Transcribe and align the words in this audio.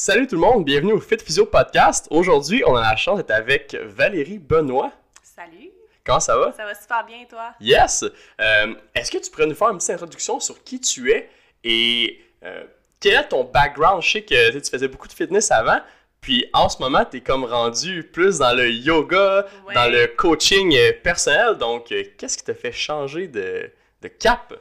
Salut 0.00 0.28
tout 0.28 0.36
le 0.36 0.40
monde, 0.42 0.64
bienvenue 0.64 0.92
au 0.92 1.00
Fit 1.00 1.16
Physio 1.18 1.44
Podcast. 1.44 2.06
Aujourd'hui, 2.10 2.62
on 2.64 2.76
a 2.76 2.82
la 2.82 2.94
chance 2.94 3.16
d'être 3.16 3.32
avec 3.32 3.74
Valérie 3.82 4.38
Benoît. 4.38 4.92
Salut, 5.24 5.70
Comment 6.06 6.20
ça 6.20 6.38
va? 6.38 6.52
ça 6.52 6.64
va 6.64 6.72
super 6.76 7.04
bien 7.04 7.24
toi? 7.28 7.52
Yes! 7.60 8.04
Euh, 8.40 8.74
Est-ce 8.94 9.10
que 9.10 9.18
tu 9.18 9.28
pourrais 9.28 9.46
nous 9.46 9.56
faire 9.56 9.70
une 9.70 9.78
petite 9.78 9.90
introduction 9.90 10.38
sur 10.38 10.62
qui 10.62 10.78
tu 10.80 11.10
es 11.10 11.28
et 11.64 12.20
euh, 12.44 12.62
quel 13.00 13.14
est 13.14 13.28
ton 13.28 13.42
background? 13.42 14.00
Je 14.02 14.08
sais 14.12 14.22
que 14.22 14.46
tu 14.50 14.52
sais, 14.52 14.60
tu 14.60 14.70
faisais 14.70 14.86
beaucoup 14.86 15.08
de 15.08 15.12
fitness 15.12 15.50
avant, 15.50 15.80
puis 16.20 16.48
en 16.52 16.68
ce 16.68 16.80
moment, 16.80 17.04
tu 17.04 17.16
es 17.16 17.20
comme 17.20 17.44
rendu 17.44 18.04
plus 18.04 18.38
dans 18.38 18.56
le 18.56 18.70
yoga, 18.70 19.46
Ouais. 19.66 19.74
dans 19.74 19.90
le 19.90 20.06
coaching 20.06 20.76
euh, 20.76 20.92
personnel. 21.02 21.56
Donc, 21.56 21.86
qu'est-ce 22.16 22.38
qui 22.38 22.44
t'a 22.44 22.54
fait 22.54 22.70
changer 22.70 23.26
de, 23.26 23.68
de 24.02 24.06
cap? 24.08 24.54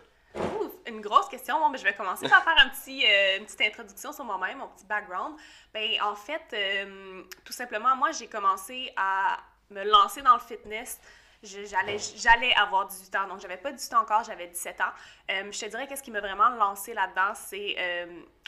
Une 0.88 1.01
grosse 1.01 1.27
question. 1.27 1.59
Bon, 1.59 1.69
ben, 1.69 1.77
je 1.77 1.83
vais 1.83 1.93
commencer 1.93 2.29
par 2.29 2.43
faire 2.43 2.57
un 2.57 2.69
petit, 2.69 3.05
euh, 3.05 3.39
une 3.39 3.45
petite 3.45 3.61
introduction 3.61 4.14
sur 4.14 4.23
moi-même, 4.23 4.59
mon 4.59 4.68
petit 4.69 4.86
background. 4.86 5.36
Ben, 5.73 5.89
en 6.01 6.15
fait, 6.15 6.45
euh, 6.54 7.23
tout 7.43 7.54
simplement, 7.54 7.95
moi, 7.95 8.11
j'ai 8.11 8.28
commencé 8.28 8.93
à 8.95 9.37
me 9.69 9.83
lancer 9.83 10.21
dans 10.21 10.36
le 10.36 10.39
fitness. 10.39 11.00
J'allais, 11.43 12.54
avoir 12.55 12.87
18 12.87 13.15
ans, 13.15 13.28
donc 13.28 13.42
j'avais 13.42 13.57
pas 13.57 13.71
18 13.71 13.93
ans 13.93 14.01
encore, 14.01 14.23
j'avais 14.23 14.47
17 14.47 14.81
ans. 14.81 14.86
Euh, 15.29 15.51
je 15.51 15.59
te 15.59 15.65
dirais 15.68 15.86
qu'est-ce 15.87 16.01
qui 16.01 16.09
m'a 16.09 16.19
vraiment 16.19 16.50
lancé 16.50 16.93
là-dedans, 16.93 17.33
c'est 17.36 17.75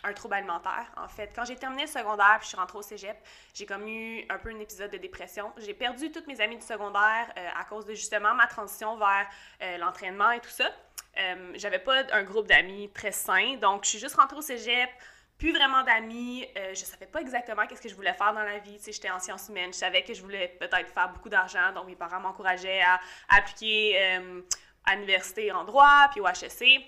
un 0.04 0.14
trouble 0.14 0.34
alimentaire. 0.34 0.92
En 0.98 1.08
fait, 1.08 1.32
quand 1.36 1.46
j'ai 1.46 1.56
terminé 1.56 1.84
le 1.84 1.88
secondaire 1.88 2.38
puis 2.40 2.46
je 2.46 2.48
suis 2.48 2.58
rentrée 2.58 2.78
au 2.78 2.82
cégep, 2.82 3.16
j'ai 3.54 3.66
comme 3.66 3.88
eu 3.88 4.26
un 4.30 4.40
peu 4.40 4.50
un 4.50 4.60
épisode 4.60 4.90
de 4.90 4.98
dépression. 4.98 5.52
J'ai 5.58 5.76
perdu 5.76 6.12
toutes 6.12 6.26
mes 6.26 6.42
amies 6.42 6.58
du 6.58 6.66
secondaire 6.66 7.32
à 7.56 7.64
cause 7.66 7.86
de 7.86 7.94
justement 7.94 8.34
ma 8.34 8.48
transition 8.48 8.98
vers 8.98 9.30
l'entraînement 9.78 10.32
et 10.32 10.40
tout 10.40 10.50
ça. 10.50 10.72
Euh, 11.18 11.52
j'avais 11.56 11.80
pas 11.80 12.04
un 12.14 12.24
groupe 12.24 12.48
d'amis 12.48 12.90
très 12.94 13.12
sain, 13.12 13.56
donc 13.56 13.84
je 13.84 13.90
suis 13.90 14.00
juste 14.00 14.16
rentrée 14.16 14.38
au 14.38 14.42
cégep, 14.42 14.90
plus 15.38 15.52
vraiment 15.52 15.84
d'amis. 15.84 16.46
Euh, 16.58 16.74
je 16.74 16.86
savais 16.86 17.08
pas 17.08 17.22
exactement 17.22 17.66
qu'est-ce 17.66 17.82
que 17.82 17.90
je 17.90 17.96
voulais 17.96 18.14
faire 18.14 18.34
dans 18.34 18.44
la 18.44 18.60
vie. 18.60 18.78
Tu 18.78 18.84
sais, 18.84 18.92
j'étais 18.92 19.10
en 19.10 19.20
sciences 19.20 19.50
humaines, 19.50 19.74
je 19.74 19.80
savais 19.80 20.04
que 20.04 20.14
je 20.14 20.22
voulais 20.22 20.56
peut-être 20.60 20.90
faire 20.94 21.10
beaucoup 21.10 21.30
d'argent, 21.30 21.72
donc 21.74 21.88
mes 21.88 21.96
parents 21.96 22.20
m'encourageaient 22.20 22.82
à, 22.82 23.00
appliquer 23.30 23.98
euh, 23.98 24.42
à 24.86 24.96
l'université 24.96 25.52
en 25.52 25.64
droit, 25.64 26.08
puis 26.12 26.22
au 26.22 26.28
HEC. 26.28 26.86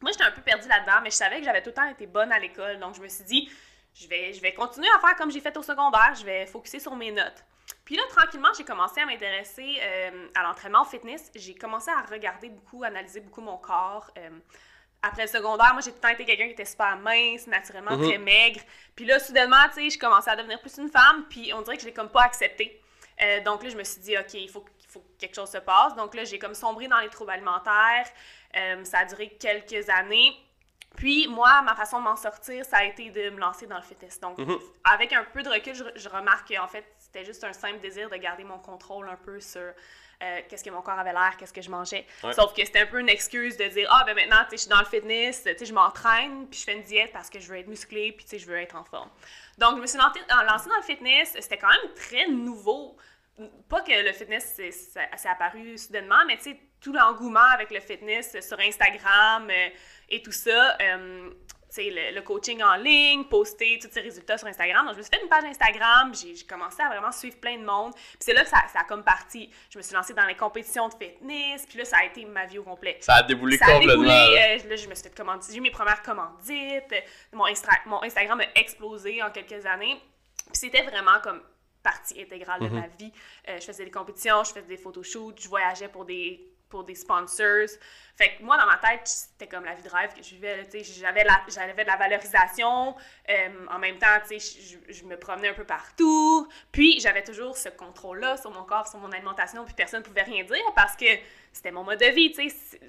Moi, 0.00 0.12
j'étais 0.12 0.24
un 0.24 0.32
peu 0.32 0.42
perdue 0.42 0.68
là-dedans, 0.68 1.00
mais 1.02 1.10
je 1.10 1.16
savais 1.16 1.38
que 1.38 1.44
j'avais 1.44 1.62
tout 1.62 1.70
le 1.70 1.74
temps 1.74 1.88
été 1.88 2.06
bonne 2.06 2.32
à 2.32 2.38
l'école, 2.38 2.78
donc 2.78 2.94
je 2.94 3.00
me 3.00 3.08
suis 3.08 3.24
dit, 3.24 3.50
je 3.94 4.06
vais, 4.08 4.32
je 4.32 4.40
vais 4.40 4.52
continuer 4.52 4.88
à 4.96 4.98
faire 4.98 5.16
comme 5.16 5.30
j'ai 5.30 5.40
fait 5.40 5.56
au 5.56 5.62
secondaire, 5.62 6.14
je 6.18 6.24
vais 6.24 6.46
focuser 6.46 6.80
sur 6.80 6.94
mes 6.96 7.12
notes. 7.12 7.44
Puis 7.84 7.96
là, 7.96 8.02
tranquillement, 8.08 8.48
j'ai 8.56 8.64
commencé 8.64 9.00
à 9.00 9.06
m'intéresser 9.06 9.76
euh, 9.80 10.28
à 10.34 10.42
l'entraînement 10.42 10.82
au 10.82 10.86
fitness. 10.86 11.30
J'ai 11.34 11.54
commencé 11.54 11.90
à 11.90 12.00
regarder 12.02 12.48
beaucoup, 12.48 12.82
analyser 12.84 13.20
beaucoup 13.20 13.40
mon 13.42 13.58
corps. 13.58 14.10
Euh, 14.18 14.30
après 15.02 15.22
le 15.22 15.28
secondaire, 15.28 15.72
moi, 15.74 15.82
j'ai 15.82 15.90
tout 15.90 15.96
le 15.96 16.00
temps 16.02 16.08
été 16.08 16.24
quelqu'un 16.24 16.46
qui 16.46 16.52
était 16.52 16.64
super 16.64 16.96
mince, 16.96 17.46
naturellement 17.46 17.96
Mhm. 17.96 18.08
très 18.08 18.18
maigre. 18.18 18.60
Puis 18.96 19.04
là, 19.04 19.18
soudainement, 19.18 19.56
tu 19.74 19.82
sais, 19.82 19.90
je 19.90 19.98
commençais 19.98 20.30
à 20.30 20.36
devenir 20.36 20.60
plus 20.60 20.76
une 20.78 20.88
femme, 20.90 21.26
puis 21.28 21.52
on 21.52 21.60
dirait 21.62 21.76
que 21.76 21.82
je 21.82 21.86
l'ai 21.88 21.92
comme 21.92 22.08
pas 22.10 22.22
accepté. 22.22 22.80
Euh, 23.22 23.40
donc 23.42 23.62
là, 23.62 23.68
je 23.68 23.76
me 23.76 23.84
suis 23.84 24.00
dit, 24.00 24.16
OK, 24.16 24.32
il 24.34 24.48
faut, 24.48 24.64
il 24.80 24.86
faut 24.86 25.00
que 25.00 25.20
quelque 25.20 25.34
chose 25.34 25.50
se 25.50 25.58
passe. 25.58 25.94
Donc 25.94 26.14
là, 26.14 26.24
j'ai 26.24 26.38
comme 26.38 26.54
sombré 26.54 26.88
dans 26.88 26.98
les 27.00 27.10
troubles 27.10 27.30
alimentaires. 27.32 28.06
Ça 28.84 28.98
a 29.00 29.04
duré 29.04 29.28
quelques 29.38 29.88
années. 29.90 30.32
Puis 30.96 31.26
moi, 31.28 31.60
ma 31.62 31.74
façon 31.74 31.98
de 31.98 32.04
m'en 32.04 32.16
sortir, 32.16 32.64
ça 32.64 32.78
a 32.78 32.84
été 32.84 33.10
de 33.10 33.30
me 33.30 33.40
lancer 33.40 33.66
dans 33.66 33.76
le 33.76 33.82
fitness. 33.82 34.20
Donc, 34.20 34.38
Mhm. 34.38 34.56
avec 34.84 35.12
un 35.12 35.24
peu 35.24 35.42
de 35.42 35.48
recul, 35.50 35.74
je, 35.74 35.82
je 35.96 36.08
remarque 36.08 36.54
qu'en 36.54 36.68
fait, 36.68 36.86
c'était 37.14 37.24
juste 37.24 37.44
un 37.44 37.52
simple 37.52 37.78
désir 37.78 38.10
de 38.10 38.16
garder 38.16 38.42
mon 38.42 38.58
contrôle 38.58 39.08
un 39.08 39.14
peu 39.16 39.38
sur 39.38 39.60
euh, 39.60 40.40
qu'est-ce 40.48 40.64
que 40.64 40.70
mon 40.70 40.82
corps 40.82 40.98
avait 40.98 41.12
l'air, 41.12 41.36
qu'est-ce 41.38 41.52
que 41.52 41.62
je 41.62 41.70
mangeais. 41.70 42.04
Ouais. 42.24 42.32
Sauf 42.32 42.52
que 42.52 42.64
c'était 42.64 42.80
un 42.80 42.86
peu 42.86 42.98
une 42.98 43.08
excuse 43.08 43.56
de 43.56 43.66
dire 43.66 43.88
Ah, 43.92 44.02
ben 44.04 44.16
maintenant, 44.16 44.38
tu 44.44 44.50
sais, 44.50 44.56
je 44.56 44.60
suis 44.62 44.70
dans 44.70 44.80
le 44.80 44.84
fitness, 44.84 45.44
tu 45.44 45.56
sais, 45.56 45.64
je 45.64 45.72
m'entraîne, 45.72 46.48
puis 46.48 46.58
je 46.58 46.64
fais 46.64 46.72
une 46.72 46.82
diète 46.82 47.12
parce 47.12 47.30
que 47.30 47.38
je 47.38 47.48
veux 47.48 47.58
être 47.58 47.68
musclée, 47.68 48.10
puis 48.12 48.24
tu 48.24 48.30
sais, 48.30 48.38
je 48.38 48.46
veux 48.46 48.56
être 48.56 48.74
en 48.74 48.84
forme. 48.84 49.10
Donc, 49.58 49.76
je 49.76 49.82
me 49.82 49.86
suis 49.86 49.98
lancée, 49.98 50.20
dans 50.28 50.76
le 50.76 50.82
fitness. 50.82 51.36
C'était 51.38 51.58
quand 51.58 51.68
même 51.68 51.94
très 51.94 52.26
nouveau. 52.26 52.96
Pas 53.68 53.82
que 53.82 53.92
le 53.92 54.12
fitness 54.12 54.60
c'est 54.70 55.28
apparu 55.28 55.78
soudainement, 55.78 56.24
mais 56.26 56.36
tu 56.36 56.44
sais, 56.44 56.60
tout 56.80 56.92
l'engouement 56.92 57.40
avec 57.52 57.70
le 57.70 57.80
fitness 57.80 58.36
sur 58.46 58.58
Instagram 58.60 59.48
euh, 59.50 59.68
et 60.08 60.22
tout 60.22 60.32
ça. 60.32 60.76
euh, 60.80 61.30
le, 61.76 62.14
le 62.14 62.22
coaching 62.22 62.62
en 62.62 62.76
ligne, 62.76 63.24
poster 63.24 63.78
tous 63.80 63.88
ces 63.90 64.00
résultats 64.00 64.38
sur 64.38 64.46
Instagram. 64.48 64.86
Donc, 64.86 64.94
je 64.94 64.98
me 64.98 65.02
suis 65.02 65.10
fait 65.12 65.22
une 65.22 65.28
page 65.28 65.44
Instagram, 65.44 66.12
j'ai 66.14 66.34
commencé 66.46 66.82
à 66.82 66.88
vraiment 66.88 67.12
suivre 67.12 67.36
plein 67.38 67.58
de 67.58 67.64
monde. 67.64 67.92
Puis 67.94 68.16
c'est 68.20 68.32
là 68.32 68.42
que 68.44 68.48
ça, 68.50 68.58
ça 68.72 68.80
a 68.80 68.84
comme 68.84 69.02
parti. 69.04 69.50
Je 69.70 69.78
me 69.78 69.82
suis 69.82 69.94
lancée 69.94 70.14
dans 70.14 70.26
les 70.26 70.36
compétitions 70.36 70.88
de 70.88 70.94
fitness, 70.94 71.66
puis 71.66 71.78
là, 71.78 71.84
ça 71.84 71.96
a 71.98 72.04
été 72.04 72.24
ma 72.24 72.46
vie 72.46 72.58
au 72.58 72.62
complet. 72.62 72.98
Ça 73.00 73.14
a 73.16 73.22
déboulé 73.22 73.56
Ça 73.58 73.66
a 73.66 73.72
complètement. 73.74 73.92
déboulé, 74.02 74.08
là. 74.34 74.54
euh, 74.64 74.68
là, 74.68 74.76
je 74.76 74.88
me 74.88 74.94
suis 74.94 75.04
fait 75.04 75.14
commander, 75.16 75.46
j'ai 75.50 75.58
eu 75.58 75.60
mes 75.60 75.70
premières 75.70 76.02
commandites, 76.02 76.94
mon, 77.32 77.44
mon 77.86 78.02
Instagram 78.02 78.40
a 78.40 78.58
explosé 78.60 79.22
en 79.22 79.30
quelques 79.30 79.66
années. 79.66 80.00
Puis 80.46 80.58
c'était 80.58 80.82
vraiment 80.82 81.20
comme 81.22 81.42
partie 81.82 82.20
intégrale 82.20 82.60
de 82.62 82.68
ma 82.68 82.86
vie. 82.86 83.12
Euh, 83.48 83.58
je 83.60 83.64
faisais 83.66 83.84
des 83.84 83.90
compétitions, 83.90 84.42
je 84.44 84.50
faisais 84.50 84.62
des 84.66 84.76
photoshoots, 84.78 85.38
je 85.42 85.48
voyageais 85.48 85.88
pour 85.88 86.04
des 86.04 86.50
pour 86.74 86.82
des 86.82 86.96
sponsors. 86.96 87.68
Moi, 88.40 88.56
dans 88.56 88.66
ma 88.66 88.78
tête, 88.78 89.02
c'était 89.06 89.46
comme 89.46 89.64
la 89.64 89.74
vie 89.74 89.82
de 89.84 89.88
rêve 89.88 90.12
que 90.12 90.22
je 90.24 90.30
vivais. 90.30 90.66
J'avais 90.82 91.22
la- 91.22 91.42
j'avais 91.46 91.84
de 91.84 91.88
la 91.88 91.96
valorisation. 91.96 92.96
euh, 93.28 93.66
en 93.70 93.78
même 93.78 93.96
temps, 93.98 94.18
je, 94.28 94.38
je- 94.38 94.92
je 94.92 95.04
me 95.04 95.16
promenais 95.16 95.50
un 95.50 95.54
peu 95.54 95.64
partout. 95.64 96.48
Puis, 96.72 96.98
j'avais 97.00 97.22
toujours 97.22 97.56
ce 97.56 97.68
contrôle-là 97.68 98.36
sur 98.38 98.50
mon 98.50 98.64
corps, 98.64 98.88
sur 98.88 98.98
mon 98.98 99.12
alimentation. 99.12 99.64
Puis, 99.64 99.74
personne 99.74 100.00
ne 100.00 100.04
pouvait 100.04 100.22
rien 100.22 100.42
dire 100.42 100.72
parce 100.74 100.96
que 100.96 101.06
c'était 101.52 101.70
mon 101.70 101.84
mode 101.84 102.00
de 102.00 102.06
vie. 102.06 102.34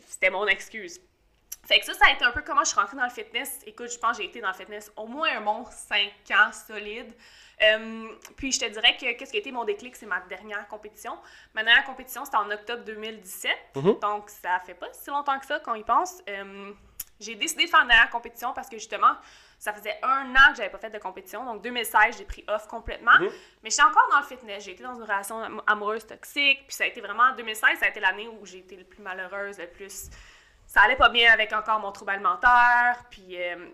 C'était 0.08 0.32
mon 0.32 0.48
excuse. 0.48 1.00
Fait 1.66 1.80
que 1.80 1.86
ça, 1.86 1.94
ça 1.94 2.06
a 2.08 2.12
été 2.14 2.24
un 2.24 2.32
peu 2.32 2.42
comment 2.42 2.64
je 2.64 2.70
suis 2.70 2.80
rentrée 2.80 2.96
dans 2.98 3.04
le 3.06 3.10
fitness. 3.10 3.60
Écoute, 3.66 3.92
je 3.92 3.98
pense 3.98 4.18
que 4.18 4.24
j'ai 4.24 4.30
été 4.30 4.40
dans 4.42 4.50
le 4.50 4.54
fitness 4.54 4.92
au 4.96 5.08
moins 5.08 5.30
un 5.36 5.42
bon 5.42 5.66
5 5.66 6.12
ans 6.32 6.52
solide. 6.52 7.12
Euh, 7.64 8.08
puis 8.36 8.52
je 8.52 8.60
te 8.60 8.66
dirais 8.66 8.96
que 8.98 9.12
qu'est-ce 9.14 9.32
qui 9.32 9.38
a 9.38 9.40
été 9.40 9.52
mon 9.52 9.64
déclic, 9.64 9.96
c'est 9.96 10.06
ma 10.06 10.20
dernière 10.22 10.68
compétition. 10.68 11.18
Ma 11.54 11.64
dernière 11.64 11.86
compétition, 11.86 12.24
c'était 12.26 12.38
en 12.38 12.52
octobre 12.52 12.84
2017. 12.84 13.52
Mhm. 13.78 14.00
Donc, 14.00 14.30
ça 14.30 14.60
fait 14.66 14.74
pas 14.74 14.88
si 14.94 15.10
longtemps 15.10 15.40
que 15.40 15.46
ça 15.46 15.60
qu'on 15.60 15.76
y 15.76 15.84
pense. 15.84 16.22
Euh, 16.30 16.72
j'ai 17.20 17.36
décidé 17.36 17.64
de 17.66 17.70
faire 17.70 17.82
une 17.82 17.88
dernière 17.88 18.10
compétition 18.10 18.52
parce 18.54 18.68
que 18.68 18.78
justement, 18.78 19.16
ça 19.58 19.72
faisait 19.74 19.98
un 20.04 20.32
an 20.36 20.50
que 20.52 20.58
j'avais 20.58 20.70
pas 20.70 20.78
fait 20.80 20.90
de 20.90 21.00
compétition. 21.00 21.46
Donc, 21.46 21.62
2016, 21.62 22.18
j'ai 22.18 22.26
pris 22.26 22.44
off 22.50 22.68
complètement. 22.68 23.18
Mhm. 23.20 23.30
Mais 23.64 23.70
j'étais 23.70 23.84
encore 23.84 24.08
dans 24.12 24.20
le 24.20 24.26
fitness. 24.26 24.66
J'ai 24.66 24.72
été 24.74 24.84
dans 24.84 24.96
une 24.96 25.04
relation 25.04 25.42
am- 25.42 25.62
amoureuse 25.66 26.06
toxique. 26.06 26.68
Puis 26.68 26.76
ça 26.76 26.84
a 26.84 26.88
été 26.88 27.00
vraiment, 27.00 27.32
2016, 27.38 27.80
ça 27.80 27.86
a 27.86 27.90
été 27.90 28.02
l'année 28.02 28.28
où 28.28 28.46
j'ai 28.46 28.60
été 28.60 28.76
le 28.76 28.84
plus 28.84 29.02
malheureuse, 29.02 29.58
le 29.58 29.68
plus 29.68 30.10
ça 30.76 30.82
allait 30.82 30.98
pas 30.98 31.08
bien 31.10 31.32
avec 31.32 31.54
encore 31.54 31.80
mon 31.80 31.92
trouble 31.94 32.12
alimentaire. 32.12 33.02
Puis 33.10 33.42
euh, 33.42 33.70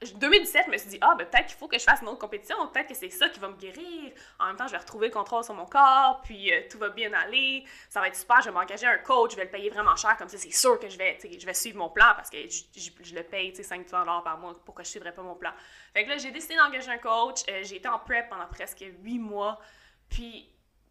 je- 0.00 0.14
2017, 0.14 0.64
je 0.66 0.70
me 0.70 0.78
suis 0.78 0.88
dit, 0.90 0.98
ah, 1.02 1.14
ben 1.18 1.26
peut-être 1.26 1.46
qu'il 1.48 1.56
faut 1.58 1.68
que 1.68 1.78
je 1.78 1.82
fasse 1.84 2.00
une 2.00 2.08
autre 2.08 2.18
compétition, 2.20 2.56
peut-être 2.68 2.86
que 2.88 2.94
c'est 2.94 3.10
ça 3.10 3.28
qui 3.28 3.40
va 3.40 3.48
me 3.48 3.56
guérir. 3.56 4.12
En 4.38 4.46
même 4.46 4.56
temps, 4.56 4.66
je 4.66 4.72
vais 4.72 4.78
retrouver 4.78 5.08
le 5.08 5.12
contrôle 5.12 5.44
sur 5.44 5.54
mon 5.54 5.66
corps, 5.66 6.22
puis 6.22 6.52
euh, 6.52 6.62
tout 6.70 6.78
va 6.78 6.88
bien 6.88 7.12
aller. 7.12 7.64
Ça 7.90 8.00
va 8.00 8.08
être 8.08 8.16
super, 8.16 8.40
je 8.40 8.46
vais 8.46 8.52
m'engager 8.54 8.86
un 8.86 8.96
coach, 8.98 9.32
je 9.32 9.36
vais 9.36 9.44
le 9.44 9.50
payer 9.50 9.68
vraiment 9.70 9.96
cher, 9.96 10.16
comme 10.16 10.28
ça, 10.28 10.38
c'est 10.38 10.50
sûr 10.52 10.78
que 10.78 10.88
je 10.88 10.96
vais, 10.96 11.18
je 11.38 11.44
vais 11.44 11.54
suivre 11.54 11.78
mon 11.78 11.90
plan 11.90 12.12
parce 12.16 12.30
que 12.30 12.38
je, 12.48 12.62
je- 12.80 12.90
je 13.02 13.14
le 13.14 13.22
paye, 13.24 13.50
tu 13.50 13.56
sais, 13.56 13.62
5 13.64 13.86
par 13.90 14.38
mois, 14.38 14.54
pourquoi 14.64 14.84
je 14.84 14.88
suivrais 14.90 15.12
pas 15.12 15.22
mon 15.22 15.34
plan? 15.34 15.50
Fait 15.92 16.04
que 16.04 16.08
là, 16.10 16.16
j'ai 16.16 16.30
décidé 16.30 16.56
d'engager 16.56 16.90
un 16.90 16.98
coach, 16.98 17.40
euh, 17.50 17.60
j'ai 17.64 17.76
été 17.76 17.88
en 17.88 17.98
prep 17.98 18.28
pendant 18.30 18.46
presque 18.46 18.84
8 19.02 19.18
mois, 19.18 19.60
puis 20.08 20.48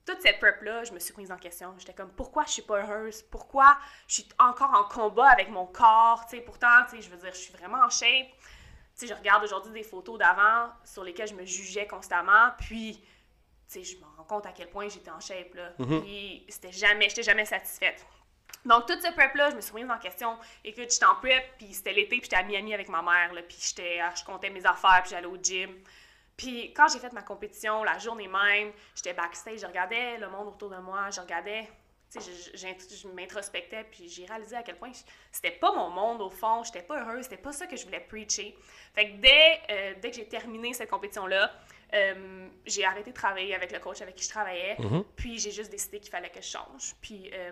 toute 0.07 0.21
cette 0.21 0.39
prep-là, 0.39 0.85
je 0.85 0.93
me 0.93 0.99
suis 0.99 1.13
remise 1.13 1.31
en 1.33 1.37
question. 1.37 1.75
J'étais 1.77 1.93
comme, 1.93 2.11
pourquoi 2.11 2.45
je 2.45 2.51
suis 2.51 2.61
pas 2.61 2.81
heureuse? 2.81 3.23
Pourquoi 3.23 3.77
je 4.07 4.15
suis 4.15 4.29
encore 4.39 4.73
en 4.73 4.85
combat 4.85 5.27
avec 5.27 5.49
mon 5.49 5.65
corps? 5.65 6.25
Pourtant, 6.45 6.85
je 6.93 7.09
veux 7.09 7.17
dire, 7.17 7.33
je 7.33 7.39
suis 7.39 7.51
vraiment 7.51 7.83
en 7.83 7.89
shape. 7.89 8.27
Je 9.01 9.13
regarde 9.13 9.43
aujourd'hui 9.43 9.73
des 9.73 9.83
photos 9.83 10.17
d'avant 10.17 10.71
sur 10.85 11.03
lesquelles 11.03 11.27
je 11.27 11.35
me 11.35 11.45
jugeais 11.45 11.85
constamment, 11.87 12.51
puis, 12.57 13.03
je 13.71 13.79
me 13.97 14.05
rends 14.15 14.23
compte 14.23 14.45
à 14.45 14.53
quel 14.53 14.69
point 14.69 14.87
j'étais 14.87 15.11
en 15.11 15.19
shape, 15.19 15.53
là. 15.53 15.73
Puis, 15.77 16.45
c'était 16.47 16.71
jamais, 16.71 17.09
j'étais 17.09 17.23
jamais 17.23 17.45
satisfaite. 17.45 18.05
Donc, 18.63 18.85
toute 18.87 19.01
ce 19.01 19.11
prep-là, 19.11 19.51
je 19.51 19.55
me 19.57 19.61
suis 19.61 19.73
remise 19.73 19.91
en 19.91 19.99
question. 19.99 20.37
Écoute, 20.63 20.89
j'étais 20.89 21.05
en 21.05 21.15
prep, 21.15 21.57
puis 21.57 21.73
c'était 21.73 21.91
l'été, 21.91 22.17
puis 22.17 22.21
j'étais 22.23 22.37
à 22.37 22.43
Miami 22.43 22.73
avec 22.73 22.87
ma 22.87 23.01
mère, 23.01 23.33
là, 23.33 23.41
puis 23.41 23.57
je 23.59 24.25
comptais 24.25 24.49
mes 24.49 24.65
affaires, 24.65 25.01
puis 25.01 25.11
j'allais 25.11 25.27
au 25.27 25.37
gym. 25.37 25.69
Puis 26.37 26.71
quand 26.73 26.87
j'ai 26.87 26.99
fait 26.99 27.11
ma 27.13 27.23
compétition, 27.23 27.83
la 27.83 27.97
journée 27.97 28.27
même, 28.27 28.71
j'étais 28.95 29.13
backstage, 29.13 29.59
je 29.59 29.65
regardais 29.65 30.17
le 30.19 30.29
monde 30.29 30.47
autour 30.49 30.69
de 30.69 30.77
moi, 30.77 31.09
je 31.09 31.19
regardais, 31.19 31.67
tu 32.11 32.21
sais, 32.21 32.31
je, 32.53 32.57
je- 32.57 32.95
je 32.95 33.07
m'introspectais, 33.07 33.83
puis 33.89 34.07
j'ai 34.07 34.25
réalisé 34.25 34.55
à 34.55 34.61
quel 34.63 34.77
point 34.77 34.91
c'était 35.31 35.51
pas 35.57 35.71
mon 35.73 35.89
monde 35.89 36.21
au 36.21 36.29
fond, 36.29 36.63
j'étais 36.63 36.83
pas 36.83 37.01
heureuse, 37.01 37.23
c'était 37.23 37.37
pas 37.41 37.51
ça 37.51 37.65
que 37.65 37.75
je 37.75 37.83
voulais 37.85 37.99
preacher. 38.01 38.55
Fait 38.93 39.11
que 39.11 39.17
dès, 39.17 39.61
euh, 39.71 39.93
dès 39.99 40.11
que 40.11 40.15
j'ai 40.17 40.27
terminé 40.27 40.73
cette 40.73 40.89
compétition-là, 40.91 41.51
euh, 41.93 42.47
j'ai 42.65 42.85
arrêté 42.85 43.09
de 43.11 43.15
travailler 43.15 43.55
avec 43.55 43.71
le 43.71 43.79
coach 43.79 44.01
avec 44.01 44.15
qui 44.15 44.23
je 44.25 44.29
travaillais, 44.29 44.75
puis 45.15 45.39
j'ai 45.39 45.51
juste 45.51 45.71
décidé 45.71 45.99
qu'il 45.99 46.11
fallait 46.11 46.29
que 46.29 46.41
je 46.41 46.47
change. 46.49 46.93
Puis 47.01 47.31
euh, 47.33 47.51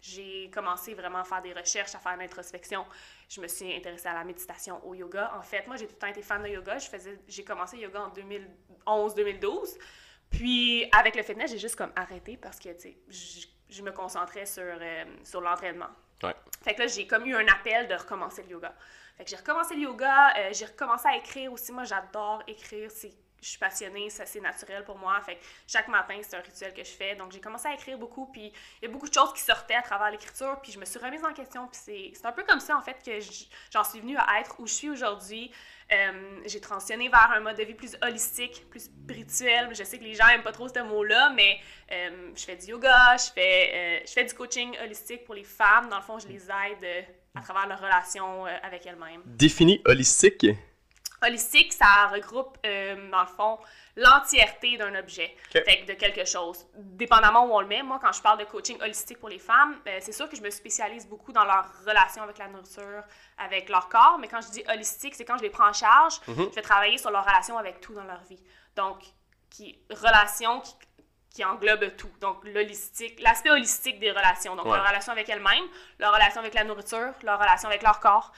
j'ai 0.00 0.50
commencé 0.50 0.94
vraiment 0.94 1.18
à 1.18 1.24
faire 1.24 1.42
des 1.42 1.52
recherches, 1.52 1.94
à 1.94 1.98
faire 1.98 2.14
de 2.14 2.20
l'introspection. 2.20 2.86
Je 3.28 3.40
me 3.40 3.48
suis 3.48 3.74
intéressée 3.74 4.08
à 4.08 4.14
la 4.14 4.24
méditation, 4.24 4.84
au 4.86 4.94
yoga. 4.94 5.32
En 5.36 5.42
fait, 5.42 5.66
moi, 5.66 5.76
j'ai 5.76 5.86
tout 5.86 5.94
le 5.94 5.98
temps 5.98 6.06
été 6.06 6.22
fan 6.22 6.42
de 6.42 6.48
yoga. 6.48 6.78
Je 6.78 6.88
faisais, 6.88 7.18
j'ai 7.28 7.44
commencé 7.44 7.76
le 7.76 7.82
yoga 7.82 8.02
en 8.86 9.06
2011-2012. 9.08 9.78
Puis, 10.30 10.88
avec 10.92 11.16
le 11.16 11.22
fitness, 11.22 11.50
j'ai 11.50 11.58
juste 11.58 11.76
comme 11.76 11.92
arrêté 11.96 12.36
parce 12.36 12.58
que, 12.58 12.70
tu 12.70 12.80
sais, 12.80 12.96
je, 13.08 13.46
je 13.68 13.82
me 13.82 13.92
concentrais 13.92 14.46
sur, 14.46 14.62
euh, 14.62 15.04
sur 15.24 15.40
l'entraînement. 15.40 15.88
Ouais. 16.22 16.34
Fait 16.62 16.74
que 16.74 16.80
là, 16.80 16.86
j'ai 16.86 17.06
comme 17.06 17.26
eu 17.26 17.34
un 17.34 17.46
appel 17.48 17.88
de 17.88 17.94
recommencer 17.94 18.42
le 18.42 18.50
yoga. 18.50 18.74
Fait 19.16 19.24
que 19.24 19.30
j'ai 19.30 19.36
recommencé 19.36 19.74
le 19.74 19.82
yoga, 19.82 20.32
euh, 20.36 20.50
j'ai 20.52 20.66
recommencé 20.66 21.08
à 21.08 21.16
écrire 21.16 21.52
aussi. 21.52 21.72
Moi, 21.72 21.84
j'adore 21.84 22.42
écrire. 22.46 22.90
C'est 22.90 23.12
je 23.40 23.48
suis 23.48 23.58
passionnée, 23.58 24.10
ça 24.10 24.26
c'est 24.26 24.40
naturel 24.40 24.84
pour 24.84 24.98
moi. 24.98 25.20
Fait 25.20 25.36
que 25.36 25.40
chaque 25.66 25.88
matin, 25.88 26.18
c'est 26.22 26.36
un 26.36 26.40
rituel 26.40 26.74
que 26.74 26.84
je 26.84 26.90
fais. 26.90 27.14
Donc 27.14 27.32
j'ai 27.32 27.40
commencé 27.40 27.68
à 27.68 27.74
écrire 27.74 27.98
beaucoup, 27.98 28.26
puis 28.26 28.52
il 28.80 28.86
y 28.86 28.88
a 28.88 28.90
beaucoup 28.90 29.08
de 29.08 29.14
choses 29.14 29.32
qui 29.32 29.42
sortaient 29.42 29.74
à 29.74 29.82
travers 29.82 30.10
l'écriture, 30.10 30.58
puis 30.62 30.72
je 30.72 30.78
me 30.78 30.84
suis 30.84 30.98
remise 30.98 31.24
en 31.24 31.32
question. 31.32 31.68
Puis 31.68 32.12
c'est 32.14 32.26
un 32.26 32.32
peu 32.32 32.44
comme 32.44 32.60
ça, 32.60 32.76
en 32.76 32.82
fait, 32.82 32.96
que 33.04 33.18
j'en 33.72 33.84
suis 33.84 34.00
venue 34.00 34.16
à 34.18 34.40
être 34.40 34.56
où 34.58 34.66
je 34.66 34.72
suis 34.72 34.90
aujourd'hui. 34.90 35.50
Euh, 35.92 36.40
j'ai 36.46 36.60
transitionné 36.60 37.08
vers 37.08 37.32
un 37.32 37.40
mode 37.40 37.56
de 37.56 37.64
vie 37.64 37.74
plus 37.74 37.96
holistique, 38.02 38.64
plus 38.70 38.84
spirituel. 38.84 39.70
Je 39.74 39.82
sais 39.82 39.98
que 39.98 40.04
les 40.04 40.14
gens 40.14 40.26
n'aiment 40.28 40.42
pas 40.42 40.52
trop 40.52 40.68
ce 40.68 40.78
mot-là, 40.80 41.30
mais 41.30 41.58
euh, 41.90 42.30
je 42.36 42.44
fais 42.44 42.56
du 42.56 42.66
yoga, 42.66 43.16
je 43.16 43.32
fais, 43.32 43.70
euh, 43.74 44.04
je 44.06 44.12
fais 44.12 44.24
du 44.24 44.34
coaching 44.34 44.76
holistique 44.84 45.24
pour 45.24 45.34
les 45.34 45.42
femmes. 45.42 45.88
Dans 45.88 45.96
le 45.96 46.02
fond, 46.02 46.18
je 46.18 46.28
les 46.28 46.44
aide 46.44 47.06
à 47.34 47.40
travers 47.40 47.66
leur 47.66 47.80
relation 47.80 48.44
avec 48.44 48.86
elles-mêmes. 48.86 49.22
Définis 49.24 49.80
holistique 49.84 50.46
Holistique, 51.22 51.72
ça 51.72 52.08
regroupe, 52.12 52.56
euh, 52.64 53.10
dans 53.10 53.20
le 53.20 53.26
fond, 53.26 53.58
l'entièreté 53.96 54.78
d'un 54.78 54.94
objet, 54.94 55.36
fait 55.50 55.84
de 55.86 55.92
quelque 55.92 56.24
chose. 56.24 56.66
Dépendamment 56.74 57.44
où 57.46 57.52
on 57.52 57.60
le 57.60 57.66
met, 57.66 57.82
moi, 57.82 57.98
quand 58.02 58.12
je 58.12 58.22
parle 58.22 58.38
de 58.38 58.44
coaching 58.44 58.80
holistique 58.80 59.18
pour 59.18 59.28
les 59.28 59.38
femmes, 59.38 59.76
euh, 59.86 59.98
c'est 60.00 60.12
sûr 60.12 60.28
que 60.28 60.36
je 60.36 60.40
me 60.40 60.48
spécialise 60.48 61.06
beaucoup 61.06 61.32
dans 61.32 61.44
leur 61.44 61.66
relation 61.86 62.22
avec 62.22 62.38
la 62.38 62.48
nourriture, 62.48 63.02
avec 63.36 63.68
leur 63.68 63.88
corps, 63.88 64.18
mais 64.18 64.28
quand 64.28 64.40
je 64.40 64.50
dis 64.50 64.64
holistique, 64.72 65.14
c'est 65.14 65.26
quand 65.26 65.36
je 65.36 65.42
les 65.42 65.50
prends 65.50 65.68
en 65.68 65.74
charge, 65.74 66.20
mhm. 66.26 66.48
je 66.50 66.54
vais 66.54 66.62
travailler 66.62 66.96
sur 66.96 67.10
leur 67.10 67.24
relation 67.24 67.58
avec 67.58 67.80
tout 67.80 67.92
dans 67.92 68.04
leur 68.04 68.22
vie. 68.24 68.42
Donc, 68.76 69.02
qui, 69.50 69.78
relation 69.90 70.60
qui, 70.60 70.74
qui 71.34 71.44
englobe 71.44 71.96
tout. 71.96 72.10
Donc, 72.20 72.42
l'holistique, 72.44 73.20
l'aspect 73.20 73.50
holistique 73.50 73.98
des 74.00 74.10
relations. 74.10 74.56
Donc, 74.56 74.66
leur 74.66 74.86
relation 74.86 75.12
avec 75.12 75.28
elles-mêmes, 75.28 75.64
leur 75.98 76.14
relation 76.14 76.40
avec 76.40 76.54
la 76.54 76.64
nourriture, 76.64 77.12
leur 77.22 77.38
relation 77.38 77.68
avec 77.68 77.82
leur 77.82 78.00
corps, 78.00 78.32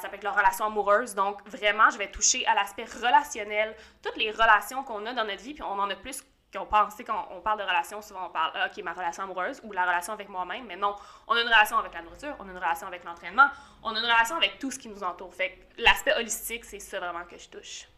ça 0.00 0.08
peut 0.08 0.16
être 0.16 0.24
leur 0.24 0.36
relation 0.36 0.66
amoureuse. 0.66 1.14
Donc, 1.14 1.46
vraiment, 1.48 1.90
je 1.90 1.98
vais 1.98 2.10
toucher 2.10 2.46
à 2.46 2.54
l'aspect 2.54 2.84
relationnel, 2.84 3.74
toutes 4.02 4.16
les 4.16 4.30
relations 4.30 4.84
qu'on 4.84 5.04
a 5.06 5.12
dans 5.12 5.24
notre 5.24 5.42
vie, 5.42 5.54
puis 5.54 5.62
on 5.62 5.78
en 5.78 5.90
a 5.90 5.96
plus 5.96 6.22
qu'on 6.52 6.66
pense. 6.66 6.94
Quand 7.06 7.28
on 7.32 7.40
parle 7.40 7.58
de 7.58 7.64
relations, 7.64 8.00
souvent 8.00 8.26
on 8.26 8.30
parle, 8.30 8.52
ah, 8.54 8.68
OK, 8.70 8.82
ma 8.82 8.92
relation 8.92 9.24
amoureuse 9.24 9.60
ou 9.64 9.72
la 9.72 9.84
relation 9.84 10.12
avec 10.12 10.28
moi-même, 10.28 10.66
mais 10.66 10.76
non, 10.76 10.94
on 11.26 11.34
a 11.34 11.40
une 11.40 11.48
relation 11.48 11.78
avec 11.78 11.92
la 11.94 12.02
nourriture, 12.02 12.36
on 12.38 12.48
a 12.48 12.50
une 12.50 12.58
relation 12.58 12.86
avec 12.86 13.04
l'entraînement, 13.04 13.48
on 13.82 13.94
a 13.94 13.98
une 13.98 14.04
relation 14.04 14.36
avec 14.36 14.58
tout 14.58 14.70
ce 14.70 14.78
qui 14.78 14.88
nous 14.88 15.02
entoure. 15.02 15.34
Fait 15.34 15.50
que 15.50 15.82
l'aspect 15.82 16.14
holistique, 16.14 16.64
c'est 16.64 16.78
ça 16.78 17.00
vraiment 17.00 17.24
que 17.24 17.36
je 17.36 17.48
touche. 17.48 17.88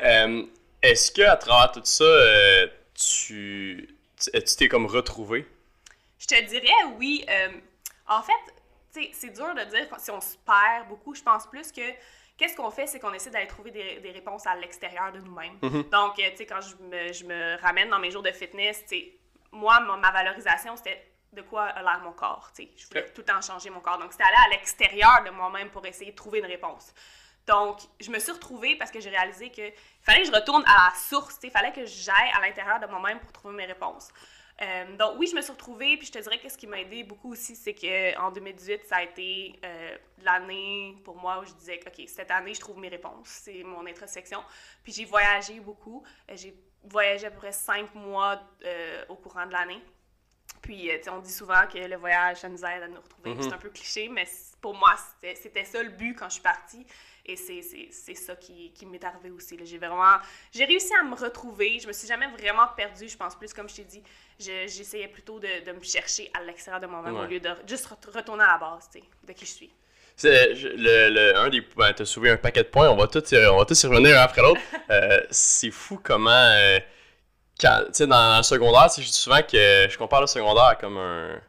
Euh, 0.00 0.44
est-ce 0.82 1.10
que 1.10 1.22
à 1.22 1.36
travers 1.36 1.72
tout 1.72 1.84
ça, 1.84 2.04
euh, 2.04 2.68
tu 2.94 3.96
t'es 4.56 4.68
comme 4.68 4.86
retrouvé? 4.86 5.46
Je 6.18 6.26
te 6.26 6.42
dirais 6.44 6.68
oui. 6.98 7.24
Euh, 7.28 7.48
en 8.06 8.22
fait, 8.22 8.32
c'est 8.92 9.30
dur 9.30 9.54
de 9.54 9.64
dire 9.64 9.86
si 9.98 10.10
on 10.10 10.20
se 10.20 10.36
perd 10.38 10.88
beaucoup. 10.88 11.14
Je 11.14 11.22
pense 11.22 11.46
plus 11.46 11.70
que 11.72 11.82
qu'est-ce 12.36 12.56
qu'on 12.56 12.70
fait, 12.70 12.86
c'est 12.86 12.98
qu'on 12.98 13.12
essaie 13.12 13.30
d'aller 13.30 13.46
trouver 13.46 13.70
des, 13.70 14.00
des, 14.00 14.10
réponses 14.10 14.46
à 14.46 14.56
l'extérieur 14.56 15.12
de 15.12 15.20
nous-mêmes. 15.20 15.58
Mm-hmm. 15.62 15.90
Donc, 15.90 16.18
euh, 16.18 16.30
tu 16.30 16.38
sais, 16.38 16.46
quand 16.46 16.60
je 16.60 16.76
me, 16.76 17.12
je 17.12 17.24
me, 17.24 17.60
ramène 17.60 17.90
dans 17.90 17.98
mes 17.98 18.10
jours 18.10 18.22
de 18.22 18.32
fitness, 18.32 18.84
tu 18.88 18.96
moi, 19.52 19.80
ma, 19.80 20.10
valorisation, 20.10 20.76
c'était 20.76 21.12
de 21.32 21.42
quoi 21.42 21.64
a 21.64 21.82
l'air 21.82 22.00
mon 22.02 22.12
corps. 22.12 22.50
Tu 22.54 22.64
sais, 22.64 22.70
je 22.76 22.86
voulais 22.86 23.04
tout 23.06 23.20
le 23.20 23.24
temps 23.24 23.40
changer 23.40 23.70
mon 23.70 23.80
corps. 23.80 23.98
Donc, 23.98 24.12
c'était 24.12 24.24
aller 24.24 24.46
à 24.46 24.48
l'extérieur 24.50 25.22
de 25.24 25.30
moi-même 25.30 25.70
pour 25.70 25.84
essayer 25.86 26.12
de 26.12 26.16
trouver 26.16 26.38
une 26.38 26.46
réponse. 26.46 26.92
Donc, 27.46 27.80
je 28.00 28.10
me 28.10 28.18
suis 28.18 28.32
retrouvée 28.32 28.76
parce 28.76 28.90
que 28.90 29.00
j'ai 29.00 29.10
réalisé 29.10 29.50
qu'il 29.50 29.72
fallait 30.02 30.22
que 30.22 30.28
je 30.28 30.32
retourne 30.32 30.62
à 30.66 30.90
la 30.90 30.94
source. 30.96 31.38
Il 31.42 31.50
fallait 31.50 31.72
que 31.72 31.84
j'aille 31.84 32.30
à 32.34 32.40
l'intérieur 32.40 32.80
de 32.80 32.86
moi-même 32.86 33.18
pour 33.20 33.32
trouver 33.32 33.54
mes 33.54 33.66
réponses. 33.66 34.08
Euh, 34.62 34.96
donc 34.96 35.18
oui, 35.18 35.26
je 35.26 35.34
me 35.34 35.40
suis 35.40 35.52
retrouvée, 35.52 35.96
puis 35.96 36.06
je 36.06 36.12
te 36.12 36.18
dirais 36.18 36.38
que 36.38 36.48
ce 36.48 36.56
qui 36.56 36.66
m'a 36.66 36.80
aidé 36.80 37.02
beaucoup 37.02 37.32
aussi, 37.32 37.56
c'est 37.56 37.74
qu'en 37.74 38.30
2018, 38.30 38.84
ça 38.84 38.96
a 38.96 39.02
été 39.02 39.58
euh, 39.64 39.96
l'année 40.22 40.96
pour 41.02 41.16
moi 41.16 41.40
où 41.40 41.46
je 41.46 41.54
disais, 41.54 41.80
OK, 41.86 42.04
cette 42.06 42.30
année, 42.30 42.52
je 42.52 42.60
trouve 42.60 42.78
mes 42.78 42.88
réponses, 42.88 43.26
c'est 43.26 43.62
mon 43.62 43.86
introspection. 43.86 44.42
Puis 44.82 44.92
j'ai 44.92 45.06
voyagé 45.06 45.60
beaucoup, 45.60 46.04
euh, 46.28 46.34
j'ai 46.36 46.54
voyagé 46.84 47.26
à 47.26 47.30
peu 47.30 47.38
près 47.38 47.52
cinq 47.52 47.94
mois 47.94 48.40
au 49.08 49.16
courant 49.16 49.46
de 49.46 49.52
l'année. 49.52 49.82
Puis, 50.62 50.90
on 51.10 51.18
dit 51.18 51.32
souvent 51.32 51.66
que 51.72 51.78
le 51.78 51.96
voyage, 51.96 52.38
ça 52.38 52.48
nous 52.48 52.64
aide 52.64 52.82
à 52.82 52.88
nous 52.88 53.00
retrouver. 53.00 53.34
Mm-hmm. 53.34 53.42
C'est 53.42 53.52
un 53.52 53.58
peu 53.58 53.70
cliché, 53.70 54.08
mais 54.08 54.26
pour 54.60 54.74
moi, 54.74 54.94
c'était 55.34 55.64
ça 55.64 55.82
le 55.82 55.90
but 55.90 56.14
quand 56.14 56.28
je 56.28 56.34
suis 56.34 56.42
partie. 56.42 56.86
Et 57.26 57.36
c'est 57.36 58.14
ça 58.14 58.34
qui, 58.36 58.72
qui 58.72 58.86
m'est 58.86 59.02
arrivé 59.04 59.30
aussi. 59.30 59.56
J'ai 59.62 59.78
vraiment... 59.78 60.16
J'ai 60.52 60.64
réussi 60.64 60.92
à 61.00 61.04
me 61.04 61.14
retrouver. 61.14 61.78
Je 61.78 61.86
me 61.86 61.92
suis 61.92 62.08
jamais 62.08 62.26
vraiment 62.28 62.66
perdue, 62.76 63.08
je 63.08 63.16
pense 63.16 63.36
plus, 63.36 63.52
comme 63.52 63.68
je 63.68 63.76
t'ai 63.76 63.84
dit. 63.84 64.02
J'essayais 64.38 65.08
plutôt 65.08 65.38
de, 65.38 65.64
de, 65.64 65.72
me 65.72 65.82
chercher 65.82 66.30
à 66.34 66.42
l'extérieur 66.42 66.80
de 66.80 66.86
moi-même 66.86 67.16
au 67.16 67.26
lieu 67.26 67.40
de 67.40 67.50
juste 67.66 67.86
retourner 67.86 68.44
à 68.44 68.52
la 68.52 68.58
base, 68.58 68.88
tu 68.92 68.98
sais, 68.98 69.04
de 69.26 69.32
qui 69.32 69.44
je 69.44 69.50
suis. 69.50 69.70
C'est 70.16 70.52
le, 70.54 71.08
le, 71.08 71.36
un 71.36 71.48
des 71.48 71.62
ben, 71.76 71.94
t'as 71.94 72.04
soulevé 72.04 72.32
un 72.32 72.36
paquet 72.36 72.62
de 72.62 72.68
points, 72.68 72.90
on 72.90 72.96
va 72.96 73.06
tous 73.06 73.32
on 73.32 73.56
va 73.56 73.64
tous 73.64 73.82
y 73.82 73.86
revenir 73.86 74.18
un 74.18 74.22
après 74.22 74.42
l'autre. 74.42 74.60
euh, 74.90 75.20
c'est 75.30 75.70
fou 75.70 75.98
comment 76.02 76.30
euh, 76.30 76.78
sais 77.92 78.06
dans, 78.06 78.36
le 78.36 78.42
secondaire, 78.42 78.88
je 78.94 79.00
dis 79.02 79.12
souvent 79.12 79.40
que 79.40 79.86
je 79.88 79.96
compare 79.96 80.20
le 80.20 80.26
secondaire 80.26 80.76
comme 80.78 80.98
un 80.98 81.40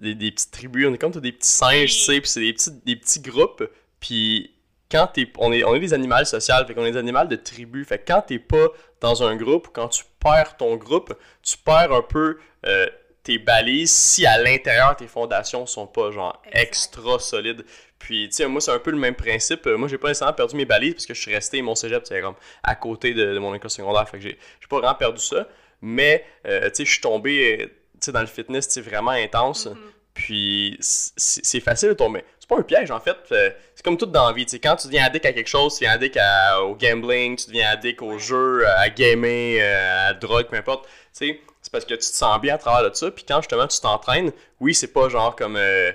des, 0.00 0.14
des 0.14 0.30
petites 0.30 0.50
tribus, 0.50 0.86
on 0.88 0.94
est 0.94 0.98
comme 0.98 1.12
des 1.12 1.32
petits 1.32 1.48
singes, 1.48 1.92
tu 1.92 2.04
sais, 2.04 2.20
puis 2.20 2.30
c'est 2.30 2.40
des 2.40 2.52
petits 2.52 2.70
des 2.84 2.96
petits 2.96 3.20
groupes, 3.20 3.62
puis 4.00 4.54
quand 4.90 5.06
t'es, 5.06 5.30
on 5.38 5.52
est, 5.52 5.62
on 5.64 5.74
est 5.74 5.80
des 5.80 5.94
animaux 5.94 6.24
sociaux, 6.24 6.54
fait 6.66 6.74
qu'on 6.74 6.84
est 6.84 6.92
des 6.92 6.98
animaux 6.98 7.24
de 7.24 7.36
tribu. 7.36 7.84
Fait 7.84 7.98
que 7.98 8.12
quand 8.12 8.22
t'es 8.22 8.38
pas 8.38 8.66
dans 9.00 9.22
un 9.22 9.36
groupe, 9.36 9.68
quand 9.72 9.88
tu 9.88 10.04
perds 10.18 10.56
ton 10.56 10.76
groupe, 10.76 11.14
tu 11.42 11.56
perds 11.58 11.92
un 11.92 12.02
peu 12.02 12.38
euh, 12.66 12.86
tes 13.22 13.38
balises 13.38 13.92
si 13.92 14.26
à 14.26 14.42
l'intérieur 14.42 14.96
tes 14.96 15.06
fondations 15.06 15.66
sont 15.66 15.86
pas 15.86 16.10
genre 16.10 16.42
extra 16.52 17.18
solides. 17.18 17.64
Puis, 17.98 18.28
tu 18.30 18.36
sais, 18.36 18.46
moi, 18.46 18.60
c'est 18.60 18.72
un 18.72 18.78
peu 18.78 18.90
le 18.90 18.96
même 18.96 19.14
principe. 19.14 19.66
Moi, 19.66 19.86
j'ai 19.86 19.98
pas 19.98 20.08
nécessairement 20.08 20.34
perdu 20.34 20.56
mes 20.56 20.64
balises 20.64 20.94
parce 20.94 21.06
que 21.06 21.14
je 21.14 21.20
suis 21.20 21.34
resté, 21.34 21.60
mon 21.62 21.74
cégep, 21.74 22.02
c'est 22.04 22.20
comme 22.20 22.34
à 22.62 22.74
côté 22.74 23.14
de, 23.14 23.38
mon 23.38 23.54
école 23.54 23.70
secondaire. 23.70 24.08
Fait 24.08 24.18
que 24.18 24.22
j'ai, 24.22 24.38
pas 24.68 24.78
vraiment 24.78 24.94
perdu 24.94 25.22
ça. 25.22 25.46
Mais, 25.82 26.24
euh, 26.46 26.68
tu 26.70 26.76
sais, 26.76 26.84
je 26.84 26.90
suis 26.92 27.00
tombé, 27.00 27.70
dans 28.08 28.20
le 28.20 28.26
fitness, 28.26 28.66
c'est 28.68 28.80
vraiment 28.80 29.10
intense. 29.10 29.66
Mm-hmm. 29.66 29.76
Puis, 30.14 30.76
c'est 30.80 31.60
facile 31.60 31.90
de 31.90 31.94
tomber 31.94 32.24
pas 32.50 32.58
un 32.58 32.62
piège, 32.62 32.90
en 32.90 33.00
fait. 33.00 33.16
Euh, 33.32 33.50
c'est 33.74 33.84
comme 33.84 33.96
tout 33.96 34.06
dans 34.06 34.26
la 34.26 34.32
vie. 34.32 34.44
quand 34.60 34.76
tu 34.76 34.88
deviens 34.88 35.04
addict 35.04 35.24
à 35.24 35.32
quelque 35.32 35.48
chose, 35.48 35.74
tu 35.74 35.84
deviens 35.84 35.94
addict 35.94 36.18
au 36.62 36.74
gambling, 36.74 37.36
tu 37.36 37.46
deviens 37.46 37.70
addict 37.70 38.02
au 38.02 38.18
jeu, 38.18 38.66
à 38.66 38.90
gamer, 38.90 39.58
euh, 39.60 40.08
à 40.08 40.12
la 40.12 40.14
drogue, 40.14 40.48
peu 40.48 40.56
importe. 40.56 40.88
c'est 41.12 41.40
parce 41.70 41.84
que 41.84 41.94
tu 41.94 42.00
te 42.00 42.04
sens 42.04 42.40
bien 42.40 42.56
à 42.56 42.58
travers 42.58 42.90
de 42.90 42.94
ça. 42.94 43.10
Puis 43.10 43.24
quand 43.26 43.40
justement 43.40 43.68
tu 43.68 43.80
t'entraînes, 43.80 44.32
oui, 44.58 44.74
c'est 44.74 44.92
pas 44.92 45.08
genre 45.08 45.36
comme, 45.36 45.56
euh, 45.56 45.92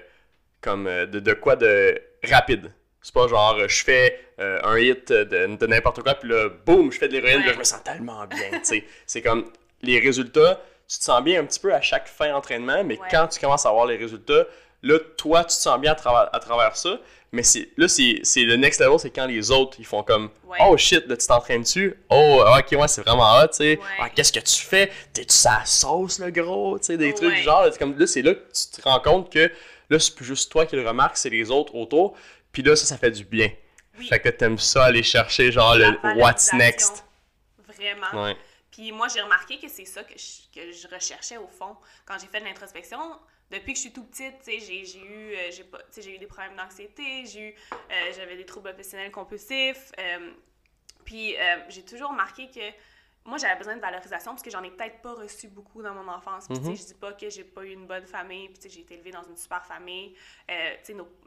comme 0.62 0.86
de, 0.86 1.34
quoi 1.34 1.58
de 1.58 2.01
rapide. 2.24 2.72
C'est 3.01 3.13
pas 3.13 3.28
genre 3.28 3.60
je 3.68 3.84
fais 3.84 4.20
un 4.38 4.77
hit 4.77 5.12
de, 5.12 5.65
n'importe 5.68 6.01
quoi, 6.01 6.15
puis 6.15 6.29
là, 6.29 6.50
boum, 6.65 6.91
je 6.91 6.98
fais 6.98 7.08
de 7.08 7.18
l'héroïne, 7.18 7.44
je 7.46 7.58
me 7.60 7.63
sens 7.63 7.84
tellement 7.84 8.25
bien. 8.25 8.62
c'est 9.06 9.22
comme 9.22 9.51
les 9.82 10.00
résultats, 10.00 10.62
tu 10.88 11.00
te 11.00 11.04
sens 11.04 11.24
bien 11.24 11.42
un 11.42 11.46
petit 11.46 11.60
peu 11.60 11.74
à 11.74 11.82
chaque 11.82 12.08
fin 12.08 12.30
d'entraînement, 12.30 12.84
mais 12.84 13.00
quand 13.10 13.27
tu 13.27 13.39
commences 13.39 13.65
à 13.65 13.70
avoir 13.70 13.86
les 13.86 13.98
résultats, 13.98 14.46
Là, 14.86 15.00
toi, 15.18 15.42
tu 15.44 15.48
te 15.48 15.54
sens 15.54 15.80
bien 15.80 15.94
à, 15.94 16.39
travers, 16.39 16.77
ça. 16.77 17.00
Mais 17.32 17.42
là, 17.75 17.88
c'est 17.88 18.22
le 18.38 18.56
next 18.56 18.80
level, 18.80 19.00
c'est 19.00 19.10
quand 19.10 19.25
les 19.25 19.50
autres, 19.50 19.77
ils 19.80 19.86
font 19.86 20.04
comme 20.04 20.30
Oh 20.60 20.77
shit, 20.77 21.08
là, 21.08 21.18
tu 21.18 21.25
t'entraînes 21.25 21.63
dessus. 21.63 21.98
Oh, 22.12 22.44
ok, 22.60 22.80
ouais, 22.80 22.88
c'est 22.88 23.01
vraiment 23.01 23.39
hot, 23.39 23.48
tu 23.48 23.56
sais. 23.56 23.80
Ah, 24.00 24.10
qu'est-ce 24.10 24.32
que 24.32 24.39
tu 24.39 24.62
fais? 24.62 24.92
T'es-tu 25.12 25.34
sa 25.34 25.65
sauce, 25.65 26.20
le 26.20 26.30
gros? 26.30 26.77
Tu 26.77 26.86
sais, 26.86 26.98
des 26.98 27.15
trucs 27.15 27.34
du 27.34 27.42
genre. 27.42 27.65
Là, 27.65 27.72
comme, 27.80 27.98
là, 27.98 28.06
c'est 28.06 28.22
là 28.22 28.36
que 28.36 28.39
tu 28.42 28.80
te 28.80 28.88
rends 28.88 29.00
compte 29.00 29.32
que 29.32 29.51
là, 29.89 30.00
c'est 30.00 30.13
plus 30.13 30.24
juste 30.24 30.51
toi 30.51 30.68
qui 30.68 30.75
le 30.75 30.88
remarques, 30.88 31.18
c'est 31.18 31.32
les 31.32 31.50
autres 31.50 31.74
autour. 31.74 32.15
Puis 32.51 32.62
là, 32.62 32.75
ça, 32.75 32.86
ça 32.86 32.98
fait 32.98 33.12
du 33.12 33.25
bien. 33.25 33.50
Fait 34.08 34.20
que 34.20 34.30
t'aimes 34.30 34.60
ça 34.60 34.86
aller 34.86 35.01
chercher, 35.01 35.51
genre, 35.51 35.75
le 35.75 35.98
what's 36.18 36.54
next. 36.54 37.04
Vraiment. 37.75 38.36
Puis 38.75 38.91
moi, 38.91 39.08
j'ai 39.08 39.22
remarqué 39.22 39.58
que 39.58 39.70
c'est 39.70 39.86
ça 39.86 40.03
que 40.03 40.15
je, 40.17 40.53
que 40.53 40.74
je 40.74 40.86
recherchais 40.89 41.38
au 41.38 41.48
fond. 41.48 41.77
Quand 42.05 42.20
j'ai 42.20 42.27
fait 42.27 42.41
de 42.41 42.46
l'introspection, 42.46 43.00
depuis 43.50 43.72
que 43.72 43.77
je 43.77 43.84
suis 43.84 43.94
tout 43.94 44.03
petite, 44.03 44.36
j'ai 44.46 45.00
eu, 45.00 45.34
euh, 45.34 45.50
j'ai 45.98 46.15
eu 46.15 46.17
des 46.17 46.27
problèmes 46.27 46.58
d'anxiété, 46.58 47.25
j'ai 47.25 47.50
eu, 47.51 47.55
euh, 47.72 48.12
j'avais 48.13 48.36
des 48.36 48.46
troubles 48.46 48.67
obsessionnels 48.67 49.12
compulsifs. 49.12 49.94
Euh, 49.98 50.34
puis 51.05 51.36
j'ai 51.70 51.84
toujours 51.84 52.10
remarqué 52.10 52.50
que 52.50 52.75
moi, 53.24 53.38
j'avais 53.38 53.55
besoin 53.55 53.77
de 53.77 53.82
valorisation 53.82 54.32
parce 54.32 54.44
que 54.44 54.51
j'en 54.51 54.62
ai 54.62 54.72
peut-être 54.72 55.01
pas 55.01 55.13
reçu 55.13 55.48
beaucoup 55.48 55.82
dans 55.82 55.94
mon 55.94 56.12
enfance. 56.12 56.48
Puis, 56.48 56.58
mm-hmm. 56.58 56.77
je 56.77 56.86
dis 56.86 56.94
pas 56.96 57.13
que 57.13 57.29
j'ai 57.29 57.46
pas 57.46 57.63
eu 57.63 57.72
une 57.72 57.88
bonne 57.88 58.05
famille, 58.05 58.50
puis 58.50 58.70
j'ai 58.70 58.82
été 58.82 58.96
élevée 58.96 59.12
dans 59.12 59.24
une 59.24 59.38
super 59.38 59.65
famille. 59.65 60.15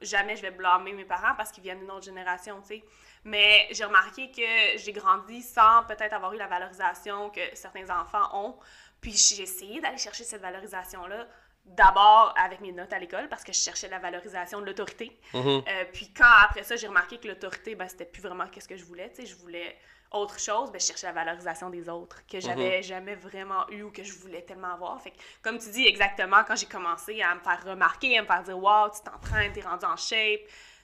jamais 0.03 0.37
je 0.37 0.43
vais 0.43 0.51
blâmer 0.51 0.93
mes 0.93 1.07
parents 1.07 1.35
parce 1.35 1.51
qu'ils 1.51 1.63
viennent 1.63 1.81
d'une 1.81 1.91
autre 1.91 2.05
génération, 2.05 2.61
tu 2.61 2.67
sais. 2.67 2.85
Mais 3.25 3.67
j'ai 3.71 3.85
remarqué 3.85 4.31
que 4.31 4.79
j'ai 4.79 4.93
grandi 4.93 5.43
sans 5.43 5.85
peut-être 5.85 6.13
avoir 6.13 6.33
eu 6.33 6.39
la 6.39 6.47
valorisation 6.47 7.31
que 7.31 7.41
certains 7.55 7.89
enfants 7.91 8.29
ont. 8.33 8.59
Puis 9.01 9.13
j'ai 9.13 9.43
essayé 9.43 9.81
d'aller 9.81 9.99
chercher 9.99 10.25
cette 10.25 10.43
valorisation-là 10.43 11.27
d'abord 11.65 12.35
avec 12.43 12.61
mes 12.61 12.73
notes 12.73 12.93
à 12.93 12.99
l'école 12.99 13.29
parce 13.29 13.45
que 13.45 13.53
je 13.53 13.59
cherchais 13.59 13.89
la 13.89 13.99
valorisation 13.99 14.61
de 14.61 14.67
l'autorité. 14.67 15.19
Mhm. 15.35 15.63
Euh, 15.69 15.85
puis 15.93 16.13
quand 16.13 16.25
après 16.45 16.65
ça, 16.65 16.77
j'ai 16.77 16.87
remarqué 16.87 17.19
que 17.19 17.29
l'autorité, 17.29 17.75
ben, 17.75 17.89
c'était 17.89 18.07
plus 18.07 18.23
vraiment 18.23 18.47
qu'est-ce 18.49 18.69
que 18.69 18.77
je 18.77 18.85
voulais. 18.85 19.11
Tu 19.11 19.17
sais, 19.17 19.27
je 19.27 19.37
voulais 19.37 19.77
autre 20.11 20.41
chose, 20.41 20.73
ben, 20.73 20.81
je 20.81 20.87
cherchais 20.87 21.07
la 21.07 21.13
valorisation 21.13 21.69
des 21.69 21.87
autres, 21.91 22.27
que 22.27 22.41
j'avais 22.41 22.83
jamais 22.83 23.15
vraiment 23.15 23.69
eu 23.69 23.83
ou 23.83 23.91
que 23.91 24.03
je 24.03 24.15
voulais 24.15 24.41
tellement 24.41 24.73
avoir. 24.73 24.99
Fait 25.03 25.11
que, 25.11 25.19
comme 25.43 25.59
tu 25.59 25.69
dis 25.71 25.87
exactement, 25.87 26.43
quand 26.45 26.57
j'ai 26.57 26.67
commencé 26.67 27.21
à 27.21 27.35
me 27.35 27.41
faire 27.41 27.63
remarquer, 27.63 28.17
à 28.17 28.23
me 28.23 28.27
faire 28.27 28.43
dire 28.43 28.59
Wow, 28.59 28.89
tu 28.89 29.03
t'entraînes, 29.03 29.53
t'es 29.53 29.61
rendu 29.61 29.85
en 29.85 29.97
shape, 29.97 30.41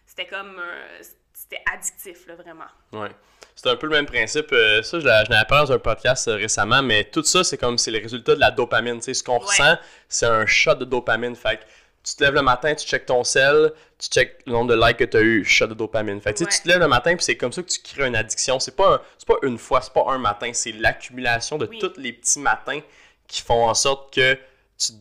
c'était 0.07 0.27
comme. 0.27 0.59
euh, 0.59 1.03
c'était 1.49 1.63
addictif, 1.73 2.27
là, 2.27 2.35
vraiment. 2.35 2.65
Ouais. 2.93 3.11
C'est 3.57 3.69
un 3.69 3.77
peu 3.77 3.87
le 3.87 3.93
même 3.93 4.07
principe. 4.07 4.53
euh, 4.53 4.83
ça, 4.83 4.99
je 4.99 5.05
l'ai 5.07 5.37
appris 5.37 5.57
dans 5.59 5.71
un 5.73 5.79
podcast 5.79 6.27
euh, 6.29 6.35
récemment, 6.37 6.83
mais 6.83 7.05
tout 7.05 7.23
ça, 7.23 7.45
c'est 7.45 7.57
comme 7.59 7.79
c'est 7.79 7.91
les 7.93 8.01
résultats 8.01 8.35
de 8.35 8.41
la 8.41 8.51
dopamine. 8.51 8.97
Tu 8.99 9.05
sais, 9.05 9.15
ce 9.15 9.23
qu'on 9.23 9.39
Ouais. 9.39 9.45
ressent, 9.47 9.77
c'est 10.09 10.27
un 10.27 10.45
shot 10.47 10.75
de 10.75 10.85
dopamine. 10.85 11.37
Fait 11.37 11.59
que 11.59 11.63
tu 12.03 12.17
te 12.17 12.25
lèves 12.25 12.35
le 12.35 12.43
matin, 12.43 12.75
tu 12.75 12.85
checkes 12.87 13.07
ton 13.07 13.23
sel, 13.25 13.73
tu 13.99 14.09
checkes 14.09 14.43
le 14.47 14.53
nombre 14.53 14.75
de 14.75 14.81
likes 14.87 14.97
que 14.99 15.05
tu 15.05 15.17
as 15.17 15.21
eu, 15.21 15.45
shot 15.45 15.69
de 15.69 15.75
dopamine. 15.75 16.21
Fait 16.21 16.35
que 16.35 16.45
Ouais. 16.45 16.51
tu 16.51 16.61
te 16.63 16.69
lèves 16.69 16.81
le 16.81 16.89
matin, 16.89 17.15
puis 17.15 17.25
c'est 17.25 17.37
comme 17.37 17.53
ça 17.53 17.63
que 17.63 17.69
tu 17.69 17.81
crées 17.81 18.07
une 18.09 18.17
addiction. 18.17 18.59
C'est 18.59 18.75
pas, 18.77 18.95
un- 18.97 19.01
pas 19.27 19.37
une 19.43 19.57
fois, 19.59 19.81
c'est 19.81 19.93
pas 19.93 20.05
un 20.09 20.19
matin, 20.19 20.51
c'est 20.53 20.73
l'accumulation 20.73 21.57
de 21.57 21.67
Oui. 21.67 21.79
tous 21.79 21.93
les 21.97 22.13
petits 22.13 22.41
matins 22.41 22.81
qui 23.29 23.41
font 23.41 23.69
en 23.69 23.75
sorte 23.75 24.13
que 24.13 24.35
tu 24.77 24.93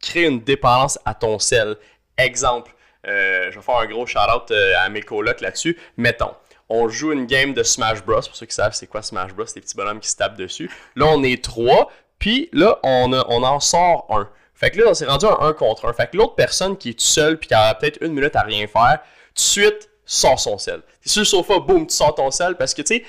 crées 0.00 0.24
une 0.26 0.40
dépendance 0.42 0.98
à 1.04 1.14
ton 1.14 1.38
sel. 1.38 1.76
Exemple, 2.18 2.74
euh, 3.06 3.50
je 3.50 3.56
vais 3.58 3.62
faire 3.64 3.76
un 3.76 3.86
gros 3.86 4.06
shout-out 4.06 4.50
euh, 4.50 4.74
à 4.78 4.88
mes 4.88 5.02
colocs 5.02 5.40
là-dessus. 5.40 5.78
Mettons, 5.96 6.32
on 6.68 6.88
joue 6.88 7.12
une 7.12 7.26
game 7.26 7.52
de 7.54 7.62
Smash 7.62 8.02
Bros. 8.04 8.20
Pour 8.20 8.36
ceux 8.36 8.46
qui 8.46 8.54
savent 8.54 8.72
c'est 8.74 8.86
quoi 8.86 9.02
Smash 9.02 9.32
Bros, 9.34 9.46
c'est 9.46 9.56
des 9.56 9.60
petits 9.60 9.76
bonhommes 9.76 10.00
qui 10.00 10.08
se 10.08 10.16
tapent 10.16 10.36
dessus. 10.36 10.70
Là, 10.96 11.06
on 11.08 11.22
est 11.22 11.42
trois, 11.42 11.90
puis 12.18 12.48
là, 12.52 12.78
on, 12.82 13.12
a- 13.12 13.26
on 13.28 13.42
en 13.42 13.60
sort 13.60 14.06
un. 14.10 14.28
Fait 14.54 14.70
que 14.70 14.80
là, 14.80 14.86
on 14.90 14.94
s'est 14.94 15.06
rendu 15.06 15.26
à 15.26 15.36
un 15.40 15.52
contre 15.52 15.86
un. 15.88 15.92
Fait 15.92 16.08
que 16.10 16.16
l'autre 16.16 16.34
personne 16.36 16.76
qui 16.76 16.90
est 16.90 16.98
tout 16.98 17.04
seul, 17.04 17.36
puis 17.38 17.48
qui 17.48 17.54
a 17.54 17.74
peut-être 17.74 17.98
une 18.00 18.12
minute 18.12 18.36
à 18.36 18.42
rien 18.42 18.66
faire, 18.68 19.00
tout 19.28 19.34
de 19.34 19.40
suite, 19.40 19.90
sort 20.04 20.38
son 20.38 20.56
sel. 20.58 20.82
T'es 21.02 21.08
sur 21.10 21.20
le 21.22 21.24
sofa, 21.26 21.58
boum, 21.58 21.86
tu 21.86 21.94
sors 21.94 22.14
ton 22.14 22.30
sel, 22.30 22.54
parce 22.56 22.72
que 22.74 22.82
tu 22.82 22.96
sais, 22.98 23.04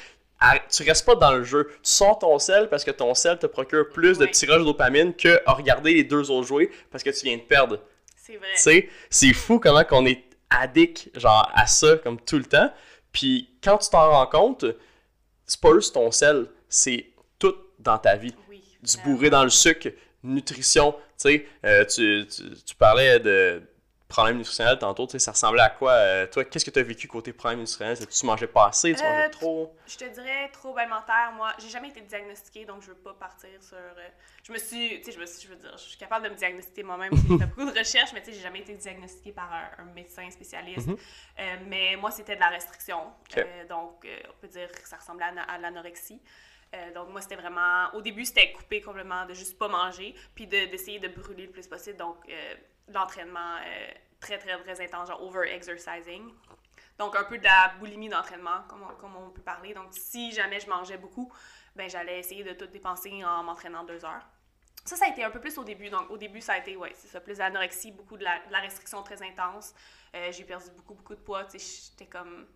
tu 0.75 0.83
restes 0.83 1.05
pas 1.05 1.15
dans 1.15 1.31
le 1.31 1.43
jeu. 1.43 1.67
Tu 1.83 1.91
sors 1.91 2.19
ton 2.19 2.37
sel 2.39 2.67
parce 2.69 2.83
que 2.83 2.91
ton 2.91 3.13
sel 3.13 3.37
te 3.39 3.45
procure 3.45 3.87
plus 3.93 4.17
de 4.17 4.25
rushs 4.25 4.41
de 4.59 4.63
dopamine 4.65 5.13
que 5.13 5.41
à 5.45 5.53
regarder 5.53 5.93
les 5.93 6.03
deux 6.03 6.29
autres 6.31 6.47
jouer 6.47 6.69
parce 6.91 7.01
que 7.03 7.11
tu 7.11 7.25
viens 7.25 7.37
de 7.37 7.41
perdre. 7.43 7.79
C'est 8.25 8.37
vrai. 8.37 8.53
Tu 8.55 8.61
sais, 8.61 8.89
c'est 9.09 9.33
fou 9.33 9.59
comment 9.59 9.83
qu'on 9.83 10.05
est 10.05 10.23
addict 10.49 11.09
genre 11.19 11.51
à 11.53 11.67
ça 11.67 11.97
comme 11.97 12.21
tout 12.21 12.37
le 12.37 12.45
temps. 12.45 12.71
Puis 13.11 13.49
quand 13.61 13.77
tu 13.77 13.89
t'en 13.89 14.09
rends 14.09 14.27
compte, 14.27 14.65
c'est 15.45 15.59
pas 15.59 15.73
juste 15.73 15.93
ton 15.93 16.09
sel, 16.09 16.47
c'est 16.69 17.07
tout 17.37 17.55
dans 17.79 17.97
ta 17.97 18.15
vie. 18.15 18.33
Oui. 18.49 18.63
Du 18.81 18.97
bourré 19.03 19.29
dans 19.29 19.43
le 19.43 19.49
sucre, 19.49 19.89
nutrition, 20.23 20.93
tu 20.93 20.97
sais, 21.17 21.45
euh, 21.65 21.83
tu, 21.83 22.25
tu, 22.27 22.43
tu 22.63 22.75
parlais 22.75 23.19
de 23.19 23.61
problèmes 24.13 24.37
nutritionnels 24.37 24.77
tantôt, 24.79 25.07
ça 25.17 25.31
ressemblait 25.31 25.61
à 25.61 25.69
quoi 25.69 25.91
euh, 25.93 26.27
Toi, 26.27 26.45
qu'est-ce 26.45 26.63
que 26.63 26.69
tu 26.71 26.79
as 26.79 26.83
vécu 26.83 27.07
côté 27.07 27.33
problèmes 27.33 27.59
nutritionnels 27.59 27.93
Est-ce 27.97 28.05
que 28.07 28.13
tu 28.13 28.25
mangeais 28.25 28.47
pas 28.47 28.67
assez, 28.67 28.93
tu 28.93 29.01
Euh, 29.03 29.09
mangeais 29.09 29.29
trop? 29.29 29.75
Je 29.87 29.97
te 29.97 30.05
dirais 30.05 30.49
trouble 30.53 30.79
alimentaire. 30.79 31.31
Moi, 31.35 31.51
j'ai 31.59 31.69
jamais 31.69 31.89
été 31.89 32.01
diagnostiquée, 32.01 32.65
donc 32.65 32.81
je 32.83 32.87
veux 32.87 32.95
pas 32.97 33.13
partir 33.13 33.49
sur. 33.61 33.75
euh, 33.77 34.07
je 34.43 34.51
me 34.53 34.57
suis, 34.57 34.99
tu 34.99 35.05
sais, 35.05 35.11
je 35.11 35.19
me 35.19 35.25
suis, 35.25 35.41
je 35.41 35.47
veux 35.53 35.55
dire, 35.59 35.73
je 35.77 35.83
suis 35.83 35.97
capable 35.97 36.25
de 36.25 36.29
me 36.29 36.35
diagnostiquer 36.35 36.83
moi-même. 36.83 37.11
J'ai 37.15 37.37
fait 37.39 37.45
beaucoup 37.47 37.71
de 37.71 37.77
recherches, 37.77 38.13
mais 38.13 38.21
tu 38.21 38.27
sais, 38.27 38.33
j'ai 38.37 38.41
jamais 38.43 38.59
été 38.59 38.73
diagnostiquée 38.75 39.31
par 39.31 39.51
un, 39.51 39.83
un 39.83 39.85
médecin 39.93 40.29
spécialiste. 40.29 40.87
Mhm. 40.87 40.97
Euh, 41.39 41.55
mais 41.67 41.95
moi, 41.95 42.11
c'était 42.11 42.35
de 42.35 42.39
la 42.41 42.49
restriction. 42.49 42.99
Donc, 43.67 44.05
on 44.29 44.33
peut 44.41 44.47
dire 44.47 44.71
que 44.71 44.87
ça 44.87 44.97
ressemblait 44.97 45.25
à, 45.25 45.41
à 45.53 45.57
l'anorexie. 45.57 46.21
Euh, 46.75 46.91
donc, 46.93 47.09
moi, 47.09 47.21
c'était 47.21 47.35
vraiment. 47.35 47.93
Au 47.93 48.01
début, 48.01 48.25
c'était 48.25 48.51
coupé 48.51 48.81
complètement 48.81 49.25
de 49.25 49.33
juste 49.33 49.57
pas 49.59 49.67
manger, 49.67 50.15
puis 50.33 50.47
de- 50.47 50.65
d'essayer 50.71 50.99
de, 50.99 51.07
brûler 51.07 51.45
le 51.45 51.51
plus 51.51 51.67
possible. 51.67 51.97
Donc, 51.97 52.17
euh, 52.29 52.55
l'entraînement 52.87 53.57
euh, 53.65 53.91
très, 54.19 54.37
très, 54.37 54.57
très 54.59 54.81
intense, 54.81 55.09
genre 55.09 55.21
over-exercising. 55.23 56.33
Donc, 56.97 57.15
un 57.15 57.23
peu 57.23 57.37
de 57.37 57.43
la 57.43 57.73
boulimie 57.79 58.09
d'entraînement, 58.09 58.63
comme 58.67 58.85
comme 58.99 59.15
on 59.15 59.29
peut 59.31 59.41
parler. 59.41 59.73
Donc, 59.73 59.87
si 59.91 60.31
jamais 60.31 60.59
je 60.59 60.69
mangeais 60.69 60.97
beaucoup, 60.97 61.31
ben 61.75 61.89
j'allais 61.89 62.19
essayer 62.19 62.43
de 62.43 62.53
tout 62.53 62.67
dépenser 62.67 63.23
en 63.25 63.43
m'entraînant 63.43 63.83
deux 63.83 64.05
heures. 64.05 64.27
Ça, 64.85 64.97
ça 64.97 65.05
a 65.05 65.09
été 65.09 65.23
un 65.23 65.31
peu 65.31 65.39
plus 65.39 65.57
au 65.57 65.63
début. 65.63 65.89
Donc, 65.89 66.09
au 66.09 66.17
début, 66.17 66.41
ça 66.41 66.53
a 66.53 66.57
été, 66.57 66.75
ouais, 66.75 66.91
c'est 66.95 67.07
ça, 67.07 67.21
plus 67.21 67.35
de 67.35 67.39
l'anorexie, 67.39 67.91
beaucoup 67.91 68.17
de 68.17 68.23
la, 68.23 68.59
restriction 68.59 69.01
très 69.01 69.21
intense. 69.23 69.73
Euh, 70.13 70.31
j'ai 70.31 70.43
perdu 70.43 70.69
beaucoup, 70.75 70.93
beaucoup 70.93 71.15
de 71.15 71.21
poids. 71.21 71.47
J'étais 71.51 72.05
comme 72.05 72.47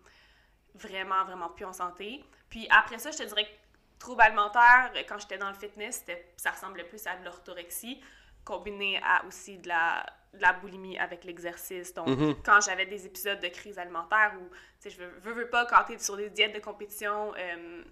vraiment, 0.74 1.24
vraiment 1.24 1.48
plus 1.48 1.64
en 1.64 1.72
santé. 1.72 2.24
Puis 2.50 2.68
après 2.70 2.98
ça, 2.98 3.10
je 3.10 3.18
te 3.18 3.22
dirais 3.22 3.44
que 3.44 3.50
trouble 3.98 4.22
alimentaire, 4.22 4.92
quand 5.08 5.18
j'étais 5.18 5.38
dans 5.38 5.48
le 5.48 5.54
fitness, 5.54 6.04
ça 6.36 6.50
ressemblait 6.50 6.84
plus 6.84 7.06
à 7.06 7.16
de 7.16 7.24
l'orthorexie, 7.24 8.00
combiné 8.44 9.00
à 9.02 9.24
aussi 9.26 9.58
de 9.58 9.68
la, 9.68 10.04
de 10.34 10.40
la 10.42 10.52
boulimie 10.52 10.98
avec 10.98 11.24
l'exercice. 11.24 11.92
Donc, 11.94 12.08
Mhm. 12.08 12.34
quand 12.44 12.60
j'avais 12.60 12.86
des 12.86 13.06
épisodes 13.06 13.40
de 13.40 13.48
crise 13.48 13.78
alimentaire 13.78 14.34
où, 14.40 14.48
tu 14.48 14.54
sais, 14.78 14.90
je 14.90 15.02
veux, 15.02 15.32
veux, 15.32 15.48
pas, 15.48 15.66
quand 15.66 15.84
tu 15.86 15.94
es 15.94 15.98
sur 15.98 16.16
des 16.16 16.30
diètes 16.30 16.54
de 16.54 16.60
compétition, 16.60 17.32
euh, 17.36 17.82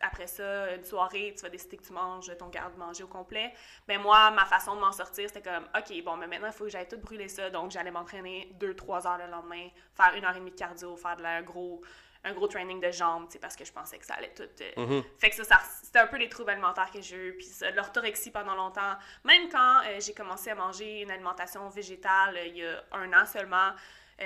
après 0.00 0.26
ça, 0.26 0.74
une 0.74 0.84
soirée, 0.84 1.32
tu 1.36 1.42
vas 1.42 1.48
décider 1.48 1.76
que 1.76 1.84
tu 1.84 1.92
manges 1.92 2.30
ton 2.36 2.48
garde-manger 2.48 3.04
au 3.04 3.08
complet. 3.08 3.54
Ben 3.86 4.00
moi, 4.00 4.30
ma 4.32 4.44
façon 4.44 4.74
de 4.74 4.80
m'en 4.80 4.92
sortir, 4.92 5.28
c'était 5.28 5.40
comme, 5.48 5.64
OK, 5.76 6.04
bon, 6.04 6.16
mais 6.16 6.26
maintenant, 6.26 6.48
il 6.48 6.52
faut 6.52 6.64
que 6.64 6.70
j'aille 6.70 6.88
tout 6.88 6.98
brûler 6.98 7.28
ça. 7.28 7.48
Donc, 7.48 7.70
j'allais 7.70 7.92
m'entraîner 7.92 8.52
2-3 8.58 9.06
heures 9.06 9.18
le 9.18 9.30
lendemain, 9.30 9.68
faire 9.94 10.12
une 10.16 10.24
heure 10.24 10.34
et 10.36 10.40
demie 10.40 10.50
de 10.50 10.56
cardio, 10.56 10.96
faire 10.96 11.16
de 11.16 11.22
la, 11.22 11.42
gros, 11.42 11.80
un 12.24 12.32
gros 12.32 12.48
training 12.48 12.80
de 12.80 12.90
jambes, 12.90 13.26
sais, 13.28 13.38
parce 13.38 13.54
que 13.54 13.64
je 13.64 13.72
pensais 13.72 13.98
que 13.98 14.06
ça 14.06 14.14
allait 14.14 14.32
tout... 14.34 14.42
euh, 14.42 14.72
Mhm. 14.76 15.04
fait 15.18 15.30
que 15.30 15.36
ça, 15.36 15.44
ça 15.44 15.60
c'était 15.82 15.98
un 15.98 16.06
peu 16.06 16.16
les 16.16 16.28
troubles 16.28 16.50
alimentaires 16.50 16.90
que 16.90 17.00
j'ai 17.00 17.16
eu. 17.16 17.36
Puis 17.36 17.48
l'orthorexie 17.74 18.30
pendant 18.30 18.54
longtemps. 18.54 18.94
Même 19.24 19.48
quand 19.50 19.80
euh, 19.86 20.00
j'ai 20.00 20.14
commencé 20.14 20.50
à 20.50 20.54
manger 20.54 21.02
une 21.02 21.10
alimentation 21.10 21.68
végétale 21.68 22.36
euh, 22.36 22.46
il 22.46 22.56
y 22.56 22.66
a 22.66 22.82
un 22.92 23.12
an 23.12 23.26
seulement, 23.26 23.72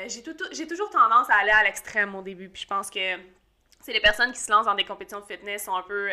j'ai, 0.07 0.23
toujours 0.23 0.91
tendance 0.91 1.29
à 1.31 1.37
aller 1.37 1.51
à 1.51 1.65
l'extrême 1.65 2.15
au 2.15 2.23
début. 2.23 2.49
Puis 2.49 2.63
je 2.63 2.67
pense 2.67 2.91
que 2.91 3.17
c'est 3.81 3.93
les 3.93 4.01
personnes 4.01 4.33
qui 4.33 4.41
se 4.41 4.51
lancent 4.51 4.67
dans 4.67 4.75
des 4.75 4.85
compétitions 4.85 5.21
de 5.21 5.27
fitness 5.27 5.65
sont 5.65 5.75
un 5.75 5.83
peu 5.83 6.09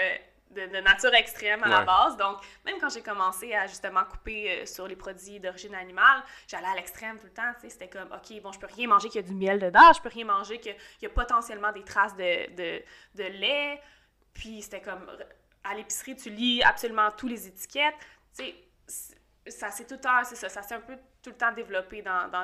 de, 0.56 0.66
de 0.68 0.78
nature 0.82 1.14
extrême 1.14 1.64
à 1.64 1.68
la 1.68 1.82
base. 1.86 2.18
Donc, 2.18 2.38
même 2.66 2.78
quand 2.80 2.90
j'ai 2.90 3.02
commencé 3.02 3.54
à 3.54 3.68
justement 3.68 4.04
couper 4.06 4.50
euh, 4.62 4.66
sur 4.66 4.88
les 4.88 4.96
produits 4.96 5.40
d'origine 5.40 5.76
animale, 5.76 6.24
j'allais 6.48 6.68
à 6.68 6.76
l'extrême 6.76 7.18
tout 7.20 7.26
le 7.28 7.34
temps. 7.34 7.52
C'était 7.68 7.90
comme, 7.90 8.10
OK, 8.12 8.42
bon, 8.42 8.52
je 8.52 8.60
peux 8.60 8.68
rien 8.68 8.88
manger 8.88 9.10
qu'il 9.10 9.22
y 9.22 9.24
a 9.24 9.28
du 9.28 9.36
miel 9.36 9.60
dedans, 9.60 9.94
je 9.94 10.02
peux 10.02 10.10
rien 10.10 10.26
manger 10.26 10.60
qu'il 10.60 10.76
y 11.02 11.06
a 11.06 11.10
potentiellement 11.10 11.72
des 11.72 11.84
traces 11.84 12.16
de, 12.16 12.50
de, 12.56 12.84
de 13.16 13.24
lait. 13.24 13.82
Puis 14.34 14.62
c'était 14.62 14.82
comme, 14.82 15.06
à 15.64 15.76
l'épicerie, 15.76 16.16
tu 16.16 16.30
lis 16.30 16.64
absolument 16.64 17.10
toutes 17.12 17.30
les 17.30 17.48
étiquettes. 17.48 17.96
Tu 18.38 18.44
sais, 18.46 18.56
ça 19.48 19.70
c'est 19.72 19.86
tout 19.86 19.94
le 19.96 20.02
temps, 20.02 20.24
c'est 20.24 20.36
ça, 20.36 20.50
ça 20.50 20.62
s'est 20.64 20.76
un 20.76 20.82
peu 20.82 20.98
tout 21.22 21.30
le 21.32 21.38
temps 21.38 21.52
développé 21.52 22.02
dans, 22.02 22.28
dans 22.30 22.44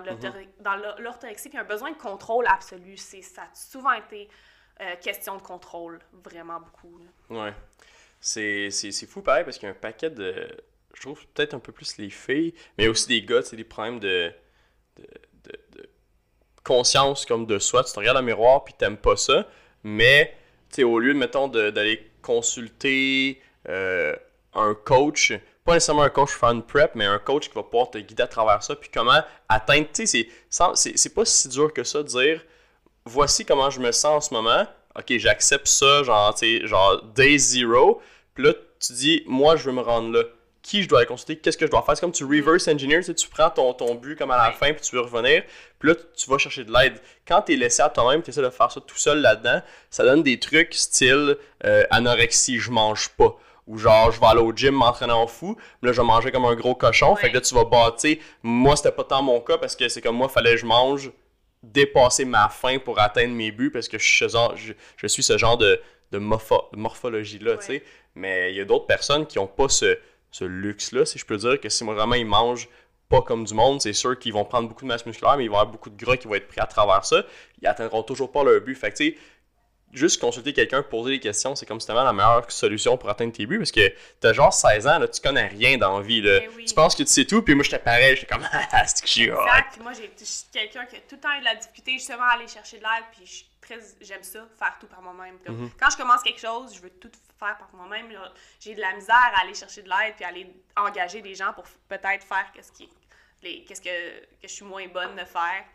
l'or- 0.75 0.99
l'orthorexie. 0.99 1.49
Puis 1.49 1.57
un 1.57 1.63
besoin 1.63 1.91
de 1.91 1.97
contrôle 1.97 2.47
absolu. 2.47 2.97
Ça 2.97 3.41
a 3.43 3.53
souvent 3.53 3.91
été 3.91 4.29
euh, 4.79 4.95
question 4.95 5.35
de 5.37 5.41
contrôle, 5.41 5.99
vraiment 6.13 6.59
beaucoup. 6.59 6.97
là. 6.99 7.43
Ouais. 7.43 7.53
C'est, 8.21 8.69
fou 9.07 9.21
pareil 9.21 9.43
parce 9.43 9.57
qu'il 9.57 9.67
y 9.67 9.71
a 9.71 9.73
un 9.73 9.77
paquet 9.77 10.09
de. 10.09 10.47
Je 10.93 11.01
trouve 11.01 11.25
peut-être 11.33 11.53
un 11.55 11.59
peu 11.59 11.71
plus 11.71 11.97
les 11.97 12.09
filles, 12.09 12.53
mais 12.77 12.87
aussi 12.87 13.07
des 13.07 13.23
gars, 13.23 13.41
c'est 13.41 13.55
des 13.55 13.63
problèmes 13.63 13.99
de, 13.99 14.31
de, 14.97 15.51
de- 15.77 15.89
conscience 16.63 17.25
comme 17.25 17.45
de 17.45 17.59
soi. 17.59 17.83
Tu 17.83 17.91
te 17.93 17.99
regardes 17.99 18.17
dans 18.17 18.23
miroir 18.23 18.63
puis 18.63 18.73
t'aimes 18.77 18.97
pas 18.97 19.15
ça, 19.17 19.47
mais 19.83 20.35
au 20.79 20.99
lieu, 20.99 21.13
mettons, 21.13 21.47
d'aller 21.47 22.11
consulter 22.21 23.41
euh, 23.67 24.15
un 24.53 24.75
coach, 24.75 25.33
pas 25.65 25.73
nécessairement 25.73 26.03
un 26.03 26.09
coach 26.09 26.31
pour 26.31 26.39
faire 26.39 26.51
une 26.51 26.63
prep, 26.63 26.93
mais 26.95 27.05
un 27.05 27.19
coach 27.19 27.49
qui 27.49 27.55
va 27.55 27.63
pouvoir 27.63 27.89
te 27.91 27.97
guider 27.97 28.23
à 28.23 28.27
travers 28.27 28.63
ça, 28.63 28.75
puis 28.75 28.89
comment 28.93 29.21
atteindre. 29.49 29.87
Tu 29.93 30.05
sais, 30.07 30.27
c'est- 30.75 31.13
pas 31.15 31.25
si 31.25 31.49
dur 31.49 31.73
que 31.73 31.83
ça 31.83 32.03
de 32.03 32.07
dire 32.07 32.43
voici 33.05 33.45
comment 33.45 33.69
je 33.69 33.79
me 33.79 33.91
sens 33.91 34.05
en 34.05 34.21
ce 34.29 34.33
moment. 34.33 34.67
Ok, 34.95 35.17
j'accepte 35.17 35.67
ça, 35.67 36.03
genre, 36.03 36.35
genre 36.63 37.01
day 37.15 37.37
zero. 37.37 38.01
Puis 38.33 38.43
là, 38.43 38.53
tu 38.79 38.93
dis, 38.93 39.23
moi, 39.27 39.55
je 39.55 39.63
veux 39.65 39.71
me 39.73 39.81
rendre 39.81 40.11
là. 40.11 40.23
Qui 40.61 40.83
je 40.83 40.88
dois 40.88 41.00
aller 41.00 41.07
consulter? 41.07 41.38
Qu'est-ce 41.38 41.57
que 41.57 41.65
je 41.65 41.71
dois 41.71 41.81
faire? 41.81 41.95
C'est 41.97 42.01
comme 42.01 42.11
tu 42.11 42.23
reverse 42.23 42.67
engineer, 42.67 42.97
tu 42.97 43.05
sais, 43.05 43.15
tu 43.15 43.27
prends 43.27 43.50
ton, 43.50 43.73
ton 43.73 43.95
but 43.95 44.15
comme 44.15 44.29
à 44.29 44.38
la 44.38 44.51
fin, 44.51 44.71
puis 44.73 44.81
tu 44.81 44.95
veux 44.95 45.01
revenir. 45.01 45.41
Puis 45.79 45.89
là, 45.89 45.95
tu 46.15 46.29
vas 46.29 46.38
chercher 46.38 46.63
de 46.63 46.71
l'aide. 46.71 47.01
Quand 47.27 47.41
tu 47.41 47.53
es 47.53 47.55
laissé 47.55 47.81
à 47.81 47.89
toi-même, 47.89 48.21
tu 48.21 48.29
essaies 48.29 48.43
de 48.43 48.50
faire 48.51 48.71
ça 48.71 48.79
tout 48.79 48.95
seul 48.97 49.21
là-dedans, 49.21 49.61
ça 49.89 50.03
donne 50.03 50.21
des 50.21 50.39
trucs 50.39 50.75
style 50.75 51.35
euh, 51.65 51.83
anorexie, 51.89 52.59
je 52.59 52.69
mange 52.69 53.09
pas. 53.09 53.35
Ou 53.65 53.79
genre, 53.79 54.11
je 54.11 54.19
vais 54.19 54.27
aller 54.27 54.41
au 54.41 54.53
gym 54.55 54.75
m'entraîner 54.75 55.13
en 55.13 55.25
fou, 55.25 55.57
mais 55.81 55.88
là, 55.88 55.93
je 55.93 56.01
vais 56.01 56.05
manger 56.05 56.31
comme 56.31 56.45
un 56.45 56.55
gros 56.55 56.75
cochon. 56.75 57.15
Fait 57.15 57.29
que 57.29 57.35
là, 57.35 57.41
tu 57.41 57.55
vas 57.55 57.65
bâtir. 57.65 58.17
Moi, 58.43 58.75
c'était 58.75 58.91
pas 58.91 59.03
tant 59.03 59.23
mon 59.23 59.41
cas 59.41 59.57
parce 59.57 59.75
que 59.75 59.89
c'est 59.89 60.01
comme 60.01 60.17
moi, 60.17 60.29
fallait 60.29 60.51
que 60.51 60.57
je 60.57 60.65
mange 60.67 61.11
dépasser 61.63 62.25
ma 62.25 62.50
faim 62.50 62.77
pour 62.83 63.00
atteindre 63.00 63.33
mes 63.33 63.51
buts 63.51 63.71
parce 63.71 63.88
que 63.88 63.97
je, 63.97 64.05
suis 64.05 64.17
ce 64.17 64.27
genre- 64.27 64.55
je, 64.55 64.73
je 64.97 65.07
suis 65.07 65.23
ce 65.23 65.38
genre 65.38 65.57
de, 65.57 65.79
de 66.11 66.19
morpho- 66.19 66.69
de 66.73 66.77
morphologie-là, 66.77 67.57
tu 67.57 67.65
sais. 67.65 67.83
Mais 68.15 68.51
il 68.51 68.57
y 68.57 68.61
a 68.61 68.65
d'autres 68.65 68.85
personnes 68.87 69.25
qui 69.25 69.37
n'ont 69.37 69.47
pas 69.47 69.69
ce, 69.69 69.97
ce 70.31 70.43
luxe-là, 70.45 71.05
si 71.05 71.17
je 71.19 71.25
peux 71.25 71.37
dire, 71.37 71.59
que 71.59 71.69
si 71.69 71.83
vraiment 71.83 72.15
ils 72.15 72.25
mangent 72.25 72.67
pas 73.09 73.21
comme 73.21 73.43
du 73.43 73.53
monde, 73.53 73.81
c'est 73.81 73.93
sûr 73.93 74.17
qu'ils 74.17 74.33
vont 74.33 74.45
prendre 74.45 74.69
beaucoup 74.69 74.83
de 74.83 74.87
masse 74.87 75.05
musculaire, 75.05 75.37
mais 75.37 75.43
ils 75.45 75.49
vont 75.49 75.57
avoir 75.57 75.71
beaucoup 75.71 75.89
de 75.89 75.97
gras 76.01 76.17
qui 76.17 76.27
vont 76.27 76.35
être 76.35 76.47
pris 76.47 76.61
à 76.61 76.65
travers 76.65 77.03
ça. 77.05 77.23
Ils 77.61 77.67
atteindront 77.67 78.03
toujours 78.03 78.31
pas 78.31 78.43
leur 78.43 78.61
but. 78.61 78.75
Fait 78.75 78.91
que, 78.91 78.97
tu 78.97 79.11
sais, 79.11 79.17
juste 79.93 80.21
consulter 80.21 80.53
quelqu'un, 80.53 80.81
poser 80.83 81.11
des 81.11 81.19
questions, 81.19 81.55
c'est 81.55 81.65
comme 81.65 81.79
tellement 81.79 82.03
la 82.03 82.13
meilleure 82.13 82.49
solution 82.51 82.97
pour 82.97 83.09
atteindre 83.09 83.33
tes 83.33 83.45
buts 83.45 83.57
parce 83.57 83.71
que 83.71 83.91
t'as 84.19 84.33
genre 84.33 84.53
16 84.53 84.87
ans, 84.87 84.99
là, 84.99 85.07
tu 85.07 85.19
connais 85.21 85.47
rien 85.47 85.77
dans 85.77 85.99
la 85.99 86.03
vie. 86.05 86.21
Là. 86.21 86.39
Oui. 86.55 86.65
Tu 86.65 86.73
penses 86.73 86.95
que 86.95 87.03
tu 87.03 87.09
sais 87.09 87.25
tout, 87.25 87.41
puis 87.41 87.55
moi 87.55 87.63
j'étais 87.63 87.79
pareil, 87.79 88.15
j'étais 88.15 88.33
comme 88.33 88.47
ah, 88.51 88.87
c'est 88.87 89.01
que 89.01 89.07
je 89.07 89.11
suis. 89.11 89.23
Exact. 89.23 89.79
Moi, 89.81 89.91
j'ai 89.93 90.09
je 90.17 90.23
suis 90.25 90.45
quelqu'un 90.51 90.85
qui 90.85 90.95
a 90.95 90.99
tout 90.99 91.15
le 91.15 91.19
temps 91.19 91.35
eu 91.35 91.39
de 91.39 91.45
la 91.45 91.55
difficulté 91.55 91.93
justement 91.93 92.23
à 92.23 92.35
aller 92.35 92.47
chercher 92.47 92.77
de 92.77 92.83
l'aide. 92.83 93.05
Puis 93.11 93.45
très, 93.79 93.95
j'aime 94.01 94.23
ça, 94.23 94.47
faire 94.57 94.77
tout 94.79 94.87
par 94.87 95.01
moi-même. 95.01 95.37
Mhm. 95.47 95.71
Quand 95.79 95.89
je 95.89 95.97
commence 95.97 96.23
quelque 96.23 96.39
chose, 96.39 96.75
je 96.75 96.81
veux 96.81 96.89
tout 96.89 97.11
faire 97.39 97.57
par 97.57 97.69
moi-même. 97.73 98.11
J'ai 98.59 98.75
de 98.75 98.81
la 98.81 98.93
misère 98.93 99.15
à 99.15 99.41
aller 99.41 99.53
chercher 99.53 99.81
de 99.83 99.89
l'aide 99.89 100.15
puis 100.15 100.25
aller 100.25 100.53
engager 100.75 101.21
des 101.21 101.35
gens 101.35 101.53
pour 101.53 101.65
peut-être 101.87 102.25
faire 102.25 102.51
qu'est-ce 102.53 102.71
qui, 102.71 102.89
les, 103.41 103.63
qu'est-ce 103.63 103.81
que, 103.81 104.19
que 104.21 104.47
je 104.47 104.53
suis 104.53 104.65
moins 104.65 104.87
bonne 104.87 105.15
de 105.15 105.25
faire. 105.25 105.65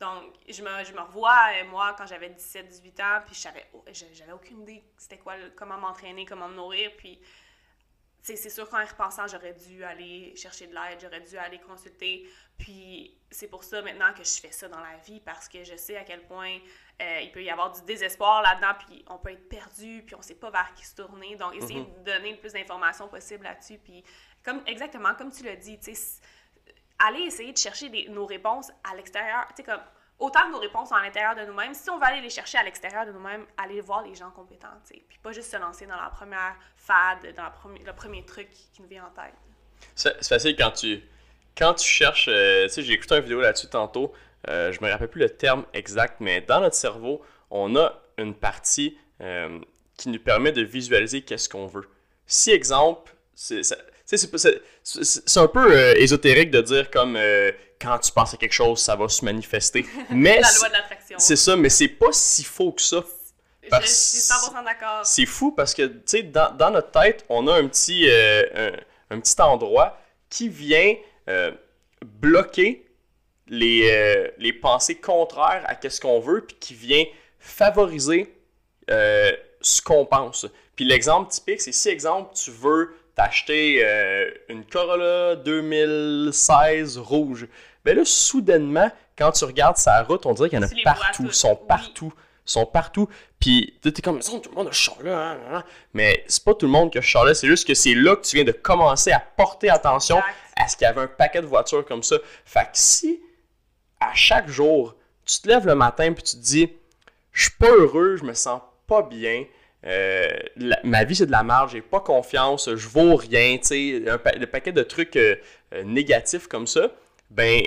Donc, 0.00 0.34
je 0.48 0.62
me, 0.62 0.84
je 0.84 0.92
me 0.92 1.00
revois, 1.00 1.46
euh, 1.54 1.64
moi, 1.66 1.94
quand 1.96 2.06
j'avais 2.06 2.30
17-18 2.30 3.02
ans, 3.02 3.22
puis 3.24 3.36
je 3.36 3.40
savais, 3.40 3.68
oh, 3.72 3.84
j'avais 3.92 4.32
aucune 4.32 4.62
idée 4.62 4.82
c'était 4.96 5.18
quoi, 5.18 5.34
comment 5.54 5.78
m'entraîner, 5.78 6.24
comment 6.26 6.48
me 6.48 6.56
nourrir. 6.56 6.90
Puis, 6.96 7.20
c'est 8.22 8.50
sûr 8.50 8.68
qu'en 8.68 8.80
y 8.80 8.84
repensant, 8.84 9.26
j'aurais 9.26 9.54
dû 9.54 9.82
aller 9.82 10.34
chercher 10.36 10.68
de 10.68 10.74
l'aide, 10.74 11.00
j'aurais 11.00 11.20
dû 11.20 11.36
aller 11.36 11.58
consulter. 11.58 12.28
Puis 12.56 13.16
c'est 13.30 13.48
pour 13.48 13.64
ça 13.64 13.82
maintenant 13.82 14.12
que 14.14 14.22
je 14.22 14.40
fais 14.40 14.52
ça 14.52 14.68
dans 14.68 14.78
la 14.78 14.96
vie 14.98 15.20
parce 15.20 15.48
que 15.48 15.64
je 15.64 15.76
sais 15.76 15.96
à 15.96 16.04
quel 16.04 16.22
point 16.26 16.58
euh, 17.00 17.20
il 17.22 17.32
peut 17.32 17.42
y 17.42 17.50
avoir 17.50 17.70
du 17.72 17.82
désespoir 17.82 18.42
là-dedans, 18.42 18.74
puis 18.86 19.04
on 19.08 19.18
peut 19.18 19.30
être 19.32 19.48
perdu, 19.48 20.02
puis 20.06 20.14
on 20.14 20.22
sait 20.22 20.34
pas 20.34 20.50
vers 20.50 20.72
qui 20.74 20.84
se 20.84 20.94
tourner. 20.94 21.36
Donc 21.36 21.54
essayer 21.54 21.80
de 21.82 22.04
donner 22.04 22.32
le 22.32 22.38
plus 22.38 22.52
d'informations 22.52 23.08
possible 23.08 23.44
là-dessus. 23.44 23.78
Puis 23.78 24.04
comme 24.44 24.62
exactement 24.66 25.14
comme 25.14 25.32
tu 25.32 25.42
l'as 25.44 25.56
dit, 25.56 25.78
aller 26.98 27.20
essayer 27.22 27.52
de 27.52 27.58
chercher 27.58 27.88
des- 27.88 28.08
nos 28.08 28.26
réponses 28.26 28.70
à 28.88 28.94
l'extérieur, 28.94 29.46
comme 29.64 29.80
autant 30.18 30.42
que 30.42 30.52
nos 30.52 30.58
réponses 30.60 30.92
à 30.92 31.00
l'intérieur 31.02 31.34
de 31.34 31.44
nous-mêmes, 31.44 31.74
si 31.74 31.90
on 31.90 31.98
va 31.98 32.06
aller 32.06 32.20
les 32.20 32.30
chercher 32.30 32.58
à 32.58 32.62
l'extérieur 32.62 33.06
de 33.06 33.12
nous-mêmes, 33.12 33.44
aller 33.56 33.80
voir 33.80 34.02
les 34.02 34.14
gens 34.14 34.30
compétents, 34.30 34.68
tu 34.86 34.94
sais, 34.94 35.02
puis 35.08 35.18
pas 35.18 35.32
juste 35.32 35.50
se 35.50 35.56
lancer 35.56 35.86
dans 35.86 36.00
la 36.00 36.10
première 36.10 36.54
fade, 36.76 37.34
dans 37.34 37.42
la 37.42 37.52
le 37.84 37.92
premier 37.92 38.24
truc 38.24 38.48
qui, 38.50 38.82
nous 38.82 38.88
vient 38.88 39.06
en 39.06 39.10
tête. 39.10 39.34
C'est 39.96 40.14
c'est 40.22 40.34
facile 40.36 40.54
quand 40.56 40.70
tu, 40.70 41.02
quand 41.56 41.74
tu 41.74 41.86
cherches. 41.88 42.28
euh, 42.28 42.66
tu 42.68 42.74
sais, 42.74 42.82
j'ai 42.82 42.92
écouté 42.92 43.16
une 43.16 43.22
vidéo 43.22 43.40
là-dessus 43.40 43.68
tantôt. 43.68 44.12
Euh, 44.48 44.72
je 44.72 44.80
me 44.84 44.90
rappelle 44.90 45.08
plus 45.08 45.20
le 45.20 45.30
terme 45.30 45.64
exact, 45.74 46.16
mais 46.20 46.40
dans 46.40 46.60
notre 46.60 46.74
cerveau, 46.76 47.22
on 47.50 47.76
a 47.76 48.00
une 48.18 48.34
partie 48.34 48.96
euh, 49.20 49.58
qui 49.96 50.08
nous 50.08 50.18
permet 50.18 50.52
de 50.52 50.62
visualiser 50.62 51.22
qu'est-ce 51.22 51.48
qu'on 51.48 51.66
veut. 51.66 51.88
Si, 52.26 52.50
exemple, 52.50 53.14
c'est 53.34 53.62
un 55.36 55.46
peu 55.48 55.72
euh, 55.76 55.94
ésotérique 55.96 56.50
de 56.50 56.60
dire 56.60 56.90
comme 56.90 57.16
euh, 57.16 57.52
quand 57.80 57.98
tu 57.98 58.12
penses 58.12 58.34
à 58.34 58.36
quelque 58.36 58.52
chose, 58.52 58.78
ça 58.80 58.96
va 58.96 59.08
se 59.08 59.24
manifester. 59.24 59.84
Mais 60.10 60.40
La 60.40 60.48
loi 60.58 60.68
de 60.68 60.72
l'attraction. 60.74 61.18
c'est 61.18 61.36
ça, 61.36 61.56
mais 61.56 61.68
c'est 61.68 61.88
pas 61.88 62.12
si 62.12 62.44
faux 62.44 62.72
que 62.72 62.82
ça. 62.82 63.02
Je, 63.62 63.68
parce- 63.68 63.84
je 63.86 63.90
suis 63.90 64.18
100% 64.52 64.64
d'accord. 64.64 65.00
C'est 65.04 65.26
fou 65.26 65.52
parce 65.52 65.74
que, 65.74 65.82
tu 65.86 66.00
sais, 66.06 66.22
dans, 66.24 66.52
dans 66.56 66.70
notre 66.70 66.90
tête, 66.90 67.24
on 67.28 67.46
a 67.48 67.54
un 67.54 67.66
petit, 67.68 68.08
euh, 68.08 68.42
un, 69.10 69.16
un 69.16 69.20
petit 69.20 69.40
endroit 69.40 69.98
qui 70.28 70.48
vient 70.48 70.94
bloquer 72.04 72.84
les, 73.52 73.90
euh, 73.90 74.28
les 74.38 74.54
pensées 74.54 74.94
contraires 74.94 75.62
à 75.66 75.88
ce 75.88 76.00
qu'on 76.00 76.20
veut, 76.20 76.40
puis 76.40 76.56
qui 76.58 76.74
vient 76.74 77.04
favoriser 77.38 78.34
euh, 78.90 79.30
ce 79.60 79.82
qu'on 79.82 80.06
pense. 80.06 80.46
Puis 80.74 80.86
l'exemple 80.86 81.30
typique, 81.30 81.60
c'est 81.60 81.70
si, 81.70 81.90
exemple, 81.90 82.34
tu 82.34 82.50
veux 82.50 82.94
t'acheter 83.14 83.82
euh, 83.84 84.30
une 84.48 84.64
Corolla 84.64 85.36
2016 85.36 86.96
rouge, 86.96 87.46
ben 87.84 87.94
là, 87.94 88.04
soudainement, 88.06 88.90
quand 89.18 89.32
tu 89.32 89.44
regardes 89.44 89.76
sa 89.76 90.02
route, 90.02 90.24
on 90.24 90.32
dirait 90.32 90.48
qu'il 90.48 90.58
y 90.58 90.64
en 90.64 90.66
a 90.66 90.70
partout, 90.82 91.24
ils 91.24 91.26
toutes, 91.26 91.34
sont 91.34 91.58
oui. 91.60 91.66
partout, 91.68 92.12
sont 92.46 92.64
partout. 92.64 93.06
Puis 93.38 93.78
tu 93.82 93.92
t'es 93.92 94.00
comme, 94.00 94.20
tout 94.20 94.40
le 94.48 94.54
monde 94.54 94.68
a 94.68 94.72
char-là, 94.72 95.14
hein, 95.14 95.32
hein, 95.32 95.56
hein. 95.56 95.64
mais 95.92 96.24
c'est 96.26 96.42
pas 96.42 96.54
tout 96.54 96.64
le 96.64 96.72
monde 96.72 96.90
qui 96.90 96.96
a 96.96 97.02
char-là, 97.02 97.34
c'est 97.34 97.48
juste 97.48 97.68
que 97.68 97.74
c'est 97.74 97.94
là 97.94 98.16
que 98.16 98.24
tu 98.24 98.34
viens 98.34 98.46
de 98.46 98.52
commencer 98.52 99.12
à 99.12 99.20
porter 99.20 99.68
attention 99.68 100.16
Exact. 100.16 100.34
à 100.56 100.68
ce 100.68 100.76
qu'il 100.78 100.86
y 100.86 100.88
avait 100.88 101.02
un 101.02 101.06
paquet 101.06 101.42
de 101.42 101.46
voitures 101.46 101.84
comme 101.84 102.02
ça. 102.02 102.16
Fait 102.46 102.60
que 102.60 102.70
si, 102.72 103.20
à 104.02 104.14
chaque 104.14 104.48
jour, 104.48 104.94
tu 105.24 105.40
te 105.40 105.48
lèves 105.48 105.66
le 105.66 105.74
matin 105.74 106.12
puis 106.12 106.22
tu 106.22 106.36
te 106.36 106.42
dis, 106.42 106.70
je 107.32 107.42
suis 107.44 107.56
pas 107.58 107.70
heureux, 107.70 108.16
je 108.16 108.24
me 108.24 108.34
sens 108.34 108.60
pas 108.86 109.02
bien, 109.02 109.44
euh, 109.84 110.28
ma 110.84 111.04
vie 111.04 111.16
c'est 111.16 111.26
de 111.26 111.32
la 111.32 111.42
merde, 111.42 111.70
j'ai 111.70 111.80
pas 111.82 112.00
confiance, 112.00 112.70
je 112.74 112.88
vaux 112.88 113.16
rien, 113.16 113.58
tu 113.58 113.66
sais, 113.66 114.02
le 114.04 114.46
paquet 114.46 114.72
de 114.72 114.82
trucs 114.82 115.16
euh, 115.16 115.36
euh, 115.74 115.82
négatifs 115.82 116.46
comme 116.46 116.66
ça, 116.66 116.92
ben, 117.30 117.62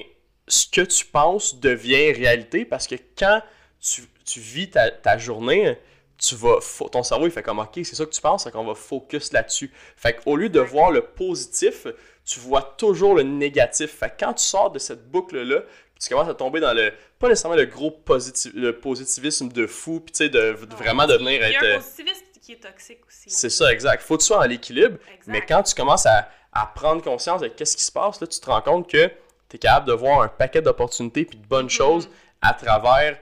ce 0.48 0.68
que 0.68 0.82
tu 0.82 1.06
penses 1.06 1.60
devient 1.60 2.12
réalité 2.13 2.65
parce 2.65 2.88
que 2.88 2.96
quand 3.18 3.42
tu, 3.82 4.39
vis 4.39 4.70
ta, 4.70 5.18
journée, 5.18 5.77
tu 6.18 6.36
vas, 6.36 6.60
ton 6.92 7.04
cerveau 7.04 7.25
il 7.25 7.32
fait 7.32 7.44
comme 7.44 7.60
ok, 7.60 7.74
c'est 7.83 7.96
ça 7.96 8.05
que 8.05 8.12
tu 8.12 8.22
penses, 8.22 8.50
qu'on 8.50 8.66
va 8.66 8.75
focus 8.75 9.33
là-dessus. 9.33 9.72
Fait 9.98 10.16
qu'au 10.16 10.36
lieu 10.36 10.50
de 10.50 10.60
voir 10.60 10.92
le 10.92 11.01
positif, 11.01 11.88
tu 12.24 12.40
vois 12.40 12.75
toujours 12.77 13.16
le 13.16 13.24
négatif. 13.24 13.92
Fait 13.92 14.10
que 14.10 14.25
quand 14.25 14.33
tu 14.33 14.44
sors 14.44 14.72
de 14.72 14.79
cette 14.79 15.10
boucle-là, 15.10 15.62
tu 16.00 16.10
commences 16.10 16.29
à 16.29 16.34
tomber 16.34 16.60
dans 16.60 16.74
le, 16.74 16.92
pas 17.20 17.29
nécessairement 17.29 17.58
le 17.58 17.66
gros 17.66 17.92
positif, 17.92 18.51
le 18.55 18.77
positivisme 18.79 19.50
de 19.50 19.66
fou, 19.68 20.00
puis 20.01 20.12
tu 20.14 20.18
sais, 20.20 20.29
de, 20.29 20.53
de 20.66 20.75
vraiment 20.75 21.08
devenir 21.08 21.31
Il 21.48 21.51
y 21.51 21.55
être. 21.55 21.64
a 21.64 21.66
euh, 21.66 21.75
un 21.75 21.79
positivisme 21.79 22.22
qui 22.42 22.51
est 22.53 22.62
toxique 22.64 23.00
aussi. 23.08 23.24
C'est 23.29 23.50
ça, 23.50 23.72
exact. 23.72 24.01
Faut 24.03 24.18
que 24.18 24.22
tu 24.22 24.27
sois 24.27 24.40
en 24.40 24.46
l'équilibre, 24.48 24.98
Exact. 25.14 25.27
mais 25.27 25.42
quand 25.42 25.64
tu 25.64 25.74
commences 25.74 26.05
à, 26.05 26.29
à 26.53 26.66
prendre 26.68 27.01
conscience 27.01 27.42
de 27.42 27.48
qu'est-ce 27.48 27.75
qui 27.75 27.84
se 27.84 27.92
passe, 27.92 28.20
là, 28.22 28.27
tu 28.27 28.40
te 28.40 28.46
rends 28.46 28.62
compte 28.62 28.90
que 28.90 29.08
tu 29.50 29.55
es 29.55 29.60
capable 29.60 29.88
de 29.88 29.94
voir 29.94 30.22
un 30.22 30.27
paquet 30.27 30.62
d'opportunités 30.62 31.25
puis 31.25 31.38
de 31.40 31.46
bonnes 31.46 31.66
Mhm. 31.66 31.70
choses 31.72 32.10
à 32.42 32.53
travers 32.53 33.18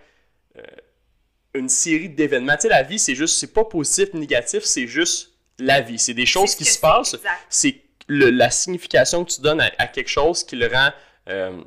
euh, 0.57 0.61
une 1.53 1.69
série 1.69 2.09
d'événements. 2.09 2.55
Tu 2.55 2.63
sais, 2.63 2.69
la 2.69 2.83
vie, 2.83 2.99
c'est 2.99 3.15
juste, 3.15 3.37
c'est 3.39 3.53
pas 3.53 3.63
positif, 3.63 4.13
négatif, 4.13 4.63
c'est 4.63 4.87
juste 4.87 5.31
la 5.59 5.81
vie. 5.81 5.99
C'est 5.99 6.13
des 6.15 6.25
choses 6.25 6.55
qui 6.55 6.65
se 6.65 6.79
passent. 6.79 7.15
C'est 7.49 7.81
la 8.09 8.49
signification 8.49 9.23
que 9.23 9.31
tu 9.31 9.41
donnes 9.41 9.61
à, 9.61 9.71
à 9.77 9.87
quelque 9.87 10.09
chose 10.09 10.43
qui 10.43 10.55
le 10.57 10.67
rend 10.67 10.89
euh, 11.29 11.63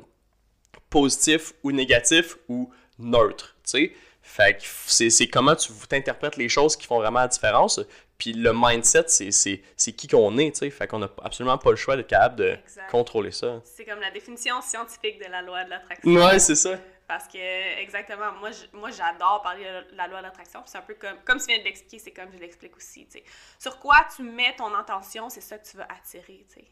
positif 0.89 1.53
ou 1.63 1.71
négatif 1.71 2.37
ou 2.47 2.71
neutre. 2.99 3.55
Tu 3.63 3.69
sais, 3.71 3.93
fait 4.21 4.57
que 4.57 4.63
c'est 4.87 5.09
c'est 5.09 5.27
comment 5.27 5.55
tu 5.55 5.71
t'interprètes 5.89 6.37
les 6.37 6.49
choses 6.49 6.75
qui 6.75 6.85
font 6.87 6.97
vraiment 6.99 7.19
la 7.19 7.27
différence. 7.27 7.79
Puis 8.17 8.33
le 8.33 8.51
mindset, 8.53 9.03
c'est- 9.07 9.31
c'est 9.31 9.61
c'est 9.75 9.91
qui 9.93 10.07
qu'on 10.07 10.37
est, 10.39 10.51
tu 10.51 10.59
sais. 10.59 10.69
Fait 10.71 10.87
qu'on 10.87 10.99
n'a 10.99 11.09
absolument 11.23 11.57
pas 11.59 11.69
le 11.69 11.75
choix 11.75 11.95
d'être 11.95 12.07
capable 12.07 12.35
de 12.37 12.57
Exact. 12.63 12.89
contrôler 12.89 13.31
ça. 13.31 13.61
C'est 13.63 13.85
comme 13.85 13.99
la 13.99 14.09
définition 14.11 14.59
scientifique 14.61 15.19
de 15.23 15.29
la 15.29 15.41
loi 15.43 15.63
de 15.65 15.69
l'attraction. 15.69 16.11
Ouais, 16.11 16.39
c'est 16.39 16.55
ça. 16.55 16.77
Parce 17.07 17.25
que, 17.27 17.37
exactement, 17.79 18.33
moi, 18.39 18.49
je- 18.51 18.65
moi 18.77 18.89
j'adore 18.89 19.41
parler 19.43 19.63
de 19.63 19.95
la 19.95 20.07
loi 20.07 20.17
de 20.17 20.23
l'attraction. 20.23 20.61
C'est 20.65 20.77
un 20.79 20.81
peu 20.81 20.95
comme, 20.95 21.17
comme 21.23 21.37
tu 21.39 21.45
viens 21.45 21.59
de 21.59 21.63
l'expliquer, 21.63 21.99
c'est 21.99 22.11
comme 22.11 22.29
je 22.33 22.39
l'explique 22.39 22.75
aussi. 22.75 23.05
tu 23.05 23.19
sais. 23.19 23.23
Sur 23.59 23.77
quoi 23.79 23.95
tu 24.15 24.23
mets 24.23 24.53
ton 24.57 24.73
intention, 24.75 25.29
c'est 25.29 25.39
ça 25.41 25.57
que 25.59 25.65
tu 25.69 25.77
veux 25.77 25.83
attirer. 25.83 26.43
tu 26.49 26.55
sais. 26.55 26.65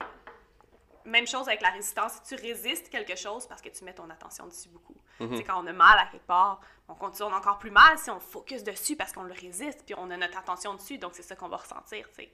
Même 1.06 1.28
chose 1.28 1.48
avec 1.48 1.62
la 1.62 1.70
résistance. 1.70 2.14
Si 2.24 2.36
tu 2.36 2.42
résistes 2.42 2.90
quelque 2.90 3.16
chose 3.16 3.46
parce 3.48 3.62
que 3.62 3.70
tu 3.70 3.84
mets 3.84 3.94
ton 3.94 4.10
attention 4.10 4.48
dessus 4.48 4.70
beaucoup. 4.70 4.96
Sais, 5.38 5.44
Quand 5.44 5.64
on 5.64 5.68
a 5.68 5.72
mal 5.74 5.98
à 6.00 6.08
quelque 6.12 6.26
part, 6.26 6.60
on 6.90 6.96
continue, 6.96 7.32
encore 7.34 7.58
plus 7.58 7.72
mal 7.72 7.98
si 7.98 8.10
on 8.10 8.20
focus 8.20 8.64
dessus 8.64 8.96
parce 8.96 9.14
qu'on 9.14 9.24
le 9.24 9.34
résiste, 9.34 9.84
puis 9.86 9.96
on 9.98 10.10
a 10.12 10.18
notre 10.18 10.38
attention 10.38 10.74
dessus, 10.74 10.98
donc 10.98 11.12
c'est 11.14 11.24
ça 11.24 11.36
qu'on 11.36 11.48
va 11.48 11.58
ressentir. 11.58 12.06
tu 12.10 12.24
sais. 12.24 12.30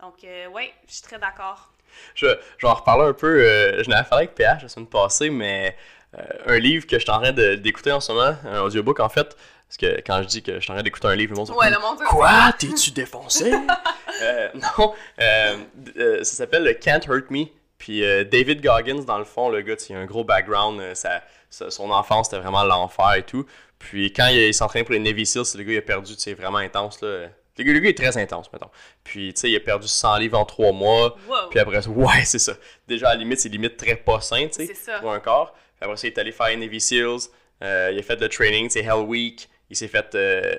Donc, 0.00 0.22
euh, 0.24 0.46
oui, 0.52 0.70
je 0.86 0.92
suis 0.94 1.02
très 1.02 1.18
d'accord. 1.18 1.72
Je, 2.14 2.26
je 2.58 2.66
vais 2.66 2.70
en 2.70 2.74
reparler 2.74 3.04
un 3.06 3.12
peu. 3.14 3.26
euh, 3.42 3.82
je 3.82 3.88
n'avais 3.88 4.06
parlé 4.08 4.24
avec 4.26 4.34
PH 4.34 4.62
la 4.62 4.68
semaine 4.68 4.86
passée, 4.88 5.30
mais 5.30 5.74
euh, 6.18 6.22
un 6.46 6.58
livre 6.58 6.86
que 6.86 6.96
je 6.98 7.02
suis 7.02 7.10
en 7.10 7.20
train 7.20 7.32
de- 7.32 7.54
d'écouter 7.54 7.92
en 7.92 8.00
ce 8.00 8.12
moment, 8.12 8.36
un 8.44 8.60
audiobook 8.60 9.00
en 9.00 9.08
fait. 9.08 9.34
Parce 9.66 9.78
que 9.78 10.00
quand 10.06 10.22
je 10.22 10.28
dis 10.28 10.42
que 10.42 10.54
je 10.56 10.60
suis 10.60 10.70
en 10.70 10.74
train 10.74 10.82
d'écouter 10.84 11.08
un 11.08 11.16
livre, 11.16 11.32
le 11.32 11.38
monde 11.38 11.46
se 11.48 11.52
Ouais, 11.52 11.70
le 11.70 11.78
monde 11.80 11.98
Quoi? 12.04 12.52
T'es-tu 12.58 12.90
défoncé? 12.92 13.52
Euh, 14.22 14.48
Non, 14.78 14.94
euh, 15.20 15.58
euh, 15.98 16.24
ça 16.24 16.36
s'appelle 16.36 16.64
le 16.64 16.72
Can't 16.72 17.00
Hurt 17.06 17.30
Me. 17.30 17.48
Puis 17.78 18.04
euh, 18.04 18.24
David 18.24 18.62
Goggins, 18.62 19.04
dans 19.04 19.18
le 19.18 19.24
fond, 19.24 19.48
le 19.48 19.60
gars, 19.62 19.74
il 19.88 19.96
a 19.96 19.98
un 19.98 20.06
gros 20.06 20.24
background. 20.24 20.80
euh, 20.80 20.94
son 21.50 21.90
enfance, 21.90 22.26
c'était 22.28 22.40
vraiment 22.40 22.64
l'enfer 22.64 23.14
et 23.14 23.22
tout. 23.22 23.46
Puis 23.78 24.12
quand 24.12 24.26
il, 24.28 24.38
il 24.38 24.54
s'entraîne 24.54 24.84
pour 24.84 24.94
les 24.94 24.98
Navy 24.98 25.26
Seals, 25.26 25.44
le 25.56 25.62
gars, 25.62 25.72
il 25.72 25.78
a 25.78 25.82
perdu, 25.82 26.14
c'est 26.16 26.34
vraiment 26.34 26.58
intense. 26.58 27.00
Là. 27.02 27.28
Le, 27.58 27.64
gars, 27.64 27.72
le 27.72 27.78
gars 27.78 27.88
est 27.88 27.96
très 27.96 28.16
intense, 28.18 28.52
mettons. 28.52 28.70
Puis, 29.04 29.32
tu 29.32 29.40
sais, 29.40 29.50
il 29.50 29.56
a 29.56 29.60
perdu 29.60 29.88
100 29.88 30.16
livres 30.18 30.38
en 30.38 30.44
3 30.44 30.72
mois. 30.72 31.16
Wow. 31.28 31.48
Puis 31.50 31.58
après 31.58 31.80
ça, 31.82 31.90
ouais, 31.90 32.24
c'est 32.24 32.38
ça. 32.38 32.52
Déjà, 32.86 33.10
à 33.10 33.14
la 33.14 33.20
limite, 33.20 33.40
c'est 33.40 33.48
limite 33.48 33.76
très 33.76 33.96
pas 33.96 34.20
sain, 34.20 34.48
tu 34.48 34.66
sais, 34.66 34.74
pour 35.00 35.12
un 35.12 35.20
corps. 35.20 35.52
Puis 35.52 35.84
après 35.84 35.96
ça, 35.96 36.06
il 36.06 36.10
est 36.10 36.18
allé 36.18 36.32
faire 36.32 36.48
les 36.48 36.56
Navy 36.56 36.80
Seals. 36.80 37.30
Euh, 37.62 37.90
il 37.92 37.98
a 37.98 38.02
fait 38.02 38.20
le 38.20 38.28
training, 38.28 38.68
c'est 38.68 38.80
Hell 38.80 39.04
Week. 39.06 39.48
Il 39.70 39.76
s'est 39.76 39.88
fait. 39.88 40.16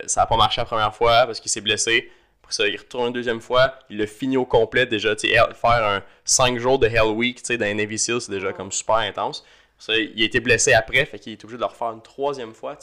ça 0.07 0.23
a 0.23 0.25
pas 0.25 0.35
marché 0.37 0.59
la 0.59 0.65
première 0.65 0.93
fois 0.93 1.25
parce 1.25 1.39
qu'il 1.39 1.49
s'est 1.51 1.61
blessé. 1.61 2.11
Après 2.47 2.55
ça, 2.63 2.67
il 2.69 2.77
retourne 2.77 3.07
une 3.07 3.13
deuxième 3.13 3.41
fois. 3.41 3.73
Il 3.89 3.97
l'a 3.97 4.07
fini 4.07 4.37
au 4.37 4.45
complet 4.45 4.85
déjà. 4.85 5.13
Faire 5.17 5.51
un 5.65 6.01
5 6.23 6.57
jours 6.59 6.79
de 6.79 6.87
Hell 6.87 7.11
Week, 7.13 7.45
dans 7.45 7.65
les 7.65 7.73
Navy 7.73 7.99
Seals, 7.99 8.21
c'est 8.21 8.31
déjà 8.31 8.53
comme 8.53 8.71
super 8.71 8.95
intense. 8.95 9.45
Ça, 9.77 9.97
il 9.97 10.21
a 10.21 10.25
été 10.25 10.39
blessé 10.39 10.71
après, 10.71 11.03
fait 11.03 11.19
qu'il 11.19 11.33
est 11.33 11.43
obligé 11.43 11.57
de 11.57 11.61
le 11.61 11.67
refaire 11.67 11.91
une 11.91 12.01
troisième 12.01 12.53
fois. 12.53 12.77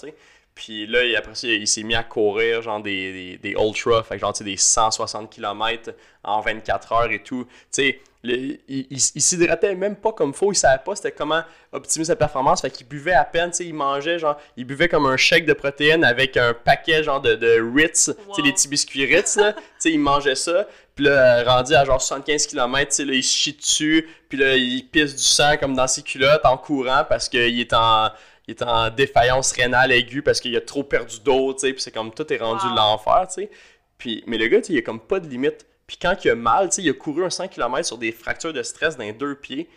Puis 0.55 0.87
là, 0.87 1.01
après 1.19 1.35
ça, 1.35 1.49
il 1.49 1.67
s'est 1.67 1.83
mis 1.83 1.95
à 1.95 2.05
courir 2.05 2.63
genre 2.63 2.81
des, 2.81 3.13
des, 3.13 3.39
des 3.39 3.57
ultras, 3.61 4.05
fait 4.05 4.19
genre 4.19 4.33
tu 4.33 4.39
sais, 4.39 4.45
des 4.45 4.57
160 4.57 5.31
km 5.31 5.93
en 6.23 6.41
24 6.41 6.93
heures 6.93 7.11
et 7.11 7.23
tout. 7.23 7.45
Tu 7.45 7.51
sais, 7.71 8.01
il, 8.25 8.87
il, 8.91 9.01
s'hydratait 9.01 9.75
même 9.75 9.97
pas 9.97 10.13
comme 10.13 10.33
faut, 10.33 10.53
il 10.53 10.55
savait 10.57 10.83
pas 10.83 10.97
c'était 10.97 11.13
comment 11.13 11.43
optimiser 11.73 12.13
sa 12.13 12.17
performance, 12.17 12.63
fait 12.63 12.71
qu'il 12.71 12.87
buvait 12.87 13.13
à 13.13 13.25
peine, 13.25 13.51
tu 13.51 13.59
sais, 13.59 13.67
il 13.67 13.75
mangeait 13.75 14.19
genre, 14.19 14.39
il 14.57 14.65
buvait 14.65 14.89
comme 14.89 15.07
un 15.07 15.17
shake 15.17 15.45
de 15.45 15.53
protéines 15.53 16.05
avec 16.05 16.37
un 16.37 16.55
paquet 16.55 17.03
genre 17.03 17.21
de, 17.21 17.35
de 17.35 17.61
Ritz, 17.75 18.07
tu 18.07 18.35
sais, 18.35 18.43
les 18.43 18.53
petits 18.53 18.69
biscuits 18.69 19.05
Ritz, 19.05 19.37
là, 19.37 19.53
tu 19.53 19.61
sais, 19.79 19.91
il 19.93 20.01
mangeait 20.01 20.37
ça, 20.37 20.67
puis 20.95 21.05
là, 21.05 21.45
rendu 21.45 21.75
à 21.75 21.85
genre 21.85 22.01
75 22.01 22.47
km, 22.47 22.89
tu 22.89 22.97
sais, 22.97 23.05
là, 23.05 23.13
il 23.13 23.23
chie 23.23 23.53
dessus, 23.53 24.09
puis 24.29 24.39
là, 24.39 24.57
il 24.57 24.89
pisse 24.89 25.15
du 25.15 25.23
sang 25.23 25.57
comme 25.59 25.75
dans 25.75 25.89
ses 25.89 26.03
culottes 26.03 26.47
en 26.47 26.57
courant 26.57 27.05
parce 27.09 27.29
qu'il 27.29 27.61
est 27.61 27.73
en 27.73 28.09
il 28.47 28.53
est 28.53 28.63
en 28.63 28.91
défaillance 28.91 29.53
rénale 29.53 29.93
aiguë 29.93 30.23
parce 30.23 30.41
qu'il 30.41 30.55
a 30.57 30.61
trop 30.61 30.85
perdu 30.85 31.21
d'eau, 31.21 31.55
tu 31.55 31.61
sais, 31.61 31.73
puis 31.73 31.83
c'est 31.83 31.91
comme 31.91 32.13
tout 32.13 32.31
est 32.33 32.39
rendu 32.39 32.67
l'enfer, 32.75 33.27
tu 33.29 33.43
sais. 33.43 33.51
Puis, 33.99 34.23
mais 34.27 34.39
le 34.39 34.49
gars, 34.49 34.61
tu 34.61 34.67
sais, 34.67 34.73
il 34.75 34.79
a 34.79 34.83
comme 34.83 35.01
pas 35.01 35.21
de 35.21 35.29
limite. 35.29 35.67
Puis 35.87 35.99
quand 36.01 36.17
il 36.25 36.31
a 36.31 36.35
mal, 36.35 36.69
tu 36.69 36.77
sais, 36.77 36.83
il 36.83 36.91
a 36.91 36.95
couru 36.95 37.25
un 37.25 37.31
100 37.31 37.49
km 37.49 37.87
sur 37.87 37.99
des 37.99 38.13
fractures 38.13 38.53
de 38.53 38.63
stress 38.63 38.97
dans 38.97 39.05
les 39.05 39.13
deux 39.13 39.35
pieds. 39.35 39.69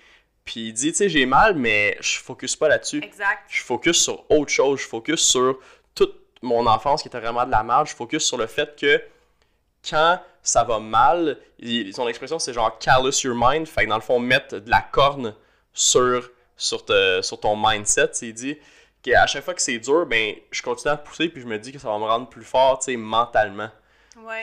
Puis 0.43 0.69
il 0.69 0.73
dit, 0.73 0.91
tu 0.91 0.97
sais, 0.97 1.10
j'ai 1.10 1.25
mal, 1.25 1.56
mais 1.56 1.97
je 1.99 2.17
focus 2.19 2.56
pas 2.56 2.67
là-dessus. 2.69 3.01
Exact. 3.03 3.43
Je 3.49 3.62
focus 3.62 4.01
sur 4.01 4.30
autre 4.32 4.51
chose. 4.51 4.80
Je 4.80 4.86
focus 4.86 5.21
sur 5.21 5.60
toute 5.93 6.15
mon 6.41 6.65
enfance 6.67 7.01
qui 7.01 7.10
était 7.10 7.19
vraiment 7.19 7.45
de 7.45 7.51
la 7.51 7.63
merde. 7.63 7.88
Je 7.88 7.95
focus 7.95 8.23
sur 8.23 8.38
le 8.38 8.47
fait 8.47 8.75
que 8.80 9.01
quand 9.88 10.19
ça 10.41 10.63
va 10.63 10.80
mal, 10.80 11.38
son 11.91 12.08
expression 12.08 12.39
c'est 12.39 12.53
genre 12.53 12.80
callous 12.80 13.21
your 13.23 13.36
mind. 13.38 13.67
Fait 13.67 13.84
que 13.84 13.89
dans 13.89 13.95
le 13.95 14.01
fond, 14.01 14.19
mettre 14.19 14.60
de 14.60 14.69
la 14.69 14.82
corne 14.82 15.36
sur, 15.73 16.30
sur, 16.58 16.84
sur 17.22 17.39
ton 17.39 17.56
mindset. 17.56 18.12
Il 18.22 18.34
dit 18.34 18.58
qu'à 19.02 19.28
chaque 19.28 19.43
fois 19.43 19.54
que 19.54 19.62
c'est 19.62 19.80
dur, 19.80 20.06
ben, 20.06 20.36
je 20.52 20.62
continue 20.62 20.91
à 20.91 20.98
pousser 20.98 21.30
puis 21.30 21.41
je 21.41 21.48
me 21.48 21.58
dis 21.58 21.72
que 21.72 21.80
ça 21.80 21.88
va 21.89 21.98
me 21.98 22.04
rendre 22.04 22.28
plus 22.28 22.43
fort, 22.43 22.80
tu 22.80 22.96
mentalement. 22.98 23.70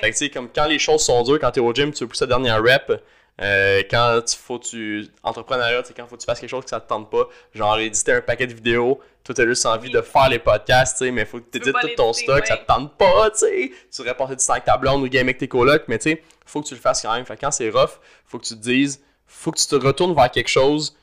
Fait 0.00 0.12
que, 0.12 0.16
tu 0.16 0.30
comme 0.30 0.48
quand 0.48 0.66
les 0.66 0.78
choses 0.78 1.02
sont 1.02 1.22
dures, 1.22 1.38
quand 1.38 1.50
tu 1.50 1.60
es 1.60 1.62
au 1.62 1.72
gym, 1.74 1.92
tu 1.92 2.04
veux 2.04 2.08
pousser 2.08 2.24
la 2.24 2.38
dernière 2.38 2.62
rep. 2.62 3.02
Euh, 3.40 3.82
quand 3.90 4.20
il 4.32 4.36
faut 4.36 4.60
tu 4.60 5.08
entrepreneuriat, 5.24 5.82
tu 5.82 5.92
quand 5.92 6.06
faut 6.06 6.14
que 6.14 6.20
tu 6.20 6.26
fasses 6.26 6.38
quelque 6.38 6.50
chose 6.50 6.62
que 6.62 6.70
ça 6.70 6.78
te 6.78 6.88
tente 6.88 7.10
pas, 7.10 7.28
genre 7.52 7.76
éditer 7.80 8.12
un 8.12 8.20
paquet 8.20 8.46
de 8.46 8.54
vidéos, 8.54 9.00
toi 9.24 9.34
t'as 9.34 9.44
juste 9.44 9.66
envie 9.66 9.90
de 9.90 10.00
faire 10.02 10.28
les 10.28 10.38
podcasts, 10.38 10.98
tu 10.98 11.06
sais, 11.06 11.10
mais 11.10 11.24
faut 11.24 11.40
que 11.40 11.50
tu 11.50 11.58
édites 11.58 11.74
tout 11.80 11.88
ton 11.96 12.12
stock, 12.12 12.46
ça 12.46 12.56
te 12.56 12.64
tente 12.64 12.96
pas, 12.96 13.30
tu. 13.32 13.46
Tu 13.46 13.74
voudrais 13.96 14.14
passer 14.16 14.36
du 14.36 14.46
temps 14.46 14.52
avec 14.52 14.64
ta 14.64 14.76
blonde 14.76 15.02
ou 15.02 15.08
game 15.08 15.26
avec 15.26 15.38
tes 15.38 15.48
colocs, 15.48 15.82
mais 15.88 15.98
tu 15.98 16.16
faut 16.46 16.62
que 16.62 16.68
tu 16.68 16.74
le 16.74 16.80
fasses 16.80 17.02
quand 17.02 17.12
même. 17.12 17.24
Fait 17.24 17.34
que 17.34 17.40
quand 17.40 17.50
c'est 17.50 17.70
rough, 17.70 17.98
faut 18.24 18.38
que 18.38 18.44
tu 18.44 18.54
te 18.54 18.60
dises, 18.60 19.02
faut 19.26 19.50
que 19.50 19.58
tu 19.58 19.66
te 19.66 19.74
retournes 19.74 20.14
vers 20.14 20.30
quelque 20.30 20.48
chose 20.48 20.96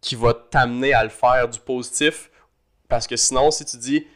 qui 0.00 0.14
va 0.14 0.34
t'amener 0.34 0.94
à 0.94 1.04
le 1.04 1.10
faire 1.10 1.48
du 1.48 1.58
positif, 1.60 2.30
parce 2.88 3.06
que 3.06 3.16
sinon, 3.16 3.50
si 3.50 3.64
tu 3.64 3.76
dis, 3.76 4.06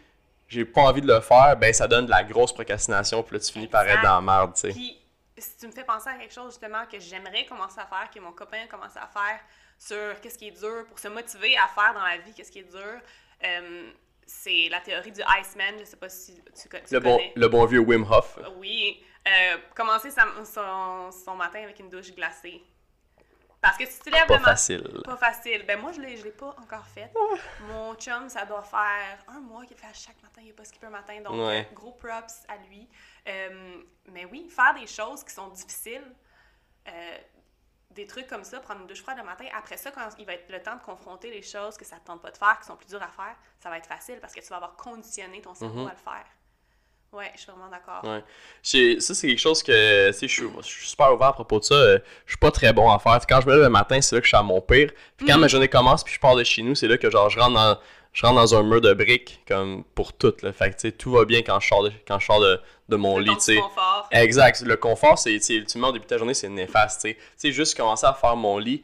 j'ai 0.48 0.64
pas 0.64 0.82
envie 0.82 1.00
de 1.00 1.06
le 1.06 1.20
faire, 1.20 1.56
ben 1.56 1.72
ça 1.72 1.86
donne 1.86 2.06
de 2.06 2.10
la 2.10 2.24
grosse 2.24 2.52
procrastination, 2.52 3.22
puis 3.22 3.36
là 3.36 3.40
tu 3.40 3.52
finis 3.52 3.68
par 3.68 3.86
être 3.86 4.02
dans 4.02 4.16
la 4.16 4.20
merde, 4.20 4.54
tu 4.54 4.60
sais. 4.60 4.68
Puis, 4.70 5.00
si 5.36 5.56
tu 5.58 5.66
me 5.66 5.72
fais 5.72 5.84
penser 5.84 6.08
à 6.08 6.14
quelque 6.14 6.32
chose 6.32 6.52
justement 6.52 6.86
que 6.90 6.98
j'aimerais 7.00 7.44
commencer 7.46 7.80
à 7.80 7.86
faire, 7.86 8.08
que 8.10 8.20
mon 8.20 8.32
copain 8.32 8.64
a 8.64 8.66
commencé 8.66 8.98
à 8.98 9.08
faire 9.08 9.40
sur 9.78 10.20
qu'est-ce 10.20 10.38
qui 10.38 10.48
est 10.48 10.58
dur, 10.58 10.86
pour 10.88 10.98
se 10.98 11.08
motiver 11.08 11.56
à 11.56 11.68
faire 11.68 11.92
dans 11.92 12.04
la 12.04 12.18
vie 12.18 12.32
qu'est-ce 12.32 12.52
qui 12.52 12.60
est 12.60 12.70
dur, 12.70 13.00
euh, 13.44 13.90
c'est 14.26 14.68
la 14.70 14.80
théorie 14.80 15.12
du 15.12 15.20
Iceman, 15.40 15.74
je 15.78 15.84
sais 15.84 15.96
pas 15.96 16.08
si 16.08 16.34
tu, 16.34 16.68
tu 16.68 16.94
le 16.94 17.00
Bon, 17.00 17.20
le 17.34 17.48
bon 17.48 17.64
vieux 17.66 17.80
Wim 17.80 18.06
Hof. 18.10 18.38
Oui, 18.56 19.02
euh, 19.26 19.56
commencer 19.74 20.10
son, 20.10 21.10
son 21.10 21.34
matin 21.34 21.62
avec 21.62 21.78
une 21.80 21.88
douche 21.88 22.14
glacée. 22.14 22.62
Parce 23.64 23.78
que 23.78 23.86
si 23.86 23.98
tu 24.00 24.10
lèves 24.10 24.26
pas 24.26 24.38
facile. 24.38 25.00
Pas 25.04 25.16
facile. 25.16 25.64
Ben 25.66 25.80
moi, 25.80 25.90
je 25.92 26.00
ne 26.00 26.06
l'ai 26.06 26.30
pas 26.32 26.54
encore 26.62 26.86
fait. 26.86 27.10
Ah. 27.16 27.34
Mon 27.68 27.94
chum, 27.94 28.28
ça 28.28 28.44
doit 28.44 28.62
faire 28.62 29.24
un 29.26 29.40
mois 29.40 29.64
qu'il 29.64 29.76
fait 29.76 29.86
à 29.86 29.94
chaque 29.94 30.22
matin. 30.22 30.42
Il 30.42 30.48
n'est 30.48 30.52
pas 30.52 30.64
skippé 30.64 30.86
un 30.86 30.90
matin. 30.90 31.18
Donc, 31.22 31.34
euh, 31.34 31.62
gros 31.72 31.92
props 31.92 32.44
à 32.46 32.58
lui. 32.68 32.86
Euh, 33.26 33.82
mais 34.12 34.26
oui, 34.26 34.50
faire 34.50 34.74
des 34.74 34.86
choses 34.86 35.24
qui 35.24 35.32
sont 35.32 35.48
difficiles, 35.48 36.14
euh, 36.88 37.18
des 37.90 38.06
trucs 38.06 38.26
comme 38.26 38.44
ça, 38.44 38.60
prendre 38.60 38.82
une 38.82 38.86
douche 38.86 39.00
froide 39.00 39.16
le 39.16 39.24
matin, 39.24 39.46
après 39.56 39.78
ça, 39.78 39.90
quand 39.90 40.08
il 40.18 40.26
va 40.26 40.34
être 40.34 40.50
le 40.50 40.62
temps 40.62 40.76
de 40.76 40.82
confronter 40.82 41.30
les 41.30 41.42
choses 41.42 41.78
que 41.78 41.86
ça 41.86 41.96
ne 41.96 42.00
te 42.00 42.06
tente 42.06 42.20
pas 42.20 42.32
de 42.32 42.36
faire, 42.36 42.58
qui 42.60 42.66
sont 42.66 42.76
plus 42.76 42.88
dures 42.88 43.02
à 43.02 43.08
faire, 43.08 43.36
ça 43.60 43.70
va 43.70 43.78
être 43.78 43.86
facile 43.86 44.20
parce 44.20 44.34
que 44.34 44.40
tu 44.40 44.48
vas 44.48 44.56
avoir 44.56 44.76
conditionné 44.76 45.40
ton 45.40 45.54
cerveau 45.54 45.86
mm-hmm. 45.86 45.88
à 45.88 45.92
le 45.92 45.98
faire. 45.98 46.26
Ouais, 47.14 47.30
je 47.36 47.42
suis 47.42 47.52
vraiment 47.52 47.70
d'accord. 47.70 48.02
Ouais. 48.02 49.00
Ça, 49.00 49.14
c'est 49.14 49.28
quelque 49.28 49.38
chose 49.38 49.62
que, 49.62 50.08
tu 50.08 50.18
sais, 50.18 50.28
je 50.28 50.62
suis 50.62 50.88
super 50.88 51.14
ouvert 51.14 51.28
à 51.28 51.32
propos 51.32 51.60
de 51.60 51.64
ça. 51.64 51.74
Euh, 51.74 51.98
je 52.26 52.32
suis 52.32 52.38
pas 52.38 52.50
très 52.50 52.72
bon 52.72 52.90
à 52.90 52.98
faire. 52.98 53.20
quand 53.28 53.40
je 53.40 53.46
me 53.46 53.52
lève 53.52 53.62
le 53.62 53.68
matin, 53.68 54.00
c'est 54.00 54.16
là 54.16 54.20
que 54.20 54.26
je 54.26 54.30
suis 54.30 54.36
à 54.36 54.42
mon 54.42 54.60
pire. 54.60 54.90
Puis 55.16 55.26
quand 55.26 55.36
mm. 55.36 55.40
ma 55.40 55.48
journée 55.48 55.68
commence, 55.68 56.02
puis 56.02 56.12
je 56.12 56.18
pars 56.18 56.34
de 56.34 56.42
chez 56.42 56.62
nous, 56.62 56.74
c'est 56.74 56.88
là 56.88 56.98
que, 56.98 57.08
genre, 57.10 57.30
je 57.30 57.38
rentre 57.38 57.54
dans, 57.54 57.78
je 58.12 58.26
rentre 58.26 58.34
dans 58.34 58.54
un 58.56 58.64
mur 58.64 58.80
de 58.80 58.92
briques, 58.94 59.40
comme 59.46 59.84
pour 59.94 60.12
tout. 60.12 60.34
Là. 60.42 60.52
Fait 60.52 60.70
que, 60.70 60.74
tu 60.74 60.80
sais, 60.88 60.92
tout 60.92 61.12
va 61.12 61.24
bien 61.24 61.42
quand 61.42 61.60
je 61.60 61.68
sors 61.68 61.84
de, 61.84 61.92
quand 62.06 62.18
je 62.18 62.26
sors 62.26 62.40
de, 62.40 62.60
de 62.88 62.96
mon 62.96 63.18
lit, 63.18 63.34
tu 63.36 63.40
sais. 63.40 63.60
Exact. 64.10 64.62
Le 64.62 64.76
confort, 64.76 65.16
c'est, 65.16 65.36
ultimement, 65.50 65.88
au 65.88 65.92
début 65.92 66.06
de 66.06 66.08
ta 66.08 66.18
journée, 66.18 66.34
c'est 66.34 66.48
néfaste. 66.48 67.02
Tu 67.02 67.16
sais, 67.36 67.52
juste 67.52 67.76
commencer 67.76 68.06
à 68.06 68.12
faire 68.12 68.34
mon 68.34 68.58
lit 68.58 68.82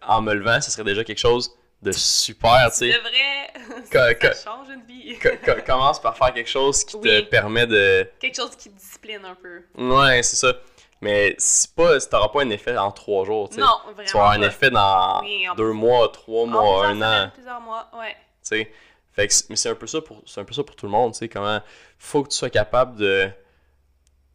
en 0.00 0.22
me 0.22 0.32
levant, 0.32 0.62
ce 0.62 0.70
serait 0.70 0.84
déjà 0.84 1.04
quelque 1.04 1.18
chose 1.18 1.55
de 1.82 1.92
super, 1.92 2.70
tu 2.70 2.78
sais. 2.78 2.92
C'est 2.92 2.98
vrai, 2.98 4.14
ça, 4.34 4.50
change 4.50 4.68
une 4.70 4.82
vie. 4.82 5.18
commence 5.66 6.00
par 6.00 6.16
faire 6.16 6.32
quelque 6.32 6.48
chose 6.48 6.84
qui 6.84 7.00
te 7.00 7.20
permet 7.22 7.66
de... 7.66 8.08
Quelque 8.18 8.36
chose 8.36 8.56
qui 8.56 8.70
te 8.70 8.78
discipline 8.78 9.24
un 9.24 9.34
peu. 9.34 9.62
Ouais, 9.76 10.22
c'est 10.22 10.36
ça. 10.36 10.54
Mais 11.02 11.34
c'est 11.38 11.74
pas, 11.74 12.00
t'auras 12.00 12.28
pas 12.28 12.42
un 12.42 12.50
effet 12.50 12.76
en 12.76 12.90
trois 12.90 13.24
jours, 13.24 13.50
tu 13.50 13.56
sais. 13.56 13.60
Non, 13.60 13.78
vraiment 13.84 14.08
Tu 14.08 14.16
vas 14.16 14.30
un 14.30 14.42
effet 14.42 14.70
dans 14.70 15.22
deux 15.56 15.72
mois, 15.72 16.08
trois 16.08 16.46
mois, 16.46 16.86
un 16.86 17.02
an. 17.02 17.30
plusieurs 17.34 17.60
mois, 17.60 17.90
ouais. 17.98 18.16
Tu 18.42 18.56
sais, 18.56 18.72
fait 19.12 19.28
que, 19.28 19.34
mais 19.50 19.56
c'est 19.56 19.68
un 19.68 19.74
peu 19.74 19.86
ça 19.86 20.00
pour, 20.00 20.22
c'est 20.26 20.40
un 20.40 20.44
peu 20.44 20.54
ça 20.54 20.64
pour 20.64 20.74
tout 20.74 20.86
le 20.86 20.92
monde, 20.92 21.12
tu 21.12 21.18
sais, 21.18 21.28
comment 21.28 21.60
faut 21.98 22.22
que 22.22 22.28
tu 22.28 22.36
sois 22.36 22.50
capable 22.50 22.96
de, 22.96 23.28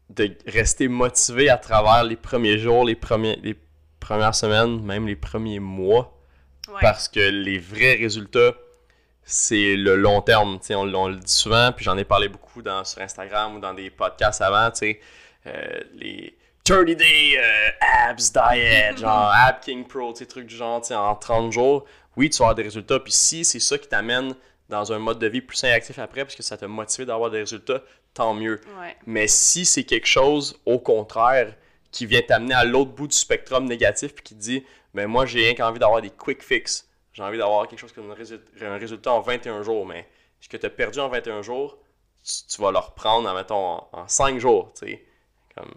de 0.10 0.38
rester 0.46 0.88
motivé 0.88 1.50
à 1.50 1.58
travers 1.58 2.04
les 2.04 2.16
premiers 2.16 2.60
jours, 2.60 2.86
les, 2.86 2.96
premiers, 2.96 3.38
les 3.38 3.56
premières 4.00 4.36
semaines, 4.36 4.82
même 4.84 5.08
les 5.08 5.16
premiers 5.16 5.60
mois 5.60 6.21
parce 6.80 7.08
que 7.08 7.20
les 7.20 7.58
vrais 7.58 7.96
résultats, 7.96 8.54
c'est 9.24 9.76
le 9.76 9.96
long 9.96 10.22
terme. 10.22 10.60
On, 10.70 10.94
on, 10.94 11.08
le 11.08 11.18
dit 11.18 11.34
souvent, 11.34 11.72
puis 11.72 11.86
j'en 11.86 11.98
ai 11.98 12.04
parlé 12.04 12.28
beaucoup 12.30 12.62
dans, 12.62 12.84
sur 12.84 13.02
Instagram 13.02 13.56
ou 13.56 13.60
dans 13.60 13.74
des 13.74 13.90
podcasts 13.90 14.42
avant. 14.42 14.70
Euh, 14.84 15.80
les 15.96 16.38
30 16.64 16.86
day 16.86 17.38
euh, 17.38 18.10
abs 18.10 18.32
diet, 18.32 18.98
genre 18.98 19.32
Ab 19.34 19.60
King 19.62 19.86
Pro, 19.86 20.14
trucs 20.14 20.48
du 20.48 20.56
genre, 20.56 20.82
en 20.92 21.16
30 21.16 21.52
jours. 21.52 21.86
Oui, 22.18 22.30
tu 22.30 22.40
vas 22.40 22.46
avoir 22.46 22.56
des 22.56 22.64
résultats. 22.64 23.00
Puis 23.00 23.14
si 23.14 23.46
c'est 23.46 23.60
ça 23.60 23.78
qui 23.78 23.88
t'amène 23.88 24.36
dans 24.70 24.94
un 24.94 25.00
mode 25.00 25.20
de 25.20 25.28
vie 25.28 25.42
plus 25.42 25.58
sain 25.58 25.70
et 25.70 25.74
actif 25.74 26.00
après, 26.00 26.24
parce 26.24 26.36
que 26.36 26.44
ça 26.44 26.58
t'a 26.58 26.68
motivé 26.68 27.06
d'avoir 27.06 27.30
des 27.30 27.40
résultats, 27.40 27.82
tant 28.14 28.34
mieux. 28.34 28.60
Mais 29.06 29.28
si 29.28 29.66
c'est 29.66 29.84
quelque 29.84 30.08
chose, 30.08 30.60
au 30.66 30.80
contraire, 30.80 31.54
qui 31.92 32.06
vient 32.06 32.22
t'amener 32.22 32.54
à 32.54 32.64
l'autre 32.64 32.92
bout 32.92 33.08
du 33.08 33.16
spectrum 33.16 33.66
négatif, 33.66 34.14
puis 34.14 34.24
qui 34.24 34.36
te 34.36 34.40
dit 34.40 34.64
mais 34.94 35.08
moi, 35.08 35.26
j'ai 35.26 35.40
rien 35.40 35.56
qu'envie 35.56 35.80
d'avoir 35.80 36.02
des 36.02 36.10
quick 36.10 36.44
fix. 36.44 36.88
J'ai 37.14 37.24
envie 37.24 37.38
d'avoir 37.38 37.68
quelque 37.68 37.80
chose 37.80 37.92
qui 37.92 38.00
donne 38.00 38.12
un 38.12 38.78
résultat 38.78 39.12
en 39.12 39.22
21 39.22 39.64
jours. 39.64 39.86
Mais 39.86 40.08
ce 40.40 40.48
que 40.48 40.58
tu 40.58 40.66
as 40.66 40.70
perdu 40.70 41.00
en 41.00 41.10
21 41.10 41.42
jours, 41.42 41.78
tu, 42.24 42.62
vas 42.62 42.72
le 42.72 42.78
reprendre, 42.78 43.34
mettons, 43.34 43.82
en, 43.92 44.08
5 44.08 44.40
jours. 44.40 44.72
Tu 44.80 44.88
sais, 44.88 45.06
comme 45.56 45.72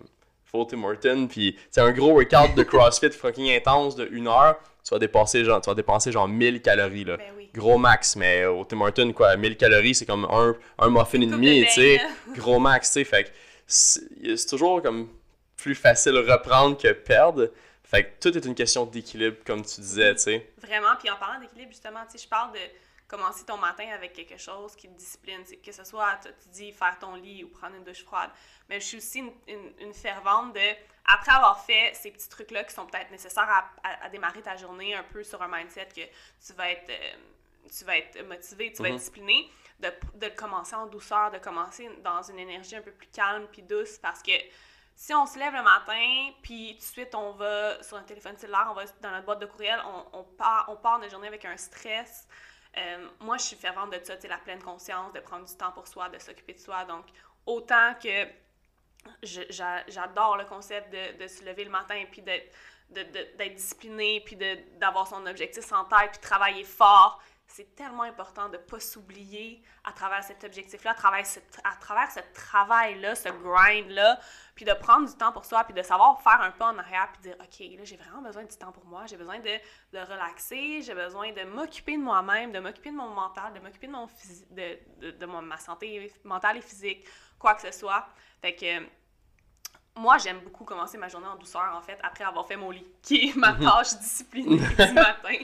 full 0.45 0.67
Tim 0.67 0.83
Horton. 0.85 1.27
Puis, 1.29 1.57
c'est 1.71 1.81
un 1.81 1.93
gros 1.93 2.13
workout 2.13 2.55
de 2.55 2.63
CrossFit 2.63 3.11
fucking 3.13 3.57
intense 3.57 3.97
de 3.97 4.09
1 4.13 4.27
heure. 4.27 4.57
Tu 4.85 4.91
vas 4.91 4.99
dépasser 4.99 5.45
genre, 5.45 5.61
tu 5.61 5.71
vas 5.71 5.75
dépenser 5.75 6.13
genre 6.13 6.29
1000 6.29 6.61
calories. 6.61 7.05
Là. 7.05 7.17
Ben 7.17 7.35
gros 7.55 7.79
max. 7.79 8.17
Mais 8.17 8.45
au 8.45 8.65
Tim 8.65 8.81
Horton, 8.81 9.13
quoi, 9.13 9.37
1000 9.37 9.57
calories, 9.57 9.95
c'est 9.95 10.07
comme 10.07 10.27
un, 10.27 10.55
un 10.79 10.91
muffin 10.91 11.21
et 11.21 11.27
demi. 11.27 11.65
Sais, 11.71 12.01
gros 12.37 12.59
max. 12.59 12.89
Tu 12.89 12.93
sais, 12.93 13.05
fait 13.05 13.33
c'est 13.67 14.47
toujours 14.49 14.83
comme 14.83 15.09
plus 15.57 15.75
facile 15.75 16.17
reprendre 16.19 16.77
que 16.77 16.93
perdre. 16.93 17.51
Fait 17.95 18.05
que 18.07 18.21
tout 18.21 18.37
est 18.37 18.45
une 18.45 18.57
question 18.57 18.87
d'équilibre, 18.87 19.37
comme 19.47 19.65
tu 19.65 19.81
disais, 19.81 20.13
tu 20.17 20.23
sais. 20.23 20.53
Vraiment, 20.59 20.97
puis 20.99 21.09
en 21.11 21.17
parlant 21.17 21.39
d'équilibre, 21.39 21.71
justement, 21.71 22.05
tu 22.07 22.19
sais, 22.19 22.25
je 22.25 22.29
parle 22.29 22.53
de 22.53 22.59
commencer 23.07 23.45
ton 23.45 23.57
matin 23.57 23.87
avec 23.95 24.15
quelque 24.15 24.37
chose 24.37 24.75
qui 24.75 24.89
te 24.89 24.99
discipline, 24.99 25.45
que 25.65 25.71
ce 25.71 25.85
soit, 25.85 26.19
tu 26.25 26.49
dis, 26.49 26.73
faire 26.73 26.99
ton 26.99 27.15
lit 27.15 27.45
ou 27.45 27.49
prendre 27.51 27.77
une 27.77 27.85
douche 27.85 28.03
froide. 28.03 28.31
Mais 28.69 28.81
je 28.81 28.87
suis 28.87 28.97
aussi 28.97 29.23
une, 29.47 29.95
fervente 29.95 30.55
de, 30.55 30.75
après 31.05 31.31
avoir 31.31 31.65
fait 31.65 31.93
ces 31.95 32.11
petits 32.11 32.29
trucs-là 32.29 32.65
qui 32.65 32.75
sont 32.75 32.85
peut-être 32.85 33.13
nécessaires 33.13 33.69
à, 33.85 34.09
démarrer 34.09 34.43
ta 34.43 34.57
journée 34.57 34.97
un 34.97 35.05
peu 35.05 35.23
sur 35.23 35.41
un 35.41 35.47
mindset 35.47 35.87
que 35.95 36.03
tu 36.45 36.53
vas 36.55 36.73
être, 36.73 36.91
euh, 36.91 37.17
tu 37.79 37.85
vas 37.85 37.97
être 37.97 38.21
motivé, 38.25 38.73
tu 38.73 38.83
vas 38.83 38.89
être 38.89 38.95
mm-hmm. 38.95 38.99
discipliné, 38.99 39.49
de, 39.79 39.93
de 40.17 40.29
commencer 40.31 40.75
en 40.75 40.87
douceur, 40.87 41.31
de 41.31 41.39
commencer 41.39 41.89
dans 42.03 42.23
une 42.23 42.41
énergie 42.41 42.75
un 42.75 42.83
peu 42.83 42.91
plus 42.91 43.09
calme 43.13 43.47
puis 43.53 43.63
douce 43.63 43.99
parce 43.99 44.21
que 44.21 44.33
si 44.97 45.13
on 45.13 45.27
se 45.27 45.39
lève 45.39 45.55
le 45.55 45.63
matin, 45.63 46.33
puis 46.43 46.73
tout 46.75 46.79
de 46.79 46.93
suite 46.93 47.15
on 47.15 47.33
va 47.33 47.83
sur 47.83 47.97
un 47.97 48.03
téléphone 48.03 48.37
cellulaire, 48.37 48.69
on 48.71 48.75
va 48.75 48.85
dans 49.01 49.11
notre 49.11 49.25
boîte 49.25 49.41
de 49.41 49.47
courriel, 49.47 49.81
on, 49.85 50.19
on 50.21 50.25
part, 50.25 50.67
on 50.69 50.77
part 50.77 51.01
journée 51.09 51.29
avec 51.29 51.45
un 51.45 51.57
stress. 51.57 52.29
Euh, 52.77 53.09
moi, 53.21 53.37
je 53.37 53.45
suis 53.45 53.57
fervente 53.57 53.93
de 53.93 54.01
ça, 54.03 54.15
la 54.29 54.39
pleine 54.39 54.63
conscience, 54.63 55.13
de 55.13 55.21
prendre 55.21 55.45
du 55.45 55.55
temps 55.57 55.73
pour 55.73 55.87
soi, 55.87 56.09
de 56.09 56.19
s'occuper 56.19 56.55
de 56.55 56.59
soi. 56.59 56.85
Donc, 56.85 57.05
autant 57.47 57.95
que 58.03 58.27
j'adore 59.23 60.37
le 60.37 60.45
concept 60.45 60.93
de, 60.93 61.27
se 61.27 61.45
lever 61.45 61.65
le 61.65 61.71
matin 61.71 61.95
et 61.95 62.07
puis 62.07 62.23
d'être 62.23 63.55
discipliné, 63.55 64.21
puis 64.21 64.37
d'avoir 64.79 65.07
son 65.07 65.25
objectif 65.27 65.71
en 65.73 65.85
tête, 65.85 66.13
puis 66.13 66.21
travailler 66.21 66.65
fort, 66.65 67.23
c'est 67.55 67.77
tellement 67.77 68.03
important 68.03 68.49
de 68.49 68.57
ne 68.57 68.63
pas 68.63 68.81
s'oublier 68.81 69.63
à 69.85 69.93
travers 69.93 70.25
cet 70.25 70.43
objectif-là, 70.43 70.91
à 70.91 70.95
travers 70.95 71.25
ce, 71.25 71.39
à 71.63 71.77
travers 71.77 72.11
ce 72.11 72.19
travail-là, 72.35 73.15
ce 73.15 73.29
grind-là, 73.29 74.19
puis 74.57 74.65
de 74.65 74.73
prendre 74.73 75.09
du 75.09 75.17
temps 75.17 75.31
pour 75.31 75.45
soi, 75.45 75.63
puis 75.63 75.73
de 75.73 75.83
savoir 75.83 76.21
faire 76.21 76.41
un 76.41 76.51
pas 76.51 76.73
en 76.73 76.79
arrière, 76.79 77.13
puis 77.13 77.23
dire, 77.23 77.37
OK, 77.39 77.79
là, 77.79 77.85
j'ai 77.85 77.97
vraiment 77.97 78.23
besoin 78.23 78.43
du 78.43 78.57
temps 78.57 78.73
pour 78.73 78.85
moi, 78.87 79.07
j'ai 79.07 79.17
besoin 79.17 79.39
de, 79.39 79.57
de 79.93 79.99
relaxer, 80.01 80.83
j'ai 80.83 80.95
besoin 80.95 81.31
de 81.31 81.45
m'occuper 81.45 81.97
de 81.97 82.03
moi-même, 82.03 82.51
de 82.51 82.59
m'occuper 82.59 82.91
de 82.91 82.97
mon 82.97 83.11
mental, 83.11 83.53
de 83.53 83.61
m'occuper 83.61 83.87
de, 83.87 83.93
mon 83.93 84.09
de, 84.51 84.79
de, 84.99 85.11
de 85.13 85.27
ma 85.27 85.59
santé 85.59 86.13
mentale 86.25 86.57
et 86.57 86.61
physique, 86.61 87.07
quoi 87.39 87.55
que 87.55 87.63
ce 87.63 87.71
soit. 87.71 88.05
Fait 88.43 88.57
que 88.57 88.85
moi, 89.97 90.19
j'aime 90.19 90.41
beaucoup 90.41 90.65
commencer 90.65 90.99
ma 90.99 91.09
journée 91.09 91.29
en 91.29 91.37
douceur, 91.37 91.73
en 91.73 91.81
fait, 91.81 91.97
après 92.03 92.25
avoir 92.25 92.47
fait 92.49 92.57
mon 92.57 92.71
lit, 92.71 92.85
qui 93.01 93.29
est 93.29 93.37
ma 93.37 93.53
mhm. 93.53 93.65
tâche 93.65 93.97
disciplinée 94.01 94.57
du 94.79 94.93
matin. 94.93 95.39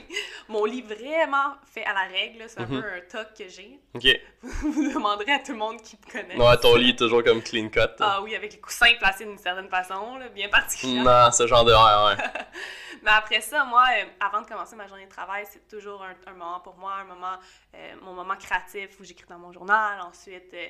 Mon 0.49 0.65
lit 0.65 0.81
vraiment 0.81 1.55
fait 1.65 1.85
à 1.85 1.93
la 1.93 2.01
règle, 2.01 2.43
c'est 2.47 2.59
un 2.59 2.65
mhm. 2.65 2.81
peu 2.81 2.87
un 2.87 3.01
toc 3.09 3.27
que 3.37 3.47
j'ai. 3.47 3.79
OK. 3.95 4.07
Vous 4.41 4.93
demanderez 4.93 5.31
à 5.31 5.39
tout 5.39 5.53
le 5.53 5.57
monde 5.57 5.81
qui 5.81 5.95
me 5.95 6.11
connaît. 6.11 6.37
Ouais, 6.37 6.57
ton 6.57 6.75
lit 6.75 6.89
est 6.89 6.97
toujours 6.97 7.23
comme 7.23 7.41
clean 7.41 7.69
cut. 7.69 7.95
Ah 8.01 8.21
oui, 8.21 8.35
avec 8.35 8.51
les 8.51 8.59
coussins 8.59 8.93
placés 8.99 9.23
d'une 9.23 9.37
certaine 9.37 9.69
façon, 9.69 10.17
là, 10.17 10.27
bien 10.27 10.49
particulière. 10.49 11.03
Non, 11.03 11.31
ce 11.31 11.47
genre 11.47 11.63
de... 11.63 11.71
Ouais, 11.71 12.17
ouais. 12.17 12.23
Mais 13.03 13.11
après 13.11 13.39
ça, 13.39 13.63
moi, 13.63 13.85
euh, 13.97 14.05
avant 14.19 14.41
de 14.41 14.47
commencer 14.47 14.75
ma 14.75 14.85
journée 14.85 15.05
de 15.05 15.09
travail, 15.09 15.45
c'est 15.49 15.65
toujours 15.67 16.03
un, 16.03 16.33
moment 16.33 16.59
pour 16.59 16.75
moi, 16.75 16.95
un 16.95 17.05
moment, 17.05 17.37
euh, 17.73 17.93
mon 18.01 18.13
moment 18.13 18.35
créatif 18.35 18.99
où 18.99 19.05
j'écris 19.05 19.27
dans 19.29 19.39
mon 19.39 19.53
journal. 19.53 20.01
Ensuite... 20.01 20.53
Euh, 20.53 20.67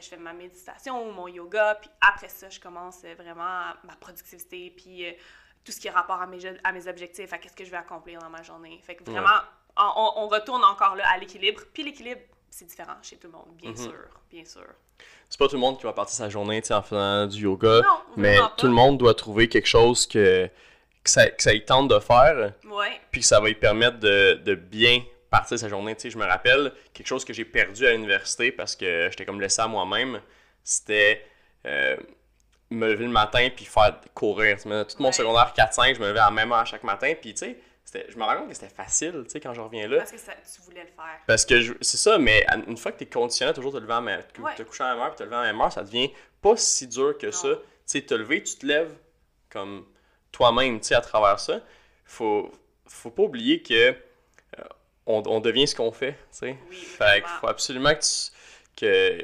je 0.00 0.08
fais 0.08 0.16
ma 0.16 0.32
méditation, 0.32 1.12
mon 1.12 1.28
yoga, 1.28 1.76
puis 1.80 1.90
après 2.00 2.28
ça, 2.28 2.48
je 2.48 2.60
commence 2.60 3.00
euh, 3.04 3.14
vraiment 3.14 3.72
ma 3.84 3.96
productivité, 4.00 4.72
puis 4.76 5.06
euh, 5.06 5.12
tout 5.64 5.72
ce 5.72 5.80
qui 5.80 5.88
est 5.88 5.90
rapport 5.90 6.20
à 6.20 6.26
mes, 6.26 6.40
à 6.64 6.72
mes 6.72 6.88
objectifs, 6.88 7.32
à 7.32 7.38
qu'est-ce 7.38 7.56
que 7.56 7.64
je 7.64 7.70
vais 7.70 7.76
accomplir 7.76 8.20
dans 8.20 8.30
ma 8.30 8.42
journée. 8.42 8.80
Fait 8.84 8.94
que 8.94 9.04
vraiment, 9.04 9.40
on, 9.76 10.28
retourne 10.28 10.64
encore 10.64 10.96
là 10.96 11.04
à 11.12 11.18
l'équilibre. 11.18 11.62
Puis 11.72 11.82
l'équilibre, 11.82 12.20
c'est 12.50 12.64
différent 12.64 12.96
chez 13.02 13.16
tout 13.16 13.28
le 13.28 13.32
monde, 13.32 13.54
bien 13.56 13.70
mhm. 13.70 13.76
sûr, 13.76 14.04
bien 14.30 14.44
sûr. 14.44 14.66
C'est 15.28 15.38
pas 15.38 15.48
tout 15.48 15.54
le 15.54 15.60
monde 15.60 15.78
qui 15.78 15.84
va 15.84 15.92
partir 15.92 16.16
sa 16.16 16.28
journée 16.28 16.62
en 16.70 16.82
faisant 16.82 17.26
du 17.26 17.42
yoga, 17.42 17.80
mais 18.16 18.38
tout 18.56 18.66
le 18.66 18.72
monde 18.72 18.98
doit 18.98 19.14
trouver 19.14 19.48
quelque 19.48 19.68
chose 19.68 20.06
que, 20.06 20.46
que, 21.02 21.10
ça, 21.10 21.30
que 21.30 21.42
ça 21.42 21.52
tente 21.60 21.88
de 21.88 21.98
faire, 21.98 22.52
ouais. 22.64 23.00
puis 23.10 23.22
que 23.22 23.26
ça 23.26 23.40
va 23.40 23.48
lui 23.48 23.54
permettre 23.54 23.98
de, 23.98 24.34
de 24.44 24.54
bien 24.54 25.02
partir 25.32 25.58
sa 25.58 25.68
journée. 25.68 25.96
Tu 25.96 26.02
sais, 26.02 26.10
je 26.10 26.18
me 26.18 26.24
rappelle 26.24 26.72
quelque 26.92 27.06
chose 27.06 27.24
que 27.24 27.32
j'ai 27.32 27.44
perdu 27.44 27.86
à 27.86 27.92
l'université 27.92 28.52
parce 28.52 28.76
que 28.76 29.08
j'étais 29.10 29.24
comme 29.24 29.40
laissé 29.40 29.62
à 29.62 29.66
moi-même. 29.66 30.20
C'était 30.62 31.24
euh, 31.66 31.96
me 32.70 32.88
lever 32.88 33.06
le 33.06 33.10
matin 33.10 33.48
puis 33.54 33.64
faire 33.64 33.98
courir. 34.14 34.58
Tout 34.62 35.02
mon 35.02 35.10
secondaire 35.10 35.52
4-5, 35.56 35.96
je 35.96 36.00
me 36.00 36.08
levais 36.08 36.20
à 36.20 36.26
la 36.26 36.30
même 36.30 36.52
heure 36.52 36.66
chaque 36.66 36.84
matin. 36.84 37.14
Puis 37.20 37.34
tu 37.34 37.46
sais, 37.46 38.06
je 38.08 38.16
me 38.16 38.22
rends 38.22 38.36
compte 38.36 38.48
que 38.48 38.54
c'était 38.54 38.74
facile, 38.74 39.22
tu 39.24 39.30
sais, 39.30 39.40
quand 39.40 39.54
je 39.54 39.60
reviens 39.60 39.88
là. 39.88 39.98
Parce 39.98 40.12
que 40.12 40.16
tu 40.16 40.62
voulais 40.62 40.82
le 40.82 40.86
faire. 40.86 41.18
Parce 41.26 41.44
que 41.44 41.76
c'est 41.80 41.96
ça, 41.96 42.18
mais 42.18 42.46
une 42.68 42.76
fois 42.76 42.92
que 42.92 42.98
tu 42.98 43.04
es 43.04 43.06
conditionné 43.06 43.52
toujours 43.54 43.72
te 43.72 43.78
lever 43.78 43.94
à 43.94 44.00
même, 44.00 44.22
te 44.56 44.62
coucher 44.62 44.84
à 44.84 44.88
la 44.88 44.94
même 44.94 45.02
heure 45.02 45.10
puis 45.10 45.18
te 45.18 45.24
lever 45.24 45.36
à 45.36 45.40
la 45.40 45.52
même 45.52 45.60
heure, 45.60 45.72
ça 45.72 45.82
devient 45.82 46.10
pas 46.40 46.56
si 46.56 46.86
dur 46.86 47.16
que 47.18 47.30
ça. 47.30 47.48
Tu 47.48 47.58
sais, 47.86 48.02
te 48.02 48.14
lever, 48.14 48.42
tu 48.42 48.56
te 48.56 48.66
lèves 48.66 48.94
comme 49.50 49.86
toi-même, 50.30 50.78
tu 50.80 50.88
sais, 50.88 50.94
à 50.94 51.00
travers 51.00 51.40
ça. 51.40 51.60
Faut, 52.04 52.50
faut 52.86 53.10
pas 53.10 53.22
oublier 53.22 53.62
que 53.62 53.94
on, 55.06 55.40
devient 55.40 55.66
ce 55.66 55.74
qu'on 55.74 55.92
fait, 55.92 56.12
tu 56.12 56.38
sais. 56.38 56.56
fait 56.70 57.24
faut 57.40 57.48
absolument 57.48 57.94
que 57.94 58.00
tu, 58.00 58.30
que, 58.76 59.22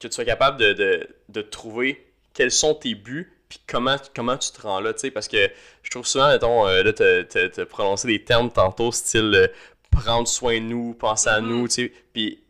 que 0.00 0.08
tu 0.08 0.12
sois 0.12 0.24
capable 0.24 0.58
de, 0.58 1.08
de, 1.28 1.42
trouver 1.42 2.06
quels 2.34 2.50
sont 2.50 2.74
tes 2.74 2.94
buts 2.94 3.32
puis 3.48 3.60
comment, 3.66 3.96
comment 4.14 4.36
tu 4.36 4.50
te 4.50 4.60
rends 4.60 4.80
là, 4.80 4.92
tu 4.92 5.00
sais, 5.00 5.10
parce 5.10 5.28
que 5.28 5.50
je 5.82 5.90
trouve 5.90 6.06
souvent, 6.06 6.28
mettons, 6.28 6.66
euh, 6.66 6.82
là, 6.82 6.92
te 6.92 7.62
prononcer 7.62 8.08
des 8.08 8.24
termes 8.24 8.50
tantôt, 8.50 8.90
style 8.90 9.32
euh, 9.34 9.46
prendre 9.90 10.26
soin 10.26 10.54
de 10.54 10.66
nous, 10.66 10.94
penser 10.94 11.30
à 11.30 11.40
nous, 11.40 11.66
mm-hmm. 11.66 11.74
tu 11.74 11.86
sais, 11.86 11.92
puis 12.12 12.44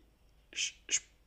je, 0.51 0.71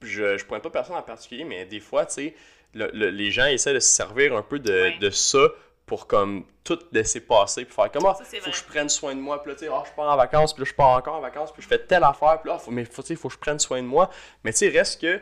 je, 0.03 0.37
je, 0.37 0.45
pointe 0.45 0.63
pas 0.63 0.71
personne 0.71 0.97
en 0.97 1.03
particulier, 1.03 1.45
mais 1.45 1.65
des 1.67 1.81
fois, 1.81 2.05
tu 2.05 2.15
sais, 2.15 2.35
les 2.75 3.31
gens 3.31 3.47
essaient 3.47 3.75
de 3.75 3.81
se 3.81 3.91
servir 3.91 4.37
un 4.37 4.43
peu 4.43 4.59
de, 4.59 4.99
de 4.99 5.11
ça 5.11 5.49
pour 5.91 6.07
comme 6.07 6.45
tout 6.63 6.79
laisser 6.93 7.21
passer 7.21 7.65
puis 7.65 7.75
faire 7.75 7.91
comment 7.91 8.17
il 8.33 8.41
faut 8.41 8.51
que 8.53 8.57
je 8.57 8.63
prenne 8.63 8.89
soin 8.89 9.13
de 9.13 9.21
moi 9.21 9.43
puis 9.43 9.51
là 9.51 9.59
tu 9.59 9.65
sais 9.65 9.71
oh, 9.73 9.83
je 9.85 9.91
pars 9.93 10.09
en 10.09 10.17
vacances 10.17 10.55
puis 10.55 10.63
là 10.63 10.71
je 10.71 10.75
pars 10.75 10.91
encore 10.91 11.17
en 11.17 11.21
vacances 11.21 11.53
puis 11.53 11.63
je 11.63 11.67
fais 11.67 11.81
telle 11.81 12.05
affaire 12.05 12.41
puis 12.41 12.49
là 12.49 12.59
faut, 12.61 12.71
mais 12.71 12.85
faut, 12.85 13.03
faut 13.03 13.27
que 13.29 13.35
je 13.35 13.41
prenne 13.41 13.59
soin 13.59 13.83
de 13.83 13.89
moi 13.89 14.09
mais 14.45 14.53
tu 14.53 14.59
sais 14.59 14.69
reste 14.69 15.01
que 15.01 15.21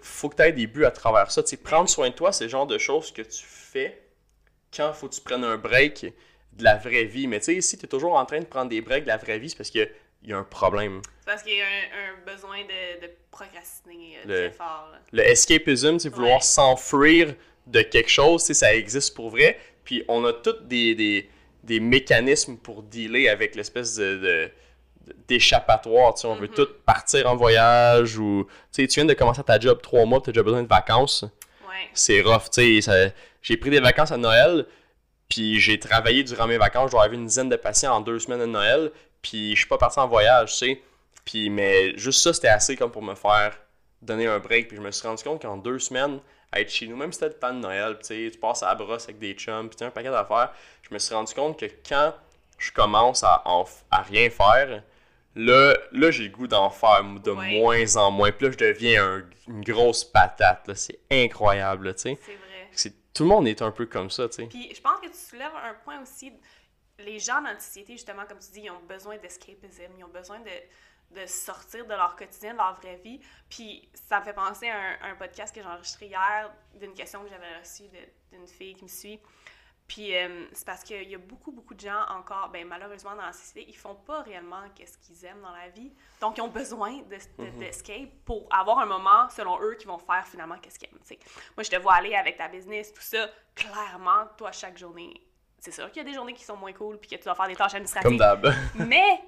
faut 0.00 0.28
que 0.28 0.34
tu 0.34 0.42
aies 0.42 0.50
des 0.50 0.66
buts 0.66 0.84
à 0.84 0.90
travers 0.90 1.30
ça 1.30 1.40
tu 1.44 1.50
sais 1.50 1.56
prendre 1.56 1.88
soin 1.88 2.10
de 2.10 2.14
toi 2.14 2.32
c'est 2.32 2.44
le 2.44 2.50
genre 2.50 2.66
de 2.66 2.78
choses 2.78 3.12
que 3.12 3.22
tu 3.22 3.44
fais 3.44 4.02
quand 4.76 4.92
faut 4.92 5.08
que 5.08 5.14
tu 5.14 5.20
prennes 5.20 5.44
un 5.44 5.56
break 5.56 6.12
de 6.54 6.64
la 6.64 6.74
vraie 6.78 7.04
vie 7.04 7.28
mais 7.28 7.38
tu 7.38 7.54
sais 7.54 7.60
si 7.60 7.78
tu 7.78 7.84
es 7.84 7.88
toujours 7.88 8.16
en 8.16 8.26
train 8.26 8.40
de 8.40 8.46
prendre 8.46 8.70
des 8.70 8.80
breaks 8.80 9.04
de 9.04 9.08
la 9.08 9.18
vraie 9.18 9.38
vie 9.38 9.50
c'est 9.50 9.56
parce 9.56 9.70
que 9.70 9.88
il 10.24 10.30
y 10.30 10.32
a 10.32 10.38
un 10.38 10.44
problème. 10.44 11.02
C'est 11.18 11.26
parce 11.26 11.42
qu'il 11.42 11.56
y 11.56 11.60
a 11.60 11.64
un, 11.64 12.32
besoin 12.32 12.58
de, 12.62 13.06
de 13.06 13.10
procrastiner 13.32 14.18
euh, 14.24 14.48
très 14.48 14.56
fort. 14.56 14.92
Le 15.10 15.22
escapism, 15.22 15.98
c'est 15.98 16.10
vouloir 16.10 16.44
s'enfuir 16.44 17.34
de 17.66 17.82
quelque 17.82 18.10
chose, 18.10 18.42
ça 18.42 18.74
existe 18.74 19.14
pour 19.14 19.30
vrai. 19.30 19.58
Puis 19.84 20.04
on 20.08 20.24
a 20.24 20.32
tous 20.32 20.62
des, 20.62 21.28
des, 21.64 21.80
mécanismes 21.80 22.56
pour 22.56 22.82
dealer 22.82 23.28
avec 23.28 23.54
l'espèce 23.54 23.96
de, 23.96 24.50
d'échappatoire. 25.28 26.14
On 26.24 26.34
veut 26.34 26.46
mm-hmm. 26.46 26.54
tous 26.54 26.68
partir 26.86 27.26
en 27.30 27.36
voyage 27.36 28.18
ou 28.18 28.46
tu 28.72 28.86
viens 28.86 29.04
de 29.04 29.14
commencer 29.14 29.42
ta 29.42 29.58
job 29.58 29.80
trois 29.82 30.04
mois, 30.04 30.20
tu 30.20 30.30
as 30.30 30.32
déjà 30.32 30.42
besoin 30.42 30.62
de 30.62 30.68
vacances. 30.68 31.24
C'est 31.94 32.20
rough. 32.20 32.44
J'ai 32.56 33.56
pris 33.56 33.70
des 33.70 33.80
vacances 33.80 34.12
à 34.12 34.16
Noël, 34.16 34.66
puis 35.28 35.58
j'ai 35.58 35.78
travaillé 35.78 36.22
durant 36.22 36.46
mes 36.46 36.58
vacances. 36.58 36.86
Je 36.86 36.92
dois 36.92 37.04
avoir 37.04 37.18
une 37.18 37.26
dizaine 37.26 37.48
de 37.48 37.56
patients 37.56 37.96
en 37.96 38.00
deux 38.00 38.18
semaines 38.18 38.40
de 38.40 38.46
Noël, 38.46 38.92
puis 39.20 39.52
je 39.52 39.58
suis 39.58 39.68
pas 39.68 39.78
parti 39.78 39.98
en 39.98 40.06
voyage. 40.06 40.52
tu 40.52 40.58
sais. 40.58 40.82
Puis, 41.24 41.50
mais 41.50 41.96
juste 41.96 42.22
ça, 42.22 42.32
c'était 42.32 42.48
assez 42.48 42.76
comme 42.76 42.90
pour 42.90 43.02
me 43.02 43.14
faire 43.14 43.58
donner 44.00 44.26
un 44.26 44.38
break. 44.38 44.68
Puis 44.68 44.76
je 44.76 44.82
me 44.82 44.90
suis 44.90 45.06
rendu 45.06 45.22
compte 45.22 45.42
qu'en 45.42 45.56
deux 45.56 45.78
semaines, 45.78 46.20
être 46.54 46.70
chez 46.70 46.86
nous, 46.86 46.96
même 46.96 47.12
si 47.12 47.18
c'était 47.18 47.34
le 47.34 47.38
temps 47.38 47.52
de 47.52 47.60
Noël, 47.60 47.98
tu 48.02 48.30
passes 48.40 48.62
à 48.62 48.68
la 48.68 48.74
brosse 48.74 49.04
avec 49.04 49.18
des 49.18 49.34
chums, 49.34 49.68
puis 49.68 49.84
un 49.84 49.90
paquet 49.90 50.10
d'affaires, 50.10 50.52
je 50.82 50.92
me 50.92 50.98
suis 50.98 51.14
rendu 51.14 51.32
compte 51.34 51.58
que 51.58 51.66
quand 51.88 52.14
je 52.58 52.72
commence 52.72 53.24
à, 53.24 53.42
à 53.90 54.02
rien 54.02 54.30
faire, 54.30 54.82
là, 55.34 55.76
là 55.92 56.10
j'ai 56.10 56.24
le 56.24 56.30
goût 56.30 56.46
d'en 56.46 56.70
faire 56.70 57.02
de 57.02 57.30
moins 57.32 57.96
en 57.96 58.10
moins. 58.10 58.30
Puis 58.32 58.46
là, 58.46 58.52
je 58.52 58.58
deviens 58.58 59.22
une 59.48 59.62
grosse 59.62 60.04
patate. 60.04 60.70
C'est 60.74 61.00
incroyable, 61.10 61.94
tu 61.94 62.02
sais. 62.02 62.18
C'est 62.20 62.90
vrai. 62.90 62.96
Tout 63.14 63.24
le 63.24 63.28
monde 63.28 63.46
est 63.46 63.60
un 63.60 63.70
peu 63.70 63.86
comme 63.86 64.10
ça, 64.10 64.28
tu 64.28 64.36
sais. 64.36 64.46
Puis 64.46 64.72
je 64.74 64.80
pense 64.80 65.00
que 65.00 65.08
tu 65.08 65.16
soulèves 65.16 65.52
un 65.54 65.74
point 65.84 66.00
aussi. 66.00 66.32
Les 66.98 67.18
gens 67.18 67.42
dans 67.42 67.50
la 67.50 67.58
société, 67.58 67.94
justement, 67.94 68.24
comme 68.26 68.38
tu 68.38 68.50
dis, 68.52 68.60
ils 68.64 68.70
ont 68.70 68.80
besoin 68.88 69.16
d'escapisme, 69.18 69.92
ils 69.98 70.04
ont 70.04 70.08
besoin 70.08 70.38
de 70.40 70.50
de 71.12 71.26
sortir 71.26 71.84
de 71.86 71.94
leur 71.94 72.16
quotidien, 72.16 72.52
de 72.52 72.58
leur 72.58 72.74
vraie 72.74 72.96
vie. 72.96 73.20
Puis 73.48 73.88
ça 73.94 74.20
me 74.20 74.24
fait 74.24 74.32
penser 74.32 74.68
à 74.68 75.04
un, 75.06 75.14
podcast 75.14 75.54
que 75.54 75.60
j'ai 75.60 75.68
enregistré 75.68 76.06
hier 76.06 76.50
d'une 76.74 76.94
question 76.94 77.22
que 77.22 77.28
j'avais 77.28 77.58
reçue 77.58 77.84
d'une 78.32 78.46
fille 78.46 78.74
qui 78.74 78.84
me 78.84 78.88
suit. 78.88 79.20
Puis 79.88 80.16
euh, 80.16 80.46
c'est 80.52 80.64
parce 80.64 80.82
qu'il 80.84 81.08
y 81.08 81.14
a 81.14 81.18
beaucoup, 81.18 81.52
beaucoup 81.52 81.74
de 81.74 81.80
gens 81.80 82.04
encore, 82.08 82.48
ben, 82.48 82.66
malheureusement 82.66 83.14
dans 83.14 83.26
la 83.26 83.32
société, 83.32 83.66
ils 83.68 83.76
font 83.76 83.94
pas 83.94 84.22
réellement 84.22 84.62
qu'est-ce 84.74 84.96
qu'ils 84.96 85.24
aiment 85.26 85.42
dans 85.42 85.52
la 85.52 85.68
vie. 85.68 85.92
Donc, 86.20 86.38
ils 86.38 86.40
ont 86.40 86.48
besoin 86.48 87.02
mhm. 87.02 87.58
d'escape 87.58 88.00
de, 88.00 88.24
pour 88.24 88.48
avoir 88.50 88.78
un 88.78 88.86
moment, 88.86 89.28
selon 89.28 89.60
eux, 89.60 89.74
qui 89.74 89.86
vont 89.86 89.98
faire 89.98 90.26
finalement 90.26 90.56
qu'est-ce 90.58 90.78
qu'ils 90.78 90.88
aiment. 90.88 90.98
Moi, 91.56 91.64
je 91.64 91.70
te 91.70 91.76
vois 91.76 91.94
aller 91.94 92.14
avec 92.14 92.38
ta 92.38 92.48
business, 92.48 92.92
tout 92.92 93.02
ça. 93.02 93.28
Clairement, 93.54 94.26
toi, 94.38 94.50
chaque 94.52 94.78
journée, 94.78 95.12
c'est 95.58 95.72
sûr 95.72 95.90
qu'il 95.90 96.02
y 96.02 96.06
a 96.06 96.08
des 96.08 96.14
journées 96.14 96.34
qui 96.34 96.44
sont 96.44 96.56
moins 96.56 96.72
cool 96.72 96.98
puis 96.98 97.10
que 97.10 97.16
tu 97.16 97.24
dois 97.24 97.34
faire 97.34 97.48
des 97.48 97.56
tâches 97.56 97.74
administratives. 97.74 98.08
Comme 98.08 98.18
d'hab. 98.18 98.52
mais 98.74 99.20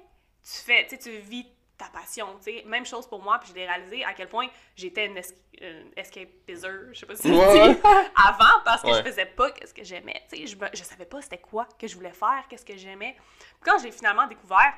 tu 0.43 0.61
fais, 0.61 0.87
tu 0.87 1.11
vis 1.19 1.45
ta 1.77 1.85
passion, 1.85 2.37
tu 2.37 2.43
sais. 2.43 2.63
Même 2.65 2.85
chose 2.85 3.07
pour 3.07 3.21
moi, 3.21 3.39
puis 3.39 3.49
je 3.49 3.55
l'ai 3.55 3.65
réalisé 3.65 4.03
à 4.03 4.13
quel 4.13 4.29
point 4.29 4.47
j'étais 4.75 5.07
une, 5.07 5.17
escapizer, 5.95 6.93
je 6.93 6.99
sais 6.99 7.05
pas 7.05 7.15
si 7.15 7.31
ouais. 7.31 7.77
avant, 8.15 8.61
parce 8.63 8.81
que 8.81 8.93
je 8.93 9.01
faisais 9.01 9.25
pas 9.25 9.49
ce 9.65 9.73
que 9.73 9.83
j'aimais, 9.83 10.23
tu 10.29 10.37
sais. 10.37 10.47
Je, 10.47 10.55
je 10.73 10.83
savais 10.83 11.05
pas 11.05 11.21
c'était 11.21 11.37
quoi 11.37 11.67
que 11.79 11.87
je 11.87 11.95
voulais 11.95 12.13
faire, 12.13 12.45
qu'est-ce 12.49 12.65
que 12.65 12.77
j'aimais. 12.77 13.15
Quand 13.61 13.77
j'ai 13.79 13.91
finalement 13.91 14.27
découvert, 14.27 14.73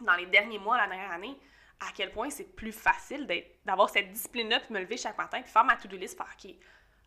dans 0.00 0.14
les 0.14 0.26
derniers 0.26 0.58
mois, 0.58 0.76
la 0.76 0.86
dernière 0.86 1.10
année, 1.10 1.36
à 1.80 1.86
quel 1.94 2.10
point 2.10 2.30
c'est 2.30 2.54
plus 2.56 2.72
facile 2.72 3.26
d'avoir 3.64 3.88
cette 3.88 4.10
discipline-là, 4.12 4.60
puis 4.60 4.74
me 4.74 4.80
lever 4.80 4.96
chaque 4.96 5.16
matin, 5.16 5.40
puis 5.42 5.50
faire 5.50 5.64
ma 5.64 5.76
to-do 5.76 5.96
list, 5.96 6.16
faire 6.16 6.26
OK, 6.32 6.54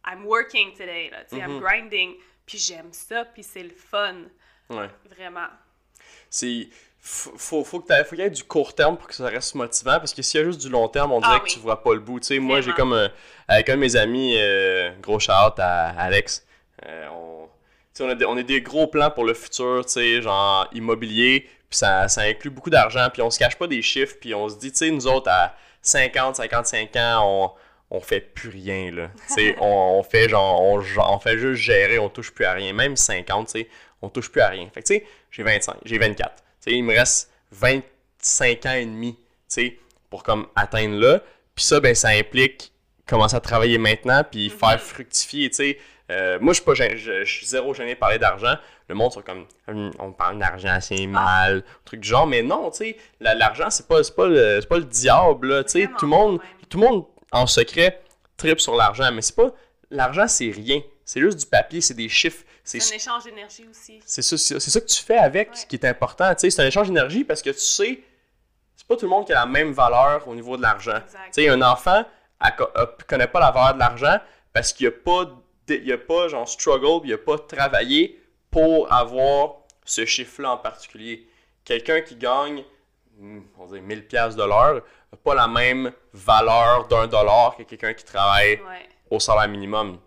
I'm 0.07 0.25
working 0.25 0.73
today, 0.73 1.09
là, 1.09 1.23
tu 1.23 1.35
sais, 1.35 1.41
I'm 1.41 1.51
mm-hmm. 1.51 1.59
grinding, 1.59 2.15
puis 2.45 2.57
j'aime 2.57 2.91
ça, 2.93 3.25
puis 3.25 3.43
c'est 3.43 3.63
le 3.63 3.75
fun. 3.75 4.23
Ouais. 4.69 4.89
Vraiment. 5.05 5.47
C'est 6.29 6.69
faut, 7.01 7.63
faut, 7.63 7.79
qu'il 7.79 8.19
y 8.19 8.21
ait 8.21 8.29
du 8.29 8.43
court 8.43 8.75
terme 8.75 8.95
pour 8.95 9.07
que 9.07 9.15
ça 9.15 9.25
reste 9.25 9.55
motivant 9.55 9.97
parce 9.97 10.13
que 10.13 10.21
s'il 10.21 10.39
y 10.39 10.43
a 10.43 10.45
juste 10.45 10.61
du 10.61 10.69
long 10.69 10.87
terme, 10.87 11.11
on 11.11 11.19
dirait 11.19 11.33
ah 11.37 11.39
que 11.39 11.49
tu 11.49 11.59
vois 11.59 11.81
pas 11.81 11.93
le 11.93 11.99
bout. 11.99 12.19
Tu 12.19 12.27
sais, 12.27 12.39
moi, 12.39 12.61
j'ai 12.61 12.73
comme 12.73 13.09
avec 13.47 13.69
un 13.69 13.75
de 13.75 13.79
mes 13.79 13.95
amis, 13.95 14.35
euh, 14.37 14.91
gros 15.01 15.19
shout 15.19 15.31
à 15.31 15.89
Alex, 15.97 16.45
euh, 16.85 17.07
on, 17.11 17.49
on, 17.99 18.09
a 18.09 18.25
on 18.25 18.37
a 18.37 18.43
des 18.43 18.61
gros 18.61 18.87
plans 18.87 19.09
pour 19.09 19.25
le 19.25 19.33
futur, 19.33 19.83
tu 19.85 19.93
sais, 19.93 20.21
genre 20.21 20.67
immobilier, 20.73 21.49
puis 21.69 21.77
ça, 21.77 22.07
ça 22.07 22.21
inclut 22.21 22.51
beaucoup 22.51 22.69
d'argent, 22.69 23.09
puis 23.11 23.23
on 23.23 23.31
se 23.31 23.39
cache 23.39 23.57
pas 23.57 23.67
des 23.67 23.81
chiffres, 23.81 24.15
puis 24.21 24.35
on 24.35 24.47
se 24.47 24.57
dit, 24.57 24.71
tu 24.71 24.77
sais, 24.77 24.91
nous 24.91 25.07
autres, 25.07 25.29
à 25.29 25.55
50, 25.81 26.35
55 26.35 26.95
ans, 26.97 27.21
on 27.23 27.51
on 27.93 27.99
fait 27.99 28.21
plus 28.21 28.47
rien 28.47 28.89
là. 28.89 29.09
on, 29.59 29.99
on, 29.99 30.03
fait 30.03 30.29
genre 30.29 30.61
on, 30.61 30.81
on, 30.81 31.19
fait 31.19 31.37
juste 31.37 31.61
gérer, 31.61 31.99
on 31.99 32.07
touche 32.07 32.31
plus 32.31 32.45
à 32.45 32.53
rien. 32.53 32.71
Même 32.71 32.95
50, 32.95 33.47
tu 33.47 33.51
sais, 33.51 33.67
on 34.01 34.07
touche 34.07 34.31
plus 34.31 34.39
à 34.39 34.47
rien. 34.47 34.69
Fait 34.73 34.81
que 34.81 34.87
tu 34.87 34.93
sais, 34.93 35.05
j'ai 35.29 35.43
25, 35.43 35.75
j'ai 35.83 35.97
24 35.97 36.41
il 36.67 36.83
me 36.83 36.93
reste 36.95 37.31
25 37.51 38.65
ans 38.65 38.73
et 38.73 38.85
demi 38.85 39.17
pour 40.09 40.23
comme 40.23 40.47
atteindre 40.55 40.95
là. 40.99 41.21
Puis 41.55 41.65
ça, 41.65 41.79
ben, 41.79 41.95
ça 41.95 42.09
implique 42.09 42.71
commencer 43.07 43.35
à 43.35 43.39
travailler 43.41 43.77
maintenant, 43.77 44.23
puis 44.29 44.49
Mhm. 44.49 44.57
faire 44.57 44.79
fructifier, 44.81 45.49
tu 45.49 45.55
sais. 45.55 45.77
Euh, 46.09 46.37
moi, 46.41 46.53
je 46.53 47.23
suis 47.25 47.45
zéro 47.45 47.73
gêné 47.73 47.93
de 47.95 47.99
parler 47.99 48.19
d'argent. 48.19 48.55
Le 48.89 48.95
monde 48.95 49.13
sont 49.13 49.21
comme, 49.21 49.45
Hum, 49.67 49.91
on 49.99 50.11
parle 50.11 50.39
d'argent, 50.39 50.77
c'est 50.81 51.07
mal, 51.07 51.63
truc 51.85 52.01
du 52.01 52.09
genre. 52.09 52.27
Mais 52.27 52.41
non, 52.41 52.69
tu 52.71 52.77
sais, 52.77 52.97
l'argent, 53.19 53.69
c'est 53.69 53.87
pas, 53.87 54.03
c'est 54.03 54.15
pas, 54.15 54.27
le, 54.27 54.59
c'est 54.61 54.67
pas 54.67 54.77
le 54.77 54.83
diable, 54.85 55.47
là, 55.47 55.63
Tout 55.63 55.77
le 55.77 56.07
monde, 56.07 56.39
tout 56.69 56.79
le 56.79 56.87
monde 56.87 57.05
en 57.31 57.47
secret 57.47 58.01
tripe 58.35 58.59
sur 58.59 58.75
l'argent, 58.75 59.09
mais 59.13 59.21
c'est 59.21 59.35
pas, 59.35 59.51
l'argent, 59.89 60.27
c'est 60.27 60.51
rien. 60.51 60.81
C'est 61.05 61.21
juste 61.21 61.39
du 61.39 61.45
papier, 61.45 61.79
c'est 61.81 61.93
des 61.93 62.09
chiffres. 62.09 62.43
C'est 62.63 62.77
un 62.93 62.95
échange 62.95 63.23
d'énergie 63.23 63.67
aussi. 63.69 63.99
c'est 64.05 64.21
ça, 64.21 64.37
ça 64.37 64.79
que 64.81 64.85
tu 64.85 65.01
fais 65.03 65.17
avec 65.17 65.49
Ouais. 65.49 65.57
qui 65.67 65.75
est 65.75 65.85
important. 65.85 66.33
tu 66.35 66.41
sais, 66.41 66.49
C'est 66.51 66.61
un 66.61 66.67
échange 66.67 66.87
d'énergie 66.87 67.23
parce 67.23 67.41
que 67.41 67.49
tu 67.49 67.59
sais, 67.59 68.03
c'est 68.75 68.87
pas 68.87 68.95
tout 68.95 69.05
le 69.05 69.09
monde 69.09 69.25
qui 69.25 69.33
a 69.33 69.39
la 69.39 69.45
même 69.45 69.71
valeur 69.73 70.27
au 70.27 70.35
niveau 70.35 70.57
de 70.57 70.61
l'argent. 70.61 70.99
Tu 71.11 71.43
sais, 71.43 71.49
un 71.49 71.61
enfant 71.61 72.03
elle 72.43 72.53
connaît 73.07 73.27
pas 73.27 73.39
la 73.39 73.51
valeur 73.51 73.73
de 73.75 73.79
l'argent 73.79 74.17
parce 74.53 74.73
qu'il 74.73 74.87
a 74.87 74.91
pas, 74.91 75.29
il 75.69 75.91
a 75.93 75.97
pas 75.97 76.27
genre 76.27 76.47
struggle, 76.47 77.01
il 77.07 77.13
a 77.13 77.17
pas 77.17 77.37
travaillé 77.37 78.19
pour 78.49 78.91
avoir 78.91 79.55
ce 79.85 80.05
chiffre-là 80.05 80.51
en 80.51 80.57
particulier. 80.57 81.27
Quelqu'un 81.63 82.01
qui 82.01 82.15
gagne, 82.15 82.63
hmm, 83.19 83.41
on 83.59 83.67
dire 83.67 83.81
1000 83.81 84.07
pièces 84.07 84.35
de 84.35 84.43
l'heure, 84.43 84.75
n'a 84.75 85.17
pas 85.23 85.35
la 85.35 85.47
même 85.47 85.91
valeur 86.13 86.87
d'un 86.87 87.07
dollar 87.07 87.55
que 87.55 87.63
quelqu'un 87.63 87.93
qui 87.93 88.03
travaille 88.05 88.55
Ouais. 88.61 88.89
au 89.09 89.19
salaire 89.19 89.47
minimum. 89.47 89.99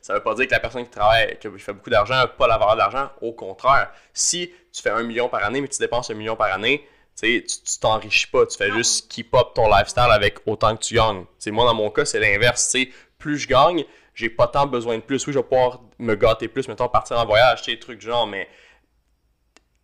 Ça 0.00 0.14
veut 0.14 0.22
pas 0.22 0.34
dire 0.34 0.46
que 0.46 0.52
la 0.52 0.60
personne 0.60 0.84
qui 0.84 0.90
travaille, 0.90 1.38
qui 1.38 1.48
fait 1.58 1.72
beaucoup 1.72 1.90
d'argent, 1.90 2.14
n'a 2.14 2.26
pas 2.26 2.46
la 2.46 2.58
valeur 2.58 2.74
de 2.74 2.78
l'argent. 2.78 3.10
Au 3.20 3.32
contraire, 3.32 3.90
si 4.12 4.52
tu 4.72 4.82
fais 4.82 4.90
un 4.90 5.02
million 5.02 5.28
par 5.28 5.44
année, 5.44 5.60
mais 5.60 5.68
tu 5.68 5.78
dépenses 5.78 6.10
un 6.10 6.14
million 6.14 6.36
par 6.36 6.52
année, 6.52 6.86
tu 7.20 7.44
t'enrichis 7.80 8.28
pas, 8.28 8.46
tu 8.46 8.56
fais 8.56 8.70
juste 8.70 9.10
keep 9.10 9.34
up 9.34 9.48
ton 9.54 9.68
lifestyle 9.68 10.10
avec 10.10 10.38
autant 10.46 10.76
que 10.76 10.82
tu 10.82 10.94
gagnes. 10.94 11.24
Moi, 11.48 11.64
dans 11.64 11.74
mon 11.74 11.90
cas, 11.90 12.04
c'est 12.04 12.20
l'inverse. 12.20 12.76
Plus 13.18 13.38
je 13.38 13.48
gagne, 13.48 13.84
j'ai 14.14 14.30
pas 14.30 14.46
tant 14.46 14.66
besoin 14.66 14.96
de 14.96 15.02
plus. 15.02 15.26
Oui, 15.26 15.32
je 15.32 15.38
vais 15.38 15.44
pouvoir 15.44 15.80
me 15.98 16.14
gâter 16.14 16.46
plus, 16.46 16.68
mettons, 16.68 16.88
partir 16.88 17.18
en 17.18 17.26
voyage, 17.26 17.62
des 17.62 17.78
trucs 17.78 17.98
du 17.98 18.06
genre, 18.06 18.26
mais 18.26 18.48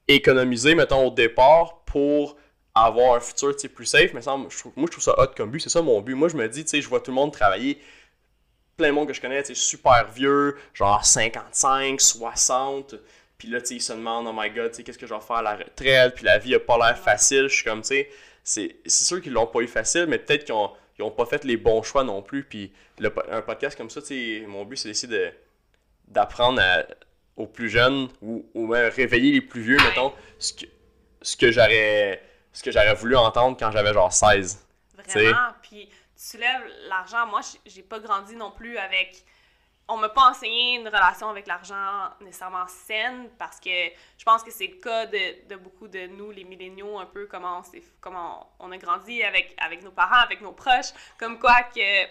économiser, 0.07 0.75
mettons, 0.75 1.07
au 1.07 1.11
départ 1.11 1.83
pour 1.85 2.37
avoir 2.75 3.15
un 3.15 3.21
futur 3.21 3.55
plus 3.75 3.87
safe, 3.87 4.13
mais 4.15 4.23
ça, 4.23 4.37
je 4.49 4.69
moi, 4.77 4.87
je 4.87 4.91
trouve 4.93 5.05
ça 5.05 5.15
hot 5.19 5.29
comme 5.37 5.51
but. 5.51 5.61
C'est 5.61 5.71
ça 5.71 5.83
mon 5.83 6.01
but. 6.01 6.15
Moi, 6.15 6.29
je 6.29 6.37
me 6.37 6.49
dis, 6.49 6.65
tu 6.65 6.71
sais, 6.71 6.81
je 6.81 6.89
vois 6.89 7.01
tout 7.01 7.11
le 7.11 7.15
monde 7.15 7.33
travailler 7.33 7.81
plein 8.77 8.89
de 8.89 8.93
monde 8.93 9.09
que 9.09 9.15
je 9.15 9.21
connais, 9.21 9.43
tu 9.43 9.49
sais, 9.49 9.55
super 9.55 10.09
vieux, 10.11 10.57
genre 10.73 11.05
55, 11.05 12.01
60. 12.01 12.95
Puis 13.39 13.49
là, 13.49 13.61
tu 13.61 13.67
sais, 13.69 13.75
ils 13.77 13.81
se 13.83 13.93
demandent, 13.93 14.27
oh 14.29 14.33
my 14.35 14.51
god, 14.51 14.71
tu 14.71 14.77
sais, 14.79 14.83
qu'est-ce 14.85 14.99
que 14.99 15.07
je 15.07 15.15
vais 15.15 15.21
faire 15.21 15.37
à 15.37 15.43
la 15.43 15.57
retraite? 15.57 16.15
Puis 16.15 16.25
la 16.25 16.39
vie 16.39 16.55
a 16.55 16.61
pas 16.61 16.79
l'air 16.79 16.99
facile. 16.99 17.49
Je 17.49 17.55
suis 17.55 17.65
comme, 17.65 17.83
tu 17.83 17.89
sais, 17.89 18.09
c'est 18.43 18.77
c'est 18.87 19.05
sûr 19.05 19.21
qu'ils 19.23 19.33
l'ont 19.33 19.47
pas 19.47 19.61
eu 19.61 19.67
facile, 19.69 20.07
mais 20.07 20.19
peut-être 20.19 20.45
qu'ils 20.45 20.55
ont, 20.55 20.71
ils 20.99 21.03
ont 21.03 21.11
pas 21.11 21.27
fait 21.27 21.45
les 21.45 21.57
bons 21.57 21.83
choix 21.83 22.05
non 22.05 22.23
plus. 22.23 22.45
Puis 22.45 22.73
le 22.99 23.13
un 23.31 23.43
podcast 23.43 23.77
comme 23.77 23.91
ça, 23.91 24.01
tu 24.01 24.41
sais, 24.41 24.47
mon 24.47 24.65
but, 24.65 24.77
c'est 24.77 24.89
d'essayer 24.89 25.13
de 25.13 25.33
d'apprendre 26.09 26.61
à- 26.61 26.85
aux 27.37 27.47
plus 27.47 27.69
jeunes 27.69 28.09
ou, 28.23 28.47
ou 28.55 28.67
même 28.69 28.91
réveiller 28.93 29.33
les 29.33 29.41
plus 29.41 29.61
vieux, 29.63 29.77
mettons, 29.79 30.13
ce 30.39 30.53
que, 30.53 30.67
ce 31.23 31.37
que 31.37 31.51
j'aurais 31.51 32.23
ce 32.53 32.63
que 32.63 32.71
j'aurais 32.71 32.95
voulu 32.95 33.17
entendre 33.17 33.57
quand 33.59 33.73
j'avais 33.73 33.93
genre 33.93 34.13
16. 34.13 34.65
Vraiment. 35.25 35.39
Puis 35.63 35.89
soulèves 36.25 36.67
l'argent. 36.89 37.27
Moi, 37.27 37.41
j'ai 37.67 37.83
pas 37.83 38.01
grandi 38.01 38.37
non 38.37 38.51
plus 38.51 38.79
avec. 38.79 39.25
On 39.87 39.99
m'a 39.99 40.09
pas 40.09 40.31
enseigné 40.31 40.77
une 40.77 40.89
relation 40.89 41.29
avec 41.29 41.47
l'argent 41.47 42.09
nécessairement 42.23 42.67
saine 42.67 43.29
parce 43.39 43.61
que 43.61 43.89
je 44.17 44.25
pense 44.25 44.43
que 44.43 44.51
c'est 44.51 44.67
le 44.67 44.77
cas 44.77 45.05
de, 45.05 45.57
beaucoup 45.57 45.89
de 45.89 46.07
nous, 46.07 46.31
les 46.31 46.45
milléniaux, 46.45 46.99
un 46.99 47.05
peu 47.05 47.27
comment, 47.27 47.59
on, 47.59 47.81
comment 48.01 48.51
on 48.61 48.73
a 48.73 48.79
grandi 48.79 49.23
avec, 49.23 49.55
avec 49.59 49.83
nos 49.83 49.91
parents, 49.91 50.23
avec 50.23 50.41
nos 50.41 50.53
proches. 50.53 50.93
Comme 51.19 51.39
quoi 51.39 51.65
que 51.65 52.07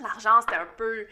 l'argent, 0.00 0.40
c'était 0.40 0.56
un 0.56 0.66
peu 0.76 1.06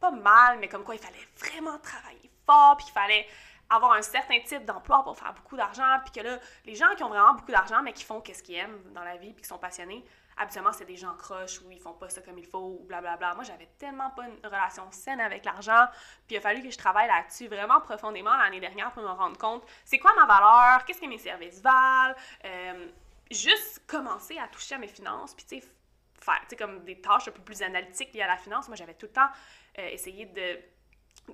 pas 0.00 0.12
mal, 0.12 0.58
mais 0.60 0.68
comme 0.68 0.82
quoi 0.82 0.94
il 0.94 1.00
fallait 1.00 1.28
vraiment 1.36 1.78
travailler 1.78 2.30
fort, 2.46 2.78
puis 2.78 2.86
qu'il 2.86 2.94
fallait 2.94 3.26
avoir 3.70 3.92
un 3.92 4.02
certain 4.02 4.40
type 4.40 4.64
d'emploi 4.64 5.02
pour 5.02 5.16
faire 5.16 5.34
beaucoup 5.34 5.56
d'argent, 5.56 5.98
puis 6.04 6.12
que 6.12 6.26
là, 6.26 6.38
les 6.64 6.74
gens 6.74 6.94
qui 6.96 7.02
ont 7.02 7.08
vraiment 7.08 7.34
beaucoup 7.34 7.52
d'argent, 7.52 7.82
mais 7.82 7.92
qui 7.92 8.04
font 8.04 8.20
qu'est-ce 8.20 8.42
qu'ils 8.42 8.56
aiment 8.56 8.82
dans 8.92 9.04
la 9.04 9.16
vie, 9.16 9.32
puis 9.32 9.42
qui 9.42 9.48
sont 9.48 9.58
passionnés, 9.58 10.04
habituellement, 10.38 10.72
c'est 10.72 10.84
des 10.84 10.96
gens 10.96 11.14
croches 11.16 11.60
ou 11.60 11.70
ils 11.70 11.80
font 11.80 11.92
pas 11.92 12.08
ça 12.08 12.22
comme 12.22 12.38
il 12.38 12.46
faut, 12.46 12.78
ou 12.80 12.84
blablabla. 12.86 13.34
Moi, 13.34 13.44
j'avais 13.44 13.68
tellement 13.78 14.10
pas 14.10 14.26
une 14.26 14.46
relation 14.46 14.90
saine 14.90 15.20
avec 15.20 15.44
l'argent, 15.44 15.86
puis 16.26 16.36
il 16.36 16.38
a 16.38 16.40
fallu 16.40 16.62
que 16.62 16.70
je 16.70 16.78
travaille 16.78 17.08
là-dessus 17.08 17.48
vraiment 17.48 17.80
profondément 17.80 18.36
l'année 18.36 18.60
dernière 18.60 18.90
pour 18.92 19.02
me 19.02 19.08
rendre 19.08 19.36
compte 19.36 19.64
c'est 19.84 19.98
quoi 19.98 20.12
ma 20.14 20.26
valeur, 20.26 20.84
qu'est-ce 20.84 21.00
que 21.00 21.06
mes 21.06 21.18
services 21.18 21.60
valent, 21.60 22.14
euh, 22.44 22.86
juste 23.30 23.82
commencer 23.86 24.38
à 24.38 24.48
toucher 24.48 24.76
à 24.76 24.78
mes 24.78 24.88
finances, 24.88 25.34
puis 25.34 25.44
tu 25.44 25.60
sais, 25.60 25.68
faire, 26.20 26.40
comme 26.58 26.84
des 26.84 27.00
tâches 27.00 27.28
un 27.28 27.32
peu 27.32 27.42
plus 27.42 27.62
analytiques 27.62 28.12
liées 28.12 28.22
à 28.22 28.26
la 28.26 28.36
finance. 28.36 28.68
Moi, 28.68 28.76
j'avais 28.76 28.94
tout 28.94 29.06
le 29.06 29.12
temps 29.12 29.28
euh, 29.78 29.88
essayé 29.88 30.26
de, 30.26 30.58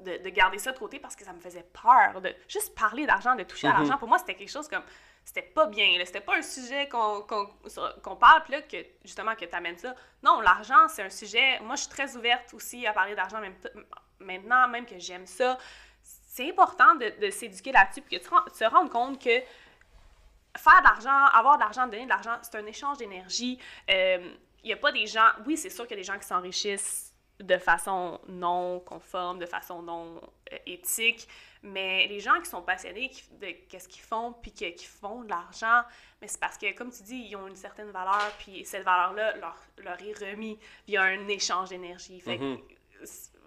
de, 0.01 0.19
de 0.19 0.29
garder 0.31 0.59
ça 0.59 0.73
de 0.73 0.79
côté 0.79 0.99
parce 0.99 1.15
que 1.17 1.25
ça 1.25 1.33
me 1.33 1.41
faisait 1.41 1.65
peur 1.83 2.21
de 2.21 2.35
juste 2.49 2.75
parler 2.75 3.07
d'argent, 3.07 3.35
de 3.35 3.43
toucher 3.45 3.69
à 3.69 3.73
Mhm. 3.73 3.77
l'argent. 3.79 3.99
Pour 3.99 4.09
moi, 4.09 4.19
c'était 4.19 4.35
quelque 4.35 4.51
chose 4.51 4.69
comme. 4.69 4.83
C'était 5.25 5.43
pas 5.43 5.67
bien. 5.67 5.87
C'était 6.05 6.21
pas 6.21 6.37
un 6.37 6.43
sujet 6.43 6.87
qu'on 6.89 7.23
qu'on 7.23 8.17
parle, 8.17 8.43
puis 8.45 8.53
là, 8.53 8.63
que, 8.63 8.77
justement, 9.05 9.35
que 9.35 9.45
tu 9.47 9.55
amènes 9.55 9.79
ça. 9.79 9.95
Non, 10.23 10.41
l'argent, 10.41 10.87
c'est 10.89 11.03
un 11.03 11.09
sujet. 11.11 11.59
Moi, 11.61 11.77
je 11.77 11.83
suis 11.83 11.91
très 11.91 12.15
ouverte 12.17 12.53
aussi 12.53 12.87
à 12.87 12.93
parler 12.93 13.15
d'argent 13.15 13.41
même 13.41 13.55
maintenant, 14.21 14.69
même 14.69 14.85
que 14.85 14.99
j'aime 14.99 15.27
ça. 15.27 15.59
C'est 16.03 16.51
important 16.51 16.95
de, 16.97 17.09
de 17.21 17.31
s'éduquer 17.31 17.73
là-dessus, 17.73 18.03
puis 18.03 18.19
que 18.19 18.23
tu 18.25 18.29
te 18.59 18.65
rendre 18.65 18.91
compte 18.91 19.19
que 19.23 19.41
faire 20.57 20.79
de 20.81 20.85
l'argent, 20.85 21.25
avoir 21.33 21.57
de 21.57 21.63
l'argent, 21.63 21.87
donner 21.87 22.05
de 22.05 22.09
l'argent, 22.09 22.37
c'est 22.43 22.57
un 22.57 22.67
échange 22.67 22.99
d'énergie. 22.99 23.59
Euh, 23.91 24.31
Il 24.63 24.69
n'y 24.69 24.73
a 24.73 24.77
pas 24.77 24.93
des 24.93 25.07
gens. 25.07 25.29
Oui, 25.47 25.57
c'est 25.59 25.69
sûr 25.71 25.87
qu'il 25.87 25.97
y 25.97 26.01
a 26.01 26.03
des 26.03 26.07
gens 26.13 26.19
qui 26.19 26.27
s'enrichissent 26.27 27.04
de 27.41 27.59
façon 27.59 28.21
non 28.29 28.81
conforme, 28.81 29.39
de 29.39 29.47
façon 29.47 29.83
non 29.83 30.21
euh, 30.53 30.57
éthique, 30.67 31.27
mais 31.63 32.07
les 32.07 32.21
gens 32.21 32.39
qui 32.41 32.49
sont 32.49 32.63
passionnés 32.63 33.09
qui- 33.11 33.29
de 33.41 33.49
qu'est-ce 33.69 33.89
qu'ils 33.89 34.03
font, 34.03 34.35
puis 34.41 34.53
qui 34.53 34.85
font 34.85 35.23
de 35.23 35.29
l'argent, 35.31 35.83
mais 36.21 36.29
c'est 36.29 36.39
parce 36.39 36.57
que, 36.59 36.73
comme 36.75 36.93
tu 36.93 37.03
dis, 37.03 37.27
ils 37.31 37.37
ont 37.37 37.49
une 37.49 37.57
certaine 37.57 37.91
valeur, 37.91 38.31
puis 38.39 38.65
cette 38.65 38.85
valeur-là 38.85 39.37
leur, 39.39 39.57
leur 39.79 40.01
est 40.01 40.31
remise 40.31 40.59
via 40.87 41.03
un 41.03 41.27
échange 41.29 41.71
d'énergie. 41.71 42.21
Fait 42.21 42.39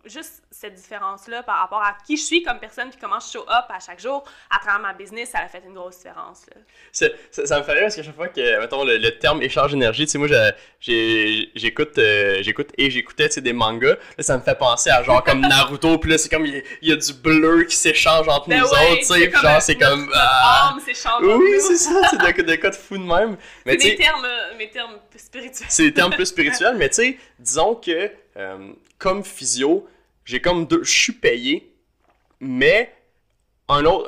juste 0.09 0.43
cette 0.51 0.73
différence-là 0.75 1.43
par 1.43 1.59
rapport 1.59 1.81
à 1.83 1.95
qui 2.05 2.17
je 2.17 2.23
suis 2.23 2.43
comme 2.43 2.59
personne, 2.59 2.89
puis 2.89 2.97
comment 3.01 3.19
je 3.19 3.27
show 3.31 3.41
up 3.43 3.65
à 3.69 3.79
chaque 3.79 3.99
jour 3.99 4.23
à 4.49 4.59
travers 4.59 4.79
ma 4.79 4.93
business, 4.93 5.29
ça 5.31 5.39
a 5.39 5.47
fait 5.47 5.61
une 5.65 5.73
grosse 5.73 5.97
différence. 5.97 6.45
Là. 6.53 6.61
Ça, 6.91 7.07
ça 7.45 7.59
me 7.59 7.63
fait 7.63 7.73
rire 7.73 7.81
parce 7.83 7.95
qu'à 7.95 8.03
chaque 8.03 8.15
fois 8.15 8.27
que, 8.29 8.59
mettons, 8.59 8.83
le, 8.83 8.97
le 8.97 9.17
terme 9.19 9.41
échange 9.41 9.71
d'énergie, 9.71 10.05
tu 10.05 10.11
sais, 10.11 10.17
moi, 10.17 10.27
j'écoute 11.55 11.97
euh, 11.97 12.37
j'écoute 12.41 12.69
et 12.77 12.89
j'écoutais, 12.89 13.27
tu 13.29 13.35
sais, 13.35 13.41
des 13.41 13.53
mangas. 13.53 13.95
Là, 14.17 14.23
ça 14.23 14.37
me 14.37 14.41
fait 14.43 14.57
penser 14.57 14.89
à 14.89 15.03
genre 15.03 15.23
comme 15.23 15.41
Naruto, 15.41 15.97
puis 15.97 16.11
là, 16.11 16.17
c'est 16.17 16.29
comme, 16.29 16.45
il 16.45 16.55
y, 16.55 16.57
a- 16.57 16.61
il 16.81 16.89
y 16.89 16.91
a 16.91 16.95
du 16.95 17.13
bleu 17.13 17.63
qui 17.63 17.75
s'échange 17.75 18.27
entre 18.27 18.49
Ben 18.49 18.59
nous 18.61 18.67
ouais, 18.67 18.91
autres, 18.91 18.99
tu 18.99 19.05
sais, 19.05 19.27
puis 19.27 19.41
genre, 19.41 19.61
c'est 19.61 19.75
comme... 19.75 20.11
s'échange 20.85 21.23
oui, 21.23 21.59
c'est 21.61 21.77
ça, 21.77 22.01
c'est 22.09 22.17
de, 22.17 22.41
de 22.41 22.55
quoi 22.55 22.69
de 22.69 22.75
fou 22.75 22.97
de 22.97 23.03
même. 23.03 23.37
C'est 23.65 23.77
mes 23.77 23.95
termes, 23.95 24.25
euh, 24.25 24.57
mes 24.57 24.69
termes 24.69 24.97
spirituels. 25.15 25.67
c'est 25.69 25.83
des 25.83 25.93
termes 25.93 26.13
plus 26.13 26.25
spirituels, 26.25 26.75
mais 26.77 26.89
tu 26.89 26.95
sais, 26.95 27.17
disons 27.39 27.75
que 27.75 28.11
euh, 28.37 28.71
comme 28.97 29.23
physio, 29.23 29.87
j'ai 30.27 30.41
comme 30.41 30.65
deux. 30.67 30.83
Je 30.83 30.91
suis 30.91 31.13
payé, 31.13 31.73
mais 32.39 32.93
un 33.69 33.83
autre. 33.85 34.07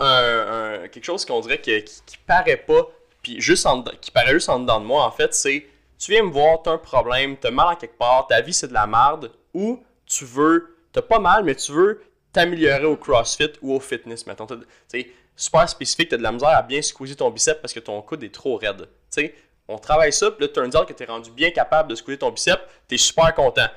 quelque 0.89 1.03
chose 1.03 1.25
qu'on 1.25 1.39
dirait 1.41 1.59
que- 1.59 1.79
qui, 1.79 2.01
qui 2.05 2.17
paraît 2.17 2.57
pas, 2.57 2.87
puis 3.21 3.41
juste 3.41 3.67
qui 4.01 4.11
paraît 4.11 4.31
juste 4.33 4.49
en 4.49 4.59
dedans 4.59 4.79
de 4.79 4.85
moi, 4.85 5.05
en 5.05 5.11
fait, 5.11 5.33
c'est 5.33 5.65
tu 5.97 6.11
viens 6.11 6.23
me 6.23 6.31
voir, 6.31 6.61
t'as 6.63 6.71
un 6.71 6.77
problème, 6.77 7.35
t'as 7.37 7.51
mal 7.51 7.73
à 7.73 7.75
quelque 7.75 7.97
part, 7.97 8.27
ta 8.27 8.39
vie 8.41 8.53
c'est 8.53 8.67
de 8.69 8.73
la 8.73 8.87
merde, 8.87 9.31
ou 9.53 9.83
tu 10.05 10.25
veux. 10.25 10.75
T'as 10.91 11.01
pas 11.01 11.19
mal, 11.19 11.43
mais 11.43 11.55
tu 11.55 11.71
veux 11.71 12.01
t'améliorer 12.33 12.85
au 12.85 12.95
CrossFit 12.95 13.51
ou 13.61 13.73
au 13.75 13.79
fitness, 13.79 14.25
mettons. 14.25 14.47
Tu 14.91 15.13
super 15.35 15.69
spécifique, 15.69 16.09
t'as 16.09 16.17
de 16.17 16.23
la 16.23 16.31
misère 16.31 16.49
à 16.49 16.61
bien 16.61 16.81
squeezer 16.81 17.15
ton 17.15 17.29
bicep 17.29 17.61
parce 17.61 17.73
que 17.73 17.79
ton 17.79 18.01
coude 18.01 18.23
est 18.23 18.33
trop 18.33 18.57
raide. 18.57 18.81
Tu 18.81 18.87
sais, 19.09 19.35
on 19.67 19.77
travaille 19.77 20.11
ça, 20.11 20.31
puis 20.31 20.45
là, 20.45 20.51
turns 20.53 20.75
out 20.75 20.87
que 20.87 20.93
t'es 20.93 21.05
rendu 21.05 21.31
bien 21.31 21.51
capable 21.51 21.89
de 21.89 21.95
squeezer 21.95 22.19
ton 22.19 22.31
bicep, 22.31 22.59
t'es 22.87 22.97
super 22.97 23.33
content. 23.35 23.67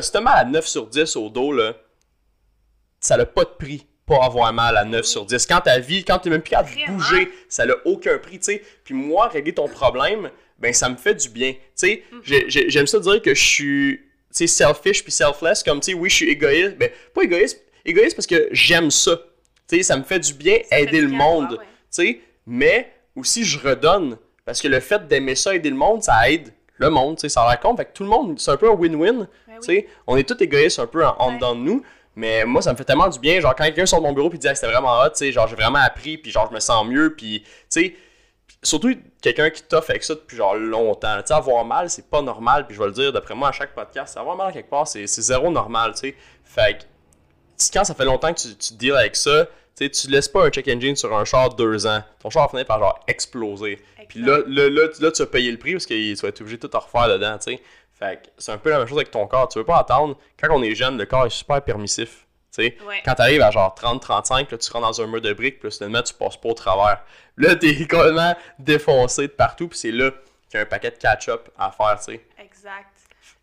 Si 0.00 0.12
t'as 0.12 0.20
mal 0.20 0.38
à 0.38 0.44
9 0.44 0.66
sur 0.66 0.86
10 0.86 1.16
au 1.16 1.28
dos, 1.28 1.52
là, 1.52 1.74
ça 3.00 3.16
n'a 3.16 3.26
pas 3.26 3.44
de 3.44 3.50
prix 3.58 3.86
pas 4.04 4.24
avoir 4.24 4.52
mal 4.52 4.76
à 4.76 4.84
9 4.84 5.04
sur 5.04 5.24
10. 5.24 5.46
Quand 5.46 5.60
ta 5.60 5.78
vie, 5.78 6.04
quand 6.04 6.18
t'es 6.18 6.28
même 6.28 6.42
plus 6.42 6.50
capable 6.50 6.70
de 6.74 6.86
bouger, 6.92 7.30
ça 7.48 7.64
n'a 7.66 7.74
aucun 7.84 8.18
prix, 8.18 8.38
tu 8.40 8.46
sais. 8.46 8.62
Puis 8.84 8.94
moi, 8.94 9.28
régler 9.28 9.54
ton 9.54 9.68
problème, 9.68 10.28
ben 10.58 10.72
ça 10.74 10.88
me 10.88 10.96
fait 10.96 11.14
du 11.14 11.28
bien. 11.28 11.52
Tu 11.52 11.58
sais, 11.76 12.02
j'ai- 12.24 12.44
j'ai- 12.50 12.68
j'aime 12.68 12.88
ça 12.88 12.98
dire 12.98 13.22
que 13.22 13.32
je 13.32 13.42
suis, 13.42 13.98
tu 13.98 14.08
sais, 14.32 14.46
selfish 14.48 15.04
puis 15.04 15.12
selfless, 15.12 15.62
comme, 15.62 15.78
tu 15.80 15.92
sais, 15.92 15.94
oui, 15.96 16.10
je 16.10 16.16
suis 16.16 16.28
égoïste. 16.30 16.76
Ben, 16.78 16.90
pas 17.14 17.22
égoïste, 17.22 17.62
égoïste 17.84 18.16
parce 18.16 18.26
que 18.26 18.48
j'aime 18.50 18.90
ça. 18.90 19.16
Tu 19.68 19.76
sais, 19.76 19.82
ça 19.84 19.96
me 19.96 20.02
fait 20.02 20.18
du 20.18 20.34
bien 20.34 20.58
Ça 20.68 20.80
aider 20.80 21.00
le 21.00 21.08
monde. 21.08 21.52
ouais, 21.52 21.58
ouais. 21.58 21.64
Tu 21.64 21.70
sais, 21.90 22.20
mais 22.44 22.92
aussi 23.14 23.44
je 23.44 23.56
redonne. 23.60 24.18
Parce 24.44 24.60
que 24.60 24.66
le 24.66 24.80
fait 24.80 25.06
d'aimer 25.06 25.36
ça, 25.36 25.54
aider 25.54 25.70
le 25.70 25.76
monde, 25.76 26.02
ça 26.02 26.28
aide 26.28 26.52
le 26.78 26.90
monde, 26.90 27.16
tu 27.16 27.20
sais, 27.20 27.28
ça 27.28 27.56
con. 27.62 27.76
Fait 27.76 27.84
que 27.84 27.92
tout 27.92 28.02
le 28.02 28.08
monde, 28.10 28.40
c'est 28.40 28.50
un 28.50 28.56
peu 28.56 28.68
un 28.68 28.74
win-win. 28.74 29.28
Oui. 29.68 29.82
Tu 29.84 29.88
on 30.06 30.16
est 30.16 30.28
tous 30.28 30.42
égoïstes 30.42 30.78
un 30.78 30.86
peu 30.86 31.04
en, 31.06 31.14
en 31.18 31.28
Ouais. 31.28 31.34
dedans 31.36 31.54
de 31.54 31.60
nous. 31.60 31.82
Mais 32.14 32.44
moi, 32.44 32.60
ça 32.60 32.72
me 32.72 32.76
fait 32.76 32.84
tellement 32.84 33.08
du 33.08 33.18
bien. 33.18 33.40
Genre, 33.40 33.54
quand 33.56 33.64
quelqu'un 33.64 33.86
sort 33.86 34.00
de 34.00 34.04
mon 34.06 34.12
bureau 34.12 34.28
puis 34.28 34.38
dit 34.38 34.46
Ah, 34.48 34.54
c'était 34.54 34.70
vraiment 34.70 35.00
hot, 35.00 35.08
tu 35.10 35.16
sais, 35.18 35.32
genre, 35.32 35.48
j'ai 35.48 35.56
vraiment 35.56 35.78
appris, 35.78 36.18
puis 36.18 36.30
genre, 36.30 36.46
je 36.50 36.54
me 36.54 36.60
sens 36.60 36.86
mieux, 36.86 37.14
puis, 37.16 37.42
tu 37.42 37.48
sais, 37.70 37.96
surtout, 38.62 38.94
quelqu'un 39.22 39.48
qui 39.50 39.62
t'offre 39.62 39.90
avec 39.90 40.04
ça 40.04 40.14
depuis 40.14 40.36
genre 40.36 40.54
longtemps. 40.54 41.16
Tu 41.20 41.28
sais, 41.28 41.34
avoir 41.34 41.64
mal, 41.64 41.88
c'est 41.88 42.08
pas 42.10 42.20
normal, 42.20 42.66
puis 42.66 42.76
je 42.76 42.80
vais 42.80 42.86
le 42.88 42.92
dire 42.92 43.12
d'après 43.12 43.34
moi 43.34 43.48
à 43.48 43.52
chaque 43.52 43.74
podcast, 43.74 44.16
avoir 44.18 44.36
mal 44.36 44.52
quelque 44.52 44.68
part, 44.68 44.86
c'est 44.86 45.06
zéro 45.06 45.50
normal, 45.50 45.92
tu 45.94 46.00
sais. 46.10 46.14
Fait 46.44 46.78
que 46.78 46.82
quand 47.72 47.84
ça 47.84 47.94
fait 47.94 48.04
longtemps 48.04 48.32
que 48.34 48.40
tu, 48.40 48.54
tu 48.56 48.74
deals 48.74 48.92
avec 48.96 49.16
ça, 49.16 49.46
tu 49.74 49.86
sais, 49.86 49.90
tu 49.90 50.08
laisses 50.10 50.28
pas 50.28 50.44
un 50.44 50.50
check 50.50 50.68
engine 50.68 50.94
sur 50.96 51.16
un 51.16 51.24
char 51.24 51.54
deux 51.54 51.86
ans. 51.86 52.02
Ton 52.20 52.28
char 52.28 52.42
va 52.42 52.48
finir 52.50 52.66
par 52.66 52.78
genre 52.78 53.00
exploser. 53.08 53.78
Puis 54.08 54.20
là, 54.20 54.40
là, 54.46 54.68
là, 54.68 55.10
tu 55.10 55.22
vas 55.22 55.26
payer 55.26 55.50
le 55.50 55.56
prix 55.58 55.72
parce 55.72 55.86
qu'il 55.86 56.14
va 56.16 56.28
être 56.28 56.40
obligé 56.42 56.58
de 56.58 56.66
tout 56.66 56.78
refaire 56.78 57.08
dedans, 57.08 57.38
tu 57.38 57.54
sais. 57.54 57.62
Fait 58.02 58.16
que 58.16 58.28
c'est 58.36 58.50
un 58.50 58.58
peu 58.58 58.70
la 58.70 58.78
même 58.78 58.88
chose 58.88 58.98
avec 58.98 59.12
ton 59.12 59.26
corps. 59.28 59.48
Tu 59.48 59.58
veux 59.58 59.64
pas 59.64 59.78
attendre. 59.78 60.18
Quand 60.40 60.48
on 60.50 60.62
est 60.62 60.74
jeune, 60.74 60.98
le 60.98 61.06
corps 61.06 61.26
est 61.26 61.30
super 61.30 61.62
permissif. 61.62 62.26
Ouais. 62.58 62.74
Quand 63.04 63.14
tu 63.14 63.22
arrives 63.22 63.42
à 63.42 63.50
genre 63.50 63.74
30-35, 63.80 64.46
tu 64.58 64.72
rentres 64.72 64.86
dans 64.86 65.00
un 65.00 65.06
mur 65.06 65.20
de 65.20 65.32
briques, 65.32 65.60
puis 65.60 65.70
finalement 65.70 66.02
tu 66.02 66.12
passes 66.12 66.36
pas 66.36 66.48
au 66.48 66.54
travers. 66.54 67.02
Là, 67.36 67.54
t'es 67.56 67.74
complètement 67.88 68.34
défoncé 68.58 69.22
de 69.28 69.32
partout, 69.32 69.68
puis 69.68 69.78
c'est 69.78 69.92
là 69.92 70.10
qu'il 70.50 70.54
y 70.54 70.56
a 70.58 70.62
un 70.62 70.66
paquet 70.66 70.90
de 70.90 70.96
catch-up 70.96 71.48
à 71.56 71.70
faire, 71.70 71.98
tu. 72.00 72.20
Exact. 72.38 72.90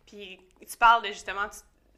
Puis 0.06 0.38
tu 0.60 0.76
parles 0.76 1.02
de 1.02 1.08
justement, 1.08 1.48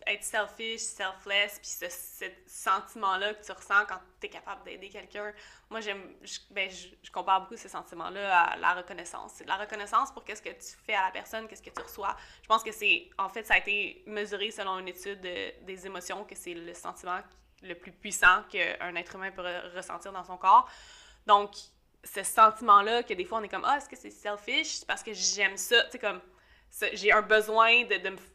être 0.06 0.24
selfish, 0.24 0.80
selfless, 0.80 1.58
puis 1.58 1.88
ce, 1.88 2.26
sentiment-là 2.46 3.34
que 3.34 3.44
tu 3.44 3.52
ressens 3.52 3.84
quand 3.86 3.98
tu 4.20 4.26
es 4.26 4.30
capable 4.30 4.64
d'aider 4.64 4.88
quelqu'un. 4.88 5.32
Moi, 5.70 5.80
j'aime, 5.80 6.14
je, 6.22 6.38
ben, 6.50 6.70
je, 6.70 7.10
compare 7.10 7.42
beaucoup 7.42 7.56
ces 7.56 7.68
sentiments-là 7.68 8.40
à 8.40 8.56
la 8.56 8.74
reconnaissance. 8.74 9.32
C'est 9.36 9.44
de 9.44 9.48
la 9.48 9.56
reconnaissance 9.56 10.12
pour 10.12 10.24
qu'est-ce 10.24 10.42
que 10.42 10.50
tu 10.50 10.76
fais 10.84 10.94
à 10.94 11.06
la 11.06 11.10
personne, 11.10 11.48
qu'est-ce 11.48 11.62
que 11.62 11.70
tu 11.70 11.82
reçois. 11.82 12.16
Je 12.42 12.48
pense 12.48 12.62
que 12.62 12.72
c'est, 12.72 13.10
en 13.18 13.28
fait, 13.28 13.44
ça 13.44 13.54
a 13.54 13.58
été 13.58 14.02
mesuré 14.06 14.50
selon 14.50 14.78
une 14.78 14.88
étude 14.88 15.20
des 15.20 15.86
émotions, 15.86 16.24
que 16.24 16.34
c'est 16.34 16.54
le 16.54 16.74
sentiment 16.74 17.20
le 17.62 17.74
plus 17.74 17.92
puissant 17.92 18.42
qu'un 18.50 18.94
être 18.96 19.14
humain 19.14 19.30
peut 19.30 19.44
ressentir 19.74 20.12
dans 20.12 20.24
son 20.24 20.36
corps. 20.36 20.68
Donc, 21.26 21.54
ce 22.04 22.22
sentiment-là, 22.22 23.02
que 23.02 23.14
des 23.14 23.24
fois 23.24 23.38
on 23.38 23.42
est 23.42 23.48
comme, 23.48 23.64
ah, 23.64 23.76
est-ce 23.76 23.88
que 23.88 23.96
c'est 23.96 24.10
selfish? 24.10 24.84
parce 24.86 25.02
que 25.02 25.12
j'aime 25.12 25.56
ça. 25.56 25.82
Tu 25.84 25.92
sais, 25.92 25.98
comme, 25.98 26.20
j'ai 26.92 27.12
un 27.12 27.22
besoin 27.22 27.84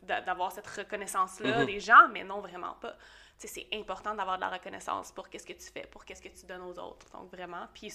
d'avoir 0.04 0.52
cette 0.52 0.68
reconnaissance-là 0.68 1.64
mm-hmm. 1.64 1.66
des 1.66 1.80
gens, 1.80 2.08
mais 2.12 2.24
non, 2.24 2.40
vraiment 2.40 2.76
pas. 2.82 2.96
c'est 3.38 3.68
important 3.74 4.14
d'avoir 4.14 4.38
de 4.38 4.42
la 4.42 4.50
reconnaissance 4.50 5.12
pour 5.12 5.30
qu'est-ce 5.30 5.46
que 5.46 5.54
tu 5.54 5.72
fais, 5.72 5.88
pour 5.88 6.06
qu'est-ce 6.06 6.22
que 6.22 6.30
tu 6.30 6.46
donnes 6.46 6.62
aux 6.62 6.78
autres. 6.80 7.08
Donc, 7.12 7.32
vraiment. 7.32 7.68
Puis, 7.74 7.92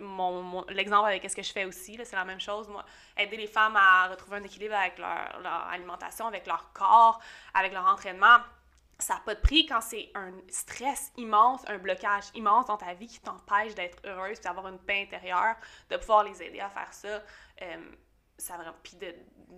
mon, 0.00 0.64
l'exemple 0.68 1.08
avec 1.08 1.28
ce 1.30 1.36
que 1.36 1.42
je 1.42 1.52
fais 1.52 1.64
aussi, 1.64 1.98
c'est 2.02 2.16
la 2.16 2.24
même 2.24 2.40
chose. 2.40 2.68
Moi, 2.68 2.84
aider 3.16 3.36
les 3.36 3.46
femmes 3.46 3.76
à 3.76 4.08
retrouver 4.08 4.38
un 4.38 4.42
équilibre 4.42 4.74
avec 4.74 4.98
leur, 4.98 5.40
leur 5.40 5.68
alimentation, 5.68 6.26
avec 6.26 6.46
leur 6.46 6.72
corps, 6.72 7.20
avec 7.54 7.72
leur 7.72 7.86
entraînement, 7.86 8.38
ça 8.98 9.14
n'a 9.14 9.20
pas 9.20 9.34
de 9.34 9.40
prix 9.40 9.66
quand 9.66 9.80
c'est 9.80 10.10
un 10.14 10.32
stress 10.48 11.12
immense, 11.16 11.62
un 11.68 11.78
blocage 11.78 12.24
immense 12.34 12.66
dans 12.66 12.78
ta 12.78 12.94
vie 12.94 13.06
qui 13.06 13.20
t'empêche 13.20 13.74
d'être 13.74 13.98
heureuse, 14.04 14.40
d'avoir 14.40 14.68
une 14.68 14.78
paix 14.78 15.02
intérieure, 15.02 15.56
de 15.90 15.96
pouvoir 15.96 16.24
les 16.24 16.42
aider 16.42 16.60
à 16.60 16.70
faire 16.70 16.92
ça. 16.92 17.22
Euh, 17.62 17.76
ça 18.38 18.54
puis 18.82 18.96
de, 18.96 19.06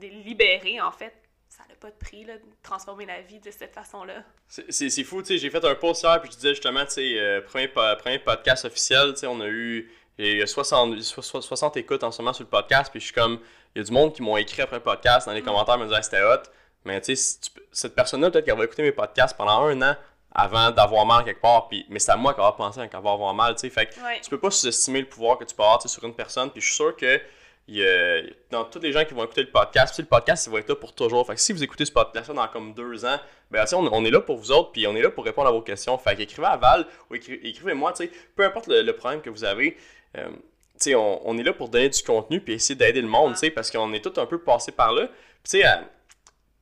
de 0.00 0.06
libérer, 0.06 0.80
en 0.80 0.92
fait, 0.92 1.14
ça 1.48 1.62
n'a 1.68 1.74
pas 1.74 1.90
de 1.90 1.96
prix, 1.96 2.24
là, 2.24 2.36
de 2.36 2.42
transformer 2.62 3.06
la 3.06 3.20
vie 3.22 3.40
de 3.40 3.50
cette 3.50 3.74
façon-là. 3.74 4.22
C'est 4.48 4.90
fou, 5.02 5.22
tu 5.22 5.28
sais, 5.28 5.38
j'ai 5.38 5.50
fait 5.50 5.64
un 5.64 5.74
post 5.74 6.02
hier, 6.02 6.20
puis 6.20 6.30
je 6.30 6.36
disais 6.36 6.50
justement, 6.50 6.84
tu 6.84 6.92
sais, 6.92 7.18
euh, 7.18 7.40
premier, 7.40 7.68
premier 7.68 8.18
podcast 8.18 8.64
officiel, 8.64 9.14
tu 9.14 9.20
sais, 9.20 9.26
on 9.26 9.40
a 9.40 9.46
eu, 9.46 9.90
il 10.18 10.38
y 10.38 10.42
a 10.42 10.46
60, 10.46 11.00
60 11.00 11.76
écoutes 11.76 12.04
en 12.04 12.10
ce 12.10 12.22
moment 12.22 12.32
sur 12.32 12.44
le 12.44 12.50
podcast, 12.50 12.90
puis 12.90 13.00
je 13.00 13.06
suis 13.06 13.14
comme, 13.14 13.40
il 13.74 13.78
y 13.78 13.80
a 13.80 13.84
du 13.84 13.92
monde 13.92 14.12
qui 14.12 14.22
m'ont 14.22 14.36
écrit 14.36 14.62
après 14.62 14.76
le 14.76 14.82
podcast 14.82 15.26
dans 15.26 15.32
les 15.32 15.42
mm. 15.42 15.44
commentaires, 15.44 15.78
me 15.78 15.86
disant 15.86 16.02
c'était 16.02 16.22
hot, 16.22 16.42
mais 16.84 17.00
tu 17.00 17.16
sais, 17.16 17.40
cette 17.72 17.94
personne-là, 17.94 18.30
peut-être 18.30 18.44
qu'elle 18.44 18.58
va 18.58 18.64
écouter 18.64 18.82
mes 18.82 18.92
podcasts 18.92 19.36
pendant 19.36 19.64
un 19.64 19.82
an 19.82 19.96
avant 20.34 20.70
d'avoir 20.70 21.06
mal 21.06 21.24
quelque 21.24 21.40
part, 21.40 21.68
puis, 21.68 21.86
mais 21.88 21.98
c'est 21.98 22.12
à 22.12 22.16
moi 22.16 22.34
qu'elle 22.34 22.44
va 22.44 22.52
penser 22.52 22.86
qu'elle 22.88 23.00
va 23.00 23.12
avoir 23.12 23.34
mal, 23.34 23.54
tu 23.54 23.60
sais, 23.60 23.70
fait 23.70 23.86
que 23.86 23.94
tu 24.22 24.30
peux 24.30 24.38
pas 24.38 24.50
sous-estimer 24.50 25.00
le 25.00 25.08
pouvoir 25.08 25.38
que 25.38 25.44
tu 25.44 25.54
peux 25.54 25.62
avoir 25.62 25.86
sur 25.88 26.04
une 26.04 26.14
personne, 26.14 26.50
puis 26.50 26.60
je 26.60 26.66
suis 26.66 26.76
sûr 26.76 26.94
que 26.94 27.20
il 27.68 28.34
dans 28.50 28.64
tous 28.64 28.80
les 28.80 28.92
gens 28.92 29.04
qui 29.04 29.12
vont 29.12 29.24
écouter 29.24 29.42
le 29.42 29.50
podcast, 29.50 29.94
puis 29.94 30.02
le 30.02 30.08
podcast, 30.08 30.46
il 30.46 30.52
va 30.52 30.60
être 30.60 30.68
là 30.68 30.74
pour 30.74 30.94
toujours. 30.94 31.26
Fait 31.26 31.34
que 31.34 31.40
si 31.40 31.52
vous 31.52 31.62
écoutez 31.62 31.84
ce 31.84 31.92
podcast-là 31.92 32.34
dans 32.34 32.48
comme 32.48 32.72
deux 32.72 33.04
ans, 33.04 33.18
ben, 33.50 33.64
on, 33.72 33.86
on, 33.92 34.04
est 34.06 34.10
là 34.10 34.20
pour 34.20 34.38
vous 34.38 34.50
autres, 34.50 34.72
puis 34.72 34.86
on 34.86 34.96
est 34.96 35.02
là 35.02 35.10
pour 35.10 35.24
répondre 35.24 35.48
à 35.48 35.52
vos 35.52 35.60
questions. 35.60 35.96
Fait 35.98 36.16
qu'écrivez 36.16 36.48
à 36.48 36.56
Val 36.56 36.86
ou 37.10 37.14
écrivez-moi, 37.14 37.92
tu 37.92 38.04
sais, 38.04 38.12
peu 38.34 38.44
importe 38.44 38.68
le, 38.68 38.90
problème 38.92 39.20
que 39.20 39.30
vous 39.30 39.44
avez. 39.44 39.76
Euh, 40.16 40.28
tu 40.30 40.90
sais, 40.90 40.94
on, 40.94 41.28
on, 41.28 41.36
est 41.36 41.42
là 41.42 41.52
pour 41.52 41.68
donner 41.68 41.90
du 41.90 42.02
contenu 42.02 42.40
puis 42.40 42.54
essayer 42.54 42.74
d'aider 42.74 43.02
le 43.02 43.08
monde, 43.08 43.34
tu 43.34 43.40
sais, 43.40 43.50
parce 43.50 43.70
qu'on 43.70 43.92
est 43.92 44.00
tous 44.02 44.18
un 44.18 44.26
peu 44.26 44.38
passé 44.38 44.72
par 44.72 44.92
là. 44.92 45.06
tu 45.06 45.12
sais, 45.44 45.64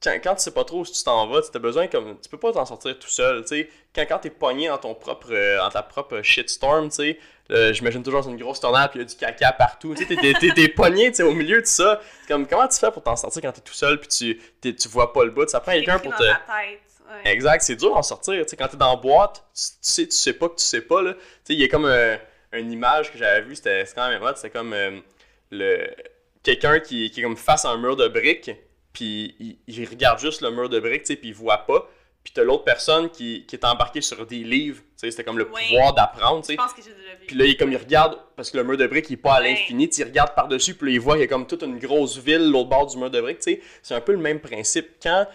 quand, 0.03 0.19
quand 0.23 0.35
tu 0.35 0.43
sais 0.43 0.51
pas 0.51 0.65
trop 0.65 0.81
où 0.81 0.85
tu 0.85 1.03
t'en 1.03 1.27
vas, 1.27 1.43
tu 1.43 1.49
as 1.55 1.59
besoin 1.59 1.87
comme. 1.87 2.19
Tu 2.21 2.29
peux 2.29 2.39
pas 2.39 2.53
t'en 2.53 2.67
sortir 2.67 2.99
tout 2.99 3.09
seul, 3.09 3.43
tu 3.43 3.49
sais. 3.49 3.71
Quand, 3.95 4.05
quand 4.09 4.19
t'es 4.19 4.31
pogné 4.31 4.69
dans 4.69 4.79
ton 4.79 4.95
propre. 4.95 5.29
Euh, 5.31 5.59
dans 5.59 5.71
ta 5.71 5.83
propre 5.83 6.21
shitstorm, 6.23 6.89
tu 6.89 6.97
sais. 6.97 7.19
Euh, 7.51 7.73
j'imagine 7.73 8.03
toujours 8.03 8.25
c'est 8.25 8.31
une 8.31 8.39
grosse 8.39 8.59
tornade 8.59 8.91
puis 8.91 8.99
il 8.99 9.03
y 9.03 9.05
a 9.05 9.09
du 9.09 9.15
caca 9.15 9.53
partout. 9.53 9.95
Tu 9.95 10.05
sais, 10.05 10.17
t'es, 10.17 10.51
t'es, 10.53 10.69
pogné, 10.69 11.11
tu 11.11 11.17
sais, 11.17 11.23
au 11.23 11.33
milieu 11.33 11.61
de 11.61 11.67
ça. 11.67 12.01
Comme, 12.29 12.47
comment 12.47 12.67
tu 12.67 12.79
fais 12.79 12.91
pour 12.91 13.03
t'en 13.03 13.17
sortir 13.17 13.41
quand 13.41 13.53
t'es 13.53 13.61
tout 13.61 13.73
seul 13.73 14.01
puis 14.01 14.09
tu, 14.61 14.75
tu 14.75 14.89
vois 14.89 15.13
pas 15.13 15.25
le 15.25 15.31
bout? 15.31 15.49
Ça 15.49 15.61
prend 15.61 15.73
quelqu'un 15.73 15.99
pour 15.99 16.15
te. 16.15 16.25
Exact, 17.25 17.63
c'est 17.63 17.77
dur 17.77 17.95
d'en 17.95 18.03
sortir. 18.03 18.45
Tu 18.45 18.51
sais, 18.51 18.57
quand 18.57 18.69
t'es 18.69 18.77
dans 18.77 18.91
la 18.91 18.97
boîte, 18.97 19.45
tu, 19.55 19.63
sais, 19.81 20.07
tu 20.07 20.17
sais 20.17 20.33
pas 20.33 20.49
que 20.49 20.57
tu 20.57 20.65
sais 20.65 20.81
pas, 20.81 21.03
là. 21.03 21.15
Tu 21.15 21.21
sais, 21.45 21.55
il 21.55 21.61
y 21.61 21.65
a 21.65 21.69
comme 21.69 21.87
euh, 21.87 22.17
une 22.53 22.73
image 22.73 23.13
que 23.13 23.19
j'avais 23.19 23.43
vue, 23.43 23.55
c'était, 23.55 23.85
quand 23.95 24.09
même 24.09 24.23
hot, 24.23 24.33
c'était 24.35 24.51
comme 24.51 24.75
le 25.51 25.87
quelqu'un 26.43 26.79
qui, 26.79 27.11
qui 27.11 27.21
est 27.21 27.23
comme 27.25 27.37
face 27.37 27.65
à 27.65 27.71
un 27.71 27.77
mur 27.77 27.97
de 27.97 28.07
briques 28.07 28.51
puis 28.97 29.61
il, 29.67 29.89
regarde 29.91 30.19
juste 30.19 30.41
le 30.41 30.51
mur 30.51 30.71
de 30.71 30.81
briques, 30.81 31.03
tu 31.03 31.09
sais, 31.09 31.17
puis 31.17 31.29
il 31.29 31.35
voit 31.35 31.59
pas. 31.59 31.87
Puis 32.25 32.33
t'as 32.35 32.43
l'autre 32.43 32.65
personne 32.65 33.11
qui, 33.11 33.45
qui 33.47 33.55
est 33.55 33.65
embarquée 33.65 34.01
sur 34.01 34.25
des 34.25 34.39
livres, 34.39 34.81
tu 34.81 34.87
sais, 34.97 35.11
c'était 35.11 35.23
comme 35.23 35.37
le 35.37 35.47
pouvoir 35.47 35.93
d'apprendre, 35.93 36.41
tu 36.41 36.47
sais. 36.47 36.53
Je 36.55 36.57
pense 36.57 36.73
que 36.73 36.81
j'ai 36.81 36.95
déjà 36.95 37.15
vu. 37.21 37.27
Puis 37.27 37.37
là, 37.37 37.45
il, 37.45 37.59
comme 37.59 37.71
il 37.71 37.77
regarde, 37.77 38.19
parce 38.37 38.51
que 38.51 38.57
le 38.57 38.65
mur 38.65 38.79
de 38.79 38.87
briques, 38.87 39.11
il 39.11 39.13
est 39.13 39.19
pas 39.19 39.35
à 39.35 39.41
l'infini, 39.43 39.85
il 39.85 40.05
regarde 40.05 40.35
par-dessus, 40.35 40.75
puis 40.75 40.87
là, 40.87 40.93
il 40.95 41.01
voit 41.01 41.17
qu'il 41.17 41.21
y 41.21 41.25
a 41.25 41.29
comme 41.29 41.47
toute 41.47 41.63
une 41.63 41.79
grosse 41.79 42.17
ville 42.17 42.51
l'autre 42.51 42.71
bord 42.71 42.87
du 42.87 42.97
mur 42.97 43.11
de 43.11 43.21
briques, 43.21 43.41
tu 43.41 43.53
sais. 43.53 43.61
C'est 43.83 43.95
un 43.95 44.01
peu 44.01 44.13
le 44.13 44.19
même 44.19 44.41
principe. 44.41 44.93
Quand 45.03 45.27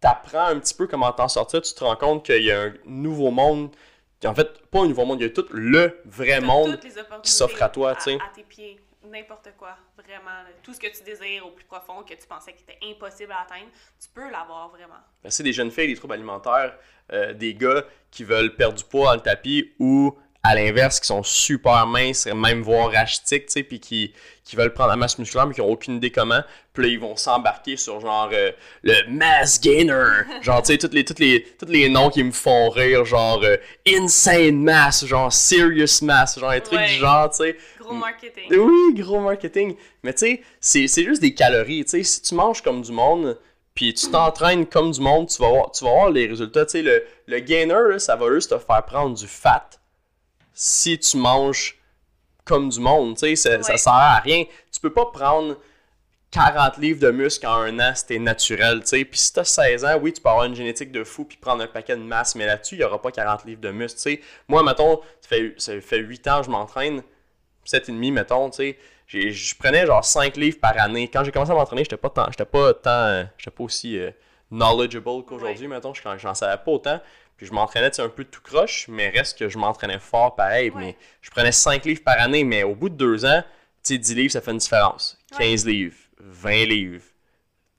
t'apprends 0.00 0.46
un 0.46 0.58
petit 0.58 0.74
peu 0.74 0.86
comment 0.86 1.12
t'en 1.12 1.28
sortir, 1.28 1.60
tu 1.60 1.74
te 1.74 1.84
rends 1.84 1.96
compte 1.96 2.24
qu'il 2.24 2.42
y 2.42 2.50
a 2.50 2.62
un 2.62 2.72
nouveau 2.86 3.30
monde, 3.30 3.76
en 4.24 4.34
fait, 4.34 4.48
pas 4.70 4.80
un 4.80 4.88
nouveau 4.88 5.04
monde, 5.04 5.20
il 5.20 5.24
y 5.24 5.26
a 5.26 5.30
tout 5.30 5.46
le 5.50 6.00
vrai 6.06 6.40
monde 6.40 6.80
qui 7.22 7.30
s'offre 7.30 7.62
à 7.62 7.68
toi, 7.68 7.94
tu 7.94 8.04
sais. 8.04 8.14
À 8.14 8.34
tes 8.34 8.42
pieds 8.42 8.80
n'importe 9.04 9.50
quoi, 9.58 9.76
vraiment. 9.96 10.44
Tout 10.62 10.74
ce 10.74 10.80
que 10.80 10.86
tu 10.86 11.02
désires 11.02 11.46
au 11.46 11.50
plus 11.50 11.64
profond, 11.64 12.02
que 12.02 12.14
tu 12.14 12.26
pensais 12.26 12.52
qu'il 12.52 12.62
était 12.62 12.78
impossible 12.84 13.32
à 13.32 13.42
atteindre, 13.42 13.70
tu 14.00 14.08
peux 14.14 14.30
l'avoir 14.30 14.68
vraiment. 14.68 15.00
Ben, 15.22 15.30
c'est 15.30 15.42
des 15.42 15.52
jeunes 15.52 15.70
filles, 15.70 15.88
des 15.88 15.96
troubles 15.96 16.14
alimentaires, 16.14 16.76
euh, 17.12 17.32
des 17.32 17.54
gars 17.54 17.84
qui 18.10 18.24
veulent 18.24 18.54
perdre 18.54 18.76
du 18.76 18.84
poids 18.84 19.06
dans 19.06 19.14
le 19.14 19.20
tapis 19.20 19.72
ou 19.78 20.16
à 20.44 20.56
l'inverse, 20.56 20.98
qui 20.98 21.06
sont 21.06 21.22
super 21.22 21.86
minces, 21.86 22.26
même 22.26 22.62
voire 22.62 22.90
rachitiques, 22.90 23.46
tu 23.46 23.52
sais, 23.52 23.62
puis 23.62 23.78
qui, 23.78 24.12
qui 24.44 24.56
veulent 24.56 24.72
prendre 24.72 24.90
la 24.90 24.96
masse 24.96 25.16
musculaire, 25.18 25.46
mais 25.46 25.54
qui 25.54 25.60
n'ont 25.60 25.70
aucune 25.70 25.96
idée 25.96 26.10
comment. 26.10 26.42
Puis 26.72 26.82
là, 26.82 26.88
ils 26.88 26.98
vont 26.98 27.14
s'embarquer 27.14 27.76
sur 27.76 28.00
genre 28.00 28.28
euh, 28.32 28.50
le 28.82 29.08
mass 29.08 29.60
gainer. 29.60 30.24
genre, 30.42 30.62
tu 30.62 30.72
sais, 30.72 30.78
tous 30.78 30.92
les, 30.92 31.04
toutes 31.04 31.20
les, 31.20 31.44
toutes 31.58 31.68
les 31.68 31.88
noms 31.88 32.10
qui 32.10 32.24
me 32.24 32.32
font 32.32 32.70
rire, 32.70 33.04
genre 33.04 33.40
euh, 33.44 33.56
insane 33.86 34.60
mass, 34.60 35.06
genre 35.06 35.32
serious 35.32 36.02
mass, 36.02 36.38
genre 36.40 36.50
un 36.50 36.60
truc 36.60 36.80
du 36.80 36.94
genre, 36.94 37.30
tu 37.30 37.36
sais. 37.36 37.56
Gros 37.78 37.94
marketing. 37.94 38.44
Oui, 38.50 38.94
gros 39.00 39.20
marketing. 39.20 39.76
Mais 40.02 40.12
tu 40.12 40.42
sais, 40.60 40.86
c'est 40.88 41.04
juste 41.04 41.22
des 41.22 41.34
calories. 41.34 41.84
Tu 41.84 41.90
sais, 41.90 42.02
si 42.02 42.20
tu 42.20 42.34
manges 42.34 42.62
comme 42.62 42.82
du 42.82 42.90
monde, 42.90 43.38
puis 43.76 43.94
tu 43.94 44.10
t'entraînes 44.10 44.66
comme 44.66 44.90
du 44.90 45.00
monde, 45.00 45.28
tu 45.28 45.40
vas 45.40 45.50
voir, 45.50 45.70
tu 45.70 45.84
vas 45.84 45.90
voir 45.92 46.10
les 46.10 46.26
résultats. 46.26 46.66
Tu 46.66 46.72
sais, 46.72 46.82
le, 46.82 47.04
le 47.26 47.38
gainer, 47.38 48.00
ça 48.00 48.16
va 48.16 48.28
juste 48.34 48.50
te 48.50 48.58
faire 48.58 48.84
prendre 48.84 49.16
du 49.16 49.28
fat 49.28 49.70
si 50.54 50.98
tu 50.98 51.16
manges 51.16 51.78
comme 52.44 52.68
du 52.68 52.80
monde, 52.80 53.16
tu 53.16 53.36
sais, 53.36 53.62
ça, 53.62 53.76
sert 53.76 53.92
à 53.92 54.18
rien. 54.18 54.44
Tu 54.72 54.80
peux 54.80 54.92
pas 54.92 55.06
prendre 55.06 55.56
40 56.32 56.78
livres 56.78 57.00
de 57.00 57.10
muscle 57.10 57.46
en 57.46 57.60
un 57.60 57.78
an 57.78 57.92
t'es 58.06 58.18
naturel, 58.18 58.80
tu 58.80 58.88
sais. 58.88 59.04
Puis 59.04 59.20
si 59.20 59.32
t'as 59.32 59.44
16 59.44 59.84
ans, 59.84 59.98
oui, 60.00 60.12
tu 60.12 60.20
peux 60.20 60.30
avoir 60.30 60.46
une 60.46 60.54
génétique 60.54 60.90
de 60.90 61.04
fou 61.04 61.24
puis 61.24 61.36
prendre 61.36 61.62
un 61.62 61.66
paquet 61.66 61.96
de 61.96 62.02
masse, 62.02 62.34
mais 62.34 62.46
là-dessus, 62.46 62.76
il 62.76 62.80
y 62.80 62.84
aura 62.84 63.00
pas 63.00 63.12
40 63.12 63.44
livres 63.44 63.60
de 63.60 63.70
muscle, 63.70 63.98
tu 63.98 64.02
sais. 64.02 64.20
Moi, 64.48 64.62
mettons, 64.62 65.00
ça 65.20 65.28
fait, 65.28 65.54
ça 65.58 65.80
fait 65.80 65.98
8 65.98 66.28
ans 66.28 66.40
que 66.40 66.46
je 66.46 66.50
m'entraîne, 66.50 67.02
7 67.64 67.88
et 67.88 67.92
demi, 67.92 68.10
mettons, 68.10 68.50
tu 68.50 68.56
sais. 68.56 68.78
Je 69.08 69.54
prenais 69.56 69.86
genre 69.86 70.04
5 70.04 70.36
livres 70.38 70.58
par 70.58 70.78
année. 70.80 71.08
Quand 71.08 71.22
j'ai 71.22 71.32
commencé 71.32 71.52
à 71.52 71.54
m'entraîner, 71.54 71.84
j'étais 71.84 71.98
pas 71.98 72.08
tant, 72.08 72.26
j'étais 72.30 72.46
pas 72.46 72.72
tant, 72.72 73.26
j'étais 73.36 73.50
pas 73.50 73.64
aussi 73.64 73.98
euh, 73.98 74.10
knowledgeable 74.50 75.24
qu'aujourd'hui, 75.26 75.68
mettons. 75.68 75.92
J'en 75.94 76.34
savais 76.34 76.62
pas 76.62 76.70
autant 76.70 77.00
je 77.44 77.52
m'entraînais 77.52 78.00
un 78.00 78.08
peu 78.08 78.24
tout 78.24 78.40
croche, 78.40 78.86
mais 78.88 79.10
reste 79.10 79.38
que 79.38 79.48
je 79.48 79.58
m'entraînais 79.58 79.98
fort 79.98 80.34
pareil. 80.34 80.72
Mais 80.76 80.96
je 81.20 81.30
prenais 81.30 81.52
5 81.52 81.84
livres 81.84 82.02
par 82.04 82.20
année, 82.20 82.44
mais 82.44 82.62
au 82.62 82.74
bout 82.74 82.88
de 82.88 82.94
2 82.94 83.24
ans, 83.24 83.42
tu 83.84 83.94
sais, 83.94 83.98
10 83.98 84.14
livres, 84.14 84.32
ça 84.32 84.40
fait 84.40 84.52
une 84.52 84.58
différence. 84.58 85.18
15 85.38 85.66
livres, 85.66 85.96
20 86.18 86.50
livres, 86.66 87.04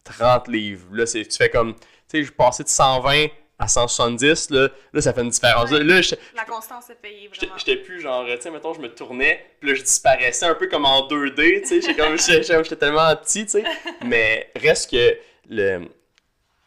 30 0.03 0.47
livres. 0.49 0.87
Là, 0.91 1.05
tu 1.05 1.23
fais 1.31 1.49
comme, 1.49 1.75
tu 1.75 1.81
sais, 2.07 2.23
je 2.23 2.31
passais 2.31 2.63
de 2.63 2.69
120 2.69 3.27
à 3.59 3.67
170, 3.67 4.49
là, 4.49 4.67
là 4.91 5.01
ça 5.01 5.13
fait 5.13 5.21
une 5.21 5.29
différence. 5.29 5.71
Là, 5.71 6.01
la 6.35 6.45
constance 6.45 6.89
est 6.89 6.95
payée, 6.95 7.29
vraiment. 7.29 7.57
J'étais 7.57 7.77
plus 7.77 8.01
genre, 8.01 8.25
tu 8.25 8.41
sais, 8.41 8.51
mettons, 8.51 8.73
je 8.73 8.81
me 8.81 8.93
tournais, 8.93 9.45
puis 9.59 9.69
là, 9.69 9.75
je 9.75 9.83
disparaissais 9.83 10.45
un 10.45 10.55
peu 10.55 10.67
comme 10.67 10.85
en 10.85 11.07
2D, 11.07 11.61
tu 11.61 11.81
sais, 11.81 12.61
j'étais 12.63 12.75
tellement 12.75 13.15
petit, 13.15 13.45
tu 13.45 13.51
sais. 13.51 13.63
mais 14.05 14.51
reste 14.55 14.91
que 14.91 15.17
le 15.49 15.87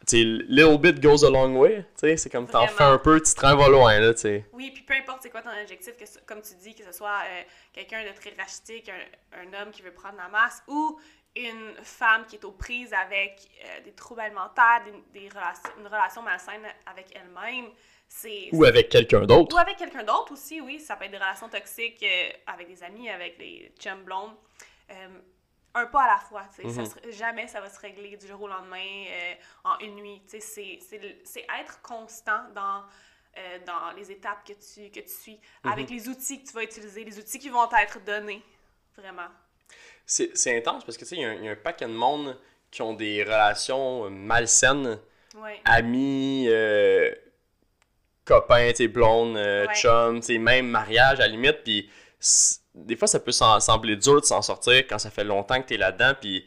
sais, 0.06 0.22
little 0.24 0.78
bit 0.78 1.00
goes 1.00 1.24
a 1.24 1.30
long 1.30 1.56
way. 1.56 1.84
Tu 1.94 2.00
sais, 2.00 2.16
c'est 2.16 2.30
comme 2.30 2.46
t'en 2.46 2.66
fais 2.66 2.84
un 2.84 2.98
peu, 2.98 3.20
tu 3.20 3.34
te 3.34 3.40
rends 3.40 3.68
loin, 3.68 3.98
là, 3.98 4.14
tu 4.14 4.20
sais. 4.20 4.44
Oui, 4.52 4.70
puis 4.70 4.82
peu 4.82 4.94
importe 4.94 5.22
c'est 5.22 5.30
quoi 5.30 5.42
ton 5.42 5.50
objectif, 5.60 5.96
que 5.96 6.04
comme 6.26 6.42
tu 6.42 6.54
dis, 6.54 6.74
que 6.74 6.84
ce 6.84 6.92
soit 6.92 7.22
euh, 7.26 7.42
quelqu'un 7.72 8.04
de 8.04 8.12
très 8.18 8.34
rachitique, 8.38 8.88
un, 8.88 9.40
un 9.40 9.62
homme 9.62 9.70
qui 9.70 9.82
veut 9.82 9.92
prendre 9.92 10.16
la 10.16 10.28
masse, 10.28 10.62
ou 10.68 10.98
une 11.34 11.74
femme 11.82 12.24
qui 12.26 12.36
est 12.36 12.44
aux 12.44 12.52
prises 12.52 12.94
avec 12.94 13.48
euh, 13.64 13.80
des 13.84 13.92
troubles 13.92 14.22
alimentaires, 14.22 14.82
des, 14.84 15.20
des 15.20 15.28
relations, 15.28 15.70
une 15.78 15.86
relation 15.86 16.22
malsaine 16.22 16.62
avec 16.86 17.06
elle-même, 17.14 17.70
c'est... 18.08 18.48
Ou 18.52 18.64
avec 18.64 18.88
quelqu'un 18.88 19.26
d'autre. 19.26 19.54
Ou 19.54 19.58
avec 19.58 19.76
quelqu'un 19.76 20.04
d'autre 20.04 20.32
aussi, 20.32 20.60
oui. 20.60 20.78
Ça 20.78 20.96
peut 20.96 21.04
être 21.04 21.10
des 21.10 21.18
relations 21.18 21.48
toxiques 21.48 22.02
euh, 22.02 22.30
avec 22.46 22.68
des 22.68 22.82
amis, 22.82 23.10
avec 23.10 23.36
des 23.38 23.72
chums 23.78 24.04
blondes. 24.04 24.34
Un 25.78 25.86
pas 25.86 26.04
à 26.04 26.14
la 26.14 26.18
fois. 26.18 26.42
Ça 26.56 26.62
Mhm. 26.62 26.86
se- 26.86 27.10
jamais 27.10 27.46
ça 27.48 27.60
va 27.60 27.68
se 27.68 27.78
régler 27.78 28.16
du 28.16 28.26
jour 28.26 28.40
au 28.42 28.48
lendemain, 28.48 29.04
euh, 29.08 29.34
en 29.64 29.78
une 29.80 29.96
nuit. 29.96 30.22
C'est- 30.26 30.78
être 31.60 31.82
constant 31.82 32.44
dans, 32.54 32.82
euh, 33.36 33.58
dans 33.66 33.90
les 33.94 34.10
étapes 34.10 34.42
que 34.46 34.54
tu, 34.54 34.90
que 34.90 35.00
tu 35.00 35.12
suis, 35.12 35.38
Mhm. 35.64 35.72
avec 35.72 35.90
les 35.90 36.08
outils 36.08 36.42
que 36.42 36.48
tu 36.48 36.54
vas 36.54 36.62
utiliser, 36.64 37.04
les 37.04 37.18
outils 37.18 37.38
qui 37.38 37.50
vont 37.50 37.66
t'être 37.66 38.02
donnés. 38.04 38.42
Vraiment. 38.96 39.28
C'est 40.06 40.56
intense 40.56 40.82
parce 40.84 40.96
que, 40.96 41.02
tu 41.04 41.10
sais, 41.10 41.16
il 41.16 41.20
y, 41.22 41.24
a 41.26 41.28
un- 41.28 41.34
il 41.34 41.44
y 41.44 41.48
a 41.48 41.52
un 41.52 41.56
paquet 41.56 41.84
de 41.86 41.92
monde 41.92 42.40
qui 42.70 42.80
ont 42.80 42.94
des 42.94 43.22
relations 43.22 44.06
euh, 44.06 44.08
malsaines, 44.08 44.98
Ouais. 45.36 45.60
amis, 45.66 46.46
euh, 46.48 47.14
copains, 48.24 48.72
blondes, 48.88 49.36
Ouais. 49.36 49.74
chums, 49.74 50.22
même 50.38 50.68
mariage 50.68 51.18
à 51.20 51.24
la 51.24 51.28
limite, 51.28 51.62
puis 51.64 51.90
des 52.76 52.96
fois, 52.96 53.08
ça 53.08 53.18
peut 53.20 53.32
sem- 53.32 53.58
sembler 53.60 53.96
dur 53.96 54.20
de 54.20 54.26
s'en 54.26 54.42
sortir 54.42 54.86
quand 54.86 54.98
ça 54.98 55.10
fait 55.10 55.24
longtemps 55.24 55.60
que 55.62 55.66
t'es 55.68 55.76
là-dedans, 55.76 56.12
puis 56.20 56.46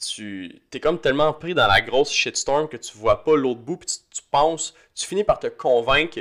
tu 0.00 0.60
t'es 0.70 0.78
comme 0.80 1.00
tellement 1.00 1.32
pris 1.32 1.54
dans 1.54 1.66
la 1.66 1.80
grosse 1.80 2.12
shitstorm 2.12 2.68
que 2.68 2.76
tu 2.76 2.96
vois 2.96 3.24
pas 3.24 3.36
l'autre 3.36 3.60
bout, 3.60 3.76
puis 3.78 3.86
tu, 3.86 3.94
tu 4.16 4.22
penses, 4.30 4.74
tu 4.94 5.06
finis 5.06 5.24
par 5.24 5.38
te 5.38 5.46
convaincre 5.46 6.20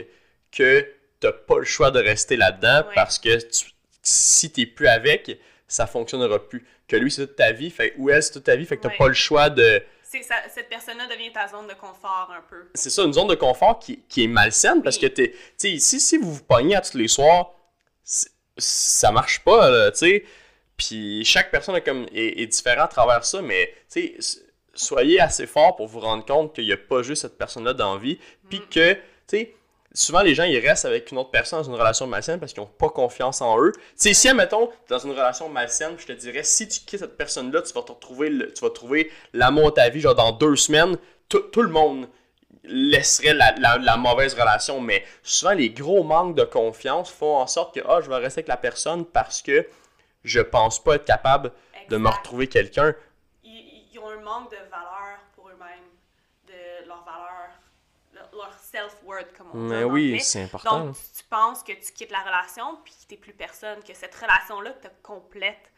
que 0.52 0.88
t'as 1.20 1.32
pas 1.34 1.60
le 1.60 1.66
choix 1.66 1.91
de 1.91 2.00
rester 2.00 2.38
là-dedans 2.38 2.88
Ouais. 2.88 2.96
parce 2.96 3.20
que 3.20 3.38
tu- 3.41 3.72
si 4.02 4.52
t'es 4.52 4.66
plus 4.66 4.88
avec, 4.88 5.39
ça 5.68 5.88
fonctionnera 5.88 6.39
plus. 6.48 6.66
Que 6.88 6.96
lui, 6.96 7.12
c'est 7.12 7.26
toute 7.28 7.36
ta 7.36 7.52
vie, 7.52 7.72
fait, 7.72 7.93
ou 7.98 8.10
elle, 8.12 8.22
c'est 8.22 8.32
toute 8.34 8.43
ta 8.43 8.56
vie, 8.56 8.66
fait 8.66 8.78
que 8.78 8.84
t'as 8.84 8.89
Ouais. 8.89 8.98
pas 8.98 9.08
le 9.08 9.14
choix 9.14 9.50
de. 9.50 9.82
C'est 10.04 10.22
ça- 10.22 10.36
cette 10.54 10.70
personne-là 10.70 11.08
devient 11.08 11.34
ta 11.34 11.48
zone 11.48 11.68
de 11.68 11.74
confort 11.74 12.32
un 12.32 12.41
peu. 12.50 12.70
C'est 12.76 12.91
ça, 12.91 13.04
une 13.04 13.12
zone 13.14 13.28
de 13.28 13.36
confort 13.36 13.80
qui, 13.80 14.04
qui 14.08 14.24
est 14.24 14.28
malsaine 14.28 14.82
parce 14.84 14.98
que 14.98 15.08
t'es. 15.08 15.32
Tu 15.32 15.38
sais, 15.58 15.80
si, 15.80 16.00
si 16.00 16.18
vous 16.18 16.32
vous 16.36 16.43
pognez 16.43 16.76
à 16.76 16.82
tous 16.82 16.96
les 16.98 17.08
soirs, 17.08 17.52
ça 18.58 19.12
marche 19.12 19.39
pas, 19.43 19.70
là, 19.70 19.91
tu 19.91 19.97
sais. 19.99 20.26
Puis 20.78 21.24
chaque 21.26 21.51
personne 21.51 21.76
est, 21.76 21.82
comme, 21.82 22.06
est, 22.14 22.41
est 22.41 22.47
différente 22.47 22.86
à 22.86 22.88
travers 22.88 23.24
ça, 23.26 23.41
mais 23.41 23.74
tu 23.91 24.14
sais, 24.20 24.41
soyez 24.74 25.20
assez 25.22 25.47
fort 25.47 25.76
pour 25.76 25.88
vous 25.88 25.99
rendre 26.01 26.26
compte 26.26 26.53
qu'il 26.53 26.66
n'y 26.66 26.74
a 26.74 26.78
pas 26.78 27.01
juste 27.01 27.22
cette 27.22 27.38
personne-là 27.38 27.74
dans 27.74 27.95
la 27.95 27.99
vie. 28.01 28.20
Puis 28.49 28.60
Mm. 28.60 28.70
que, 28.70 28.93
tu 28.93 28.99
sais, 29.28 29.56
souvent 29.93 30.22
les 30.22 30.36
gens 30.36 30.43
ils 30.43 30.60
restent 30.60 30.84
avec 30.84 31.10
une 31.12 31.18
autre 31.18 31.32
personne 31.32 31.60
dans 31.62 31.70
une 31.70 31.76
relation 31.80 32.08
malsaine 32.08 32.39
parce 32.41 32.51
qu'ils 32.51 32.62
n'ont 32.62 32.68
pas 32.70 32.89
confiance 32.89 33.41
en 33.41 33.58
eux. 33.62 33.72
Tu 33.74 33.82
sais, 33.95 34.14
si, 34.14 34.28
admettons, 34.28 34.70
dans 34.89 34.99
une 34.99 35.12
relation 35.12 35.47
malsaine, 35.47 35.95
je 35.97 36.06
te 36.06 36.12
dirais, 36.12 36.43
si 36.43 36.68
tu 36.68 36.82
quittes 36.82 36.99
cette 36.99 37.16
personne-là, 37.18 37.62
tu 37.62 37.72
vas 37.74 37.82
te 37.84 37.93
retrouver, 37.93 38.30
le- 38.30 38.51
tu 38.51 38.62
vas 38.62 38.70
trouver 38.70 39.10
l'amour 39.32 39.70
de 39.70 39.76
ta 39.76 39.88
vie, 39.88 40.01
genre 40.01 40.16
dans 40.16 40.34
deux 40.34 40.58
semaines, 40.58 40.97
tout 41.30 41.62
le 41.62 41.70
monde 41.70 42.08
laisserait 42.68 43.34
la, 43.34 43.51
la- 43.57 43.78
la 43.78 43.97
mauvaise 43.97 44.34
relation, 44.34 44.80
mais 44.82 45.03
souvent 45.24 45.53
les 45.53 45.70
gros 45.70 46.03
manques 46.03 46.36
de 46.36 46.43
confiance 46.43 47.11
font 47.11 47.38
en 47.38 47.47
sorte 47.47 47.76
que 47.76 47.82
ah, 47.88 48.01
je 48.01 48.09
vais 48.09 48.18
rester 48.18 48.39
avec 48.39 48.47
la 48.47 48.57
personne 48.57 49.05
parce 49.05 49.41
que 49.41 49.68
je 50.24 50.39
pense 50.39 50.84
pas 50.84 50.95
être 50.95 51.05
capable 51.05 51.51
de 51.89 51.97
me 51.97 52.09
retrouver 52.09 52.47
quelqu'un. 52.47 52.95
ils, 53.43 53.84
ils 53.93 53.99
ont 53.99 54.09
un 54.09 54.22
manque 54.22 54.49
de 54.51 54.57
valeur 54.72 55.20
pour 55.36 55.49
eux-mêmes, 55.49 56.47
de 56.47 56.88
leur 56.88 57.03
valeur, 57.03 57.49
leur, 58.34 58.53
self-worth, 58.59 59.34
comme 59.38 59.47
on 59.53 59.57
dit. 59.68 59.74
Mais 59.74 59.84
en 59.84 59.88
oui, 59.89 60.20
c'est 60.20 60.43
important. 60.43 60.86
Donc, 60.86 60.95
tu, 60.95 61.20
tu 61.22 61.24
penses 61.30 61.61
que 61.63 61.74
tu 61.74 61.91
quittes 61.93 62.11
la 62.11 62.22
relation 62.22 62.78
puis 62.84 62.93
que 62.93 63.07
t'es 63.09 63.18
plus 63.18 63.34
personne, 63.34 63.84
que 63.84 63.93
cette 63.93 64.16
relation-là 64.16 64.72
te 64.72 64.88
complète. 65.03 65.72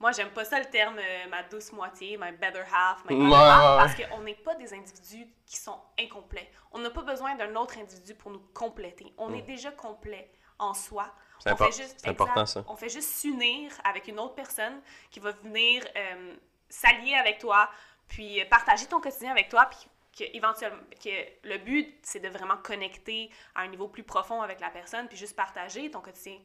Moi, 0.00 0.12
j'aime 0.12 0.30
pas 0.30 0.46
ça 0.46 0.58
le 0.58 0.64
terme 0.64 0.98
euh, 0.98 1.28
ma 1.28 1.42
douce 1.42 1.72
moitié, 1.72 2.16
my 2.16 2.32
better 2.32 2.64
half, 2.72 3.04
my 3.08 3.14
other 3.14 3.36
half, 3.36 3.76
parce 3.76 3.94
qu'on 3.94 4.22
n'est 4.22 4.34
pas 4.34 4.54
des 4.54 4.72
individus 4.72 5.28
qui 5.44 5.58
sont 5.58 5.78
incomplets. 5.98 6.50
On 6.72 6.78
n'a 6.78 6.88
pas 6.88 7.02
besoin 7.02 7.34
d'un 7.34 7.54
autre 7.56 7.78
individu 7.78 8.14
pour 8.14 8.30
nous 8.30 8.40
compléter. 8.54 9.12
On 9.18 9.32
est 9.34 9.42
déjà 9.42 9.70
complet 9.70 10.32
en 10.58 10.72
soi. 10.72 11.04
Mm. 11.44 11.52
C'est 11.70 12.08
important, 12.08 12.46
ça. 12.46 12.64
On 12.66 12.76
fait 12.76 12.88
juste 12.88 13.10
s'unir 13.10 13.70
avec 13.84 14.08
une 14.08 14.18
autre 14.18 14.34
personne 14.34 14.80
qui 15.10 15.20
va 15.20 15.32
venir 15.32 15.84
euh, 15.94 16.34
s'allier 16.70 17.14
avec 17.14 17.38
toi, 17.38 17.68
puis 18.08 18.40
euh, 18.40 18.46
partager 18.46 18.86
ton 18.86 19.00
quotidien 19.00 19.32
avec 19.32 19.50
toi, 19.50 19.66
puis 19.66 19.86
que, 20.16 20.34
éventuellement, 20.34 20.80
que 21.02 21.46
le 21.46 21.58
but, 21.58 21.98
c'est 22.02 22.20
de 22.20 22.28
vraiment 22.28 22.56
connecter 22.56 23.30
à 23.54 23.62
un 23.62 23.68
niveau 23.68 23.88
plus 23.88 24.02
profond 24.02 24.40
avec 24.40 24.60
la 24.60 24.70
personne, 24.70 25.08
puis 25.08 25.18
juste 25.18 25.36
partager 25.36 25.90
ton 25.90 26.00
quotidien. 26.00 26.38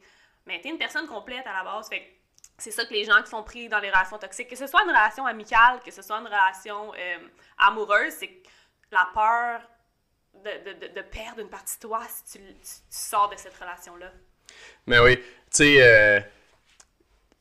Mais 0.44 0.60
t'es 0.60 0.68
une 0.68 0.78
personne 0.78 1.06
complète 1.06 1.46
à 1.46 1.52
la 1.52 1.64
base, 1.64 1.88
fait 1.88 2.15
c'est 2.58 2.70
ça 2.70 2.84
que 2.84 2.92
les 2.94 3.04
gens 3.04 3.20
qui 3.22 3.30
sont 3.30 3.42
pris 3.42 3.68
dans 3.68 3.78
les 3.78 3.88
relations 3.90 4.18
toxiques, 4.18 4.48
que 4.48 4.56
ce 4.56 4.66
soit 4.66 4.82
une 4.82 4.88
relation 4.90 5.26
amicale, 5.26 5.80
que 5.84 5.90
ce 5.90 6.02
soit 6.02 6.16
une 6.18 6.26
relation 6.26 6.92
euh, 6.94 7.18
amoureuse, 7.58 8.12
c'est 8.18 8.30
la 8.90 9.08
peur 9.14 9.60
de, 10.44 10.72
de- 10.72 10.94
de- 10.94 11.00
perdre 11.02 11.40
une 11.40 11.48
partie 11.48 11.76
de 11.76 11.80
toi 11.80 12.00
si 12.08 12.38
tu, 12.38 12.44
tu- 12.44 12.54
tu 12.54 12.70
sors 12.90 13.28
de 13.30 13.36
cette 13.36 13.56
relation-là. 13.56 14.10
Mais 14.86 14.98
oui, 14.98 15.16
tu 15.18 15.24
sais, 15.50 15.76
euh, 15.82 16.20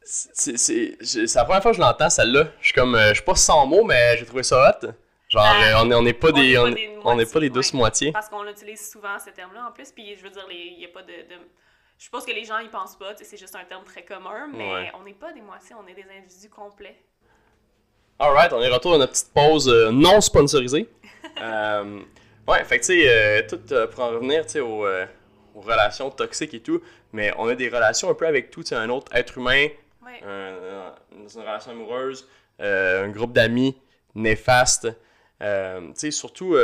c'est 0.02 1.36
la 1.36 1.44
première 1.46 1.62
fois 1.62 1.72
que 1.72 1.78
je 1.78 1.82
l'entends, 1.82 2.10
celle-là. 2.10 2.48
Je 2.60 2.66
suis 2.68 2.74
comme, 2.74 2.96
euh, 2.96 3.10
je 3.10 3.16
suis 3.16 3.24
pas 3.24 3.36
sans 3.36 3.66
mots, 3.66 3.84
mais 3.84 4.18
j'ai 4.18 4.26
trouvé 4.26 4.44
ça 4.44 4.70
hot. 4.82 4.88
Genre, 5.30 5.44
Ah, 5.44 5.64
euh, 5.64 5.74
on 5.84 5.90
est- 5.92 5.96
on 5.96 6.02
n'est 6.04 6.14
pas, 6.14 6.28
on 6.30 6.32
pas 6.34 6.40
des 6.42 6.58
on 7.04 7.16
n'est 7.16 7.26
pas 7.26 7.40
des 7.40 7.50
douces 7.50 7.74
moitiés. 7.74 8.12
Parce 8.12 8.30
qu'on 8.30 8.48
utilise 8.48 8.92
souvent 8.92 9.18
ce 9.20 9.32
terme-là 9.32 9.68
en 9.68 9.72
plus, 9.72 9.92
puis 9.92 10.16
je 10.16 10.22
veux 10.24 10.30
dire, 10.30 10.46
il 10.52 10.80
y 10.80 10.86
a 10.86 10.90
pas 10.90 11.02
de, 11.02 11.08
de- 11.08 11.50
Je 11.98 12.04
suppose 12.06 12.26
que 12.26 12.32
les 12.32 12.44
gens 12.46 12.60
y 12.60 12.68
pensent 12.68 12.98
pas, 12.98 13.16
c'est 13.16 13.38
juste 13.38 13.56
un 13.56 13.64
terme 13.64 13.84
très 13.84 14.04
commun, 14.04 14.48
mais 14.54 14.70
Ouais. 14.74 14.92
on 15.00 15.04
n'est 15.04 15.14
pas 15.14 15.32
des 15.32 15.42
moitiés, 15.42 15.76
on 15.82 15.88
est 15.88 15.94
des 15.94 16.06
individus 16.18 16.50
complets. 16.50 16.98
Alright, 18.20 18.54
on 18.54 18.62
est 18.62 18.70
retour 18.70 18.94
à 18.96 18.98
notre 18.98 19.12
petite 19.14 19.34
pause 19.34 19.68
euh, 19.70 19.92
non 19.92 20.22
sponsorisée. 20.22 20.90
Euh, 21.42 22.02
ouais, 22.48 22.64
fait 22.64 22.80
que 22.80 22.86
tu 22.86 23.02
sais, 23.02 23.10
euh, 23.10 23.42
tout 23.50 23.60
euh, 23.74 23.88
pour 23.88 24.04
en 24.04 24.10
revenir 24.12 24.46
aux, 24.64 24.88
aux 25.56 25.62
relations 25.62 26.10
toxiques 26.10 26.54
et 26.54 26.62
tout, 26.62 26.82
mais 27.12 27.34
on 27.38 27.48
a 27.50 27.56
des 27.56 27.68
relations 27.68 28.10
un 28.10 28.14
peu 28.14 28.26
avec 28.28 28.52
tout, 28.52 28.64
un 28.72 28.88
autre 28.90 29.14
être 29.14 29.38
humain, 29.38 29.68
Ouais. 30.06 30.22
un- 30.24 30.94
une 31.12 31.28
relation 31.28 31.72
amoureuse, 31.72 32.26
un 32.60 33.10
groupe 33.10 33.34
d'amis 33.34 33.76
néfastes. 34.14 34.88
Euh, 35.42 35.82
tu 35.88 35.94
sais, 35.96 36.12
surtout 36.12 36.56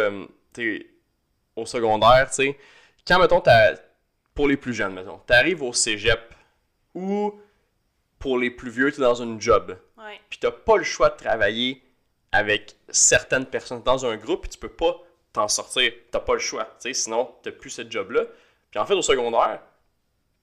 au 1.56 1.66
secondaire, 1.66 2.28
tu 2.30 2.36
sais, 2.36 2.58
quand, 3.06 3.20
mettons, 3.20 3.42
t'as- 3.42 3.76
pour 4.34 4.48
les 4.48 4.58
plus 4.58 4.74
jeunes, 4.74 4.94
mettons, 4.94 5.18
t'arrives 5.20 5.62
au 5.64 5.74
cégep 5.74 6.34
ou 6.94 7.40
pour 8.20 8.38
les 8.38 8.52
plus 8.52 8.70
vieux, 8.70 8.92
t'es 8.92 9.02
dans 9.02 9.16
une 9.22 9.40
job 9.42 9.78
Ouais. 9.98 10.20
puis 10.30 10.40
t'as 10.40 10.52
pas 10.52 10.78
le 10.78 10.84
choix 10.84 11.10
de 11.10 11.18
travailler 11.18 11.84
avec 12.32 12.76
certaines 12.90 13.46
personnes 13.46 13.84
dans 13.84 14.06
un 14.06 14.16
groupe, 14.18 14.42
puis 14.42 14.50
tu 14.52 14.58
peux 14.58 14.70
pas 14.70 14.98
t'en 15.34 15.48
sortir. 15.48 15.92
T'as 16.12 16.20
pas 16.20 16.34
le 16.34 16.40
choix, 16.40 16.66
tu 16.66 16.72
sais, 16.80 16.94
sinon 16.94 17.36
t'as 17.44 17.52
plus 17.52 17.70
ce 17.70 17.90
job-là. 17.90 18.24
Puis 18.70 18.80
en 18.80 18.86
fait, 18.86 18.94
au 18.94 19.02
secondaire, 19.02 19.60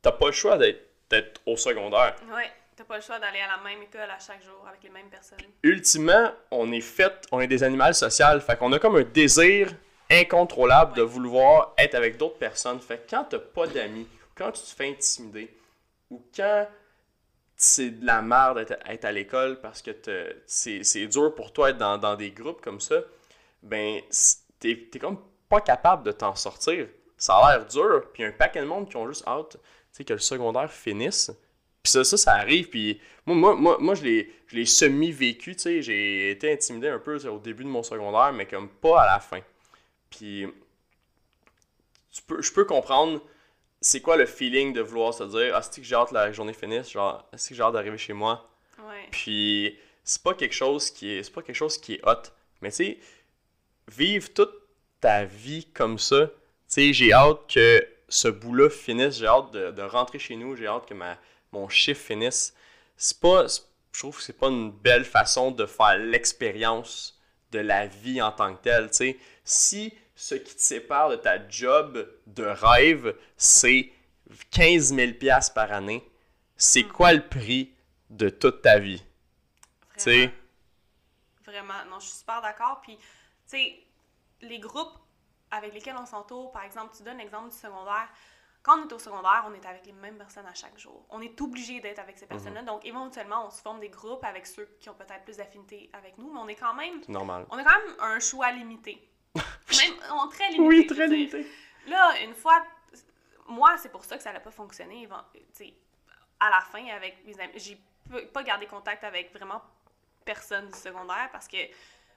t'as 0.02 0.12
pas 0.12 0.26
le 0.26 0.32
choix 0.32 0.58
d'être 0.58 1.40
au 1.46 1.56
secondaire. 1.56 2.14
Ouais. 2.34 2.50
T'as 2.76 2.84
pas 2.84 2.96
le 2.96 3.02
choix 3.02 3.18
d'aller 3.18 3.40
à 3.40 3.56
la 3.56 3.62
même 3.64 3.82
école 3.82 4.02
à 4.08 4.18
chaque 4.20 4.42
jour 4.44 4.64
avec 4.68 4.82
les 4.84 4.90
mêmes 4.90 5.08
personnes. 5.08 5.38
Ultimement, 5.64 6.30
on 6.52 6.70
est 6.70 6.80
fait, 6.80 7.26
on 7.32 7.40
est 7.40 7.48
des 7.48 7.64
animaux 7.64 7.92
sociaux, 7.92 8.38
fait 8.40 8.56
qu'on 8.56 8.72
a 8.72 8.78
comme 8.78 8.96
un 8.96 9.02
désir 9.02 9.72
incontrôlable 10.10 10.96
de 10.96 11.02
vouloir 11.02 11.74
être 11.78 11.94
avec 11.94 12.16
d'autres 12.16 12.38
personnes. 12.38 12.80
Fait 12.80 13.06
quand 13.08 13.24
t'as 13.24 13.38
pas 13.38 13.66
d'amis, 13.66 14.06
quand 14.34 14.52
tu 14.52 14.62
te 14.62 14.74
fais 14.74 14.90
intimider, 14.90 15.54
ou 16.10 16.22
quand 16.34 16.66
c'est 17.56 17.90
de 17.90 18.06
la 18.06 18.22
merde 18.22 18.58
d'être 18.58 18.78
être 18.88 19.04
à 19.04 19.12
l'école 19.12 19.60
parce 19.60 19.82
que 19.82 19.90
c'est 20.46 21.06
dur 21.06 21.34
pour 21.34 21.52
toi 21.52 21.68
d'être 21.68 21.78
dans, 21.78 21.98
dans 21.98 22.16
des 22.16 22.30
groupes 22.30 22.60
comme 22.60 22.80
ça, 22.80 22.96
ben 23.62 24.00
t'es 24.60 24.88
comme 25.00 25.18
pas 25.48 25.60
capable 25.60 26.04
de 26.04 26.12
t'en 26.12 26.34
sortir. 26.34 26.86
Ça 27.16 27.36
a 27.36 27.58
l'air 27.58 27.66
dur, 27.66 28.04
puis 28.12 28.24
un 28.24 28.30
paquet 28.30 28.60
de 28.60 28.66
monde 28.66 28.88
qui 28.88 28.96
ont 28.96 29.08
juste 29.08 29.26
hâte 29.26 29.58
que 30.04 30.12
le 30.12 30.18
secondaire 30.18 30.70
finisse. 30.70 31.30
Puis 31.82 31.92
ça, 31.92 32.04
ça, 32.04 32.32
arrive, 32.34 32.68
puis 32.68 33.00
moi, 33.24 33.36
moi, 33.36 33.54
moi, 33.54 33.76
moi 33.80 33.94
je 33.94 34.04
l'ai 34.52 34.66
semi-vécu, 34.66 35.56
j'ai 35.58 36.30
été 36.30 36.52
intimidé 36.52 36.88
un 36.88 36.98
peu 36.98 37.16
au 37.28 37.38
début 37.38 37.64
de 37.64 37.68
mon 37.68 37.82
secondaire, 37.82 38.32
mais 38.32 38.46
comme 38.46 38.68
pas 38.68 39.02
à 39.02 39.06
la 39.06 39.20
fin. 39.20 39.40
Puis 40.10 40.46
tu 42.12 42.22
peux, 42.22 42.42
je 42.42 42.52
peux 42.52 42.64
comprendre 42.64 43.22
c'est 43.80 44.00
quoi 44.00 44.16
le 44.16 44.26
feeling 44.26 44.72
de 44.72 44.80
vouloir 44.80 45.14
se 45.14 45.24
dire 45.24 45.54
ah 45.54 45.62
c'est 45.62 45.80
que 45.80 45.86
j'ai 45.86 45.94
hâte 45.94 46.10
que 46.10 46.14
la 46.14 46.32
journée 46.32 46.52
finisse? 46.52 46.90
Genre 46.90 47.24
c'est 47.36 47.50
que 47.50 47.54
j'ai 47.54 47.62
hâte 47.62 47.72
d'arriver 47.72 47.98
chez 47.98 48.12
moi? 48.12 48.48
Ouais. 48.78 49.08
puis 49.10 49.76
c'est 50.04 50.22
pas 50.22 50.34
quelque 50.34 50.54
chose 50.54 50.90
qui 50.90 51.10
est 51.10 51.22
c'est 51.24 51.32
pas 51.32 51.42
quelque 51.42 51.56
chose 51.56 51.78
qui 51.78 51.94
est 51.94 52.00
hot 52.06 52.30
mais 52.62 52.70
tu 52.70 52.76
sais 52.76 52.98
vivre 53.88 54.32
toute 54.32 54.54
ta 55.00 55.24
vie 55.24 55.66
comme 55.74 55.98
ça 55.98 56.26
tu 56.26 56.32
sais 56.68 56.92
j'ai 56.92 57.12
hâte 57.12 57.40
que 57.52 57.84
ce 58.08 58.28
bout 58.28 58.54
là 58.54 58.70
finisse 58.70 59.18
j'ai 59.18 59.26
hâte 59.26 59.50
de, 59.50 59.72
de 59.72 59.82
rentrer 59.82 60.20
chez 60.20 60.36
nous 60.36 60.54
j'ai 60.54 60.68
hâte 60.68 60.86
que 60.86 60.94
ma 60.94 61.18
mon 61.50 61.68
chiffre 61.68 62.00
finisse 62.00 62.54
c'est 62.96 63.18
pas 63.18 63.46
je 63.92 63.98
trouve 63.98 64.16
que 64.16 64.22
c'est 64.22 64.38
pas 64.38 64.46
une 64.46 64.70
belle 64.70 65.04
façon 65.04 65.50
de 65.50 65.66
faire 65.66 65.98
l'expérience 65.98 67.18
de 67.50 67.58
la 67.58 67.86
vie 67.86 68.20
en 68.20 68.30
tant 68.30 68.54
que 68.54 68.62
telle. 68.62 68.90
tu 68.90 68.96
sais. 68.96 69.16
Si 69.48 69.96
ce 70.14 70.34
qui 70.34 70.54
te 70.54 70.60
sépare 70.60 71.08
de 71.08 71.16
ta 71.16 71.48
job 71.48 72.06
de 72.26 72.44
rêve, 72.44 73.16
c'est 73.38 73.90
15 74.50 74.94
000 74.94 75.12
piastres 75.14 75.54
par 75.54 75.72
année, 75.72 76.06
c'est 76.56 76.82
Mm. 76.82 76.92
quoi 76.92 77.12
le 77.14 77.26
prix 77.26 77.72
de 78.10 78.28
toute 78.28 78.60
ta 78.60 78.78
vie? 78.78 79.02
Tu 79.94 80.00
sais? 80.00 80.32
Vraiment. 81.46 81.72
Vraiment. 81.72 81.90
Non, 81.90 81.98
je 82.00 82.06
suis 82.08 82.18
super 82.18 82.42
d'accord. 82.42 82.80
Puis, 82.82 82.96
tu 82.98 83.02
sais, 83.46 83.78
les 84.42 84.58
groupes 84.58 84.92
avec 85.50 85.72
lesquels 85.72 85.96
on 85.98 86.04
s'entoure, 86.04 86.52
par 86.52 86.64
exemple, 86.64 86.94
tu 86.94 87.02
donnes 87.02 87.16
l'exemple 87.16 87.48
du 87.48 87.56
secondaire. 87.56 88.06
Quand 88.62 88.78
on 88.84 88.86
est 88.88 88.92
au 88.92 88.98
secondaire, 88.98 89.46
on 89.48 89.54
est 89.54 89.64
avec 89.64 89.86
les 89.86 89.92
mêmes 89.92 90.18
personnes 90.18 90.44
à 90.44 90.52
chaque 90.52 90.78
jour. 90.78 91.06
On 91.08 91.22
est 91.22 91.40
obligé 91.40 91.80
d'être 91.80 92.00
avec 92.00 92.18
ces 92.18 92.26
Mhm. 92.26 92.28
personnes-là. 92.28 92.62
Donc, 92.64 92.84
éventuellement, 92.84 93.46
on 93.46 93.50
se 93.50 93.62
forme 93.62 93.80
des 93.80 93.88
groupes 93.88 94.24
avec 94.24 94.46
ceux 94.46 94.68
qui 94.78 94.90
ont 94.90 94.94
peut-être 94.94 95.24
plus 95.24 95.38
d'affinité 95.38 95.88
avec 95.94 96.18
nous, 96.18 96.30
mais 96.30 96.38
on 96.40 96.48
est 96.48 96.54
quand 96.54 96.74
même, 96.74 97.00
normal. 97.08 97.46
on 97.50 97.56
a 97.56 97.64
quand 97.64 97.78
même 97.78 97.96
un 98.00 98.20
choix 98.20 98.52
limité. 98.52 99.02
Même, 99.34 99.94
on, 100.10 100.28
très 100.28 100.50
limité. 100.50 100.94
je 100.94 101.00
veux 101.00 101.08
dire. 101.08 101.46
Là, 101.86 102.20
une 102.22 102.34
fois, 102.34 102.64
moi, 103.46 103.76
c'est 103.78 103.90
pour 103.90 104.04
ça 104.04 104.16
que 104.16 104.22
ça 104.22 104.32
n'a 104.32 104.40
pas 104.40 104.50
fonctionné. 104.50 105.08
À 106.40 106.50
la 106.50 106.60
fin, 106.60 106.84
avec 106.88 107.24
mes 107.24 107.38
amis, 107.40 107.52
j'ai 107.56 107.80
pas 108.32 108.42
gardé 108.42 108.66
contact 108.66 109.04
avec 109.04 109.32
vraiment 109.32 109.62
personne 110.24 110.68
du 110.68 110.78
secondaire 110.78 111.28
parce 111.32 111.48
que, 111.48 111.56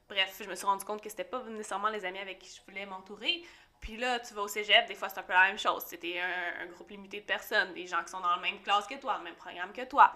bref, 0.10 0.40
je 0.42 0.50
me 0.50 0.56
suis 0.56 0.66
rendu 0.66 0.86
compte 0.86 1.02
que 1.02 1.10
c'était 1.10 1.24
pas 1.24 1.42
nécessairement 1.44 1.90
les 1.90 2.04
amis 2.06 2.20
avec 2.20 2.40
qui 2.40 2.56
je 2.56 2.62
voulais 2.70 2.86
m'entourer. 2.86 3.44
Puis 3.80 3.98
là, 3.98 4.20
tu 4.20 4.34
vas 4.34 4.44
au 4.44 4.48
cégep, 4.48 4.88
des 4.88 4.96
fois, 4.96 5.10
c'est 5.10 5.20
un 5.20 5.24
peu 5.24 5.34
la 5.34 5.48
même 5.48 5.58
chose. 5.58 5.84
C'était 5.88 6.20
un, 6.20 6.64
un 6.64 6.66
groupe 6.68 6.90
limité 6.92 7.22
de 7.22 7.26
personnes, 7.26 7.74
des 7.74 7.88
gens 7.88 8.04
qui 8.04 8.12
sont 8.12 8.20
dans 8.20 8.30
la 8.30 8.42
même 8.42 8.62
classe 8.62 8.86
que 8.86 8.96
toi, 8.96 9.18
le 9.18 9.24
même 9.24 9.36
programme 9.36 9.74
que 9.74 9.86
toi. 9.86 10.16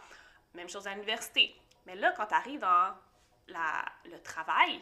Même 0.54 0.70
chose 0.70 0.86
à 0.88 0.94
l'université. 0.94 1.56
Mais 1.86 1.96
là, 1.96 2.14
quand 2.16 2.28
tu 2.28 2.34
arrives 2.36 2.60
dans 2.60 2.94
la, 3.48 3.86
le 4.06 4.22
travail, 4.22 4.82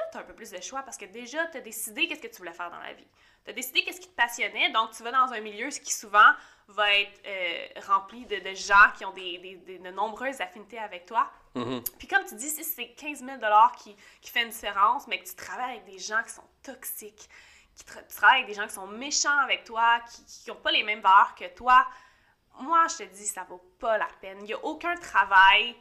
là, 0.00 0.10
tu 0.12 0.18
as 0.18 0.20
un 0.20 0.24
peu 0.24 0.34
plus 0.34 0.50
de 0.50 0.60
choix 0.60 0.82
parce 0.82 0.96
que 0.96 1.04
déjà, 1.06 1.46
tu 1.48 1.58
as 1.58 1.60
décidé 1.60 2.06
qu'est-ce 2.08 2.20
que 2.22 2.26
tu 2.28 2.36
voulais 2.38 2.52
faire 2.52 2.70
dans 2.70 2.78
la 2.80 2.92
vie. 2.92 3.06
Tu 3.44 3.50
as 3.50 3.54
décidé 3.54 3.82
qu'est-ce 3.84 4.00
qui 4.00 4.08
te 4.08 4.14
passionnait, 4.16 4.70
donc 4.70 4.90
tu 4.92 5.02
vas 5.02 5.12
dans 5.12 5.32
un 5.32 5.40
milieu 5.40 5.70
ce 5.70 5.80
qui 5.80 5.92
souvent 5.94 6.32
va 6.68 6.92
être 6.94 7.20
euh, 7.26 7.66
rempli 7.86 8.26
de, 8.26 8.36
de 8.38 8.54
gens 8.54 8.90
qui 8.96 9.04
ont 9.04 9.12
des, 9.12 9.38
des- 9.38 9.56
des- 9.56 9.78
de 9.78 9.90
nombreuses 9.90 10.40
affinités 10.40 10.78
avec 10.78 11.06
toi. 11.06 11.30
Mhm. 11.54 11.82
Puis 11.98 12.06
comme 12.06 12.24
tu 12.24 12.34
dis, 12.36 12.48
si 12.50 12.62
c'est 12.64 12.88
15 12.90 13.24
000 13.24 13.38
qui, 13.78 13.96
qui 14.20 14.30
fait 14.30 14.42
une 14.42 14.50
différence, 14.50 15.06
mais 15.08 15.18
que 15.20 15.28
tu 15.28 15.34
travailles 15.34 15.78
avec 15.78 15.84
des 15.86 15.98
gens 15.98 16.22
qui 16.22 16.30
sont 16.30 16.46
toxiques, 16.62 17.28
qui 17.74 17.84
tra- 17.84 18.06
tu 18.06 18.14
travailles 18.14 18.42
avec 18.42 18.54
des 18.54 18.60
gens 18.60 18.66
qui 18.68 18.74
sont 18.74 18.86
méchants 18.86 19.38
avec 19.38 19.64
toi, 19.64 20.00
qui 20.26 20.50
n'ont 20.50 20.56
pas 20.56 20.70
les 20.70 20.82
mêmes 20.84 21.00
valeurs 21.00 21.34
que 21.34 21.46
toi, 21.54 21.86
moi, 22.60 22.86
je 22.88 22.98
te 22.98 23.02
dis, 23.04 23.26
ça 23.26 23.44
vaut 23.44 23.62
pas 23.78 23.96
la 23.96 24.08
peine. 24.20 24.38
Il 24.42 24.44
n'y 24.44 24.52
a 24.52 24.62
aucun 24.64 24.94
travail 24.96 25.74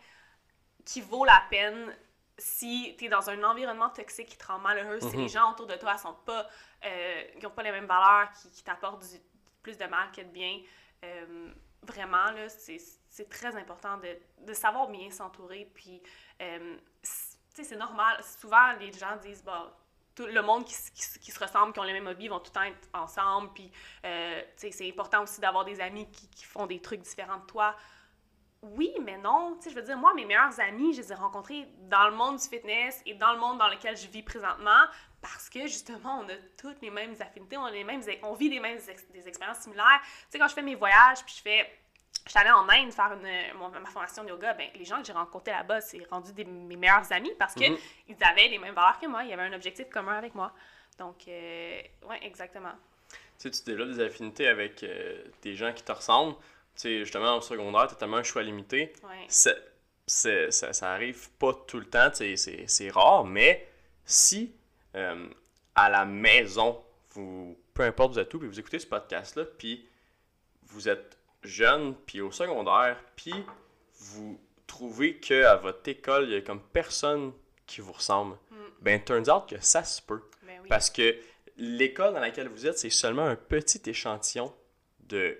qui 0.86 1.02
vaut 1.02 1.26
la 1.26 1.44
peine 1.50 1.96
si 2.40 2.96
tu 2.98 3.06
es 3.06 3.10
dans 3.10 3.30
un 3.30 3.44
environnement 3.44 3.90
toxique 3.90 4.30
qui 4.30 4.38
te 4.38 4.48
rend 4.48 4.58
malheureux, 4.60 5.00
si 5.00 5.08
Mhm. 5.16 5.22
les 5.24 5.28
gens 5.30 5.52
autour 5.52 5.68
de 5.68 5.76
toi 5.76 5.98
sont 5.98 6.14
pas, 6.26 6.48
euh, 6.86 7.24
qui 7.38 7.44
n'ont 7.46 7.52
pas 7.52 7.64
les 7.64 7.72
mêmes 7.72 7.86
valeurs, 7.86 8.32
qui, 8.34 8.50
qui 8.50 8.64
t'apportent 8.64 9.02
du- 9.08 9.22
plus 9.62 9.78
de 9.78 9.86
mal 9.86 10.12
que 10.12 10.22
de 10.22 10.28
bien. 10.30 10.60
Euh, 11.04 11.52
vraiment, 11.84 12.32
là, 12.32 12.50
c'est 12.50 12.80
c'est 13.12 13.28
très 13.30 13.56
important 13.56 13.98
de, 13.98 14.18
de 14.46 14.54
savoir 14.54 14.88
bien 14.88 15.10
s'entourer. 15.12 15.70
Puis, 15.74 16.02
euh, 16.42 16.78
c'est 17.04 17.76
normal. 17.76 18.24
Souvent, 18.24 18.74
les 18.80 18.94
gens 18.94 19.18
disent, 19.18 19.44
bah, 19.44 19.76
tout 20.16 20.26
le 20.28 20.42
monde 20.42 20.64
qui, 20.64 20.74
se 20.74 21.40
ressemble, 21.40 21.74
qui 21.74 21.80
ont 21.80 21.84
les 21.84 21.92
mêmes 21.94 22.08
hobbies, 22.08 22.28
vont 22.30 22.40
tout 22.40 22.52
le 22.52 22.54
temps 22.54 22.64
être 22.64 22.88
ensemble. 22.94 23.52
Puis, 23.54 23.72
c'est 24.56 24.88
important 24.90 25.24
aussi 25.24 25.42
d'avoir 25.42 25.66
des 25.66 25.82
amis 25.82 26.10
qui, 26.12 26.30
qui 26.30 26.46
font 26.46 26.66
des 26.68 26.80
trucs 26.82 27.02
différents 27.02 27.38
de 27.40 27.46
toi. 27.46 27.76
Oui, 28.62 28.92
mais 29.02 29.18
non. 29.18 29.56
Tu 29.56 29.64
sais, 29.64 29.70
je 29.72 29.76
veux 29.76 29.82
dire, 29.86 29.98
moi, 29.98 30.14
mes 30.14 30.26
meilleurs 30.26 30.60
amis, 30.60 30.94
je 30.94 31.02
les 31.02 31.12
ai 31.12 31.16
rencontrés 31.16 31.66
dans 31.90 32.08
le 32.10 32.16
monde 32.16 32.38
du 32.38 32.44
fitness 32.48 33.02
et 33.06 33.14
dans 33.14 33.32
le 33.34 33.40
monde 33.40 33.58
dans 33.58 33.70
lequel 33.70 33.96
je 33.96 34.08
vis 34.08 34.22
présentement 34.24 34.84
parce 35.22 35.50
que, 35.50 35.62
justement, 35.62 36.20
on 36.26 36.30
a 36.30 36.36
toutes 36.58 36.82
les 36.82 36.90
mêmes 36.90 37.16
affinités, 37.22 37.58
on, 37.58 37.66
a 37.66 37.72
les 37.72 37.84
mêmes, 37.84 38.02
on 38.24 38.34
vit 38.34 38.50
des 38.50 38.60
mêmes 38.60 38.80
ex- 38.90 39.10
des 39.12 39.28
expériences 39.28 39.60
similaires. 39.60 40.00
Tu 40.04 40.10
sais, 40.32 40.40
quand 40.40 40.48
je 40.48 40.54
fais 40.54 40.62
mes 40.62 40.76
voyages, 40.76 41.24
puis 41.26 41.36
je 41.38 41.42
fais... 41.42 41.80
Je 42.26 42.32
suis 42.32 42.40
allée 42.40 42.52
en 42.52 42.68
Inde 42.70 42.92
faire 42.92 43.14
une, 43.14 43.58
mon- 43.58 43.70
ma 43.70 43.86
formation 43.90 44.24
de 44.24 44.30
yoga, 44.30 44.54
ben, 44.54 44.70
les 44.76 44.84
gens 44.86 45.00
que 45.00 45.06
j'ai 45.08 45.14
rencontrés 45.14 45.52
là-bas, 45.52 45.80
c'est 45.82 46.06
rendu 46.10 46.34
des, 46.34 46.44
mes 46.44 46.76
meilleurs 46.76 47.12
amis 47.14 47.32
parce 47.40 47.54
qu'ils 47.56 47.72
Mhm. 47.72 48.16
avaient 48.22 48.50
les 48.50 48.58
mêmes 48.60 48.76
valeurs 48.76 49.00
que 49.00 49.08
moi, 49.08 49.24
il 49.24 49.30
y 49.30 49.34
avait 49.34 49.44
un 49.44 49.54
objectif 49.54 49.90
commun 49.90 50.18
avec 50.18 50.36
moi. 50.36 50.52
Donc, 50.98 51.28
euh, 51.28 51.82
ouais, 52.08 52.20
exactement. 52.24 52.74
Tu 53.10 53.18
sais, 53.38 53.52
tu 53.52 53.64
développes 53.64 53.90
des 53.92 54.02
affinités 54.04 54.48
avec 54.48 54.84
euh, 54.84 55.24
des 55.42 55.56
gens 55.56 55.72
qui 55.72 55.82
te 55.84 55.92
ressemblent. 55.92 56.36
Sais, 56.76 57.00
justement, 57.00 57.38
au 57.38 57.42
secondaire, 57.42 57.88
tu 57.88 57.94
as 57.94 57.98
tellement 57.98 58.18
un 58.18 58.24
choix 58.24 58.42
limité. 58.44 58.94
Ouais. 59.04 59.26
C'est- 59.28 59.58
ça, 60.08 60.74
ça 60.74 60.92
arrive 60.92 61.30
pas 61.38 61.54
tout 61.68 61.78
le 61.80 61.86
temps, 61.86 62.10
c'est 62.14 62.36
c'est 62.36 62.90
rare, 62.90 63.26
mais 63.26 63.68
si 64.06 64.54
euh, 64.96 65.28
à 65.76 65.88
la 65.90 66.04
maison, 66.06 66.82
vous, 67.12 67.56
peu 67.76 67.84
importe 67.84 68.14
vous 68.14 68.20
êtes 68.20 68.34
où, 68.34 68.40
puis 68.40 68.48
vous 68.48 68.60
écoutez 68.60 68.80
ce 68.80 68.88
podcast-là, 68.88 69.46
puis 69.46 69.88
vous 70.64 70.90
êtes 70.90 71.16
jeune, 71.44 71.94
puis 72.08 72.22
au 72.22 72.32
secondaire, 72.32 72.98
puis 73.16 73.34
vous 74.00 74.40
trouvez 74.66 75.18
qu'à 75.20 75.58
votre 75.58 75.88
école, 75.88 76.24
il 76.26 76.32
y 76.32 76.36
a 76.38 76.42
comme 76.42 76.62
personne 76.74 77.32
qui 77.68 77.82
vous 77.82 77.94
ressemble, 77.94 78.36
Mm. 78.50 78.56
ben 78.82 79.04
turns 79.04 79.30
out 79.30 79.48
que 79.48 79.60
ça 79.64 79.84
se 79.84 80.02
peut. 80.02 80.24
Ben 80.44 80.60
oui. 80.64 80.70
Parce 80.70 80.90
que 80.90 81.16
l'école 81.58 82.14
dans 82.16 82.20
laquelle 82.20 82.48
vous 82.48 82.66
êtes, 82.66 82.80
c'est 82.80 82.90
seulement 82.90 83.26
un 83.28 83.36
petit 83.36 83.82
échantillon 83.88 84.52
de 85.02 85.38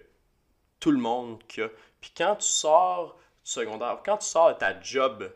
tout 0.80 0.92
le 0.92 0.98
monde 1.00 1.42
qu'il 1.48 1.64
y 1.64 1.66
a. 1.66 1.70
Puis 2.02 2.12
quand 2.16 2.36
tu 2.38 2.48
sors 2.48 3.16
du 3.44 3.52
secondaire, 3.52 4.00
quand 4.06 4.18
tu 4.18 4.28
sors 4.28 4.50
de 4.54 4.58
ta 4.60 4.80
job, 4.82 5.32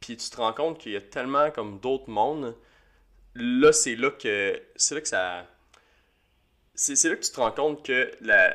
puis 0.00 0.16
tu 0.16 0.30
te 0.30 0.36
rends 0.36 0.52
compte 0.52 0.78
qu'il 0.78 0.92
y 0.92 0.96
a 0.96 1.00
tellement 1.00 1.50
comme 1.50 1.78
d'autres 1.80 2.08
mondes, 2.10 2.56
là, 3.34 3.72
c'est 3.72 3.96
là 3.96 4.10
que 4.10 4.62
c'est 4.76 4.94
là 4.94 5.00
que 5.00 5.08
ça... 5.08 5.46
C'est 6.74 6.94
c'est 6.96 7.08
là 7.08 7.16
que 7.16 7.24
tu 7.24 7.30
te 7.32 7.40
rends 7.40 7.52
compte 7.52 7.84
que 7.84 8.10
la... 8.20 8.54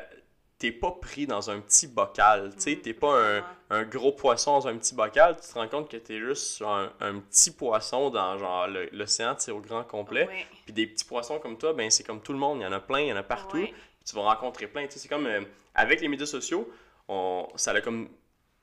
t'es 0.58 0.70
pas 0.70 0.92
pris 0.92 1.26
dans 1.26 1.50
un 1.50 1.60
petit 1.60 1.88
bocal, 1.88 2.54
tu 2.54 2.60
sais, 2.60 2.76
Mm, 2.76 2.80
t'es 2.82 2.94
pas 2.94 3.42
un, 3.70 3.82
gros 3.84 4.12
poisson 4.12 4.52
dans 4.52 4.68
un 4.68 4.76
petit 4.78 4.94
bocal, 4.94 5.36
tu 5.40 5.48
te 5.48 5.54
rends 5.58 5.68
compte 5.68 5.90
que 5.90 5.96
t'es 5.96 6.20
juste 6.20 6.62
un, 6.62 6.92
un 7.00 7.18
petit 7.18 7.50
poisson 7.50 8.10
dans 8.10 8.38
genre 8.38 8.68
le- 8.68 8.88
l'océan, 8.92 9.36
sais, 9.38 9.50
au 9.50 9.60
grand 9.60 9.82
complet. 9.84 10.28
Puis 10.64 10.72
des 10.72 10.86
petits 10.86 11.04
poissons 11.04 11.38
comme 11.40 11.58
toi, 11.58 11.72
ben 11.72 11.90
c'est 11.90 12.04
comme 12.04 12.20
tout 12.22 12.32
le 12.32 12.38
monde, 12.38 12.60
il 12.60 12.62
y 12.62 12.66
en 12.66 12.72
a 12.72 12.80
plein, 12.80 13.00
il 13.00 13.08
y 13.08 13.12
en 13.12 13.16
a 13.16 13.22
partout. 13.24 13.66
Tu 14.04 14.14
vas 14.16 14.22
rencontrer 14.22 14.66
plein. 14.66 14.86
Tu 14.86 14.92
sais, 14.94 14.98
c'est 15.00 15.08
comme 15.08 15.26
euh, 15.26 15.40
avec 15.74 16.00
les 16.00 16.08
médias 16.08 16.26
sociaux, 16.26 16.70
on, 17.08 17.48
ça 17.56 17.72
a 17.72 17.80
comme 17.80 18.08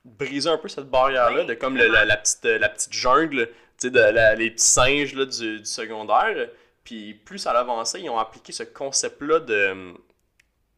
brisé 0.04 0.48
un 0.48 0.58
peu 0.58 0.68
cette 0.68 0.88
barrière-là 0.90 1.40
Oui, 1.42 1.46
de 1.46 1.54
comme 1.54 1.76
le- 1.76 1.86
la, 1.88 2.04
la 2.04 2.16
petite, 2.16 2.44
euh, 2.44 2.58
la 2.58 2.68
petite 2.68 2.92
jungle, 2.92 3.46
tu 3.78 3.88
sais, 3.88 3.90
de 3.90 3.98
la- 4.00 4.34
les 4.34 4.50
petits 4.50 4.64
singes 4.64 5.14
là, 5.14 5.24
du, 5.26 5.58
du 5.60 5.64
secondaire. 5.64 6.48
Puis 6.84 7.14
plus 7.14 7.38
ça 7.38 7.52
avançait, 7.52 8.00
ils 8.00 8.10
ont 8.10 8.18
appliqué 8.18 8.52
ce 8.52 8.62
concept-là 8.62 9.40
de, 9.40 9.94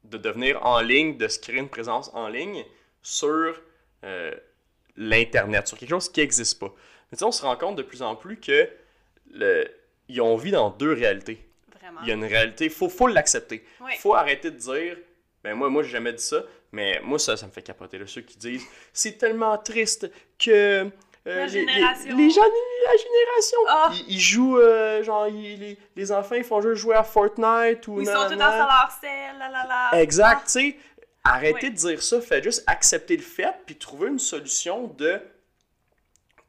de 0.04 0.18
devenir 0.18 0.64
en 0.66 0.80
ligne, 0.80 1.16
de 1.16 1.28
se 1.28 1.38
créer 1.38 1.58
une 1.58 1.68
présence 1.68 2.10
en 2.14 2.28
ligne 2.28 2.64
sur 3.02 3.54
euh, 4.04 4.34
l'Internet, 4.96 5.68
sur 5.68 5.78
quelque 5.78 5.90
chose 5.90 6.10
qui 6.10 6.20
n'existe 6.20 6.58
pas. 6.58 6.72
Mais 7.10 7.16
tu 7.16 7.20
sais, 7.20 7.24
on 7.24 7.32
se 7.32 7.42
rend 7.42 7.56
compte 7.56 7.76
de 7.76 7.82
plus 7.82 8.02
en 8.02 8.16
plus 8.16 8.38
que 8.40 8.68
le, 9.30 9.66
ils 10.08 10.20
ont 10.20 10.36
vit 10.36 10.50
dans 10.50 10.70
deux 10.70 10.92
réalités. 10.92 11.48
Vraiment. 11.92 12.00
Il 12.02 12.08
y 12.08 12.10
a 12.10 12.14
une 12.14 12.24
réalité, 12.24 12.68
faut, 12.68 12.88
faut 12.88 13.06
l'accepter. 13.06 13.64
Ouais. 13.80 13.96
Faut 13.98 14.14
arrêter 14.14 14.50
de 14.50 14.56
dire, 14.56 14.96
ben 15.44 15.54
moi, 15.54 15.68
moi 15.70 15.82
j'ai 15.82 15.90
jamais 15.90 16.12
dit 16.12 16.22
ça, 16.22 16.42
mais 16.72 17.00
moi 17.02 17.18
ça, 17.18 17.36
ça 17.36 17.46
me 17.46 17.52
fait 17.52 17.62
capoter. 17.62 17.98
Là, 17.98 18.06
ceux 18.06 18.22
qui 18.22 18.36
disent, 18.38 18.64
c'est 18.92 19.18
tellement 19.18 19.56
triste 19.58 20.10
que 20.38 20.50
euh, 21.24 21.36
La 21.36 21.46
les- 21.46 21.52
génération. 21.52 22.16
les 22.16 22.30
gens 22.30 22.40
la 22.84 22.96
génération, 22.96 23.58
Ah. 23.68 23.90
ils, 23.92 24.14
ils 24.16 24.20
jouent, 24.20 24.58
euh, 24.58 25.02
genre, 25.04 25.28
ils- 25.28 25.56
les, 25.60 25.78
les 25.94 26.12
enfants, 26.12 26.34
ils 26.34 26.42
font 26.44 26.60
juste 26.60 26.74
jouer 26.82 26.96
à 26.96 27.04
Fortnite 27.04 27.86
ou 27.86 28.00
Ils 28.00 28.06
sont 28.06 28.12
tous 28.28 28.36
dans 28.36 28.56
leur 28.56 28.88
selle, 29.00 29.38
là 29.38 29.48
là 29.50 29.64
là. 29.92 30.00
Exact, 30.00 30.46
tu 30.46 30.50
sais. 30.52 30.76
Arrêtez 31.24 31.70
de 31.70 31.76
dire 31.76 32.02
ça, 32.02 32.20
faites 32.20 32.42
juste 32.42 32.64
accepter 32.66 33.16
le 33.16 33.22
fait, 33.22 33.54
puis 33.66 33.76
trouver 33.76 34.08
une 34.08 34.18
solution 34.18 34.88
de. 34.88 35.20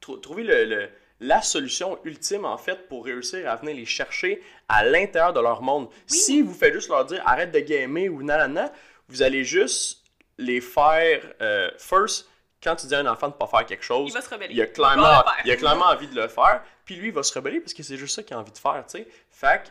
trou- 0.02 0.18
trouver 0.18 0.44
le, 0.44 0.66
le- 0.66 0.90
la 1.26 1.42
solution 1.42 2.00
ultime, 2.04 2.46
en 2.46 2.58
fait, 2.58 2.88
pour 2.88 3.06
réussir 3.06 3.50
à 3.50 3.56
venir 3.56 3.76
les 3.76 3.86
chercher 3.86 4.42
à 4.68 4.84
l'intérieur 4.84 5.32
de 5.34 5.40
leur 5.40 5.62
monde. 5.62 5.88
Oui. 5.90 6.18
Si 6.18 6.42
vous 6.42 6.54
faites 6.54 6.74
juste 6.74 6.90
leur 6.90 7.06
dire 7.06 7.22
arrête 7.26 7.52
de 7.52 7.60
gamer 7.60 8.10
ou 8.10 8.22
nanana, 8.24 8.72
vous 9.08 9.22
allez 9.22 9.44
juste 9.44 10.04
les 10.38 10.60
faire. 10.62 11.22
euh, 11.42 11.70
first, 11.78 12.28
quand 12.64 12.76
tu 12.76 12.88
dis 12.88 12.96
à 12.96 13.00
un 13.00 13.06
enfant 13.08 13.28
de 13.30 13.34
pas 13.34 13.48
faire 13.48 13.66
quelque 13.66 13.84
chose, 13.84 14.10
Il 14.10 14.14
va 14.14 14.22
se 14.22 14.30
rebeller. 14.30 14.54
il 14.54 14.62
a 14.62 14.68
clairement, 14.68 15.04
faire. 15.24 15.36
il 15.46 15.52
a 15.52 15.56
clairement 15.56 15.86
envie 15.86 16.08
de 16.08 16.16
le 16.16 16.28
faire, 16.28 16.62
puis 16.86 16.96
lui, 16.96 17.08
il 17.10 17.14
va 17.14 17.24
se 17.24 17.34
rebeller 17.34 17.60
parce 17.60 17.74
que 17.74 17.84
c'est 17.84 17.98
juste 17.98 18.16
ça 18.16 18.24
qu'il 18.24 18.36
a 18.36 18.40
envie 18.40 18.52
de 18.52 18.58
faire, 18.58 18.84
tu 18.88 18.98
sais. 19.00 19.08
Fait 19.30 19.64
que, 19.64 19.70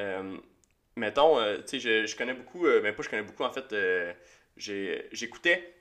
euh, 0.00 0.36
mettons, 0.96 1.38
euh, 1.38 1.56
tu 1.58 1.62
sais, 1.66 1.80
je, 1.80 2.06
je 2.06 2.16
connais 2.16 2.34
beaucoup, 2.34 2.66
euh, 2.66 2.80
ben 2.80 2.94
pas 2.94 3.02
je 3.02 3.08
connais 3.08 3.22
beaucoup, 3.22 3.44
en 3.44 3.52
fait, 3.52 3.66
j'ai- 4.56 5.08
j'écoutais 5.12 5.72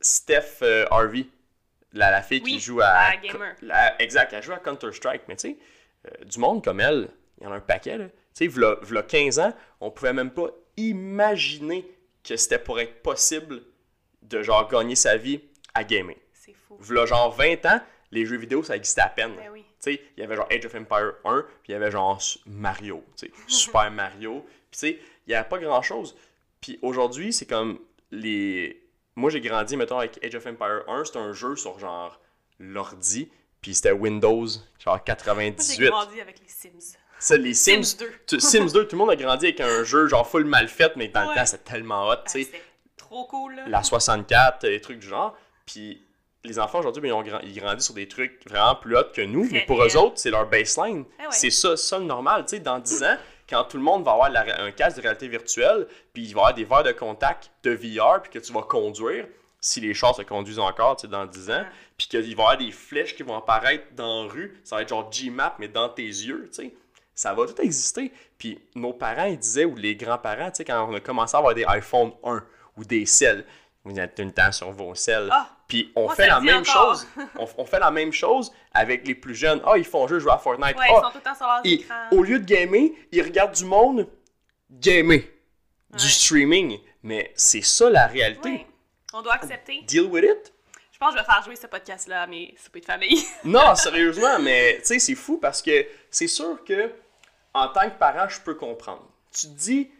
Steph 0.00 0.62
Harvey, 0.90 1.26
la, 1.92 2.10
la 2.10 2.22
fille 2.22 2.40
Oui, 2.44 2.52
qui 2.54 2.60
joue 2.60 2.80
à... 2.80 3.10
la 3.10 3.16
gamer. 3.16 3.54
la- 3.62 4.00
exact, 4.02 4.32
elle 4.32 4.42
joue 4.42 4.52
à 4.52 4.58
Counter-Strike, 4.58 5.22
mais 5.28 5.36
tu 5.36 5.50
sais, 5.50 5.58
euh, 6.06 6.24
du 6.24 6.38
monde 6.38 6.62
comme 6.64 6.80
elle, 6.80 7.08
il 7.40 7.44
y 7.44 7.46
en 7.46 7.52
a 7.52 7.56
un 7.56 7.60
paquet, 7.60 7.98
là. 7.98 8.06
Tu 8.08 8.12
sais, 8.34 8.46
v'là, 8.46 8.76
v'là 8.82 9.02
15 9.02 9.38
ans, 9.40 9.52
on 9.80 9.90
pouvait 9.90 10.12
même 10.14 10.30
pas 10.30 10.48
imaginer 10.76 11.86
que 12.24 12.36
c'était 12.36 12.58
pour 12.58 12.80
être 12.80 13.02
possible 13.02 13.62
de, 14.22 14.42
genre, 14.42 14.68
gagner 14.68 14.94
sa 14.94 15.16
vie 15.16 15.40
à 15.74 15.84
gamer 15.84 16.16
C'est 16.32 16.54
fou. 16.54 16.76
v'là 16.78 17.04
genre 17.06 17.30
20 17.32 17.66
ans, 17.66 17.80
les 18.10 18.24
jeux 18.26 18.36
vidéo, 18.36 18.62
ça 18.62 18.76
existait 18.76 19.00
à 19.02 19.08
peine. 19.08 19.34
Ben 19.36 19.50
oui. 19.52 19.64
Tu 19.82 19.92
sais, 19.94 20.02
il 20.16 20.20
y 20.20 20.22
avait 20.24 20.36
genre 20.36 20.46
Age 20.50 20.64
of 20.66 20.74
Empire 20.74 21.14
1, 21.24 21.42
puis 21.62 21.70
il 21.70 21.72
y 21.72 21.74
avait 21.74 21.90
genre 21.90 22.20
Mario, 22.46 23.04
tu 23.16 23.26
sais, 23.26 23.32
Super 23.48 23.90
Mario. 23.90 24.40
Puis 24.70 24.72
tu 24.72 24.78
sais, 24.78 24.98
il 25.26 25.30
n'y 25.30 25.34
avait 25.34 25.48
pas 25.48 25.58
grand-chose. 25.58 26.16
Puis 26.60 26.78
aujourd'hui, 26.82 27.32
c'est 27.32 27.46
comme 27.46 27.80
les... 28.12 28.81
Moi, 29.16 29.30
j'ai 29.30 29.40
grandi, 29.40 29.76
mettons, 29.76 29.98
avec 29.98 30.18
Age 30.24 30.34
of 30.34 30.46
Empire 30.46 30.82
1, 30.88 31.04
c'était 31.04 31.18
un 31.18 31.32
jeu 31.32 31.54
sur 31.56 31.78
genre 31.78 32.18
l'ordi, 32.58 33.30
puis 33.60 33.74
c'était 33.74 33.92
Windows, 33.92 34.46
genre 34.78 34.94
Moi, 34.94 34.96
j'ai 34.98 35.04
98. 35.04 35.88
grandi 35.90 36.20
avec 36.20 36.38
les 36.40 36.48
Sims. 36.48 36.96
Ça, 37.18 37.36
les 37.36 37.54
Sims, 37.54 37.82
Sims 37.84 37.98
2. 37.98 38.12
tu- 38.26 38.40
Sims 38.40 38.72
2, 38.72 38.88
tout 38.88 38.96
le 38.96 38.98
monde 38.98 39.10
a 39.10 39.16
grandi 39.16 39.46
avec 39.46 39.60
un 39.60 39.84
jeu 39.84 40.06
genre 40.08 40.26
full 40.28 40.44
mal 40.44 40.68
fait, 40.68 40.96
mais 40.96 41.08
dans 41.08 41.28
le 41.28 41.34
temps, 41.36 41.46
c'était 41.46 41.62
tellement 41.72 42.08
hot, 42.08 42.12
Ah, 42.18 42.22
tu 42.26 42.32
sais. 42.32 42.44
C'était 42.44 42.62
trop 42.96 43.26
cool, 43.26 43.54
là. 43.56 43.64
La 43.68 43.82
64, 43.82 44.62
des 44.62 44.80
trucs 44.80 44.98
du 44.98 45.06
genre. 45.06 45.36
Puis 45.66 46.02
les 46.44 46.58
enfants 46.58 46.80
aujourd'hui, 46.80 47.00
ben, 47.02 47.08
ils, 47.08 47.12
ont 47.12 47.22
grand- 47.22 47.38
ils 47.40 47.54
grandissent 47.54 47.84
sur 47.86 47.94
des 47.94 48.08
trucs 48.08 48.40
vraiment 48.48 48.74
plus 48.74 48.96
hot 48.96 49.04
que 49.14 49.20
nous, 49.22 49.46
mais 49.52 49.64
pour 49.66 49.82
eux 49.84 49.96
autres, 49.96 50.14
c'est 50.16 50.30
leur 50.30 50.48
baseline. 50.48 51.04
Ah 51.20 51.24
ouais. 51.24 51.28
C'est 51.30 51.50
ça, 51.50 51.76
ça 51.76 51.98
le 52.00 52.06
normal. 52.06 52.44
Tu 52.46 52.56
sais, 52.56 52.60
dans 52.60 52.80
10 52.80 53.04
ans, 53.04 53.16
quand 53.52 53.64
tout 53.64 53.76
le 53.76 53.82
monde 53.82 54.02
va 54.04 54.12
avoir 54.12 54.30
la 54.30 54.62
un 54.62 54.70
casque 54.70 54.96
de 54.96 55.02
réalité 55.02 55.28
virtuelle, 55.28 55.86
puis 56.12 56.22
il 56.22 56.34
va 56.34 56.40
y 56.40 56.42
avoir 56.42 56.54
des 56.54 56.64
verres 56.64 56.82
de 56.84 56.92
contact 56.92 57.50
de 57.62 57.70
VR, 57.70 58.22
puis 58.22 58.30
que 58.32 58.38
tu 58.38 58.52
vas 58.52 58.62
conduire, 58.62 59.26
si 59.60 59.80
les 59.80 59.94
chars 59.94 60.16
se 60.16 60.22
conduisent 60.22 60.58
encore, 60.58 60.96
tu 60.96 61.02
sais, 61.02 61.08
dans 61.08 61.26
10 61.26 61.50
ans, 61.50 61.64
puis 61.96 62.08
qu'il 62.08 62.20
va 62.20 62.26
y 62.26 62.32
avoir 62.32 62.56
des 62.56 62.72
flèches 62.72 63.14
qui 63.14 63.22
vont 63.22 63.36
apparaître 63.36 63.84
dans 63.94 64.24
la 64.24 64.32
rue, 64.32 64.60
ça 64.64 64.76
va 64.76 64.82
être 64.82 64.88
genre 64.88 65.08
Gmap, 65.10 65.58
mais 65.58 65.68
dans 65.68 65.88
tes 65.88 66.02
yeux, 66.02 66.48
tu 66.48 66.62
sais. 66.62 66.74
Ça 67.14 67.34
va 67.34 67.46
tout 67.46 67.60
exister. 67.60 68.10
Puis 68.38 68.58
nos 68.74 68.94
parents, 68.94 69.26
ils 69.26 69.38
disaient, 69.38 69.66
ou 69.66 69.76
les 69.76 69.94
grands-parents, 69.96 70.50
tu 70.50 70.56
sais, 70.56 70.64
quand 70.64 70.88
on 70.88 70.94
a 70.94 71.00
commencé 71.00 71.36
à 71.36 71.38
avoir 71.38 71.54
des 71.54 71.64
iPhone 71.64 72.12
1 72.24 72.42
ou 72.78 72.84
des 72.84 73.04
celles, 73.04 73.44
vous 73.84 73.98
êtes 73.98 74.14
tout 74.14 74.22
le 74.22 74.32
temps 74.32 74.50
sur 74.50 74.72
vos 74.72 74.94
celles. 74.94 75.28
Ah! 75.30 75.48
Puis 75.72 75.90
on 75.96 76.02
Moi, 76.04 76.14
fait 76.14 76.26
la 76.26 76.38
même 76.38 76.60
encore. 76.60 76.96
chose. 76.96 77.06
On, 77.38 77.46
on 77.56 77.64
fait 77.64 77.78
la 77.78 77.90
même 77.90 78.12
chose 78.12 78.52
avec 78.74 79.06
les 79.08 79.14
plus 79.14 79.34
jeunes. 79.34 79.62
Ah, 79.64 79.78
ils 79.78 79.86
font 79.86 80.06
jeu, 80.06 80.18
jouer 80.18 80.32
à 80.32 80.36
Fortnite. 80.36 80.76
Ouais, 80.76 80.84
Ah, 80.86 80.92
ils 80.98 81.02
sont 81.02 81.10
tout 81.12 81.16
le 81.16 81.22
temps 81.22 81.34
sur 81.34 81.46
leurs 81.46 81.60
et 81.64 81.72
écrans. 81.72 81.94
au 82.10 82.22
lieu 82.22 82.38
de 82.38 82.44
gamer, 82.44 82.90
ils 83.10 83.22
regardent 83.22 83.54
du 83.54 83.64
monde 83.64 84.06
gamer. 84.70 85.20
Du 85.96 86.08
streaming. 86.10 86.78
Mais 87.02 87.32
c'est 87.36 87.62
ça 87.62 87.88
la 87.88 88.06
réalité. 88.06 88.66
On 89.14 89.22
doit 89.22 89.32
accepter. 89.32 89.80
Deal 89.86 90.02
with 90.10 90.24
it. 90.24 90.52
Je 90.92 90.98
pense 90.98 91.14
que 91.14 91.20
je 91.20 91.24
vais 91.24 91.32
faire 91.32 91.42
jouer 91.42 91.56
ce 91.56 91.66
podcast-là 91.66 92.22
à 92.22 92.26
mes 92.26 92.54
soupers 92.62 92.80
de 92.82 92.86
famille. 92.86 93.24
Non, 93.44 93.74
sérieusement, 93.74 94.38
mais 94.40 94.76
tu 94.80 94.88
sais, 94.88 94.98
c'est 94.98 95.14
fou 95.14 95.38
parce 95.38 95.62
que 95.62 95.86
c'est 96.10 96.28
sûr 96.28 96.62
que 96.64 96.92
en 97.54 97.68
tant 97.68 97.88
que 97.88 97.96
parent, 97.98 98.28
je 98.28 98.40
peux 98.42 98.54
comprendre. 98.56 99.08
Tu 99.34 99.46
te 99.46 99.52
dis, 99.58 99.90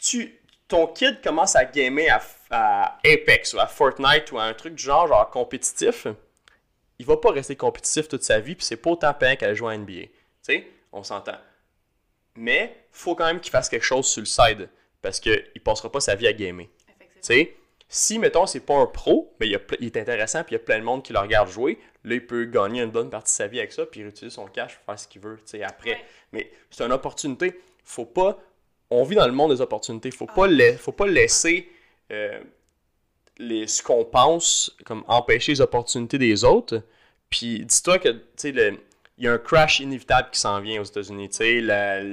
tu, 0.00 0.38
ton 0.68 0.86
kid 0.86 1.20
commence 1.22 1.56
à 1.56 1.64
gamer 1.64 2.08
à, 2.10 2.20
à 2.50 2.98
Apex 3.04 3.54
ou 3.54 3.58
à 3.58 3.66
Fortnite 3.66 4.30
ou 4.32 4.38
à 4.38 4.44
un 4.44 4.54
truc 4.54 4.74
du 4.74 4.82
genre, 4.82 5.08
genre 5.08 5.28
compétitif. 5.30 6.06
Il 6.98 7.06
va 7.06 7.16
pas 7.16 7.30
rester 7.30 7.56
compétitif 7.56 8.08
toute 8.08 8.22
sa 8.22 8.38
vie, 8.38 8.54
puis 8.54 8.64
c'est 8.64 8.76
pas 8.76 8.90
autant 8.90 9.14
payant 9.14 9.36
qu'à 9.36 9.54
jouer 9.54 9.74
à 9.74 9.78
NBA. 9.78 9.92
Tu 9.92 10.10
sais, 10.42 10.66
on 10.92 11.02
s'entend. 11.02 11.38
Mais 12.36 12.76
faut 12.92 13.14
quand 13.14 13.26
même 13.26 13.40
qu'il 13.40 13.50
fasse 13.50 13.68
quelque 13.68 13.84
chose 13.84 14.06
sur 14.06 14.20
le 14.20 14.26
side 14.26 14.68
parce 15.00 15.20
qu'il 15.20 15.60
passera 15.64 15.90
pas 15.90 16.00
sa 16.00 16.14
vie 16.14 16.26
à 16.26 16.32
gamer. 16.32 16.66
Tu 17.00 17.06
sais, 17.20 17.56
si, 17.88 18.18
mettons, 18.18 18.46
c'est 18.46 18.60
pas 18.60 18.76
un 18.76 18.86
pro, 18.86 19.34
mais 19.40 19.48
il, 19.48 19.56
a 19.56 19.60
est 19.80 19.96
intéressant, 19.96 20.44
puis 20.44 20.54
il 20.54 20.58
y 20.58 20.60
a 20.60 20.64
plein 20.64 20.78
de 20.78 20.84
monde 20.84 21.02
qui 21.02 21.12
le 21.12 21.18
regarde 21.20 21.48
jouer, 21.48 21.78
là, 22.04 22.14
il 22.14 22.26
peut 22.26 22.44
gagner 22.44 22.82
une 22.82 22.90
bonne 22.90 23.08
partie 23.08 23.32
de 23.32 23.36
sa 23.36 23.46
vie 23.46 23.58
avec 23.58 23.72
ça, 23.72 23.86
puis 23.86 24.02
réutiliser 24.02 24.34
son 24.34 24.46
cash 24.46 24.76
pour 24.76 24.84
faire 24.84 24.98
ce 24.98 25.08
qu'il 25.08 25.22
veut, 25.22 25.36
tu 25.36 25.42
sais, 25.46 25.62
après. 25.62 25.92
Ouais. 25.92 26.04
Mais 26.32 26.50
c'est 26.70 26.84
une 26.84 26.92
opportunité. 26.92 27.58
Faut 27.84 28.04
pas... 28.04 28.38
On 28.90 29.04
vit 29.04 29.16
dans 29.16 29.26
le 29.26 29.32
monde 29.32 29.52
des 29.52 29.60
opportunités. 29.60 30.10
Faut 30.10 30.26
Ah. 30.28 30.34
pas, 30.34 30.46
la- 30.46 30.76
faut 30.78 30.92
pas 30.92 31.06
laisser 31.06 31.68
euh, 32.10 32.40
les, 33.38 33.66
ce 33.66 33.82
qu'on 33.82 34.04
pense 34.04 34.74
comme 34.84 35.04
empêcher 35.08 35.52
les 35.52 35.60
opportunités 35.60 36.18
des 36.18 36.42
autres. 36.44 36.82
Puis 37.30 37.64
dis-toi 37.66 37.98
que, 37.98 38.08
tu 38.08 38.18
sais, 38.36 38.52
le- 38.52 38.78
il 39.18 39.24
y 39.24 39.28
a 39.28 39.32
un 39.32 39.38
crash 39.38 39.80
inévitable 39.80 40.28
qui 40.32 40.40
s'en 40.40 40.60
vient 40.60 40.80
aux 40.80 40.84
États-Unis. 40.84 41.28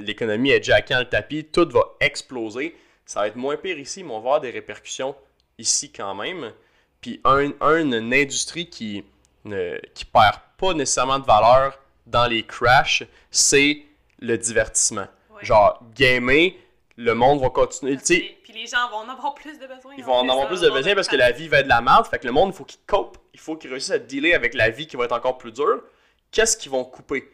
L'économie 0.06 0.50
est 0.52 0.64
jackée 0.64 0.94
dans 0.96 1.00
le 1.02 1.10
tapis, 1.10 1.46
tout 1.46 1.68
va 1.70 1.82
exploser. 2.00 2.76
Ça 3.06 3.22
va 3.22 3.28
être 3.28 3.36
moins 3.36 3.56
pire 3.58 3.78
ici, 3.78 4.04
mais 4.04 4.10
on 4.10 4.14
va 4.16 4.18
avoir 4.20 4.42
des 4.42 4.50
répercussions 4.50 5.16
ici 5.58 5.92
quand 5.92 6.16
même. 6.16 6.52
Puis 7.00 7.22
un, 7.24 7.52
un- 7.62 7.82
une 7.86 8.14
industrie 8.14 8.70
qui 8.70 9.04
ne 9.46 9.78
qui 9.94 10.06
perd 10.06 10.38
pas 10.58 10.74
nécessairement 10.74 11.20
de 11.20 11.26
valeur 11.26 11.80
dans 12.08 12.26
les 12.26 12.44
crashs, 12.44 13.04
c'est 13.30 13.84
le 14.20 14.38
divertissement. 14.38 15.08
Ouais. 15.34 15.46
Genre, 15.46 15.80
gamer, 15.96 16.52
le 16.98 17.14
monde 17.14 17.42
va 17.42 17.50
continuer. 17.50 17.98
Puis 17.98 18.54
les 18.54 18.68
gens 18.68 18.90
vont 18.90 18.98
en 18.98 19.10
avoir 19.10 19.36
plus 19.36 19.60
de 19.60 19.68
besoin. 19.68 19.94
ils 19.98 20.04
vont 20.04 20.14
en 20.14 20.30
avoir 20.30 20.48
plus 20.48 20.62
de 20.62 20.70
besoin 20.70 20.96
parce 20.96 21.08
que 21.08 21.16
la 21.16 21.32
vie 21.32 21.48
va 21.48 21.60
être 21.60 21.66
de 21.66 21.70
la 21.70 21.82
merde. 21.82 22.06
Fait 22.08 22.20
que 22.20 22.26
le 22.26 22.32
monde, 22.32 22.52
il 22.54 22.56
faut 22.56 22.64
qu'il 22.64 22.80
cope. 22.86 23.18
Il 23.34 23.40
faut 23.40 23.58
qu'il 23.58 23.70
réussisse 23.70 23.92
à 23.92 24.00
dealer 24.00 24.34
avec 24.34 24.54
la 24.54 24.70
vie 24.70 24.88
qui 24.88 24.96
va 24.96 25.06
être 25.06 25.12
encore 25.12 25.38
plus 25.38 25.52
dure. 25.52 25.84
Qu'est-ce 26.32 26.58
qu'ils 26.58 26.72
vont 26.72 26.86
couper? 26.86 27.30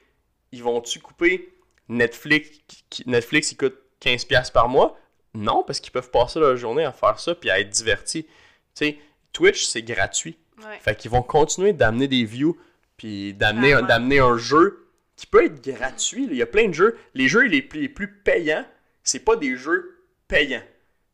Ils 0.52 0.64
vont-tu 0.64 1.00
couper 1.00 1.54
Netflix 1.90 2.50
qui, 2.90 3.04
Netflix 3.08 3.50
qui 3.50 3.58
coûte 3.58 3.78
15$ 4.02 4.52
par 4.52 4.68
mois? 4.68 4.98
Non, 5.34 5.64
parce 5.64 5.80
qu'ils 5.80 5.94
peuvent 5.94 6.12
passer 6.12 6.40
leur 6.40 6.58
journée 6.58 6.84
à 6.84 6.92
faire 6.92 7.20
ça 7.20 7.36
puis 7.36 7.50
à 7.50 7.60
être 7.60 7.70
divertis. 7.70 8.24
Tu 8.24 8.30
sais, 8.74 8.98
Twitch, 9.32 9.64
c'est 9.66 9.84
gratuit. 9.84 10.38
Ouais. 10.58 10.78
Fait 10.80 10.96
qu'ils 10.96 11.12
vont 11.12 11.22
continuer 11.22 11.74
d'amener 11.74 12.08
des 12.08 12.26
views 12.26 12.58
puis 12.98 13.34
d'amener 13.34 14.20
un, 14.20 14.38
jeu 14.38 14.88
qui 15.16 15.26
peut 15.26 15.46
être 15.46 15.64
gratuit. 15.64 16.28
Il 16.30 16.36
y 16.36 16.42
a 16.42 16.46
plein 16.46 16.68
de 16.68 16.74
jeux. 16.74 16.98
Les 17.14 17.28
jeux 17.28 17.42
les 17.42 17.62
plus, 17.62 17.82
les 17.82 17.90
plus 17.90 18.08
payants, 18.08 18.66
c'est 19.04 19.20
pas 19.20 19.36
des 19.36 19.56
jeux 19.56 19.98
payants. 20.28 20.62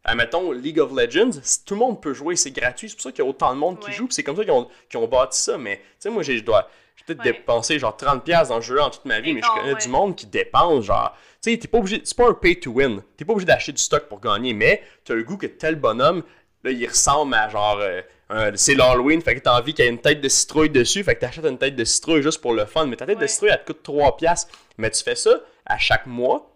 Admettons, 0.03 0.51
League 0.53 0.79
of 0.79 0.91
Legends, 0.93 1.31
tout 1.65 1.73
le 1.73 1.79
monde 1.79 2.01
peut 2.01 2.13
jouer, 2.13 2.35
c'est 2.38 2.51
gratuit. 2.51 2.88
C'est 2.89 2.95
pour 2.95 3.03
ça 3.03 3.11
qu'il 3.11 3.23
y 3.23 3.27
a 3.27 3.29
autant 3.29 3.53
de 3.53 3.59
monde 3.59 3.79
qui 3.79 3.91
joue. 3.91 4.07
C'est 4.09 4.23
comme 4.23 4.38
ça 4.38 4.43
qu'ils 4.43 4.51
ont, 4.53 4.67
ont 4.95 5.07
bâti 5.07 5.39
ça. 5.39 5.57
Mais 5.57 5.77
tu 5.77 5.83
sais, 5.99 6.09
moi, 6.09 6.23
j'ai- 6.23 6.38
je 6.38 6.43
dois 6.43 6.69
j'ai 6.95 7.03
peut-être 7.05 7.19
Ouais. 7.25 7.33
dépensé 7.33 7.77
genre 7.77 7.95
30$ 7.95 8.47
dans 8.49 8.55
le 8.55 8.61
jeu 8.61 8.81
en 8.81 8.89
toute 8.89 9.05
ma 9.05 9.19
vie, 9.19 9.31
Et 9.31 9.33
mais 9.33 9.41
je 9.41 9.47
connais 9.59 9.73
ouais. 9.73 9.79
du 9.81 9.89
monde 9.89 10.15
qui 10.15 10.25
dépense 10.27 10.85
genre. 10.85 11.15
Tu 11.43 11.51
sais, 11.51 11.57
t'es 11.59 11.67
pas 11.67 11.77
obligé. 11.79 12.01
C'est 12.05 12.15
pas 12.17 12.27
un 12.29 12.33
pay 12.33 12.57
to 12.59 12.71
win. 12.71 13.01
T'es 13.17 13.25
pas 13.25 13.33
obligé 13.33 13.45
d'acheter 13.45 13.71
du 13.73 13.81
stock 13.81 14.07
pour 14.07 14.19
gagner, 14.21 14.53
mais 14.53 14.81
t'as 15.03 15.13
le 15.13 15.23
goût 15.23 15.38
que 15.38 15.45
tel 15.47 15.75
bonhomme, 15.75 16.23
là, 16.63 16.71
il 16.71 16.88
ressemble 16.88 17.33
à 17.35 17.49
genre. 17.49 17.77
euh, 17.79 18.01
c'est 18.55 18.75
l'Halloween, 18.75 19.21
fait 19.21 19.35
que 19.35 19.39
t'as 19.41 19.57
envie 19.59 19.73
qu'il 19.73 19.85
y 19.85 19.88
ait 19.88 19.91
une 19.91 19.99
tête 20.01 20.19
de 20.21 20.27
citrouille 20.29 20.69
dessus, 20.69 21.03
fait 21.03 21.15
que 21.15 21.21
t'achètes 21.21 21.45
une 21.45 21.57
tête 21.57 21.75
de 21.75 21.83
citrouille 21.85 22.21
juste 22.23 22.41
pour 22.41 22.53
le 22.53 22.65
fun. 22.65 22.85
Mais 22.88 22.95
ta 22.95 23.05
tête 23.05 23.19
de 23.19 23.27
citrouille, 23.27 23.51
elle 23.51 23.61
te 23.63 23.67
coûte 23.71 23.83
3$. 23.83 24.47
Mais 24.77 24.89
tu 24.89 25.03
fais 25.03 25.15
ça 25.15 25.31
à 25.65 25.77
chaque 25.77 26.05
mois, 26.07 26.49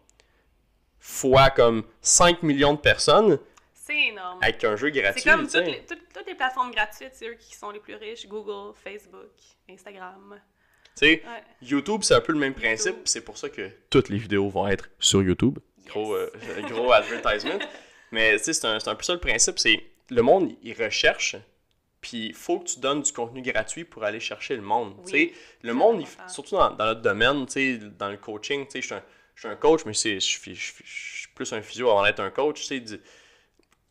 fois 1.02 1.49
comme 1.49 1.84
5 2.02 2.43
millions 2.43 2.74
de 2.76 2.80
personnes, 2.80 3.38
C'est 3.74 3.97
énorme. 4.08 4.39
avec 4.41 4.64
un 4.64 4.76
jeu 4.78 4.89
gratuit. 4.91 5.22
C'est 5.24 5.30
comme 5.32 5.45
toutes 5.47 5.66
les, 5.66 5.82
toutes, 5.86 6.14
toutes 6.14 6.28
les 6.28 6.36
plateformes 6.36 6.72
gratuites, 6.72 7.12
c'est 7.14 7.28
eux 7.28 7.34
qui 7.34 7.54
sont 7.56 7.72
les 7.72 7.80
plus 7.80 7.95
riches. 7.95 8.28
Google, 8.28 8.74
Facebook, 8.82 9.32
Instagram. 9.70 10.39
Tu 10.95 11.06
sais, 11.08 11.24
Ouais. 11.26 11.43
YouTube, 11.62 12.02
c'est 12.04 12.14
un 12.16 12.22
peu 12.22 12.34
le 12.34 12.39
même 12.39 12.54
principe, 12.54 12.95
c'est 13.06 13.22
pour 13.22 13.38
ça 13.38 13.49
que 13.49 13.70
toutes 13.89 14.10
les 14.10 14.18
vidéos 14.18 14.49
vont 14.49 14.68
être 14.68 14.89
sur 14.99 15.22
YouTube. 15.24 15.58
Gros, 15.88 16.14
euh, 16.14 16.32
gros 16.70 16.91
advertisement. 16.91 17.60
Mais 18.12 18.38
tu 18.38 18.43
sais, 18.45 18.54
c'est 18.54 18.68
un, 18.68 18.78
un 18.86 18.95
peu 18.95 19.04
ça 19.04 19.14
le 19.14 19.20
principe, 19.20 19.58
c'est 19.58 19.84
le 20.10 20.22
monde, 20.22 20.52
il 20.62 20.74
recherche, 20.82 21.38
puis 22.02 22.28
il 22.28 22.34
faut 22.36 22.60
que 22.60 22.66
tu 22.66 22.80
donnes 22.82 23.02
du 23.02 23.14
contenu 23.14 23.41
gratuit 23.41 23.86
pour 23.86 24.04
aller 24.04 24.20
chercher 24.20 24.56
le 24.58 24.62
monde. 24.62 24.95
Oui, 24.99 25.04
tu 25.06 25.12
sais. 25.12 25.34
le 25.62 25.74
monde, 25.74 26.02
il- 26.02 26.30
surtout 26.32 26.56
dans, 26.58 26.72
dans 26.72 26.86
notre 26.86 27.02
domaine, 27.02 27.45
tu 27.45 27.54
sais, 27.54 27.78
dans 27.97 28.10
le 28.10 28.18
coaching, 28.18 28.66
tu 28.66 28.72
sais, 28.74 28.82
je 28.82 28.86
suis 28.88 28.95
un, 28.95 29.04
je 29.41 29.47
suis 29.47 29.53
un 29.53 29.55
coach, 29.55 29.81
mais 29.85 29.93
c'est- 29.95 30.19
je 30.19 30.53
suis 30.53 31.27
plus 31.33 31.51
un 31.53 31.61
physio 31.63 31.89
avant 31.89 32.03
d'être 32.03 32.19
un 32.19 32.29
coach. 32.29 32.69
Il 32.69 32.99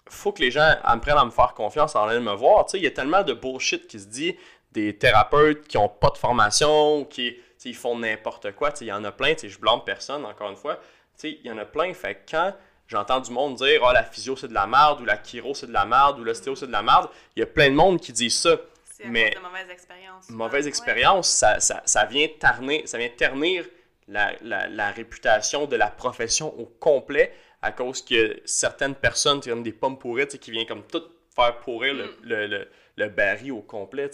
faut 0.09 0.31
que 0.33 0.41
les 0.43 0.51
gens 0.53 0.77
apprennent 0.85 1.17
à 1.19 1.25
me 1.25 1.31
faire 1.33 1.55
confiance 1.55 1.97
en 1.97 2.05
allant 2.07 2.21
me 2.21 2.33
voir. 2.35 2.67
Il 2.75 2.83
y 2.83 2.87
a 2.87 2.91
tellement 2.93 3.25
de 3.25 3.33
bullshit 3.33 3.89
qui 3.89 3.99
se 3.99 4.07
dit 4.07 4.37
des 4.71 4.97
thérapeutes 4.97 5.67
qui 5.67 5.77
ont 5.77 5.89
pas 5.89 6.11
de 6.11 6.19
formation, 6.19 7.05
qui 7.05 7.37
ils 7.65 7.75
font 7.75 7.99
n'importe 7.99 8.53
quoi. 8.53 8.73
Il 8.81 8.87
y 8.87 8.93
en 8.93 9.03
a 9.03 9.11
plein. 9.11 9.35
Je 9.43 9.59
blâme 9.59 9.81
personne, 9.85 10.25
encore 10.25 10.51
une 10.51 10.57
fois. 10.57 10.79
Il 11.25 11.41
y 11.45 11.51
en 11.51 11.59
a 11.59 11.65
plein. 11.65 11.93
Fait 11.95 12.15
que 12.15 12.31
quand 12.31 12.55
j'entends 12.87 13.19
du 13.21 13.33
monde 13.33 13.57
dire 13.57 13.81
oh, 13.85 13.91
la 13.93 14.05
physio 14.05 14.37
c'est 14.37 14.49
de 14.49 14.55
la 14.55 14.69
merde, 14.69 15.01
ou 15.01 15.05
la 15.05 15.21
chiro 15.21 15.53
c'est 15.55 15.67
de 15.67 15.73
la 15.73 15.85
merde, 15.85 16.21
ou 16.21 16.25
l'ostéo 16.25 16.55
c'est 16.55 16.69
de 16.69 16.73
la 16.73 16.83
merde, 16.83 17.09
il 17.35 17.41
y 17.41 17.43
a 17.43 17.47
plein 17.47 17.71
de 17.71 17.75
monde 17.75 18.01
qui 18.01 18.13
disent 18.13 18.39
ça. 18.39 18.57
Mais- 19.05 19.31
de 19.31 19.41
mauvaises 19.41 19.71
expériences. 19.71 20.29
Mauvaise 20.31 20.65
Ouais. 20.65 20.69
expérience, 20.69 21.29
ça, 21.29 21.59
ça, 21.59 21.83
ça 21.87 22.05
vient 22.05 22.29
ternir, 22.39 22.87
ça 22.87 22.99
vient 22.99 23.09
ternir 23.09 23.65
la, 24.11 24.33
la- 24.43 24.69
la 24.69 24.91
réputation 24.91 25.67
de 25.67 25.77
la 25.77 25.89
profession 25.89 26.49
au 26.59 26.67
complet 26.67 27.33
à 27.63 27.73
cause 27.73 28.03
que 28.03 28.41
certaines 28.45 28.95
personnes, 28.95 29.41
comme 29.41 29.63
des 29.63 29.73
pommes 29.73 29.99
pourries, 29.99 30.27
qui 30.27 30.51
viennent 30.51 30.67
comme 30.67 30.87
tout 30.87 31.03
faire 31.35 31.59
pourrir 31.61 31.95
le, 31.95 32.05
Mm. 32.07 32.17
le, 32.23 32.47
le, 32.47 32.69
le 32.97 33.09
baril 33.09 33.53
au 33.53 33.63
complet. 33.63 34.11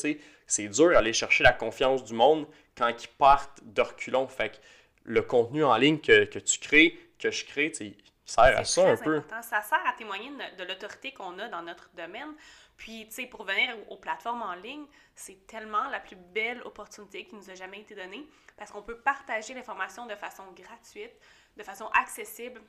C'est 0.46 0.68
dur 0.68 0.90
d'aller 0.90 1.12
chercher 1.12 1.42
la 1.44 1.52
confiance 1.52 2.04
du 2.04 2.12
monde 2.14 2.46
quand 2.76 2.88
ils 3.02 3.08
partent 3.18 3.60
de 3.64 3.82
reculons. 3.82 4.28
Fait 4.28 4.50
que 4.50 4.56
le 5.04 5.22
contenu 5.22 5.64
en 5.64 5.76
ligne 5.76 5.98
que, 5.98 6.24
que 6.24 6.38
tu 6.38 6.58
crées, 6.58 6.98
que 7.18 7.30
je 7.30 7.44
crée, 7.44 7.72
il 7.80 7.94
sert 8.24 8.58
à 8.58 8.64
ça 8.64 8.82
un 8.90 8.94
très 8.96 9.04
peu. 9.04 9.16
important. 9.18 9.42
Ça 9.42 9.62
sert 9.62 9.80
à 9.86 9.92
témoigner 9.96 10.30
de 10.58 10.64
l'autorité 10.64 11.12
qu'on 11.12 11.38
a 11.38 11.48
dans 11.48 11.62
notre 11.62 11.88
domaine. 11.96 12.34
Puis, 12.76 13.06
tu 13.06 13.14
sais, 13.14 13.26
pour 13.26 13.44
venir 13.44 13.74
aux, 13.90 13.96
plateformes 13.96 14.42
en 14.42 14.54
ligne, 14.54 14.86
c'est 15.14 15.46
tellement 15.46 15.88
la 15.88 16.00
plus 16.00 16.16
belle 16.16 16.60
opportunité 16.62 17.24
qui 17.24 17.34
nous 17.34 17.50
a 17.50 17.54
jamais 17.54 17.80
été 17.80 17.94
donnée 17.94 18.26
parce 18.56 18.70
qu'on 18.70 18.82
peut 18.82 18.98
partager 18.98 19.54
l'information 19.54 20.06
de 20.06 20.14
façon 20.14 20.44
gratuite, 20.52 21.12
de 21.56 21.62
façon 21.62 21.86
accessible 21.94 22.60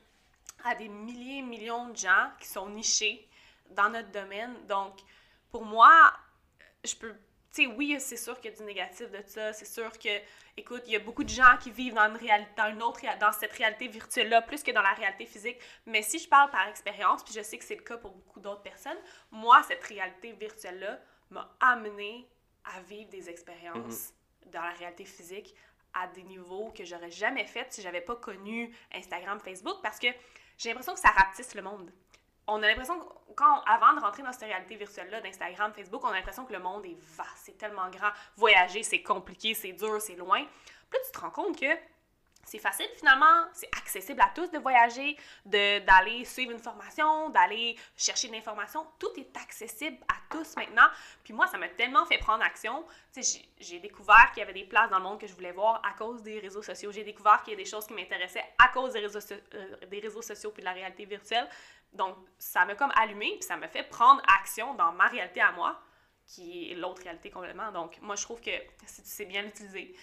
à 0.64 0.74
des 0.74 0.88
milliers, 0.88 1.42
millions 1.42 1.88
de 1.88 1.96
gens 1.96 2.30
qui 2.40 2.48
sont 2.48 2.68
nichés 2.70 3.28
dans 3.70 3.90
notre 3.90 4.10
domaine. 4.10 4.54
Donc, 4.66 4.98
pour 5.50 5.64
moi, 5.64 6.12
je 6.84 6.94
peux 6.96 7.14
tu 7.58 7.64
sais, 7.64 7.74
oui, 7.76 7.96
c'est 7.98 8.16
sûr 8.16 8.40
qu'il 8.40 8.52
y 8.52 8.54
a 8.54 8.56
du 8.56 8.62
négatif 8.64 9.10
de 9.10 9.20
ça. 9.26 9.52
C'est 9.52 9.64
sûr 9.64 9.90
que, 9.98 10.08
écoute, 10.56 10.82
il 10.86 10.92
y 10.92 10.96
a 10.96 11.00
beaucoup 11.00 11.24
de 11.24 11.28
gens 11.28 11.56
qui 11.60 11.70
vivent 11.70 11.94
dans 11.94 12.08
une 12.08 12.16
réalité, 12.16 12.50
dans 12.56 12.70
une 12.70 12.82
autre, 12.82 13.00
dans 13.18 13.32
cette 13.32 13.52
réalité 13.52 13.88
virtuelle-là, 13.88 14.42
plus 14.42 14.62
que 14.62 14.70
dans 14.70 14.82
la 14.82 14.92
réalité 14.92 15.26
physique. 15.26 15.58
Mais 15.86 16.02
si 16.02 16.18
je 16.18 16.28
parle 16.28 16.50
par 16.50 16.68
expérience, 16.68 17.24
puis 17.24 17.34
je 17.34 17.42
sais 17.42 17.58
que 17.58 17.64
c'est 17.64 17.74
le 17.74 17.82
cas 17.82 17.96
pour 17.96 18.12
beaucoup 18.12 18.38
d'autres 18.38 18.62
personnes, 18.62 18.98
moi, 19.32 19.62
cette 19.66 19.82
réalité 19.84 20.32
virtuelle-là 20.32 21.00
m'a 21.30 21.52
amené 21.60 22.28
à 22.76 22.80
vivre 22.82 23.10
des 23.10 23.28
expériences 23.28 24.12
mhm. 24.44 24.52
dans 24.52 24.62
la 24.62 24.72
réalité 24.72 25.04
physique 25.04 25.54
à 25.94 26.06
des 26.06 26.22
niveaux 26.22 26.70
que 26.76 26.84
j'aurais 26.84 27.10
jamais 27.10 27.46
fait 27.46 27.66
si 27.72 27.82
j'avais 27.82 28.02
pas 28.02 28.16
connu 28.16 28.72
Instagram, 28.94 29.40
Facebook, 29.40 29.78
parce 29.82 29.98
que 29.98 30.08
j'ai 30.58 30.68
l'impression 30.68 30.94
que 30.94 31.00
ça 31.00 31.08
rapetisse 31.08 31.54
le 31.54 31.62
monde 31.62 31.90
on 32.48 32.62
a 32.62 32.66
l'impression 32.66 32.98
quand 33.36 33.62
avant 33.66 33.94
de 33.94 34.00
rentrer 34.00 34.22
dans 34.22 34.32
cette 34.32 34.48
réalité 34.48 34.74
virtuelle-là 34.74 35.20
d'Instagram, 35.20 35.72
Facebook, 35.72 36.02
on 36.02 36.08
a 36.08 36.14
l'impression 36.14 36.44
que 36.44 36.52
le 36.52 36.58
monde 36.58 36.84
est 36.86 36.96
vaste, 37.16 37.44
c'est 37.44 37.56
tellement 37.56 37.88
grand. 37.88 38.10
Voyager, 38.36 38.82
c'est 38.82 39.02
compliqué, 39.02 39.54
c'est 39.54 39.72
dur, 39.72 40.00
c'est 40.00 40.16
loin. 40.16 40.44
Puis 40.90 40.98
là, 40.98 41.04
tu 41.06 41.12
te 41.12 41.20
rends 41.20 41.30
compte 41.30 41.60
que 41.60 41.66
c'est 42.48 42.58
facile 42.58 42.88
finalement, 42.96 43.44
c'est 43.52 43.68
accessible 43.76 44.20
à 44.22 44.30
tous 44.34 44.50
de 44.50 44.58
voyager, 44.58 45.16
d'aller 45.44 46.24
suivre 46.24 46.52
une 46.52 46.58
formation, 46.58 47.28
d'aller 47.28 47.76
chercher 47.96 48.28
de 48.28 48.32
l'information. 48.32 48.86
Tout 48.98 49.10
est 49.18 49.36
accessible 49.36 49.98
à 50.08 50.16
tous 50.30 50.56
maintenant. 50.56 50.88
Puis 51.22 51.34
moi, 51.34 51.46
ça 51.46 51.58
m'a 51.58 51.68
tellement 51.68 52.06
fait 52.06 52.18
prendre 52.18 52.42
action. 52.42 52.84
J'ai 53.60 53.80
découvert 53.80 54.30
qu'il 54.32 54.40
y 54.40 54.42
avait 54.42 54.54
des 54.54 54.64
places 54.64 54.90
dans 54.90 54.98
le 54.98 55.04
monde 55.04 55.20
que 55.20 55.26
je 55.26 55.34
voulais 55.34 55.52
voir 55.52 55.82
à 55.84 55.92
cause 55.92 56.22
des 56.22 56.38
réseaux 56.40 56.62
sociaux. 56.62 56.90
J'ai 56.90 57.04
découvert 57.04 57.42
qu'il 57.42 57.52
y 57.52 57.56
a 57.56 57.58
des 57.58 57.68
choses 57.68 57.86
qui 57.86 57.92
m'intéressaient 57.92 58.44
à 58.58 58.68
cause 58.68 58.94
des 58.94 59.00
réseaux, 59.00 59.20
euh, 59.54 59.76
des 59.86 60.00
réseaux 60.00 60.22
sociaux 60.22 60.50
puis 60.50 60.62
de 60.62 60.66
la 60.66 60.72
réalité 60.72 61.04
virtuelle. 61.04 61.48
Donc, 61.92 62.16
ça 62.38 62.64
m'a 62.64 62.74
comme 62.74 62.92
allumé, 62.96 63.36
puis 63.38 63.42
ça 63.42 63.56
m'a 63.56 63.68
fait 63.68 63.82
prendre 63.82 64.22
action 64.40 64.74
dans 64.74 64.92
ma 64.92 65.06
réalité 65.06 65.40
à 65.40 65.52
moi, 65.52 65.80
qui 66.26 66.70
est 66.70 66.74
l'autre 66.74 67.02
réalité 67.02 67.30
complètement. 67.30 67.72
Donc, 67.72 67.98
moi, 68.00 68.14
je 68.14 68.22
trouve 68.22 68.40
que 68.40 68.50
sais 68.86 69.24
bien 69.24 69.42
l'utiliser, 69.42 69.94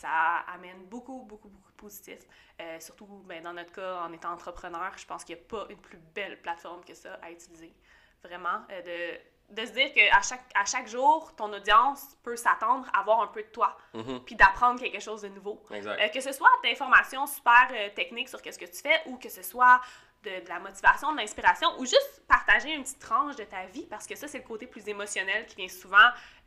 ça 0.00 0.38
amène 0.52 0.84
beaucoup, 0.86 1.24
beaucoup, 1.24 1.48
beaucoup 1.48 1.70
de 1.70 1.76
positifs. 1.76 2.26
Euh, 2.60 2.80
surtout 2.80 3.06
ben, 3.26 3.42
dans 3.42 3.52
notre 3.52 3.72
cas, 3.72 4.02
en 4.02 4.12
étant 4.12 4.32
entrepreneur, 4.32 4.92
je 4.96 5.06
pense 5.06 5.24
qu'il 5.24 5.36
n'y 5.36 5.42
a 5.42 5.44
pas 5.44 5.66
une 5.68 5.78
plus 5.78 5.98
belle 6.14 6.40
plateforme 6.40 6.82
que 6.84 6.94
ça 6.94 7.14
à 7.22 7.30
utiliser. 7.30 7.74
Vraiment, 8.22 8.62
euh, 8.70 9.18
de, 9.50 9.54
de, 9.54 9.66
se 9.66 9.72
dire 9.72 9.92
qu'à 9.92 10.22
chaque, 10.22 10.50
à 10.54 10.64
chaque 10.64 10.88
jour, 10.88 11.34
ton 11.36 11.52
audience 11.52 12.16
peut 12.22 12.36
s'attendre 12.36 12.86
à 12.94 13.02
voir 13.02 13.20
un 13.20 13.26
peu 13.26 13.42
de 13.42 13.48
toi, 13.48 13.76
mm-hmm. 13.94 14.24
puis 14.24 14.34
d'apprendre 14.36 14.80
quelque 14.80 15.00
chose 15.00 15.22
de 15.22 15.28
nouveau. 15.28 15.62
Euh, 15.70 16.08
que 16.08 16.20
ce 16.20 16.32
soit 16.32 16.50
d'informations 16.62 17.26
super 17.26 17.68
techniques 17.94 18.28
sur 18.28 18.40
qu'est-ce 18.40 18.58
que 18.58 18.66
tu 18.66 18.80
fais, 18.80 19.02
ou 19.06 19.16
que 19.18 19.28
ce 19.28 19.42
soit 19.42 19.80
de, 20.22 20.48
la 20.48 20.58
motivation, 20.60 21.12
de 21.12 21.18
l'inspiration, 21.18 21.68
ou 21.78 21.84
juste 21.84 22.22
partager 22.28 22.72
une 22.74 22.82
petite 22.82 22.98
tranche 22.98 23.36
de 23.36 23.44
ta 23.44 23.66
vie, 23.66 23.86
parce 23.86 24.06
que 24.06 24.14
ça, 24.14 24.28
c'est 24.28 24.38
le 24.38 24.44
côté 24.44 24.66
plus 24.66 24.86
émotionnel 24.88 25.46
qui 25.46 25.56
vient 25.56 25.68
souvent 25.68 25.96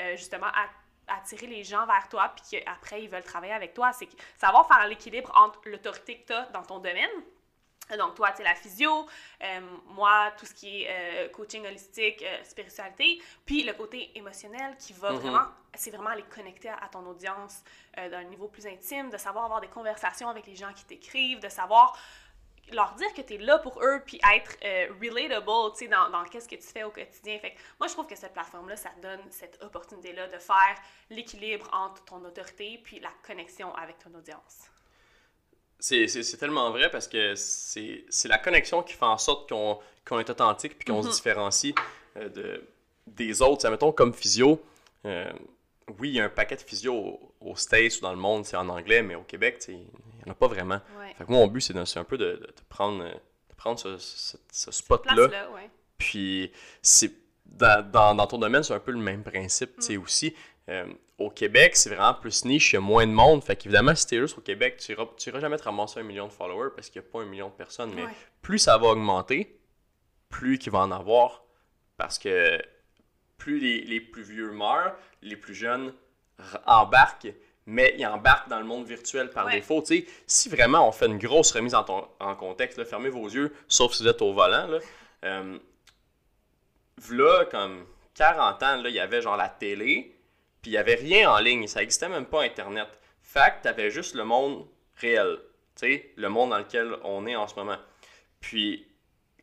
euh, 0.01 0.15
justement 0.15 0.47
attirer 1.07 1.47
les 1.47 1.63
gens 1.63 1.85
vers 1.85 2.07
toi, 2.09 2.33
puis 2.35 2.59
qu'après, 2.59 3.03
ils 3.03 3.09
veulent 3.09 3.23
travailler 3.23 3.53
avec 3.53 3.73
toi. 3.73 3.91
C'est 3.93 4.07
savoir 4.37 4.67
faire 4.67 4.87
l'équilibre 4.87 5.31
entre 5.35 5.59
l'autorité 5.65 6.19
que 6.19 6.27
tu 6.27 6.33
as 6.33 6.45
dans 6.53 6.63
ton 6.63 6.79
domaine, 6.79 7.09
donc, 7.97 8.15
toi, 8.15 8.31
tu 8.31 8.41
es 8.41 8.45
la 8.45 8.55
physio, 8.55 9.05
euh, 9.43 9.59
moi, 9.87 10.31
tout 10.37 10.45
ce 10.45 10.53
qui 10.53 10.83
est 10.83 10.87
euh, 10.89 11.29
coaching 11.29 11.65
holistique, 11.65 12.25
spiritualité, 12.43 13.21
puis 13.45 13.63
le 13.63 13.73
côté 13.73 14.17
émotionnel 14.17 14.77
qui 14.77 14.93
va 14.93 15.11
mm-hmm. 15.11 15.15
vraiment, 15.15 15.45
c'est 15.75 15.91
vraiment 15.91 16.11
aller 16.11 16.23
connecter 16.23 16.69
à, 16.69 16.87
ton 16.89 17.05
audience 17.05 17.61
d'un 17.97 18.23
niveau 18.23 18.47
plus 18.47 18.65
intime, 18.65 19.09
de 19.09 19.17
savoir 19.17 19.45
avoir 19.45 19.59
des 19.59 19.67
conversations 19.67 20.29
avec 20.29 20.47
les 20.47 20.55
gens 20.55 20.71
qui 20.73 20.85
t'écrivent, 20.85 21.41
de 21.41 21.49
savoir 21.49 21.95
leur 22.71 22.93
dire 22.95 23.13
que 23.13 23.21
tu 23.21 23.35
es 23.35 23.37
là 23.37 23.59
pour 23.59 23.81
eux, 23.83 24.01
puis 24.05 24.19
être 24.33 24.57
euh, 24.63 24.87
relatable, 25.01 25.73
tu 25.73 25.85
sais, 25.85 25.87
dans, 25.87 26.09
dans 26.09 26.23
qu'est-ce 26.23 26.47
que 26.47 26.55
tu 26.55 26.67
fais 26.67 26.83
au 26.83 26.91
quotidien. 26.91 27.37
Fait 27.39 27.55
moi, 27.79 27.87
je 27.87 27.93
trouve 27.93 28.07
que 28.07 28.15
cette 28.15 28.33
plateforme-là, 28.33 28.75
ça 28.75 28.89
donne 29.01 29.19
cette 29.29 29.61
opportunité-là 29.63 30.27
de 30.27 30.37
faire 30.37 30.75
l'équilibre 31.09 31.69
entre 31.73 32.03
ton 32.05 32.23
autorité 32.25 32.79
puis 32.83 32.99
la 32.99 33.11
connexion 33.25 33.73
avec 33.75 33.99
ton 33.99 34.13
audience. 34.17 34.69
C'est 35.79 36.37
tellement 36.39 36.71
vrai 36.71 36.89
parce 36.89 37.09
que 37.09 37.35
c'est 37.35 38.05
la 38.25 38.37
connexion 38.37 38.83
qui 38.83 38.93
fait 38.93 39.03
en 39.03 39.17
sorte 39.17 39.49
qu'on 39.49 40.19
est 40.19 40.29
authentique 40.29 40.79
puis 40.79 40.85
qu'on 40.85 41.03
se 41.03 41.09
mm-hmm. 41.09 41.15
différencie 41.15 41.75
euh, 42.15 42.29
de, 42.29 42.67
des 43.07 43.41
autres. 43.41 43.63
Ça, 43.63 43.69
mettons, 43.69 43.91
comme 43.91 44.13
physio, 44.13 44.63
euh, 45.05 45.31
oui, 45.99 46.09
il 46.09 46.15
y 46.15 46.19
a 46.21 46.25
un 46.25 46.29
paquet 46.29 46.55
de 46.55 46.61
physio 46.61 47.19
aux, 47.41 47.55
States 47.55 47.97
ou 47.97 48.01
dans 48.01 48.11
le 48.11 48.17
monde, 48.17 48.45
c'est 48.45 48.55
en 48.55 48.69
anglais, 48.69 49.01
mais 49.01 49.15
au 49.15 49.23
Québec, 49.23 49.61
n'y 50.25 50.29
en 50.29 50.33
a 50.33 50.35
pas 50.35 50.47
vraiment. 50.47 50.79
Fait 51.17 51.25
que 51.25 51.31
moi, 51.31 51.39
mon 51.39 51.47
but, 51.47 51.61
c'est 51.61 51.99
un 51.99 52.03
peu 52.03 52.17
de, 52.17 52.47
prendre, 52.69 53.03
de 53.03 53.55
prendre 53.55 53.79
ce, 53.79 53.97
ce, 53.97 54.71
spot-là. 54.71 55.29
Puis, 55.97 56.51
c'est 56.81 57.11
dans, 57.45 58.15
dans, 58.15 58.27
ton 58.27 58.37
domaine, 58.37 58.63
c'est 58.63 58.73
un 58.73 58.79
peu 58.79 58.91
le 58.91 58.99
même 58.99 59.23
principe, 59.23 59.75
tu 59.77 59.81
sais, 59.81 59.97
mm. 59.97 60.01
aussi. 60.01 60.35
Euh, 60.69 60.85
au 61.17 61.29
Québec, 61.29 61.75
c'est 61.75 61.89
vraiment 61.89 62.13
plus 62.13 62.45
niche, 62.45 62.71
il 62.71 62.75
y 62.75 62.77
a 62.77 62.81
moins 62.81 63.05
de 63.05 63.11
monde. 63.11 63.43
Fait 63.43 63.55
qu'évidemment, 63.55 63.93
si 63.95 64.07
t'es 64.07 64.17
juste 64.17 64.37
au 64.37 64.41
Québec, 64.41 64.77
tu 64.77 64.93
n'iras 64.93 65.39
jamais 65.39 65.57
te 65.57 65.63
ramasser 65.63 65.99
un 65.99 66.03
million 66.03 66.27
de 66.27 66.31
followers 66.31 66.69
parce 66.75 66.89
qu'il 66.89 67.01
n'y 67.01 67.07
a 67.07 67.11
pas 67.11 67.21
un 67.21 67.25
million 67.25 67.49
de 67.49 67.53
personnes. 67.53 67.93
Mais 67.93 68.05
plus 68.41 68.59
ça 68.59 68.77
va 68.77 68.87
augmenter, 68.87 69.59
plus 70.29 70.57
qu'il 70.57 70.71
va 70.71 70.79
en 70.79 70.91
avoir. 70.91 71.43
Parce 71.97 72.17
que 72.17 72.59
plus 73.37 73.59
les, 73.59 73.81
les, 73.81 74.01
plus 74.01 74.23
vieux 74.23 74.51
meurent, 74.51 74.95
les 75.21 75.35
plus 75.35 75.53
jeunes 75.53 75.93
embarquent, 76.65 77.33
mais 77.65 77.95
ils 77.97 78.05
embarquent 78.05 78.49
dans 78.49 78.59
le 78.59 78.65
monde 78.65 78.85
virtuel 78.85 79.29
par 79.29 79.49
défaut. 79.49 79.83
si 80.27 80.49
vraiment 80.49 80.87
on 80.87 80.91
fait 80.91 81.05
une 81.05 81.17
grosse 81.17 81.51
remise 81.51 81.75
en, 81.75 81.83
ton, 81.83 82.07
en 82.19 82.35
contexte, 82.35 82.77
là, 82.77 82.85
fermez 82.85 83.09
vos 83.09 83.27
yeux, 83.27 83.53
sauf 83.67 83.93
si 83.93 84.03
vous 84.03 84.09
êtes 84.09 84.21
au 84.21 84.33
volant. 84.33 84.67
Là, 84.67 84.79
euh, 85.25 85.57
là 87.09 87.45
comme 87.45 87.85
40 88.15 88.63
ans, 88.63 88.83
il 88.83 88.91
y 88.91 88.99
avait 88.99 89.21
genre 89.21 89.37
la 89.37 89.49
télé, 89.49 90.15
puis 90.61 90.71
il 90.71 90.73
n'y 90.73 90.77
avait 90.77 90.95
rien 90.95 91.31
en 91.31 91.39
ligne, 91.39 91.67
ça 91.67 91.79
n'existait 91.79 92.09
même 92.09 92.25
pas 92.25 92.43
Internet. 92.43 92.87
Fait 93.21 93.53
que 93.57 93.63
tu 93.63 93.67
avais 93.67 93.89
juste 93.89 94.15
le 94.15 94.25
monde 94.25 94.67
réel, 94.97 95.39
le 95.81 96.27
monde 96.27 96.51
dans 96.51 96.59
lequel 96.59 96.95
on 97.03 97.25
est 97.25 97.35
en 97.35 97.47
ce 97.47 97.55
moment. 97.55 97.77
Puis, 98.39 98.85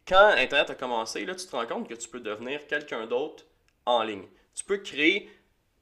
quand 0.06 0.34
Internet 0.36 0.70
a 0.70 0.74
commencé, 0.74 1.24
là, 1.24 1.34
tu 1.34 1.46
te 1.46 1.56
rends 1.56 1.66
compte 1.66 1.88
que 1.88 1.94
tu 1.94 2.08
peux 2.08 2.20
devenir 2.20 2.66
quelqu'un 2.66 3.06
d'autre 3.06 3.44
en 3.86 4.02
ligne. 4.02 4.26
Tu 4.54 4.64
peux 4.64 4.78
créer 4.78 5.30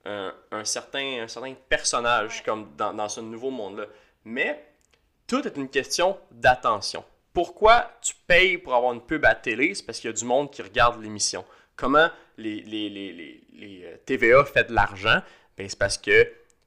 un, 0.05 0.65
certain, 0.65 1.23
un 1.23 1.29
certain 1.29 1.55
personnage 1.69 2.43
comme 2.43 2.75
dans, 2.77 3.09
ce 3.09 3.21
nouveau 3.21 3.51
monde-là. 3.51 3.87
Mais 4.25 4.65
tout 5.27 5.47
est 5.47 5.57
une 5.57 5.69
question 5.69 6.19
d'attention. 6.31 7.05
Pourquoi 7.33 7.93
tu 8.01 8.15
payes 8.27 8.59
pour 8.59 8.75
avoir 8.75 8.93
une 8.93 9.03
pub 9.03 9.25
à 9.25 9.35
télé? 9.35 9.75
C'est 9.75 9.85
parce 9.85 10.01
qu'il 10.01 10.09
y 10.09 10.13
a 10.13 10.17
du 10.17 10.25
monde 10.25 10.51
qui 10.51 10.63
regarde 10.63 11.01
l'émission. 11.03 11.45
Comment 11.77 12.09
les, 12.37 12.63
les, 12.63 12.89
les, 12.89 13.13
les, 13.53 13.85
euh, 13.85 13.97
TVA 14.05 14.45
fait 14.45 14.65
de 14.65 14.75
l'argent? 14.75 15.21
Ben, 15.57 15.69
c'est 15.69 15.79
parce 15.79 15.99
que, 15.99 16.25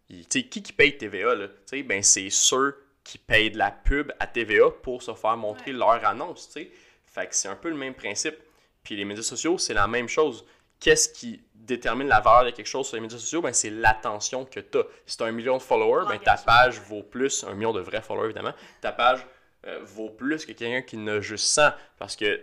tu 0.10 0.24
sais, 0.30 0.44
qui 0.44 0.62
qui 0.64 0.72
paye 0.72 0.98
TVA? 0.98 1.36
Là? 1.36 1.48
Ben, 1.86 2.04
c'est 2.04 2.30
ceux 2.30 2.78
qui 3.04 3.18
payent 3.18 3.52
de 3.52 3.58
la 3.58 3.72
pub 3.72 4.12
à 4.20 4.28
TVA 4.28 4.70
pour 4.84 5.02
se 5.02 5.14
faire 5.14 5.36
montrer 5.36 5.72
leur 5.74 6.06
annonce. 6.06 6.50
T'sais. 6.50 6.72
Fait 7.06 7.28
que 7.28 7.36
c'est 7.36 7.50
un 7.50 7.56
peu 7.56 7.70
le 7.70 7.76
même 7.76 7.96
principe. 7.96 8.36
Puis 8.84 8.96
les 8.96 9.04
médias 9.04 9.24
sociaux, 9.24 9.58
c'est 9.58 9.74
la 9.74 9.88
même 9.88 10.08
chose 10.08 10.46
qu'est-ce 10.82 11.08
qui 11.10 11.42
détermine 11.66 12.08
la 12.08 12.20
valeur 12.20 12.46
de 12.46 12.52
quelque 12.52 12.68
chose 12.68 12.88
sur 12.88 12.96
les 12.96 13.02
médias 13.02 13.18
sociaux, 13.18 13.42
ben, 13.42 13.54
c'est 13.54 13.70
l'attention 13.70 14.46
que 14.46 14.60
tu 14.60 14.78
as. 14.78 14.84
Si 15.06 15.18
tu 15.18 15.24
as 15.24 15.28
un 15.28 15.32
million 15.32 15.58
de 15.58 15.62
followers, 15.62 16.06
ben, 16.08 16.20
ta 16.20 16.36
page 16.36 16.80
vaut 16.82 17.04
plus, 17.04 17.44
un 17.44 17.54
million 17.54 17.74
de 17.74 17.82
vrais 17.82 18.02
followers 18.02 18.26
évidemment, 18.26 18.54
ta 18.82 18.92
page 18.92 19.26
euh, 19.68 19.80
vaut 19.84 20.10
plus 20.10 20.46
que 20.46 20.54
quelqu'un 20.54 20.82
qui 20.82 20.98
n'a 20.98 21.22
juste 21.22 21.46
100 21.46 21.72
parce 22.00 22.16
que 22.16 22.42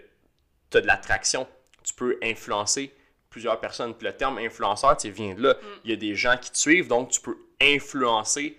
tu 0.71 0.79
as 0.79 0.81
de 0.81 0.87
l'attraction. 0.87 1.47
Tu 1.83 1.95
peux 1.95 2.19
influencer 2.23 2.95
plusieurs 3.31 3.61
personnes. 3.61 3.95
Puis 3.95 4.07
le 4.07 4.17
terme 4.17 4.39
influenceur, 4.39 4.97
tu 4.97 5.11
vient 5.11 5.35
de 5.35 5.43
là. 5.43 5.55
Mm. 5.55 5.67
Il 5.85 5.91
y 5.91 5.93
a 5.93 5.97
des 5.97 6.15
gens 6.15 6.37
qui 6.37 6.51
te 6.51 6.59
suivent, 6.59 6.89
donc 6.89 7.11
tu 7.11 7.21
peux 7.21 7.37
influencer 7.61 8.57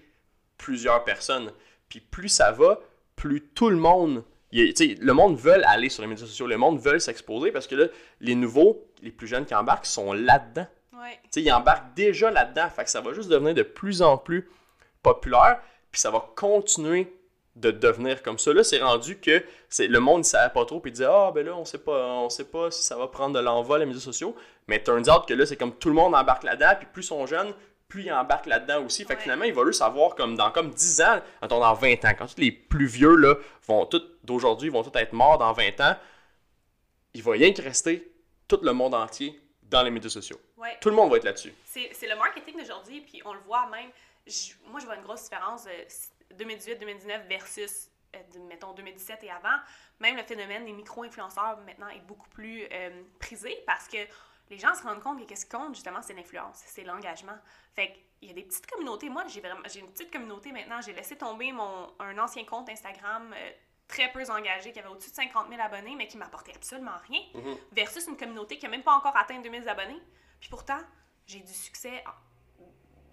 plusieurs 0.57 1.03
personnes. 1.03 1.51
Puis 1.88 1.99
plus 2.01 2.30
ça 2.30 2.51
va, 2.51 2.80
plus 3.16 3.41
tout 3.41 3.70
le 3.70 3.78
monde 3.78 4.24
le 4.52 5.12
monde 5.12 5.38
veut 5.38 5.66
aller 5.68 5.89
sur 5.89 6.02
les 6.02 6.08
médias 6.08 6.26
sociaux, 6.26 6.47
le 6.47 6.58
monde 6.58 6.80
veut 6.80 7.00
s'exposer 7.00 7.52
parce 7.52 7.68
que 7.68 7.76
là, 7.76 7.88
les 8.20 8.36
nouveaux, 8.36 8.86
les 9.02 9.12
plus 9.12 9.28
jeunes 9.28 9.45
qui 9.45 9.56
embarquent 9.56 9.86
sont 9.86 10.14
là-dedans. 10.14 10.68
Ils 11.36 11.52
embarquent 11.52 11.93
déjà 11.95 12.32
là-dedans. 12.32 12.70
Fait 12.70 12.84
que 12.84 12.89
ça 12.89 13.02
va 13.02 13.14
juste 13.14 13.30
devenir 13.30 13.54
de 13.54 13.64
plus 13.64 14.02
en 14.02 14.18
plus 14.18 14.50
populaire, 15.02 15.60
puis 15.91 16.02
ça 16.02 16.12
va 16.12 16.26
continuer 16.36 17.14
de 17.56 17.72
devenir 17.72 18.22
comme 18.24 18.39
ça. 18.39 18.54
Là, 18.54 18.64
c'est 18.64 18.82
rendu 18.82 19.20
que 19.20 19.43
c'est, 19.70 19.88
le 19.88 20.00
monde 20.00 20.20
ne 20.20 20.24
savait 20.24 20.54
pas 20.54 20.66
trop, 20.66 20.80
puis 20.80 20.91
il 20.91 20.93
disait 20.93 21.08
Ah, 21.10 21.32
ben 21.34 21.45
là, 21.45 21.56
on 21.56 21.66
sait 21.66 21.78
pas, 21.78 22.08
on 22.08 22.30
sait 22.30 22.45
pas 22.45 22.72
si 22.72 22.84
ça 22.84 22.95
va 22.95 23.08
prendre 23.08 23.36
de 23.36 23.39
l'envol, 23.39 23.80
les 23.80 23.86
médias 23.86 24.02
sociaux. 24.02 24.36
Mais 24.68 24.82
turns 24.82 25.10
out 25.10 25.26
que 25.28 25.34
là, 25.34 25.45
c'est 25.45 25.58
comme 25.58 25.76
tout 25.76 25.89
le 25.89 25.95
monde 25.95 26.16
embarque 26.16 26.43
là-dedans, 26.43 26.74
puis 26.78 26.88
plus 26.91 27.04
ils 27.04 27.08
sont 27.08 27.26
jeunes, 27.26 27.54
plus 27.90 28.04
ils 28.04 28.14
embarquent 28.14 28.46
là-dedans 28.46 28.86
aussi. 28.86 29.04
Fait 29.04 29.16
que 29.16 29.24
finalement, 29.24 29.46
il 29.46 29.54
va 29.54 29.64
le 29.64 29.74
savoir 29.74 30.16
comme 30.16 30.38
dans 30.38 30.52
comme 30.52 30.70
10 30.70 31.02
ans, 31.02 31.22
dans 31.50 31.74
20 31.74 32.06
ans, 32.06 32.14
quand 32.18 32.28
tous 32.28 32.40
les 32.40 32.52
plus 32.52 32.86
vieux 32.86 33.16
là, 33.16 33.36
vont 33.68 33.86
tous 33.86 34.04
d'aujourd'hui 34.24 34.70
vont 34.70 34.84
tous 34.84 34.98
être 34.98 35.12
morts 35.12 35.40
dans 35.40 35.52
20 35.52 35.82
ans, 35.82 35.96
il 37.14 37.24
va 37.24 37.32
rien 37.32 37.52
que 37.52 37.62
rester 37.62 38.14
tout 38.48 38.60
le 38.62 38.72
monde 38.74 38.94
entier 38.94 39.40
dans 39.64 39.84
les 39.84 39.92
médias 39.92 40.10
sociaux. 40.10 40.40
Tout 40.80 40.90
le 40.90 40.96
monde 40.96 41.10
va 41.10 41.18
être 41.18 41.24
là-dessus. 41.24 41.54
C'est 41.66 42.08
le 42.08 42.16
marketing 42.16 42.58
d'aujourd'hui, 42.58 43.02
puis 43.02 43.22
on 43.26 43.34
le 43.34 43.40
voit 43.40 43.68
même. 43.70 43.90
moi, 44.68 44.80
je 44.80 44.86
vois 44.86 44.96
une 44.96 45.04
grosse 45.04 45.24
différence 45.24 45.66
de 45.66 46.44
2018-2019 46.44 47.28
versus, 47.28 47.90
euh, 48.16 48.20
mettons, 48.48 48.74
2017 48.74 49.24
et 49.24 49.32
avant. 49.32 49.58
Même 50.00 50.16
le 50.16 50.24
phénomène 50.24 50.66
des 50.66 50.74
micro-influenceurs 50.74 51.58
maintenant 51.66 51.90
est 51.90 52.06
beaucoup 52.08 52.30
plus 52.30 52.68
euh, 52.72 53.02
prisé 53.20 53.58
parce 53.66 53.88
que 53.88 53.98
les 54.50 54.58
gens 54.58 54.74
se 54.74 54.84
rendent 54.84 55.02
compte 55.02 55.20
que 55.20 55.26
qu'est-ce 55.26 55.45
qui 55.45 55.52
compte, 55.56 55.76
justement, 55.76 56.02
c'est 56.02 56.14
l'influence, 56.14 56.62
c'est 56.66 56.84
l'engagement. 56.84 57.38
Fait 57.76 57.93
qu'il 58.20 58.28
y 58.30 58.32
a 58.32 58.34
des 58.34 58.43
petites 58.43 58.66
communautés. 58.68 59.10
Moi, 59.10 59.24
j'ai 59.28 59.41
vraiment 59.41 59.62
j'ai 59.72 59.80
une 59.80 59.91
petite 59.91 60.12
communauté 60.12 60.52
maintenant. 60.52 60.82
J'ai 60.82 60.93
laissé 60.93 61.16
tomber 61.18 61.52
mon, 61.52 61.88
un 62.00 62.18
ancien 62.18 62.43
compte 62.45 62.68
Instagram 62.70 63.32
euh, 63.36 63.52
très 63.88 64.12
peu 64.12 64.24
engagé, 64.30 64.72
qui 64.72 64.80
avait 64.80 64.88
au-dessus 64.89 65.10
de 65.12 65.16
50 65.16 65.50
000 65.50 65.62
abonnés, 65.62 65.95
mais 65.95 66.08
qui 66.08 66.18
m'apportait 66.18 66.54
absolument 66.56 66.97
rien, 67.08 67.22
Mhm. 67.34 67.58
versus 67.72 68.08
une 68.08 68.18
communauté 68.18 68.58
qui 68.58 68.66
n'a 68.66 68.70
même 68.72 68.84
pas 68.84 68.93
encore 68.93 69.16
atteint 69.18 69.39
2000 69.39 69.68
abonnés. 69.70 70.00
Puis 70.39 70.50
pourtant, 70.50 70.80
j'ai 71.26 71.39
du 71.39 71.54
succès, 71.54 72.04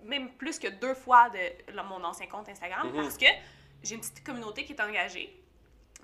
même 0.04 0.32
plus 0.36 0.58
que 0.58 0.68
deux 0.68 0.94
fois 0.94 1.30
de 1.30 1.72
là, 1.74 1.82
mon 1.82 2.02
ancien 2.04 2.26
compte 2.26 2.48
Instagram, 2.48 2.88
Mhm. 2.88 3.02
parce 3.02 3.16
que 3.18 3.26
j'ai 3.82 3.94
une 3.94 4.00
petite 4.00 4.24
communauté 4.24 4.64
qui 4.64 4.72
est 4.72 4.80
engagée. 4.80 5.42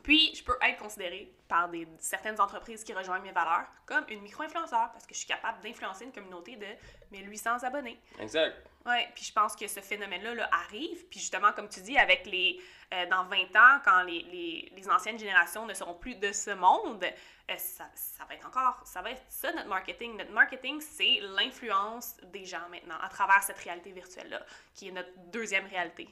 Puis, 0.03 0.35
je 0.35 0.43
peux 0.43 0.57
être 0.63 0.79
considérée 0.79 1.33
par 1.49 1.69
des, 1.69 1.87
certaines 1.99 2.41
entreprises 2.41 2.83
qui 2.83 2.93
rejoignent 2.93 3.23
mes 3.23 3.33
valeurs 3.33 3.67
comme 3.87 4.05
une 4.09 4.21
micro-influenceur 4.23 4.91
parce 4.93 5.07
que 5.07 5.15
je 5.15 5.19
suis 5.19 5.29
capable 5.29 5.61
d'influencer 5.63 6.05
une 6.05 6.13
communauté 6.13 6.57
de 6.57 6.67
1800 7.13 7.63
abonnés. 7.63 8.01
Exact. 8.19 8.57
Ouais, 8.85 9.09
puis 9.15 9.25
je 9.25 9.33
pense 9.33 9.55
que 9.55 9.69
ce 9.69 9.79
phénomène-là 9.81 10.35
là, 10.35 10.51
arrive. 10.53 11.05
Puis 11.07 11.21
justement, 11.21 11.53
comme 11.53 11.69
tu 11.69 11.81
dis, 11.81 11.97
avec 11.97 12.27
les. 12.27 12.61
euh, 12.93 13.07
dans 13.07 13.25
20 13.25 13.37
ans, 13.57 13.81
quand 13.85 14.03
les, 14.03 14.23
les, 14.25 14.73
les 14.75 14.89
anciennes 14.91 15.19
générations 15.19 15.67
ne 15.67 15.75
seront 15.75 15.95
plus 15.95 16.17
de 16.17 16.33
ce 16.33 16.51
monde, 16.51 17.05
euh, 17.05 17.57
ça, 17.57 17.85
ça 17.95 18.25
va 18.25 18.35
être 18.35 18.47
encore. 18.47 18.81
Ça 18.85 19.01
va 19.03 19.13
être 19.13 19.23
ça 19.29 19.53
notre 19.53 19.69
marketing. 19.69 20.17
Notre 20.17 20.33
marketing, 20.33 20.81
c'est 20.81 21.21
l'influence 21.21 22.17
des 22.25 22.45
gens 22.45 22.69
maintenant 22.71 22.97
à 23.01 23.09
travers 23.09 23.43
cette 23.45 23.59
réalité 23.59 23.93
virtuelle-là, 23.93 24.45
qui 24.75 24.89
est 24.89 24.93
notre 24.93 25.13
deuxième 25.31 25.67
réalité. 25.67 26.09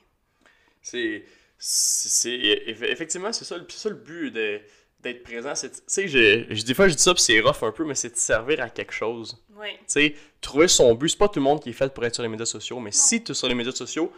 C'est. 0.81 1.25
C'est- 1.61 2.09
c'est- 2.09 2.65
eff- 2.73 2.83
Effectivement, 2.91 3.33
c'est 3.33 3.45
ça, 3.45 3.57
ça 3.69 3.89
le 3.91 3.95
but 3.95 4.31
de- 4.33 4.61
d'être 5.01 5.23
présent. 5.23 5.55
c'est- 5.55 5.71
Tu 5.71 5.83
sais, 5.87 6.09
je, 6.09 6.63
des 6.65 6.75
fois, 6.75 6.89
je 6.89 6.95
dis 6.95 7.03
ça, 7.03 7.15
puis 7.15 7.23
c'est 7.23 7.39
rough 7.41 7.63
un 7.63 7.71
peu, 7.73 7.85
mais 7.85 7.95
c'est 7.95 8.11
de 8.11 8.17
servir 8.17 8.61
à 8.61 8.69
quelque 8.69 8.93
chose. 8.93 9.37
Tu 9.79 9.85
sais, 9.87 10.15
trouver 10.41 10.69
son 10.69 10.95
but, 10.95 11.11
c'est 11.11 11.19
pas 11.19 11.29
tout 11.29 11.39
le 11.39 11.45
monde 11.45 11.63
qui 11.63 11.71
est 11.71 11.75
fait 11.75 11.93
pour 11.95 12.05
être 12.05 12.15
sur 12.15 12.23
les 12.23 12.29
médias 12.29 12.47
sociaux, 12.47 12.81
mais 12.81 12.91
si 12.93 13.23
tu 13.23 13.33
es 13.33 13.35
sur 13.35 13.49
les 13.49 13.55
médias 13.55 13.73
sociaux, 13.73 14.11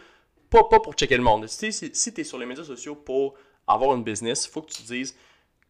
pas, 0.49 0.63
pas 0.65 0.79
pour 0.79 0.93
checker 0.93 1.17
le 1.17 1.23
monde. 1.23 1.47
Si, 1.47 1.71
si, 1.73 1.91
si 1.93 2.13
tu 2.13 2.21
es 2.21 2.23
sur 2.23 2.37
les 2.37 2.45
médias 2.45 2.63
sociaux 2.63 2.95
pour 2.95 3.35
avoir 3.67 3.95
une 3.95 4.03
business, 4.03 4.45
il 4.45 4.51
faut 4.51 4.61
que 4.61 4.71
tu 4.71 4.81
te 4.83 4.87
dises 4.87 5.15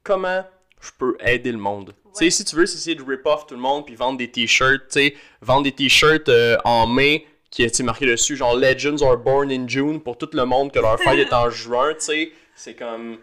comment 0.03 0.43
je 0.81 0.89
peux 0.97 1.15
aider 1.21 1.51
le 1.51 1.57
monde. 1.57 1.93
Tu 2.17 2.25
sais, 2.25 2.29
si 2.29 2.43
tu 2.45 2.55
veux 2.55 2.63
essayer 2.63 2.95
de 2.95 3.01
rip 3.03 3.25
off 3.25 3.47
tout 3.47 3.55
le 3.55 3.61
monde 3.61 3.85
puis 3.85 3.95
vendre 3.95 4.17
des 4.17 4.29
t-shirts, 4.29 4.87
tu 4.87 4.93
sais, 4.99 5.15
vendre 5.41 5.63
des 5.63 5.71
t-shirts 5.71 6.27
euh, 6.29 6.57
en 6.65 6.85
mai 6.87 7.25
qui 7.53 7.63
est 7.63 7.79
marqué 7.81 8.05
dessus 8.07 8.35
genre 8.35 8.55
Legends 8.55 8.97
are 9.05 9.17
born 9.17 9.51
in 9.51 9.67
June 9.67 10.01
pour 10.01 10.17
tout 10.17 10.29
le 10.33 10.43
monde 10.45 10.71
que 10.71 10.79
leur 10.79 10.99
fête 10.99 11.19
est 11.19 11.33
en 11.33 11.49
juin, 11.51 11.93
tu 11.93 12.01
sais, 12.01 12.31
c'est 12.55 12.73
comme 12.73 13.19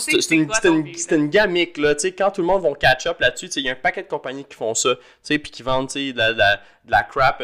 c'est 0.00 0.12
une, 0.36 0.48
une- 0.68 0.84
une 1.16 1.28
gamique, 1.28 1.76
là, 1.76 1.94
tu 1.94 2.02
sais, 2.02 2.12
quand 2.12 2.30
tout 2.30 2.40
le 2.40 2.46
monde 2.46 2.62
va 2.62 2.72
catch 2.74 3.06
up 3.06 3.20
là-dessus, 3.20 3.46
il 3.56 3.62
y 3.64 3.68
a 3.68 3.72
un 3.72 3.74
paquet 3.74 4.02
de 4.02 4.08
compagnies 4.08 4.44
qui 4.44 4.54
font 4.54 4.74
ça, 4.74 4.94
tu 4.94 5.02
sais, 5.22 5.38
puis 5.38 5.50
qui 5.50 5.62
vendent, 5.62 5.88
tu 5.88 6.06
sais, 6.08 6.12
de 6.12 6.18
la, 6.18 6.32
de 6.32 6.38
la- 6.38 6.56
de 6.86 6.90
la 6.90 7.02
crap, 7.02 7.42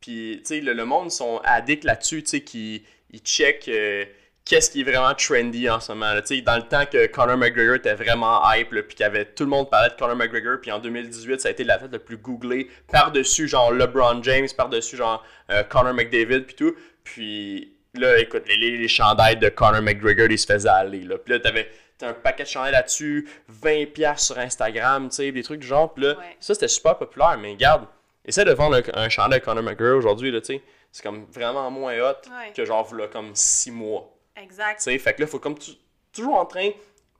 puis, 0.00 0.38
tu 0.38 0.46
sais, 0.46 0.60
le, 0.60 0.72
le 0.72 0.84
monde 0.84 1.10
sont 1.10 1.40
addicts 1.44 1.84
là-dessus, 1.84 2.22
tu 2.22 2.30
sais, 2.30 2.40
qui 2.42 2.82
ils 3.10 3.20
checkent 3.20 3.68
euh, 3.68 4.04
qu'est-ce 4.44 4.70
qui 4.70 4.80
est 4.80 4.84
vraiment 4.84 5.14
trendy 5.14 5.68
en 5.70 5.80
ce 5.80 5.92
moment, 5.92 6.12
là, 6.14 6.20
dans 6.20 6.56
le 6.56 6.62
temps 6.62 6.84
que 6.86 7.06
Conor 7.06 7.36
McGregor 7.36 7.76
était 7.76 7.94
vraiment 7.94 8.40
hype, 8.52 8.72
là, 8.72 8.82
puis 8.82 8.96
qu'il 8.96 9.04
y 9.04 9.06
avait, 9.06 9.24
tout 9.24 9.44
le 9.44 9.50
monde 9.50 9.70
parlait 9.70 9.90
de 9.90 9.94
Conor 9.94 10.16
McGregor, 10.16 10.60
puis 10.60 10.70
en 10.72 10.78
2018, 10.78 11.40
ça 11.40 11.48
a 11.48 11.50
été 11.52 11.64
l'athlète 11.64 11.92
le 11.92 11.98
plus 11.98 12.16
googlé, 12.16 12.68
par-dessus, 12.90 13.48
genre, 13.48 13.72
LeBron 13.72 14.22
James, 14.22 14.48
par-dessus, 14.56 14.96
genre, 14.96 15.24
euh, 15.50 15.62
Conor 15.64 15.94
McDavid, 15.94 16.42
puis 16.42 16.54
tout, 16.56 16.74
puis... 17.04 17.68
Là, 17.94 18.18
écoute, 18.18 18.44
les, 18.48 18.56
les, 18.78 18.88
chandails 18.88 19.36
de 19.36 19.50
Conor 19.50 19.82
McGregor, 19.82 20.26
ils 20.30 20.38
se 20.38 20.46
faisaient 20.50 20.66
aller. 20.66 21.02
Là. 21.02 21.18
Puis 21.18 21.34
là, 21.34 21.40
t'avais 21.40 21.70
un 22.00 22.14
paquet 22.14 22.44
de 22.44 22.48
chandails 22.48 22.72
là-dessus, 22.72 23.28
20$ 23.62 24.16
sur 24.16 24.38
Instagram, 24.38 25.10
tu 25.10 25.16
sais, 25.16 25.30
des 25.30 25.42
trucs 25.42 25.60
du 25.60 25.66
genre. 25.66 25.92
Puis 25.92 26.04
là, 26.04 26.16
Ouais. 26.18 26.36
ça, 26.40 26.54
c'était 26.54 26.68
super 26.68 26.96
populaire. 26.96 27.36
Mais 27.38 27.52
regarde, 27.52 27.84
essaie 28.24 28.46
de 28.46 28.52
vendre 28.52 28.76
un, 28.94 28.98
un 29.02 29.08
chandail 29.10 29.40
de 29.40 29.44
Conor 29.44 29.62
McGregor 29.62 29.98
aujourd'hui, 29.98 30.30
là, 30.30 30.40
tu 30.40 30.54
sais. 30.54 30.62
C'est 30.90 31.02
comme 31.02 31.26
vraiment 31.30 31.70
moins 31.70 31.92
hot 32.00 32.14
Ouais. 32.30 32.52
que 32.56 32.64
genre, 32.64 32.94
là, 32.94 33.08
comme 33.08 33.32
6 33.34 33.70
mois. 33.72 34.10
Exact. 34.36 34.78
Tu 34.78 34.84
sais, 34.84 34.98
fait 34.98 35.14
que 35.14 35.20
là, 35.22 35.26
faut 35.26 35.38
comme 35.38 35.58
tu- 35.58 35.72
toujours 36.12 36.36
en 36.36 36.46
train 36.46 36.70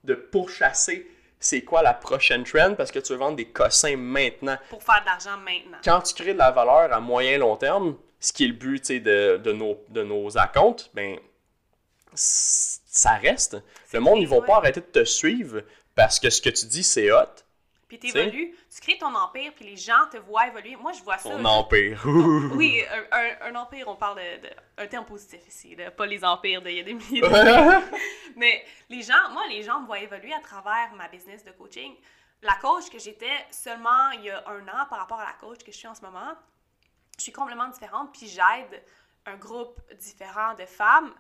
de 0.05 0.15
pourchasser 0.15 1.07
c'est 1.39 1.63
quoi 1.63 1.83
la 1.83 1.93
prochaine 1.95 2.45
trend 2.45 2.75
parce 2.77 2.93
que 2.93 3.01
tu 3.01 3.13
veux 3.13 3.19
vendre 3.19 3.37
des 3.37 3.47
cossins 3.49 3.97
maintenant 3.97 4.57
Pour 4.71 4.83
faire 4.83 5.01
de 5.01 5.07
l'argent 5.07 5.37
maintenant. 5.39 5.79
quand 5.85 6.01
tu 6.03 6.15
crées 6.15 6.35
de 6.35 6.39
la 6.39 6.53
valeur 6.53 6.93
à 6.93 7.01
moyen 7.01 7.39
long 7.39 7.57
terme, 7.57 7.97
ce 8.21 8.33
qui 8.33 8.45
est 8.45 8.49
le 8.49 8.53
but 8.55 8.81
tu 8.81 8.87
sais, 8.87 9.01
de, 9.01 9.39
de, 9.43 9.53
nos, 9.53 9.83
de 9.89 10.05
nos 10.05 10.39
accounts, 10.39 10.77
ben 10.95 11.19
ça 12.15 13.15
reste. 13.17 13.57
Le 13.93 14.01
monde, 14.01 14.21
ils 14.21 14.29
vont 14.29 14.41
ouais. 14.41 14.47
pas 14.47 14.57
arrêter 14.57 14.81
de 14.81 14.87
te 14.87 15.05
suivre 15.05 15.63
parce 15.95 16.21
que 16.21 16.31
ce 16.31 16.41
que 16.41 16.51
tu 16.51 16.67
dis, 16.67 16.83
c'est 16.83 17.11
hot. 17.11 17.27
Puis 17.99 18.11
tu 18.11 18.17
évolues, 18.17 18.57
tu 18.75 18.81
crées 18.81 18.97
ton 18.97 19.15
empire, 19.15 19.53
puis 19.55 19.67
les 19.67 19.77
gens 19.77 20.07
te 20.11 20.17
voient 20.17 20.47
évoluer. 20.47 20.77
Moi, 20.77 20.93
je 20.93 21.03
vois 21.03 21.19
ça. 21.19 21.29
Ton 21.29 21.45
empire. 21.45 22.01
Oui, 22.55 22.83
un, 22.91 23.19
un- 23.19 23.53
un 23.53 23.55
empire, 23.57 23.87
on 23.89 23.97
parle 23.97 24.17
de, 24.19 24.49
de- 24.49 24.55
un 24.79 24.87
terme 24.87 25.05
positif 25.05 25.47
ici, 25.47 25.77
là, 25.77 25.91
pas 25.91 26.07
les 26.07 26.25
empires 26.25 26.63
d'il 26.63 26.77
y 26.77 26.81
a 26.81 26.85
des 26.85 26.95
milliers 26.95 27.21
d'années. 27.21 27.85
Mais 28.37 28.65
les 28.89 29.03
gens, 29.03 29.29
moi, 29.33 29.47
les 29.49 29.63
gens 29.63 29.81
me 29.81 29.87
voient 29.87 29.99
évoluer 30.01 30.33
à 30.33 30.41
travers 30.41 30.91
ma 30.97 31.07
business 31.09 31.45
de 31.45 31.51
coaching. 31.51 31.95
La 32.41 32.55
coach 32.55 32.89
que 32.91 32.99
j'étais 32.99 33.47
seulement 33.51 34.11
il 34.13 34.23
y 34.25 34.31
a 34.31 34.43
un 34.49 34.63
an 34.69 34.87
par 34.89 34.99
rapport 35.01 35.21
à 35.21 35.27
la 35.27 35.33
coach 35.35 35.59
que 35.63 35.71
je 35.71 35.77
suis 35.77 35.87
en 35.89 35.95
ce 35.95 36.01
moment, 36.01 36.33
je 37.19 37.23
suis 37.25 37.33
complètement 37.33 37.69
différente, 37.69 38.11
puis 38.17 38.27
j'aide 38.27 38.83
un 39.27 39.37
groupe 39.37 39.79
différent 39.99 40.55
de 40.55 40.65
femmes. 40.65 41.13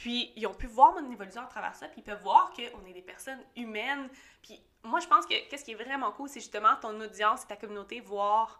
Puis 0.00 0.32
ils 0.34 0.46
ont 0.46 0.54
pu 0.54 0.66
voir 0.66 0.94
mon 0.94 1.10
évolution 1.12 1.42
à 1.42 1.46
travers 1.46 1.74
ça, 1.74 1.86
puis 1.86 2.00
ils 2.00 2.02
peuvent 2.02 2.22
voir 2.22 2.50
qu'on 2.54 2.86
est 2.86 2.92
des 2.94 3.02
personnes 3.02 3.44
humaines. 3.54 4.08
Puis 4.42 4.58
moi, 4.82 4.98
je 4.98 5.06
pense 5.06 5.26
que 5.26 5.34
qu'est-ce 5.50 5.62
qui 5.62 5.72
est 5.72 5.74
vraiment 5.74 6.10
cool, 6.12 6.26
c'est 6.26 6.40
justement 6.40 6.74
ton 6.80 6.98
audience 7.02 7.44
et 7.44 7.48
ta 7.48 7.56
communauté 7.56 8.00
voir 8.00 8.58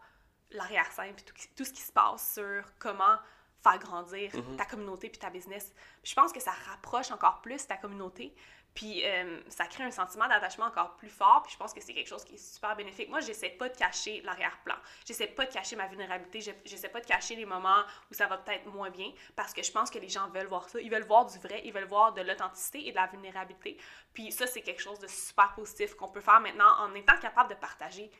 l'arrière-scène, 0.51 1.15
puis 1.15 1.25
tout, 1.25 1.33
tout 1.57 1.65
ce 1.65 1.73
qui 1.73 1.81
se 1.81 1.93
passe 1.93 2.35
sur 2.35 2.63
comment 2.79 3.17
faire 3.63 3.79
grandir 3.79 4.33
ta 4.59 4.67
communauté 4.67 5.09
puis 5.09 5.19
ta 5.19 5.31
business. 5.31 5.73
Puis 6.03 6.11
je 6.11 6.15
pense 6.15 6.31
que 6.31 6.41
ça 6.41 6.53
rapproche 6.69 7.11
encore 7.11 7.41
plus 7.41 7.67
ta 7.67 7.79
communauté, 7.79 8.35
puis 8.75 9.03
euh, 9.05 9.41
ça 9.49 9.67
crée 9.67 9.85
un 9.85 9.91
sentiment 9.91 10.29
d'attachement 10.29 10.67
encore 10.67 10.97
plus 10.97 11.09
fort, 11.09 11.43
puis 11.43 11.53
je 11.53 11.59
pense 11.59 11.75
que 11.75 11.81
c'est 11.81 11.93
quelque 11.93 12.09
chose 12.09 12.25
qui 12.25 12.35
est 12.35 12.39
super 12.55 12.77
bénéfique. 12.77 13.09
Moi, 13.09 13.21
j'essaie 13.21 13.51
pas 13.51 13.69
de 13.69 13.77
cacher 13.77 14.21
l'arrière-plan. 14.23 14.77
J'essaie 15.07 15.27
pas 15.27 15.45
de 15.47 15.53
cacher 15.53 15.77
ma 15.77 15.87
vulnérabilité, 15.89 16.41
Je- 16.41 16.51
j'essaie 16.65 16.89
pas 16.89 17.01
de 17.01 17.07
cacher 17.07 17.35
les 17.35 17.45
moments 17.45 17.83
où 18.11 18.15
ça 18.15 18.27
va 18.27 18.39
peut-être 18.39 18.67
moins 18.67 18.91
bien, 18.91 19.13
parce 19.35 19.53
que 19.53 19.63
je 19.63 19.73
pense 19.73 19.91
que 19.91 19.99
les 19.99 20.09
gens 20.09 20.29
veulent 20.29 20.47
voir 20.47 20.69
ça. 20.69 20.81
Ils 20.81 20.91
veulent 20.91 21.05
voir 21.07 21.27
du 21.27 21.39
vrai, 21.39 21.63
ils 21.65 21.73
veulent 21.73 21.85
voir 21.89 22.13
de 22.13 22.23
l'authenticité 22.23 22.87
et 22.87 22.91
de 22.93 22.97
la 22.97 23.07
vulnérabilité. 23.09 23.77
Puis 24.15 24.31
ça, 24.33 24.47
c'est 24.47 24.63
quelque 24.63 24.83
chose 24.83 24.99
de 24.99 25.07
super 25.09 25.53
positif 25.55 25.95
qu'on 25.95 26.09
peut 26.09 26.21
faire 26.21 26.41
maintenant 26.41 26.71
en 26.79 26.95
étant 26.95 27.17
capable 27.19 27.51
de 27.51 27.55
partager 27.57 28.11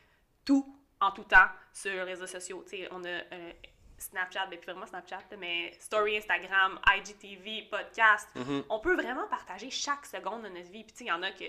tout 0.45 0.75
en 0.99 1.11
tout 1.11 1.23
temps 1.23 1.47
sur 1.73 1.91
les 1.91 2.03
réseaux 2.03 2.27
sociaux. 2.27 2.63
Tu 2.69 2.77
sais, 2.77 2.87
on 2.91 3.03
a 3.03 3.07
euh, 3.07 3.53
Snapchat, 4.01 4.47
ben, 4.47 4.59
plus 4.59 4.71
vraiment 4.71 4.87
Snapchat, 4.87 5.23
mais 5.39 5.71
Story 5.79 6.17
Instagram, 6.17 6.79
IGTV, 6.97 7.67
podcast. 7.69 8.27
On 8.69 8.79
peut 8.79 8.95
vraiment 8.95 9.27
partager 9.27 9.69
chaque 9.69 10.05
seconde 10.05 10.43
de 10.43 10.49
notre 10.49 10.71
vie. 10.71 10.83
Puis 10.83 10.93
tu 10.93 10.97
sais, 10.99 11.03
il 11.05 11.07
y 11.07 11.11
en 11.11 11.23
a 11.23 11.31
que. 11.31 11.45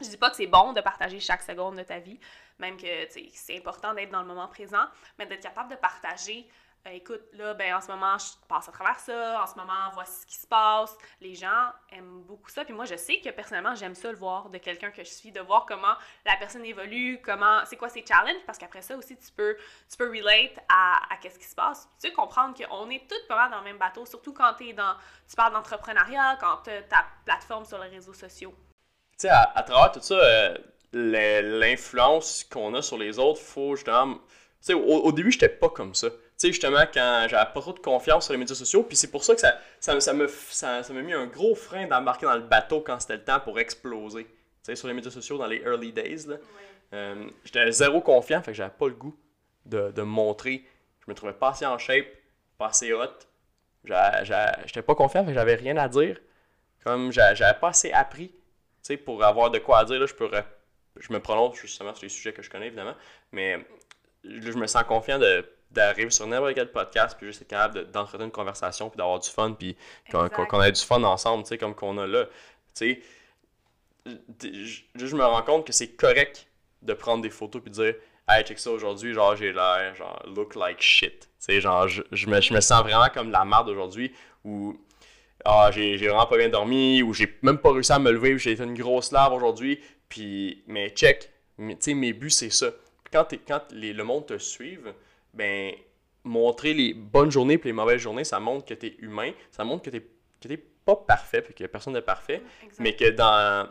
Je 0.00 0.08
dis 0.08 0.16
pas 0.16 0.30
que 0.30 0.36
c'est 0.36 0.46
bon 0.46 0.72
de 0.72 0.80
partager 0.80 1.20
chaque 1.20 1.42
seconde 1.42 1.76
de 1.76 1.82
ta 1.82 2.00
vie, 2.00 2.18
même 2.58 2.76
que 2.76 3.06
tu 3.06 3.12
sais, 3.12 3.28
c'est 3.32 3.56
important 3.56 3.94
d'être 3.94 4.10
dans 4.10 4.20
le 4.20 4.26
moment 4.26 4.48
présent, 4.48 4.84
mais 5.18 5.26
d'être 5.26 5.42
capable 5.42 5.70
de 5.70 5.76
partager. 5.76 6.46
Euh, 6.86 6.90
écoute, 6.90 7.22
là, 7.32 7.54
ben, 7.54 7.74
en 7.74 7.80
ce 7.80 7.88
moment, 7.88 8.16
je 8.18 8.26
passe 8.48 8.68
à 8.68 8.72
travers 8.72 8.98
ça. 8.98 9.42
En 9.42 9.46
ce 9.46 9.54
moment, 9.56 9.90
voici 9.94 10.20
ce 10.22 10.26
qui 10.26 10.36
se 10.36 10.46
passe. 10.46 10.96
Les 11.20 11.34
gens 11.34 11.70
aiment 11.90 12.22
beaucoup 12.22 12.50
ça. 12.50 12.64
Puis 12.64 12.74
moi, 12.74 12.84
je 12.84 12.96
sais 12.96 13.20
que 13.20 13.30
personnellement, 13.30 13.74
j'aime 13.74 13.94
ça 13.94 14.10
le 14.10 14.16
voir 14.16 14.50
de 14.50 14.58
quelqu'un 14.58 14.90
que 14.90 15.02
je 15.02 15.10
suis, 15.10 15.32
de 15.32 15.40
voir 15.40 15.66
comment 15.66 15.94
la 16.24 16.36
personne 16.36 16.64
évolue, 16.64 17.20
comment, 17.24 17.64
c'est 17.64 17.76
quoi 17.76 17.88
ses 17.88 18.04
challenges, 18.06 18.44
parce 18.46 18.58
qu'après 18.58 18.82
ça 18.82 18.96
aussi, 18.96 19.16
tu 19.16 19.32
peux, 19.32 19.56
tu 19.90 19.96
peux 19.96 20.08
relate 20.08 20.58
à, 20.68 21.00
à 21.12 21.16
qu'est-ce 21.16 21.38
qui 21.38 21.46
se 21.46 21.54
passe. 21.54 21.88
Tu 22.00 22.08
sais, 22.08 22.14
comprendre 22.14 22.54
qu'on 22.56 22.90
est 22.90 23.08
toutes 23.08 23.26
pas 23.28 23.36
mal 23.36 23.50
dans 23.50 23.58
le 23.58 23.64
même 23.64 23.78
bateau, 23.78 24.06
surtout 24.06 24.32
quand 24.32 24.60
es 24.60 24.72
dans, 24.72 24.94
tu 25.28 25.34
parles 25.34 25.52
d'entrepreneuriat, 25.52 26.36
quand 26.40 26.58
tu 26.64 26.70
ta 26.88 27.04
plateforme 27.24 27.64
sur 27.64 27.78
les 27.78 27.88
réseaux 27.88 28.14
sociaux. 28.14 28.54
Tu 29.18 29.26
sais, 29.26 29.30
à, 29.30 29.62
travers 29.62 29.92
tout 29.92 30.00
ça, 30.00 30.14
euh, 30.14 30.56
l'influence 30.92 32.44
qu'on 32.44 32.74
a 32.74 32.82
sur 32.82 32.98
les 32.98 33.18
autres, 33.18 33.40
faut 33.40 33.74
justement. 33.74 34.14
Tu 34.14 34.72
sais, 34.72 34.74
au, 34.74 34.80
au 34.84 35.12
début, 35.12 35.32
j'étais 35.32 35.48
pas 35.48 35.68
comme 35.68 35.94
ça. 35.94 36.08
Tu 36.38 36.48
sais, 36.48 36.52
justement, 36.52 36.84
quand 36.92 37.26
j'avais 37.30 37.50
pas 37.52 37.60
trop 37.60 37.72
de 37.72 37.78
confiance 37.78 38.24
sur 38.24 38.32
les 38.34 38.38
médias 38.38 38.54
sociaux, 38.54 38.82
puis 38.82 38.94
c'est 38.96 39.10
pour 39.10 39.24
ça 39.24 39.34
que 39.34 39.40
ça, 39.40 39.58
ça, 39.80 39.98
ça 40.00 40.12
me 40.12 40.26
ça, 40.28 40.82
ça 40.82 40.92
m'a 40.92 41.00
mis 41.00 41.14
un 41.14 41.26
gros 41.26 41.54
frein 41.54 41.86
d'embarquer 41.86 42.26
dans 42.26 42.34
le 42.34 42.42
bateau 42.42 42.82
quand 42.82 43.00
c'était 43.00 43.16
le 43.16 43.24
temps 43.24 43.40
pour 43.40 43.58
exploser. 43.58 44.24
Tu 44.24 44.30
sais, 44.64 44.76
sur 44.76 44.86
les 44.88 44.94
médias 44.94 45.10
sociaux 45.10 45.38
dans 45.38 45.46
les 45.46 45.58
early 45.62 45.92
days, 45.92 46.26
là. 46.26 46.36
Euh, 46.92 47.28
j'étais 47.44 47.72
zéro 47.72 48.00
confiant, 48.00 48.42
fait 48.42 48.52
que 48.52 48.56
j'avais 48.56 48.74
pas 48.78 48.86
le 48.88 48.94
goût 48.94 49.16
de, 49.64 49.90
de 49.92 50.02
me 50.02 50.06
montrer. 50.06 50.64
Je 51.04 51.10
me 51.10 51.14
trouvais 51.14 51.32
pas 51.32 51.50
assez 51.50 51.66
en 51.66 51.78
shape, 51.78 52.06
pas 52.58 52.66
assez 52.68 52.92
hot. 52.92 53.06
J'étais 53.84 54.82
pas 54.82 54.94
confiant, 54.94 55.22
fait 55.24 55.28
que 55.30 55.34
j'avais 55.34 55.54
rien 55.54 55.76
à 55.76 55.88
dire. 55.88 56.20
Comme 56.84 57.12
j'a- 57.12 57.34
j'avais 57.34 57.58
pas 57.58 57.68
assez 57.68 57.92
appris, 57.92 58.28
tu 58.28 58.36
sais, 58.82 58.96
pour 58.96 59.24
avoir 59.24 59.50
de 59.50 59.58
quoi 59.58 59.78
à 59.80 59.84
dire. 59.84 59.98
Là, 60.00 60.06
je, 60.06 60.14
peux 60.14 60.30
je 60.98 61.12
me 61.12 61.20
prononce 61.20 61.56
justement 61.58 61.94
sur 61.94 62.04
les 62.04 62.08
sujets 62.08 62.32
que 62.32 62.42
je 62.42 62.50
connais, 62.50 62.66
évidemment. 62.68 62.94
Mais 63.32 63.56
là, 64.24 64.50
je 64.50 64.58
me 64.58 64.66
sens 64.66 64.84
confiant 64.84 65.18
de 65.18 65.44
d'arriver 65.70 66.10
sur 66.10 66.26
n'importe 66.26 66.54
quel 66.54 66.70
podcast 66.72 67.16
puis 67.18 67.26
juste 67.26 67.42
être 67.42 67.48
capable 67.48 67.74
de- 67.74 67.82
d'entretenir 67.84 68.26
une 68.26 68.32
conversation 68.32 68.88
puis 68.90 68.96
d'avoir 68.96 69.18
du 69.18 69.28
fun 69.28 69.52
puis 69.52 69.76
qu'on 70.10 70.28
qu'on 70.28 70.62
ait 70.62 70.72
du 70.72 70.80
fun 70.80 71.02
ensemble 71.02 71.42
tu 71.44 71.50
sais 71.50 71.58
comme 71.58 71.74
qu'on 71.74 71.98
a 71.98 72.06
là 72.06 72.24
tu 72.26 72.30
sais 72.74 73.00
je 74.06 74.82
je 74.94 75.16
me 75.16 75.24
rends 75.24 75.42
compte 75.42 75.66
que 75.66 75.72
c'est 75.72 75.88
correct 75.96 76.46
de 76.82 76.92
prendre 76.94 77.22
des 77.22 77.30
photos 77.30 77.60
puis 77.62 77.70
de 77.70 77.76
dire 77.76 77.94
hey, 78.28 78.44
check 78.44 78.58
ça 78.58 78.72
aujourd'hui, 78.72 79.12
genre, 79.12 79.36
j'ai 79.36 79.52
l'air, 79.52 79.94
genre, 79.94 80.20
look 80.26 80.56
like 80.56 80.80
shit. 80.82 81.20
Tu 81.20 81.26
sais, 81.38 81.60
genre, 81.60 81.86
je, 81.86 82.02
je 82.10 82.26
me, 82.26 82.40
je 82.40 82.52
me 82.52 82.60
sens 82.60 82.82
vraiment 82.82 83.08
comme 83.08 83.30
la 83.30 83.44
merde 83.44 83.68
aujourd'hui, 83.68 84.12
ou 84.44 84.76
ah, 85.44 85.70
j'ai 85.72 85.96
j'ai 85.96 86.08
vraiment 86.08 86.26
pas 86.26 86.36
bien 86.36 86.48
dormi, 86.48 87.02
ou 87.04 87.14
j'ai 87.14 87.38
même 87.42 87.58
pas 87.58 87.70
réussi 87.72 87.92
à 87.92 88.00
me 88.00 88.10
lever, 88.10 88.34
ou 88.34 88.38
j'ai 88.38 88.56
fait 88.56 88.64
une 88.64 88.74
grosse 88.76 89.12
lave 89.12 89.32
aujourd'hui, 89.32 89.80
puis, 90.08 90.64
mais 90.66 90.90
check, 90.90 91.30
mais, 91.58 91.74
tu 91.76 91.82
sais, 91.82 91.94
mes 91.94 92.12
buts, 92.12 92.30
c'est 92.30 92.50
ça. 92.50 92.70
Quand, 93.12 93.24
t'es- 93.26 93.38
quand 93.38 93.62
les- 93.70 93.92
le 93.92 94.02
monde 94.02 94.26
te 94.26 94.38
suive, 94.38 94.92
ben, 95.36 95.72
montrer 96.24 96.74
les 96.74 96.92
bonnes 96.94 97.30
journées 97.30 97.58
puis 97.58 97.68
les 97.68 97.72
mauvaises 97.74 98.00
journées, 98.00 98.24
ça 98.24 98.40
montre 98.40 98.64
que 98.66 98.74
tu 98.74 98.86
es 98.86 98.96
humain, 98.98 99.32
ça 99.50 99.62
montre 99.64 99.84
que 99.90 99.96
tu 99.96 100.48
n'es 100.48 100.56
pas 100.56 100.96
parfait, 100.96 101.42
puis 101.42 101.54
que 101.54 101.64
personne 101.64 101.92
n'est 101.94 102.02
parfait, 102.02 102.42
Exact. 102.62 102.80
mais 102.80 102.96
que 102.96 103.10
dans 103.10 103.68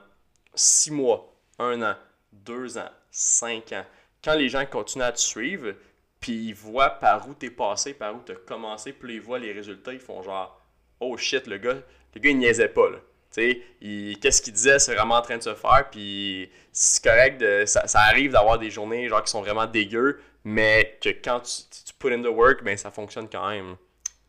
six 0.54 0.92
mois, 0.92 1.34
un 1.60 1.82
an, 1.82 1.96
deux 2.32 2.78
ans, 2.78 2.90
cinq 3.12 3.72
ans, 3.74 3.86
quand 4.24 4.36
les 4.36 4.50
gens 4.50 4.66
continuent 4.66 5.04
à 5.04 5.12
te 5.12 5.20
suivre, 5.20 5.74
puis 6.20 6.48
ils 6.48 6.56
voient 6.56 6.90
par 6.90 7.28
où 7.30 7.34
t'es 7.34 7.50
passé, 7.50 7.94
par 7.94 8.16
où 8.16 8.20
t'as 8.26 8.36
commencé, 8.36 8.94
puis 8.94 9.16
ils 9.16 9.22
voient 9.22 9.40
les 9.40 9.52
résultats, 9.52 9.94
ils 9.94 10.00
font 10.00 10.22
genre 10.24 10.62
Oh 11.00 11.18
shit, 11.18 11.46
le 11.48 11.58
gars, 11.58 11.76
le 12.14 12.22
gars 12.22 12.30
il 12.30 12.38
niaisait 12.38 12.70
pas 12.70 12.90
là. 12.90 12.98
Qu'est-ce 13.36 14.42
qu'il 14.42 14.54
disait, 14.54 14.80
c'est 14.80 14.96
vraiment 14.96 15.16
en 15.16 15.22
train 15.22 15.38
de 15.38 15.44
se 15.44 15.54
faire, 15.56 15.90
puis 15.92 16.50
c'est 16.72 17.04
correct, 17.04 17.38
de- 17.40 17.66
ça, 17.66 17.86
ça 17.86 18.00
arrive 18.02 18.32
d'avoir 18.32 18.58
des 18.60 18.70
journées 18.72 19.08
genre 19.10 19.24
qui 19.24 19.32
sont 19.32 19.42
vraiment 19.42 19.66
dégueu, 19.66 20.22
mais 20.46 20.98
que 21.02 21.10
quand 21.10 21.42
tu, 21.42 21.64
tu 21.86 21.94
put 21.96 22.14
in 22.14 22.22
the 22.22 22.28
work, 22.28 22.64
ben 22.64 22.78
ça 22.78 22.90
fonctionne 22.92 23.30
quand 23.30 23.50
même. 23.50 23.76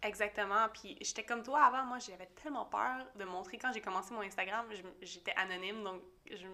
Exactement. 0.03 0.69
Puis 0.73 0.97
j'étais 1.01 1.25
comme 1.25 1.43
toi 1.43 1.63
avant. 1.65 1.85
Moi, 1.85 1.99
j'avais 1.99 2.27
tellement 2.41 2.65
peur 2.67 3.07
de 3.17 3.25
montrer. 3.25 3.59
Quand 3.59 3.73
j'ai 3.73 3.81
commencé 3.81 4.13
mon 4.15 4.21
Instagram, 4.23 4.67
j'étais 5.03 5.33
anonyme, 5.37 5.83
donc 5.83 6.03
je 6.31 6.47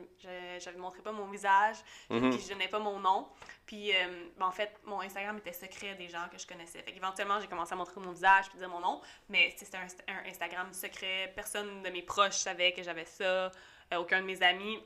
j'avais 0.58 0.78
montré 0.78 1.02
pas 1.02 1.12
mon 1.12 1.26
visage, 1.28 1.76
Mhm. 2.08 2.30
puis 2.30 2.40
je 2.40 2.48
donnais 2.50 2.68
pas 2.68 2.78
mon 2.78 2.98
nom. 2.98 3.28
Puis 3.66 3.92
euh, 3.94 4.28
ben, 4.38 4.46
en 4.46 4.50
fait, 4.52 4.74
mon 4.84 5.00
Instagram 5.00 5.36
était 5.38 5.52
secret 5.52 5.94
des 5.96 6.08
gens 6.08 6.28
que 6.30 6.38
je 6.38 6.46
connaissais. 6.46 6.82
Fait 6.82 6.92
qu'éventuellement, 6.92 7.40
j'ai 7.40 7.48
commencé 7.48 7.72
à 7.72 7.76
montrer 7.76 8.00
mon 8.00 8.12
visage 8.12 8.48
puis 8.48 8.58
dire 8.58 8.68
mon 8.70 8.80
nom. 8.80 9.00
Mais 9.28 9.54
c'était 9.58 9.76
un, 9.76 9.86
un 10.08 10.28
Instagram 10.30 10.72
secret. 10.72 11.32
Personne 11.34 11.82
de 11.82 11.90
mes 11.90 12.02
proches 12.02 12.36
savait 12.36 12.72
que 12.72 12.82
j'avais 12.82 13.04
ça. 13.06 13.24
euh, 13.24 13.50
aucun 13.98 14.20
de 14.22 14.26
mes 14.26 14.42
amis. 14.42 14.78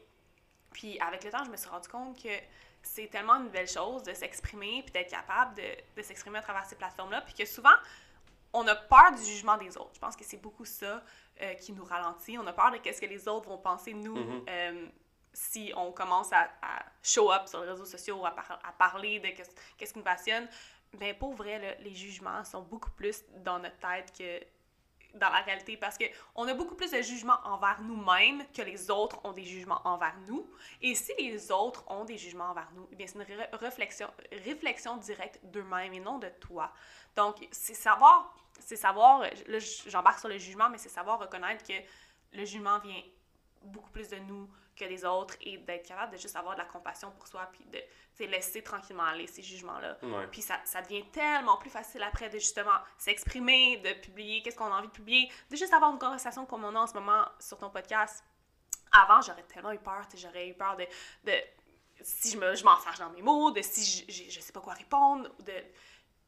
Puis 0.73 0.99
avec 0.99 1.23
le 1.25 1.31
temps, 1.31 1.45
je 1.45 1.51
me 1.51 1.57
suis 1.57 1.69
rendu 1.69 1.89
compte 1.89 2.21
que 2.21 2.29
c'est 2.87 3.09
tellement 3.09 3.35
une 3.37 3.49
belle 3.49 3.69
chose 3.69 4.03
de 4.03 4.13
s'exprimer 4.15 4.83
puis 4.83 4.93
d'être 4.93 5.11
capable 5.11 5.55
de, 5.57 5.63
de 5.97 6.03
s'exprimer 6.03 6.39
à 6.39 6.43
travers 6.43 6.65
ces 6.67 6.77
plateformes-là. 6.77 7.21
Puis 7.23 7.35
que 7.35 7.45
souvent, 7.45 7.75
on 8.53 8.67
a 8.69 8.75
peur 8.75 9.13
du 9.13 9.23
jugement 9.25 9.57
des 9.59 9.77
autres. 9.77 9.91
Je 9.95 9.99
pense 10.01 10.17
que 10.17 10.25
c'est 10.25 10.37
beaucoup 10.39 10.65
ça 10.65 11.03
euh, 11.43 11.55
qui 11.55 11.73
nous 11.73 11.85
ralentit. 11.85 12.39
On 12.39 12.47
a 12.47 12.53
peur 12.53 12.71
de 12.71 12.79
qu'est-ce 12.79 13.01
que 13.01 13.07
les 13.07 13.29
autres 13.29 13.49
vont 13.49 13.59
penser 13.59 13.93
de 13.93 13.99
nous 13.99 14.17
Mhm. 14.17 14.45
euh, 14.49 14.87
si 15.33 15.71
on 15.77 15.93
commence 15.93 16.33
à, 16.33 16.49
à 16.63 16.83
show 17.03 17.31
up 17.31 17.47
sur 17.47 17.61
les 17.63 17.71
réseaux 17.71 17.85
sociaux, 17.85 18.25
à, 18.25 18.31
par- 18.31 18.59
à 18.65 18.73
parler 18.73 19.19
de 19.21 19.29
qu'est-ce 19.77 19.93
qui 19.93 19.99
nous 19.99 20.05
passionne. 20.05 20.49
Mais 20.99 21.13
pour 21.13 21.35
vrai, 21.35 21.59
là, 21.59 21.75
les 21.81 21.95
jugements 21.95 22.43
sont 22.45 22.63
beaucoup 22.63 22.91
plus 22.93 23.23
dans 23.45 23.59
notre 23.59 23.77
tête 23.79 24.11
que 24.17 24.41
dans 25.19 25.31
la 25.31 25.41
réalité 25.41 25.77
parce 25.77 25.99
que 25.99 26.05
on 26.35 26.47
a 26.49 26.55
beaucoup 26.55 26.75
plus 26.75 26.91
de 26.91 27.03
jugements 27.03 27.39
envers 27.45 27.81
nous-mêmes 27.83 28.45
que 28.53 28.63
les 28.63 28.91
autres 28.91 29.19
ont 29.25 29.33
des 29.33 29.45
jugements 29.45 29.81
envers 29.85 30.17
nous. 30.27 30.49
Et 30.81 30.95
si 30.95 31.13
les 31.19 31.51
autres 31.51 31.85
ont 31.89 32.05
des 32.05 32.19
jugements 32.19 32.51
envers 32.51 32.71
nous, 32.75 32.89
eh 32.93 32.97
bien 32.97 33.07
c'est 33.07 33.17
une 33.17 33.23
ré- 33.23 33.49
réflexion, 33.53 34.09
réflexion 34.45 34.97
directe 34.97 35.41
d'eux-mêmes 35.45 35.95
et 35.95 36.01
non 36.01 36.19
de 36.19 36.29
toi. 36.41 36.73
Donc 37.15 37.47
c'est 37.51 37.75
savoir, 37.75 38.35
c'est 38.61 38.77
savoir, 38.77 39.21
là 39.21 39.59
j'embarque 39.87 40.19
sur 40.19 40.29
le 40.29 40.39
jugement, 40.39 40.69
mais 40.71 40.79
c'est 40.79 40.89
savoir 40.89 41.19
reconnaître 41.19 41.65
que 41.67 41.75
le 42.33 42.45
jugement 42.45 42.79
vient 42.79 43.03
beaucoup 43.63 43.91
plus 43.91 44.09
de 44.09 44.17
nous 44.17 44.49
que 44.77 44.85
des 44.85 45.05
autres 45.05 45.35
et 45.41 45.59
d'être 45.59 45.87
capable 45.87 46.13
de 46.13 46.19
juste 46.19 46.37
avoir 46.37 46.55
de 46.55 46.61
la 46.61 46.67
compassion 46.67 47.11
pour 47.11 47.27
soi 47.27 47.49
puis 47.53 47.65
de 47.65 48.25
laisser 48.25 48.63
tranquillement 48.63 49.05
aller 49.05 49.27
ces 49.27 49.43
jugements-là. 49.43 49.99
Ouais. 50.03 50.27
Puis 50.29 50.43
ça, 50.43 50.59
ça 50.65 50.81
devient 50.83 51.05
tellement 51.11 51.57
plus 51.59 51.71
facile 51.71 52.03
après 52.03 52.29
de 52.29 52.39
justement 52.39 52.79
s'exprimer, 52.97 53.79
de 53.79 53.93
publier 54.01 54.43
qu'est-ce 54.43 54.57
qu'on 54.57 54.73
a 54.73 54.79
envie 54.79 54.89
de 54.89 54.93
publier, 54.93 55.31
de 55.51 55.57
juste 55.57 55.73
avoir 55.73 55.93
une 55.93 55.99
conversation 55.99 56.47
comme 56.47 56.65
on 56.65 56.75
a 56.75 56.81
en 56.81 56.87
ce 56.87 56.95
moment 56.95 57.27
sur 57.39 57.59
ton 57.59 57.71
podcast. 57.71 58.25
Avant, 58.93 59.21
j'aurais 59.21 59.43
tellement 59.43 59.73
eu 59.73 59.79
peur, 59.79 60.07
j'aurais 60.15 60.49
eu 60.49 60.55
peur 60.55 60.77
de, 60.77 60.87
de 61.25 61.33
si 62.01 62.31
je 62.31 62.39
me 62.39 62.55
je 62.55 62.65
m'enfarge 62.65 62.99
dans 62.99 63.11
mes 63.11 63.23
mots, 63.23 63.51
de 63.51 63.61
si 63.61 64.07
je, 64.09 64.13
je, 64.13 64.31
je 64.31 64.41
sais 64.41 64.53
pas 64.53 64.61
quoi 64.61 64.75
répondre, 64.75 65.29
de 65.41 65.53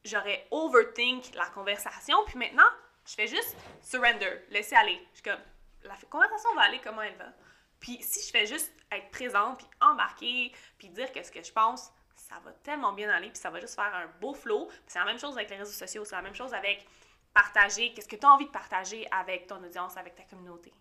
j'aurais 0.04 0.46
overthink 0.50 1.34
la 1.34 1.46
conversation. 1.46 2.16
Puis 2.26 2.38
maintenant, 2.38 2.68
je 3.06 3.14
fais 3.14 3.26
juste 3.26 3.56
surrender, 3.80 4.44
laisser 4.50 4.74
aller. 4.74 5.00
Je 5.12 5.20
suis 5.20 5.22
comme, 5.22 5.40
la 5.84 5.94
conversation 6.10 6.54
va 6.54 6.62
aller 6.62 6.80
comment 6.82 7.02
elle 7.02 7.16
va. 7.16 7.32
Puis 7.80 7.98
si 8.02 8.26
je 8.26 8.30
fais 8.30 8.46
juste 8.46 8.72
être 8.90 9.10
présente, 9.10 9.58
puis 9.58 9.66
embarquer, 9.80 10.52
puis 10.78 10.88
dire 10.88 11.10
qu'est-ce 11.12 11.32
que 11.32 11.42
je 11.42 11.52
pense, 11.52 11.90
ça 12.16 12.36
va 12.44 12.52
tellement 12.62 12.92
bien 12.92 13.08
aller, 13.10 13.28
puis 13.28 13.38
ça 13.38 13.50
va 13.50 13.60
juste 13.60 13.74
faire 13.74 13.94
un 13.94 14.06
beau 14.20 14.34
flow. 14.34 14.68
C'est 14.86 14.98
la 14.98 15.04
même 15.04 15.18
chose 15.18 15.36
avec 15.36 15.50
les 15.50 15.56
réseaux 15.56 15.70
sociaux, 15.72 16.04
c'est 16.04 16.16
la 16.16 16.22
même 16.22 16.34
chose 16.34 16.52
avec 16.52 16.86
partager, 17.32 17.92
qu'est-ce 17.92 18.08
que 18.08 18.16
tu 18.16 18.26
as 18.26 18.30
envie 18.30 18.46
de 18.46 18.50
partager 18.50 19.06
avec 19.12 19.46
ton 19.46 19.62
audience, 19.62 19.96
avec 19.96 20.14
ta 20.16 20.24
communauté? 20.24 20.72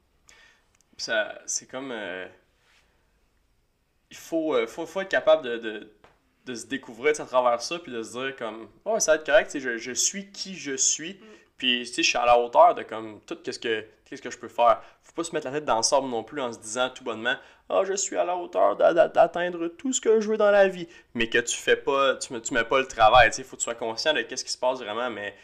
Ça, 0.97 1.39
c'est 1.45 1.67
comme. 1.67 1.91
euh, 1.91 2.27
il 4.09 4.17
faut, 4.17 4.55
euh, 4.55 4.65
faut, 4.65 4.85
faut 4.85 5.01
être 5.01 5.09
capable 5.09 5.43
de, 5.43 5.57
de, 5.57 5.93
de 6.45 6.55
se 6.55 6.65
découvrir 6.65 7.19
à 7.19 7.25
travers 7.25 7.61
ça, 7.61 7.77
puis 7.77 7.91
de 7.91 8.01
se 8.01 8.13
dire 8.13 8.35
comme. 8.35 8.69
Oh, 8.85 8.99
ça 8.99 9.11
va 9.11 9.15
être 9.17 9.25
correct, 9.25 9.51
tu 9.51 9.51
sais, 9.51 9.59
je, 9.59 9.77
je 9.77 9.91
suis 9.91 10.31
qui 10.31 10.55
je 10.55 10.75
suis, 10.75 11.21
puis 11.57 11.79
tu 11.85 11.93
sais, 11.93 12.03
je 12.03 12.09
suis 12.09 12.17
à 12.17 12.25
la 12.25 12.37
hauteur 12.39 12.75
de 12.75 12.83
comme 12.83 13.19
tout 13.25 13.37
qu'est-ce 13.43 13.59
que, 13.59 13.85
qu'est-ce 14.05 14.21
que 14.21 14.29
je 14.31 14.37
peux 14.37 14.47
faire. 14.47 14.81
Faut 15.03 15.13
pas 15.13 15.23
se 15.23 15.33
mettre 15.33 15.47
la 15.47 15.53
tête 15.53 15.65
dans 15.65 15.77
le 15.77 15.83
sable 15.83 16.07
non 16.07 16.23
plus 16.23 16.41
en 16.41 16.51
se 16.53 16.59
disant 16.59 16.89
tout 16.89 17.03
bonnement 17.03 17.35
Ah, 17.69 17.81
je 17.85 17.93
suis 17.93 18.15
à 18.17 18.23
la 18.23 18.35
hauteur 18.35 18.75
d'a- 18.75 18.93
d'a- 18.93 19.07
d'atteindre 19.07 19.67
tout 19.69 19.91
ce 19.93 19.99
que 20.01 20.19
je 20.19 20.29
veux 20.29 20.37
dans 20.37 20.51
la 20.51 20.67
vie, 20.67 20.87
mais 21.13 21.27
que 21.29 21.39
tu 21.39 21.55
fais 21.57 21.75
pas, 21.75 22.15
tu, 22.17 22.33
mets- 22.33 22.41
tu 22.41 22.53
mets 22.53 22.63
pas 22.63 22.79
le 22.79 22.87
travail, 22.87 23.29
tu 23.29 23.37
sais, 23.37 23.43
faut 23.43 23.55
que 23.55 23.61
tu 23.61 23.65
sois 23.65 23.75
conscient 23.75 24.13
de 24.13 24.21
qu'est-ce 24.21 24.45
qui 24.45 24.51
se 24.51 24.57
passe 24.57 24.79
vraiment, 24.79 25.09
mais 25.09 25.31
tu 25.31 25.39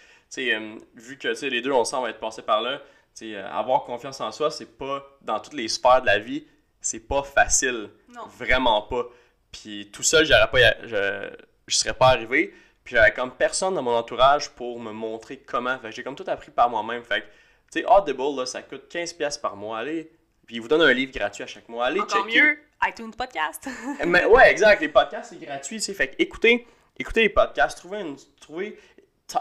sais, 0.45 0.53
euh, 0.55 0.78
vu 0.95 1.18
que 1.18 1.30
tu 1.30 1.36
sais, 1.36 1.49
les 1.49 1.61
deux, 1.61 1.72
on 1.72 1.84
semble 1.86 2.09
être 2.09 2.20
passés 2.20 2.41
par 2.43 2.61
là, 2.61 2.78
tu 2.78 2.84
sais, 3.32 3.36
euh, 3.36 3.47
avoir 3.49 3.84
confiance 3.84 4.22
en 4.22 4.32
soi, 4.32 4.51
c'est 4.51 4.78
pas 4.78 5.03
dans 5.22 5.39
toutes 5.39 5.53
les 5.53 5.68
sphères 5.68 6.01
de 6.01 6.07
la 6.07 6.20
vie, 6.20 6.45
c'est 6.82 7.07
pas 7.07 7.24
facile. 7.24 7.89
Non. 8.09 8.26
Vraiment 8.38 8.82
pas. 8.84 9.05
Puis 9.51 9.89
tout 9.91 10.03
seul, 10.03 10.26
j'aurais 10.26 10.49
pas, 10.51 10.59
je, 10.86 11.30
je 11.68 11.76
serais 11.76 11.93
pas 11.93 12.07
arrivé. 12.07 12.53
Puis 12.84 12.95
j'avais 12.95 13.13
comme 13.13 13.31
personne 13.31 13.75
dans 13.75 13.81
mon 13.81 13.95
entourage 13.95 14.49
pour 14.49 14.79
me 14.79 14.91
montrer 14.91 15.38
comment. 15.38 15.77
Fait 15.79 15.89
que 15.89 15.95
j'ai 15.95 16.03
comme 16.03 16.15
tout 16.15 16.25
appris 16.27 16.51
par 16.51 16.69
moi-même. 16.69 17.03
Fait 17.03 17.21
que, 17.21 17.25
tu 17.71 17.79
sais, 17.79 17.86
Audible, 17.86 18.36
là, 18.38 18.45
ça 18.45 18.61
coûte 18.61 18.93
15$ 18.93 19.15
piastres 19.17 19.41
par 19.41 19.55
mois. 19.55 19.79
Allez. 19.79 20.11
Puis 20.45 20.57
ils 20.57 20.61
vous 20.61 20.67
donnent 20.67 20.81
un 20.81 20.91
livre 20.93 21.11
gratuit 21.13 21.43
à 21.43 21.47
chaque 21.47 21.69
mois. 21.69 21.86
Allez 21.86 22.01
Encore 22.01 22.25
checker. 22.27 22.41
mieux, 22.41 22.59
iTunes 22.86 23.11
Podcast. 23.17 23.69
Mais 24.05 24.25
ouais, 24.25 24.51
exact. 24.51 24.81
Les 24.81 24.89
podcasts, 24.89 25.29
c'est 25.34 25.39
gratuit. 25.45 25.77
tu 25.77 25.84
sais. 25.84 25.93
Fait 25.93 26.09
que 26.09 26.15
écoutez, 26.19 26.67
écoutez 26.97 27.21
les 27.21 27.29
podcasts. 27.29 27.77
Trouvez 27.77 28.01
une. 28.01 28.17
Trouvez, 28.41 28.77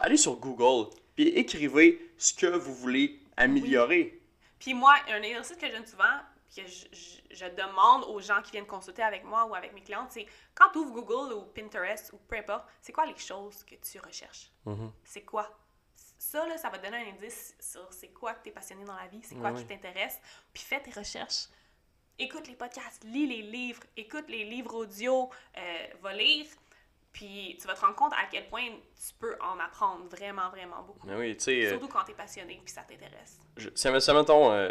allez 0.01 0.17
sur 0.17 0.37
Google. 0.37 0.89
Puis 1.17 1.29
écrivez 1.29 2.01
ce 2.17 2.33
que 2.33 2.47
vous 2.47 2.75
voulez 2.75 3.19
améliorer. 3.37 4.21
Puis 4.61 4.75
moi, 4.75 4.95
un 5.13 5.21
exercice 5.23 5.57
que 5.57 5.71
donne 5.73 5.85
souvent, 5.85 6.05
que 6.55 6.67
je, 6.67 6.87
je- 6.93 7.35
je 7.35 7.47
demande 7.47 8.05
aux 8.05 8.21
gens 8.21 8.43
qui 8.43 8.51
viennent 8.53 8.67
consulter 8.67 9.03
avec 9.03 9.25
moi 9.25 9.45
ou 9.47 9.55
avec 9.55 9.73
mes 9.73 9.81
clientes, 9.83 10.11
c'est 10.11 10.27
quand 10.55 10.71
tu 10.73 10.79
ouvres 10.79 10.93
Google 10.93 11.33
ou 11.33 11.43
Pinterest 11.47 12.13
ou 12.13 12.19
peu 12.19 12.37
importe, 12.37 12.65
c'est 12.81 12.93
quoi 12.93 13.07
les 13.07 13.17
choses 13.17 13.65
que 13.65 13.75
tu 13.77 13.99
recherches? 14.01 14.51
Mhm. 14.67 14.93
C'est 15.05 15.23
quoi? 15.23 15.51
Ça, 16.19 16.47
là, 16.47 16.57
ça 16.59 16.69
va 16.71 16.79
te 16.79 16.85
donner 16.85 16.99
un 16.99 17.11
indice 17.15 17.55
sur 17.59 17.93
c'est 17.93 18.09
quoi 18.09 18.35
que 18.35 18.45
tu 18.45 18.49
es 18.51 18.53
passionné 18.53 18.85
dans 18.85 18.95
la 18.95 19.07
vie, 19.09 19.21
c'est 19.23 19.35
quoi 19.35 19.51
qui 19.53 19.65
t'intéresse. 19.67 20.21
Puis 20.53 20.63
fais 20.63 20.81
tes 20.81 20.91
recherches. 20.93 21.47
Écoute 22.19 22.47
les 22.47 22.55
podcasts, 22.55 23.03
lis 23.05 23.27
les 23.27 23.43
livres, 23.43 23.83
écoute 23.97 24.27
les 24.29 24.45
livres 24.45 24.75
audio, 24.75 25.31
euh, 25.57 25.87
va 26.01 26.13
lire. 26.13 26.47
Puis 27.13 27.57
tu 27.61 27.67
vas 27.67 27.75
te 27.75 27.81
rendre 27.81 27.95
compte 27.97 28.13
à 28.15 28.27
quel 28.31 28.49
point 28.49 28.69
tu 28.71 29.15
peux 29.19 29.37
en 29.43 29.59
apprendre 29.59 30.05
vraiment, 30.07 30.49
vraiment 30.51 30.83
beaucoup. 30.83 31.07
Mais 31.07 31.15
oui, 31.17 31.37
tu 31.37 31.45
sais. 31.45 31.67
euh, 31.67 31.71
Surtout 31.71 31.89
quand 31.89 32.05
tu 32.05 32.13
es 32.13 32.15
passionné 32.15 32.61
puis 32.65 32.73
ça 32.73 32.83
t'intéresse. 32.83 33.39
si, 33.59 33.71
si, 34.01 34.13
mettons, 34.13 34.51
euh, 34.53 34.71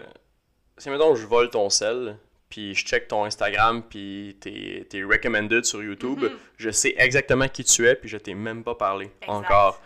si, 0.82 0.90
mettons, 0.90 1.16
je 1.16 1.26
vole 1.26 1.50
ton 1.50 1.70
sel, 1.70 2.18
puis 2.50 2.74
je 2.76 2.86
check 2.86 3.08
ton 3.08 3.24
Instagram, 3.26 3.84
puis 3.90 4.36
tes, 4.40 4.86
tes 4.90 5.04
recommended 5.04 5.64
sur 5.66 5.82
YouTube, 5.84 6.24
Mhm. 6.24 6.32
je 6.58 6.70
sais 6.70 6.94
exactement 6.98 7.48
qui 7.48 7.64
tu 7.64 7.88
es, 7.88 7.96
puis 7.96 8.10
je 8.10 8.18
t'ai 8.18 8.34
même 8.34 8.64
pas 8.64 8.76
parlé 8.76 9.12
Exact. 9.22 9.34
encore. 9.34 9.82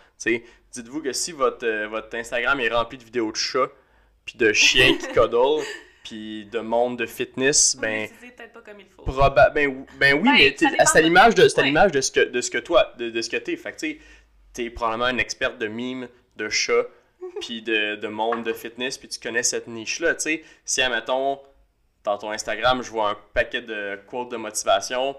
Dites-vous 0.71 1.01
que 1.01 1.13
si 1.13 1.31
votre, 1.31 1.65
euh, 1.65 1.87
votre 1.87 2.13
Instagram 2.17 2.59
est 2.59 2.69
rempli 2.69 2.97
de 2.97 3.03
vidéos 3.03 3.31
de 3.31 3.37
chats, 3.37 3.69
puis 4.25 4.37
de 4.37 4.51
chiens 4.51 4.97
qui 4.97 5.07
cuddle, 5.13 5.63
puis 6.03 6.45
de 6.45 6.59
monde 6.59 6.97
de 6.99 7.05
fitness, 7.05 7.77
ben... 7.79 8.01
L'utiliser 8.03 8.31
peut-être 8.35 8.53
pas 8.53 8.61
comme 8.61 8.79
il 8.79 8.85
faut. 8.87 9.03
Proba- 9.03 9.53
ben, 9.53 9.85
ben 9.99 10.13
oui, 10.15 10.23
Ben, 10.23 10.33
mais 10.33 10.55
c'est 10.57 10.97
à 10.97 11.01
de- 11.01 11.05
l'image 11.05 11.33
de, 11.35 11.43
à 11.43 11.61
Ouais. 11.85 11.91
de 11.91 12.01
ce 12.01 12.11
que 12.11 12.19
de 12.19 12.41
ce 12.41 12.51
que 12.51 12.57
toi, 12.57 12.93
de, 12.97 13.09
de 13.09 13.21
ce 13.21 13.29
que 13.29 13.37
t'es. 13.37 13.55
Fait 13.55 13.71
que 13.71 13.77
tu 13.79 13.87
sais, 13.91 13.99
t'es 14.53 14.69
probablement 14.69 15.07
une 15.09 15.19
experte 15.19 15.57
de 15.57 15.67
mimes, 15.67 16.07
de 16.35 16.49
chats, 16.49 16.85
puis 17.41 17.61
de, 17.61 17.95
de 17.95 18.07
monde 18.07 18.43
de 18.43 18.53
fitness, 18.53 18.97
puis 18.97 19.07
tu 19.07 19.19
connais 19.19 19.43
cette 19.43 19.67
niche-là. 19.67 20.15
Tu 20.15 20.21
sais, 20.21 20.43
si 20.63 20.81
admettons 20.81 21.39
dans 22.03 22.17
ton 22.17 22.31
Instagram, 22.31 22.81
je 22.83 22.91
vois 22.91 23.11
un 23.11 23.17
paquet 23.33 23.61
de 23.61 23.99
quotes 24.07 24.29
de 24.29 24.37
motivation, 24.37 25.17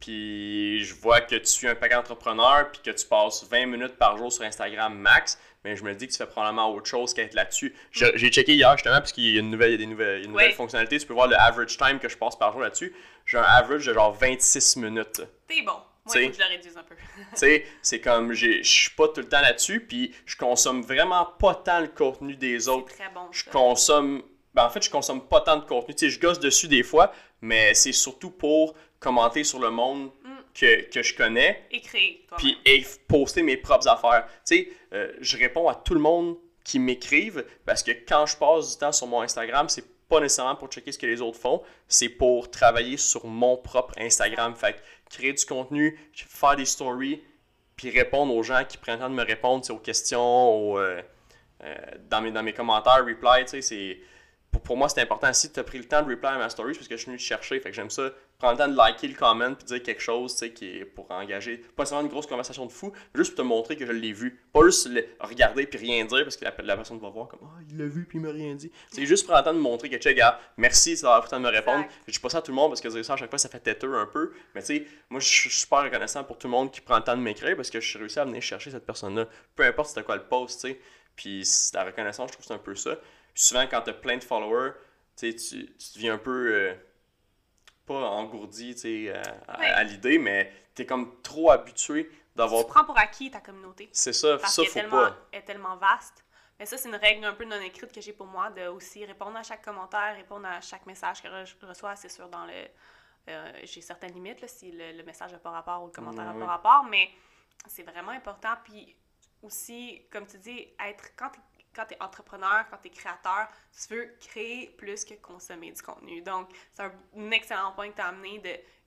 puis 0.00 0.84
je 0.84 0.94
vois 0.94 1.20
que 1.20 1.36
tu 1.36 1.46
suis 1.46 1.68
un 1.68 1.74
paquet 1.74 1.94
d'entrepreneurs, 1.94 2.70
puis 2.72 2.80
que 2.82 2.90
tu 2.90 3.06
passes 3.06 3.46
20 3.48 3.66
minutes 3.66 3.96
par 3.96 4.16
jour 4.16 4.32
sur 4.32 4.42
Instagram 4.42 4.94
max, 4.94 5.38
mais 5.64 5.76
je 5.76 5.84
me 5.84 5.94
dis 5.94 6.08
que 6.08 6.12
tu 6.12 6.18
fais 6.18 6.26
probablement 6.26 6.70
autre 6.72 6.88
chose 6.88 7.14
qu'être 7.14 7.34
là-dessus. 7.34 7.74
J'ai 7.92 8.30
checké 8.30 8.54
hier 8.54 8.72
justement, 8.76 8.96
parce 8.96 9.12
qu'il 9.12 9.30
y 9.30 9.36
a 9.36 9.40
une 9.40 9.50
nouvelle, 9.50 9.70
il 9.70 9.72
y 9.72 9.74
a 9.76 9.78
des 9.78 9.86
nouvelles, 9.86 10.24
une 10.24 10.32
nouvelle 10.32 10.52
fonctionnalité, 10.52 10.98
tu 10.98 11.06
peux 11.06 11.14
voir 11.14 11.28
le 11.28 11.36
average 11.36 11.76
time 11.76 11.98
que 12.00 12.08
je 12.08 12.16
passe 12.16 12.36
par 12.36 12.52
jour 12.52 12.62
là-dessus. 12.62 12.92
J'ai 13.26 13.38
un 13.38 13.42
average 13.42 13.86
de 13.86 13.94
genre 13.94 14.12
26 14.12 14.76
minutes. 14.76 15.22
T'es 15.46 15.62
bon. 15.62 15.76
Moi, 16.06 16.16
il 16.16 16.24
faut 16.24 16.30
que 16.30 16.36
je 16.36 16.40
le 16.40 16.48
réduise 16.48 16.76
un 16.76 16.82
peu. 16.82 16.94
tu 17.16 17.24
sais, 17.34 17.64
c'est 17.80 18.00
comme, 18.00 18.32
je 18.32 18.62
suis 18.62 18.90
pas 18.90 19.08
tout 19.08 19.20
le 19.20 19.28
temps 19.28 19.40
là-dessus, 19.40 19.80
puis 19.80 20.14
je 20.26 20.36
consomme 20.36 20.82
vraiment 20.82 21.26
pas 21.38 21.54
tant 21.54 21.80
le 21.80 21.88
contenu 21.88 22.36
des 22.36 22.68
autres. 22.68 22.92
Très 22.94 23.08
bon. 23.10 23.28
Je 23.30 23.44
consomme, 23.44 24.22
ben 24.54 24.64
en 24.66 24.70
fait, 24.70 24.82
je 24.82 24.90
consomme 24.90 25.26
pas 25.28 25.40
tant 25.40 25.56
de 25.56 25.64
contenu. 25.64 25.94
Tu 25.94 26.06
sais, 26.06 26.10
je 26.10 26.20
gosse 26.20 26.40
dessus 26.40 26.68
des 26.68 26.82
fois, 26.82 27.12
mais 27.40 27.74
c'est 27.74 27.92
surtout 27.92 28.30
pour 28.30 28.74
commenter 28.98 29.44
sur 29.44 29.58
le 29.58 29.70
monde 29.70 30.10
Mm. 30.24 30.28
que, 30.54 30.90
que 30.90 31.02
je 31.02 31.14
connais, 31.14 31.66
Et 31.70 31.80
créer, 31.80 32.24
puis 32.36 32.56
et 32.64 32.84
poster 33.08 33.42
mes 33.42 33.56
propres 33.56 33.88
affaires. 33.88 34.26
Tu 34.46 34.56
sais, 34.56 34.68
euh, 34.92 35.12
je 35.20 35.36
réponds 35.36 35.68
à 35.68 35.74
tout 35.74 35.94
le 35.94 36.00
monde 36.00 36.36
qui 36.64 36.78
m'écrivent 36.78 37.44
parce 37.66 37.82
que 37.82 37.90
quand 37.90 38.26
je 38.26 38.36
passe 38.36 38.72
du 38.72 38.78
temps 38.78 38.92
sur 38.92 39.06
mon 39.06 39.22
Instagram, 39.22 39.68
c'est 39.68 39.84
pas 40.08 40.20
nécessairement 40.20 40.56
pour 40.56 40.68
checker 40.68 40.92
ce 40.92 40.98
que 40.98 41.06
les 41.06 41.20
autres 41.22 41.38
font, 41.38 41.62
c'est 41.88 42.10
pour 42.10 42.50
travailler 42.50 42.98
sur 42.98 43.26
mon 43.26 43.56
propre 43.56 43.94
Instagram. 43.98 44.54
Fait 44.54 44.76
créer 45.12 45.32
du 45.32 45.44
contenu, 45.44 45.98
faire 46.14 46.56
des 46.56 46.64
stories, 46.64 47.22
puis 47.76 47.90
répondre 47.90 48.34
aux 48.34 48.42
gens 48.42 48.64
qui 48.68 48.78
prennent 48.78 48.96
le 48.96 49.04
temps 49.04 49.10
de 49.10 49.14
me 49.14 49.24
répondre 49.24 49.64
aux 49.70 49.78
questions, 49.78 50.78
euh, 50.78 51.00
euh, 51.62 51.74
dans, 52.10 52.20
mes, 52.20 52.30
dans 52.32 52.42
mes 52.42 52.52
commentaires, 52.52 53.04
reply, 53.04 53.44
tu 53.44 53.50
sais, 53.50 53.62
c'est... 53.62 53.98
Pour, 54.52 54.60
pour 54.60 54.76
moi, 54.76 54.88
c'est 54.88 55.00
important. 55.00 55.32
Si 55.32 55.50
tu 55.50 55.58
as 55.58 55.64
pris 55.64 55.78
le 55.78 55.84
temps 55.84 56.02
de 56.02 56.10
reply 56.10 56.28
à 56.28 56.38
ma 56.38 56.50
story, 56.50 56.74
parce 56.74 56.86
que 56.86 56.96
je 56.96 57.00
suis 57.00 57.06
venu 57.06 57.16
te 57.16 57.22
chercher. 57.22 57.58
Fait 57.58 57.70
que 57.70 57.74
j'aime 57.74 57.90
ça. 57.90 58.10
Prendre 58.38 58.58
le 58.58 58.58
temps 58.58 58.70
de 58.70 58.76
liker 58.76 59.08
le 59.08 59.14
comment 59.14 59.54
puis 59.54 59.64
dire 59.64 59.82
quelque 59.82 60.02
chose, 60.02 60.36
qui 60.54 60.66
est 60.66 60.84
pour 60.84 61.10
engager. 61.10 61.58
Pas 61.76 61.86
seulement 61.86 62.02
une 62.02 62.08
grosse 62.08 62.26
conversation 62.26 62.66
de 62.66 62.72
fou, 62.72 62.92
mais 62.94 63.20
juste 63.20 63.34
pour 63.34 63.44
te 63.44 63.48
montrer 63.48 63.76
que 63.76 63.86
je 63.86 63.92
l'ai 63.92 64.12
vu. 64.12 64.40
Pas 64.52 64.64
juste 64.64 64.88
le 64.88 65.06
regarder 65.20 65.66
puis 65.66 65.78
rien 65.78 66.04
dire 66.04 66.24
parce 66.24 66.36
que 66.36 66.44
la, 66.44 66.52
la 66.62 66.76
personne 66.76 66.98
va 66.98 67.08
voir 67.08 67.28
comme 67.28 67.40
Ah, 67.44 67.60
il 67.70 67.78
l'a 67.78 67.86
vu 67.86 68.04
puis 68.04 68.18
il 68.18 68.20
m'a 68.20 68.30
rien 68.30 68.54
dit. 68.54 68.70
C'est 68.90 69.06
juste 69.06 69.24
prendre 69.26 69.40
le 69.40 69.44
temps 69.44 69.54
de 69.54 69.60
montrer 69.60 69.88
que, 69.88 69.96
check, 69.96 70.16
gars, 70.16 70.38
merci 70.56 70.94
d'avoir 70.96 71.20
pris 71.20 71.28
le 71.28 71.30
temps 71.30 71.40
de 71.40 71.44
me 71.44 71.50
répondre. 71.50 71.86
Je 72.06 72.12
dis 72.12 72.18
pas 72.18 72.28
ça 72.28 72.38
à 72.38 72.42
tout 72.42 72.50
le 72.50 72.56
monde 72.56 72.70
parce 72.70 72.80
que 72.80 72.88
dire 72.88 73.04
ça 73.04 73.14
à 73.14 73.16
chaque 73.16 73.30
fois, 73.30 73.38
ça 73.38 73.48
fait 73.48 73.60
têteux 73.60 73.94
un 73.94 74.06
peu. 74.06 74.32
Mais 74.54 74.60
tu 74.60 74.66
sais, 74.66 74.86
moi, 75.08 75.20
je 75.20 75.28
suis 75.28 75.50
super 75.50 75.84
reconnaissant 75.84 76.24
pour 76.24 76.36
tout 76.36 76.48
le 76.48 76.52
monde 76.52 76.70
qui 76.70 76.80
prend 76.80 76.96
le 76.96 77.04
temps 77.04 77.16
de 77.16 77.22
m'écrire 77.22 77.56
parce 77.56 77.70
que 77.70 77.80
je 77.80 77.88
suis 77.88 77.98
réussi 77.98 78.18
à 78.18 78.24
venir 78.24 78.42
chercher 78.42 78.70
cette 78.70 78.84
personne-là. 78.84 79.28
Peu 79.56 79.64
importe 79.64 79.88
c'était 79.90 80.02
quoi 80.02 80.16
le 80.16 80.24
post, 80.24 80.60
tu 80.60 80.68
sais. 80.68 80.80
Puis 81.14 81.44
la 81.74 81.84
reconnaissance, 81.84 82.28
je 82.28 82.32
trouve 82.32 82.44
que 82.44 82.48
c'est 82.48 82.54
un 82.54 82.58
peu 82.58 82.74
ça. 82.74 82.98
Puis 83.34 83.44
souvent, 83.44 83.66
quand 83.66 83.82
t'as 83.82 83.92
plein 83.92 84.16
de 84.16 84.24
followers, 84.24 84.72
tu 85.16 85.34
tu 85.34 85.74
tu 85.76 85.88
deviens 85.94 86.14
un 86.14 86.18
peu. 86.18 86.54
euh, 86.54 86.74
pas 87.86 87.94
engourdi, 87.94 88.74
tu 88.74 89.10
à, 89.10 89.22
à- 89.48 89.58
Ouais. 89.58 89.66
à 89.66 89.82
l'idée, 89.84 90.18
mais 90.18 90.52
t'es 90.74 90.86
comme 90.86 91.20
trop 91.22 91.50
habitué 91.50 92.10
d'avoir. 92.36 92.64
Tu 92.64 92.70
prends 92.70 92.84
pour 92.84 92.98
acquis 92.98 93.30
ta 93.30 93.40
communauté. 93.40 93.88
C'est 93.92 94.12
ça, 94.12 94.38
Parce 94.38 94.54
ça, 94.54 94.62
faut 94.64 94.72
tellement, 94.72 94.98
pas. 95.10 95.16
est 95.32 95.42
tellement 95.42 95.76
vaste. 95.76 96.24
Mais 96.58 96.66
ça, 96.66 96.76
c'est 96.78 96.88
une 96.88 96.94
règle 96.96 97.24
un 97.24 97.32
peu 97.34 97.44
non 97.44 97.60
écrite 97.60 97.92
que 97.92 98.00
j'ai 98.00 98.12
pour 98.12 98.26
moi, 98.26 98.50
de 98.50 98.68
aussi 98.68 99.04
répondre 99.04 99.36
à 99.36 99.42
chaque 99.42 99.64
commentaire, 99.64 100.14
répondre 100.16 100.46
à 100.46 100.60
chaque 100.60 100.86
message 100.86 101.20
que 101.22 101.28
je 101.44 101.66
reçois. 101.66 101.96
C'est 101.96 102.08
sûr, 102.08 102.28
dans 102.28 102.46
le. 102.46 102.52
euh, 103.28 103.52
j'ai 103.64 103.80
certaines 103.80 104.12
limites, 104.12 104.40
là, 104.40 104.48
si 104.48 104.70
le, 104.70 104.92
le 104.92 105.02
message 105.02 105.32
n'a 105.32 105.38
pas 105.38 105.50
rapport 105.50 105.82
ou 105.82 105.86
le 105.86 105.92
commentaire 105.92 106.24
n'a 106.24 106.34
pas 106.38 106.46
rapport, 106.46 106.84
mais 106.84 107.10
c'est 107.66 107.82
vraiment 107.82 108.12
important. 108.12 108.54
Puis 108.64 108.96
aussi, 109.42 110.06
comme 110.12 110.26
tu 110.26 110.38
dis, 110.38 110.68
être 110.88 111.16
quand 111.16 111.30
tu 111.30 111.40
quand 111.74 111.90
es 111.90 112.02
entrepreneur, 112.02 112.64
quand 112.70 112.78
tu 112.78 112.88
es 112.88 112.90
créateur, 112.90 113.48
tu 113.72 113.94
veux 113.94 114.16
créer 114.20 114.68
plus 114.78 115.04
que 115.04 115.14
consommer 115.14 115.72
du 115.72 115.82
contenu. 115.82 116.22
Donc, 116.22 116.48
c'est 116.72 116.82
un, 116.82 117.30
excellent 117.30 117.72
point 117.72 117.90
que 117.90 117.96
tu 117.96 118.02
as 118.02 118.08
amené 118.08 118.38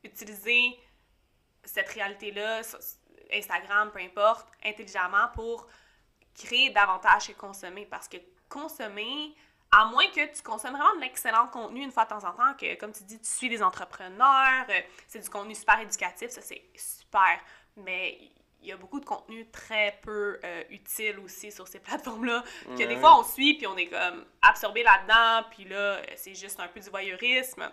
d'utiliser 0.03 0.77
cette 1.63 1.89
réalité-là, 1.89 2.61
Instagram, 3.33 3.91
peu 3.91 3.99
importe, 3.99 4.47
intelligemment 4.63 5.29
pour 5.33 5.67
créer 6.35 6.69
davantage 6.69 7.27
que 7.27 7.33
consommer. 7.33 7.85
Parce 7.85 8.07
que 8.07 8.17
consommer, 8.49 9.35
à 9.71 9.85
moins 9.85 10.07
que 10.07 10.33
tu 10.33 10.41
consommes 10.41 10.73
vraiment 10.73 10.95
de 10.95 11.01
l'excellent 11.01 11.47
contenu 11.47 11.81
une 11.81 11.91
fois 11.91 12.05
de 12.05 12.09
temps 12.09 12.23
en 12.23 12.33
temps, 12.33 12.53
que 12.53 12.75
comme 12.75 12.91
tu 12.91 13.03
dis, 13.03 13.19
tu 13.19 13.27
suis 13.27 13.49
des 13.49 13.63
entrepreneurs, 13.63 14.65
euh, 14.69 14.81
c'est 15.07 15.19
du 15.19 15.29
contenu 15.29 15.55
super 15.55 15.79
éducatif, 15.79 16.29
ça 16.29 16.41
c'est 16.41 16.63
super. 16.75 17.39
Mais 17.77 18.31
il 18.65 18.69
y 18.69 18.71
a 18.71 18.77
beaucoup 18.77 18.99
de 18.99 19.05
contenu 19.05 19.47
très 19.51 19.97
peu 20.01 20.39
euh, 20.43 20.63
utile 20.69 21.19
aussi 21.19 21.51
sur 21.51 21.67
ces 21.67 21.79
plateformes-là, 21.79 22.43
que 22.65 22.83
des 22.83 22.97
fois 22.97 23.19
on 23.19 23.23
suit 23.23 23.53
puis 23.55 23.67
on 23.67 23.77
est 23.77 23.87
comme 23.87 24.25
absorbé 24.41 24.83
là-dedans, 24.83 25.47
puis 25.51 25.65
là 25.65 26.01
c'est 26.15 26.35
juste 26.35 26.59
un 26.59 26.67
peu 26.67 26.79
du 26.79 26.89
voyeurisme. 26.89 27.71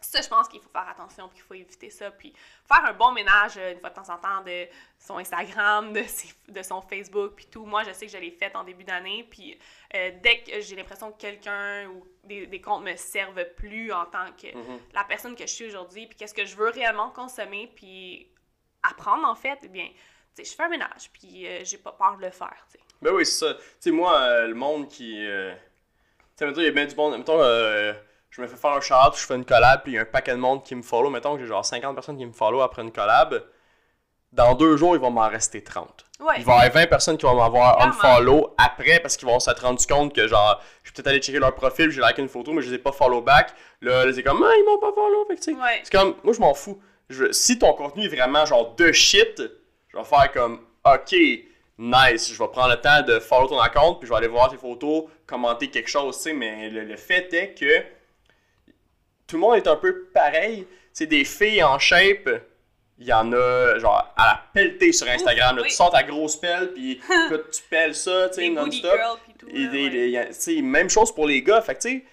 Ça, 0.00 0.20
je 0.20 0.28
pense 0.28 0.48
qu'il 0.48 0.60
faut 0.60 0.68
faire 0.68 0.86
attention, 0.86 1.28
puis 1.28 1.36
qu'il 1.36 1.44
faut 1.46 1.54
éviter 1.54 1.88
ça, 1.88 2.10
puis 2.10 2.34
faire 2.68 2.84
un 2.84 2.92
bon 2.92 3.12
ménage 3.12 3.52
euh, 3.56 3.72
une 3.72 3.80
fois 3.80 3.88
de 3.88 3.94
temps 3.94 4.10
en 4.12 4.18
temps 4.18 4.42
de 4.42 4.66
son 4.98 5.16
Instagram, 5.16 5.94
de, 5.94 6.02
ses- 6.02 6.34
de 6.48 6.62
son 6.62 6.82
Facebook, 6.82 7.32
puis 7.36 7.46
tout. 7.46 7.64
Moi, 7.64 7.84
je 7.84 7.92
sais 7.94 8.04
que 8.04 8.12
je 8.12 8.18
l'ai 8.18 8.30
fait 8.30 8.54
en 8.54 8.64
début 8.64 8.84
d'année, 8.84 9.26
puis 9.30 9.58
euh, 9.94 10.10
dès 10.22 10.42
que 10.42 10.60
j'ai 10.60 10.76
l'impression 10.76 11.10
que 11.10 11.16
quelqu'un 11.18 11.86
ou 11.88 12.06
des, 12.24 12.46
des 12.46 12.60
comptes 12.60 12.84
me 12.84 12.94
servent 12.96 13.46
plus 13.56 13.92
en 13.94 14.04
tant 14.04 14.30
que 14.32 14.54
Mhm. 14.54 14.78
la 14.92 15.04
personne 15.04 15.34
que 15.34 15.46
je 15.46 15.52
suis 15.54 15.64
aujourd'hui, 15.68 16.06
puis 16.06 16.18
qu'est-ce 16.18 16.34
que 16.34 16.44
je 16.44 16.54
veux 16.54 16.68
réellement 16.68 17.08
consommer, 17.08 17.72
puis 17.74 18.28
apprendre 18.82 19.26
en 19.26 19.34
fait, 19.34 19.58
eh 19.62 19.68
bien, 19.68 19.88
je 20.38 20.50
fais 20.50 20.62
un 20.64 20.68
ménage, 20.68 21.10
puis 21.12 21.46
euh, 21.46 21.60
j'ai 21.64 21.78
pas 21.78 21.92
peur 21.92 22.16
de 22.16 22.22
le 22.24 22.30
faire, 22.30 22.54
tu 22.70 22.78
sais. 22.78 22.84
Ben 23.02 23.12
oui, 23.12 23.24
c'est 23.26 23.46
ça. 23.46 23.54
Tu 23.54 23.60
sais, 23.80 23.90
moi, 23.90 24.14
euh, 24.18 24.46
le 24.48 24.54
monde 24.54 24.88
qui. 24.88 25.24
euh, 25.26 25.52
Tu 25.54 25.58
sais, 26.36 26.46
mettons, 26.46 26.60
il 26.60 26.64
y 26.64 26.68
a 26.68 26.72
bien 26.72 26.86
du 26.86 26.94
monde. 26.96 27.16
Mettons, 27.18 27.38
euh, 27.40 27.92
je 28.30 28.40
me 28.40 28.46
fais 28.46 28.56
faire 28.56 28.70
un 28.72 28.80
shout 28.80 28.94
je 29.14 29.20
fais 29.26 29.34
une 29.34 29.44
collab, 29.44 29.82
puis 29.82 29.92
il 29.92 29.94
y 29.96 29.98
a 29.98 30.02
un 30.02 30.06
paquet 30.06 30.32
de 30.32 30.36
monde 30.38 30.64
qui 30.64 30.74
me 30.74 30.82
follow. 30.82 31.10
Mettons 31.10 31.34
que 31.36 31.40
j'ai 31.42 31.46
genre 31.46 31.64
50 31.64 31.94
personnes 31.94 32.16
qui 32.18 32.26
me 32.26 32.32
follow 32.32 32.62
après 32.62 32.82
une 32.82 32.90
collab. 32.92 33.44
Dans 34.32 34.54
deux 34.54 34.76
jours, 34.76 34.96
il 34.96 35.00
va 35.00 35.10
m'en 35.10 35.28
rester 35.28 35.62
30. 35.62 36.06
Ouais. 36.18 36.34
Il 36.38 36.44
va 36.44 36.52
y 36.54 36.56
avoir 36.66 36.72
20 36.72 36.86
personnes 36.88 37.16
qui 37.16 37.24
vont 37.24 37.36
m'avoir 37.36 37.80
unfollow 37.86 38.52
après 38.58 38.98
parce 38.98 39.16
qu'ils 39.16 39.28
vont 39.28 39.38
s'être 39.38 39.62
rendu 39.62 39.86
compte 39.86 40.12
que 40.12 40.26
genre, 40.26 40.60
je 40.82 40.88
suis 40.88 40.94
peut-être 40.94 41.06
allé 41.06 41.20
checker 41.20 41.38
leur 41.38 41.54
profil, 41.54 41.90
j'ai 41.90 42.00
liké 42.00 42.20
une 42.22 42.28
photo, 42.28 42.52
mais 42.52 42.60
je 42.62 42.70
les 42.70 42.76
ai 42.76 42.78
pas 42.78 42.90
follow 42.90 43.20
back. 43.20 43.54
Là, 43.80 44.12
c'est 44.12 44.24
comme, 44.24 44.42
ah, 44.44 44.52
ils 44.58 44.64
m'ont 44.64 44.78
pas 44.78 44.92
follow. 44.92 45.24
Fait 45.26 45.52
Ouais. 45.52 45.80
c'est 45.84 45.92
comme, 45.92 46.16
moi, 46.24 46.32
je 46.32 46.40
m'en 46.40 46.54
fous. 46.54 46.80
Je, 47.10 47.30
si 47.30 47.58
ton 47.60 47.74
contenu 47.74 48.06
est 48.06 48.08
vraiment 48.16 48.44
genre 48.44 48.74
de 48.74 48.90
shit, 48.90 49.40
je 49.94 49.98
vais 49.98 50.04
faire 50.04 50.32
comme, 50.32 50.60
ok, 50.84 51.12
nice, 51.78 52.32
je 52.32 52.38
vais 52.38 52.48
prendre 52.48 52.70
le 52.70 52.80
temps 52.80 53.02
de 53.02 53.18
follow 53.20 53.48
ton 53.48 53.60
account, 53.60 53.94
puis 53.94 54.06
je 54.06 54.12
vais 54.12 54.18
aller 54.18 54.28
voir 54.28 54.50
tes 54.50 54.56
photos, 54.56 55.04
commenter 55.26 55.68
quelque 55.68 55.88
chose, 55.88 56.16
tu 56.16 56.22
sais, 56.24 56.32
mais 56.32 56.68
le, 56.68 56.84
le 56.84 56.96
fait 56.96 57.32
est 57.32 57.54
que 57.54 57.80
tout 59.26 59.36
le 59.36 59.40
monde 59.40 59.56
est 59.56 59.66
un 59.66 59.76
peu 59.76 60.06
pareil. 60.12 60.66
C'est 60.92 61.06
des 61.06 61.24
filles 61.24 61.62
en 61.62 61.78
shape, 61.78 62.28
il 62.98 63.06
y 63.06 63.12
en 63.12 63.32
a 63.32 63.78
genre 63.78 64.12
à 64.16 64.26
la 64.26 64.42
pelletée 64.52 64.92
sur 64.92 65.08
Instagram. 65.08 65.56
là. 65.56 65.62
oui. 65.62 65.68
Tu 65.68 65.74
sors 65.74 65.90
ta 65.90 66.02
grosse 66.02 66.36
pelle, 66.36 66.72
puis 66.72 67.00
tu 67.52 67.62
pelles 67.68 67.94
ça, 67.94 68.28
tu 68.28 68.34
sais, 68.42 68.48
non-stop. 68.50 68.92
ouais. 69.52 70.62
même 70.62 70.90
chose 70.90 71.12
pour 71.12 71.26
les 71.26 71.42
gars. 71.42 71.60
Fait 71.62 71.74
que, 71.74 71.80
tu 71.80 71.88
sais, 71.90 72.04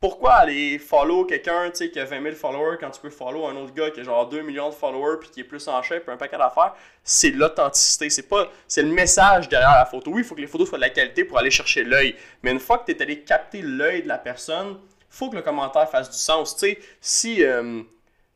pourquoi 0.00 0.32
aller 0.32 0.78
follow 0.78 1.26
quelqu'un 1.26 1.70
qui 1.70 2.00
a 2.00 2.04
20 2.06 2.22
000 2.22 2.34
followers 2.34 2.78
quand 2.80 2.90
tu 2.90 3.00
peux 3.02 3.10
follow 3.10 3.46
un 3.46 3.54
autre 3.56 3.74
gars 3.74 3.90
qui 3.90 4.00
a 4.00 4.02
genre 4.02 4.26
2 4.26 4.40
millions 4.40 4.70
de 4.70 4.74
followers 4.74 5.18
puis 5.20 5.28
qui 5.28 5.40
est 5.40 5.44
plus 5.44 5.68
en 5.68 5.82
shape, 5.82 6.08
un 6.08 6.16
paquet 6.16 6.38
d'affaires? 6.38 6.74
C'est 7.04 7.30
l'authenticité. 7.30 8.08
C'est 8.08 8.26
pas, 8.28 8.48
c'est 8.66 8.82
le 8.82 8.88
message 8.88 9.48
derrière 9.50 9.72
la 9.74 9.84
photo. 9.84 10.10
Oui, 10.10 10.22
il 10.22 10.24
faut 10.24 10.34
que 10.34 10.40
les 10.40 10.46
photos 10.46 10.68
soient 10.70 10.78
de 10.78 10.82
la 10.84 10.90
qualité 10.90 11.24
pour 11.24 11.36
aller 11.38 11.50
chercher 11.50 11.84
l'œil. 11.84 12.16
Mais 12.42 12.50
une 12.50 12.60
fois 12.60 12.78
que 12.78 12.90
tu 12.90 12.96
es 12.98 13.02
allé 13.02 13.20
capter 13.20 13.60
l'œil 13.60 14.02
de 14.02 14.08
la 14.08 14.16
personne, 14.16 14.78
faut 15.10 15.28
que 15.28 15.36
le 15.36 15.42
commentaire 15.42 15.88
fasse 15.90 16.08
du 16.10 16.16
sens. 16.16 16.56
Tu 16.56 16.60
sais, 16.70 16.78
si 17.02 17.44
euh, 17.44 17.82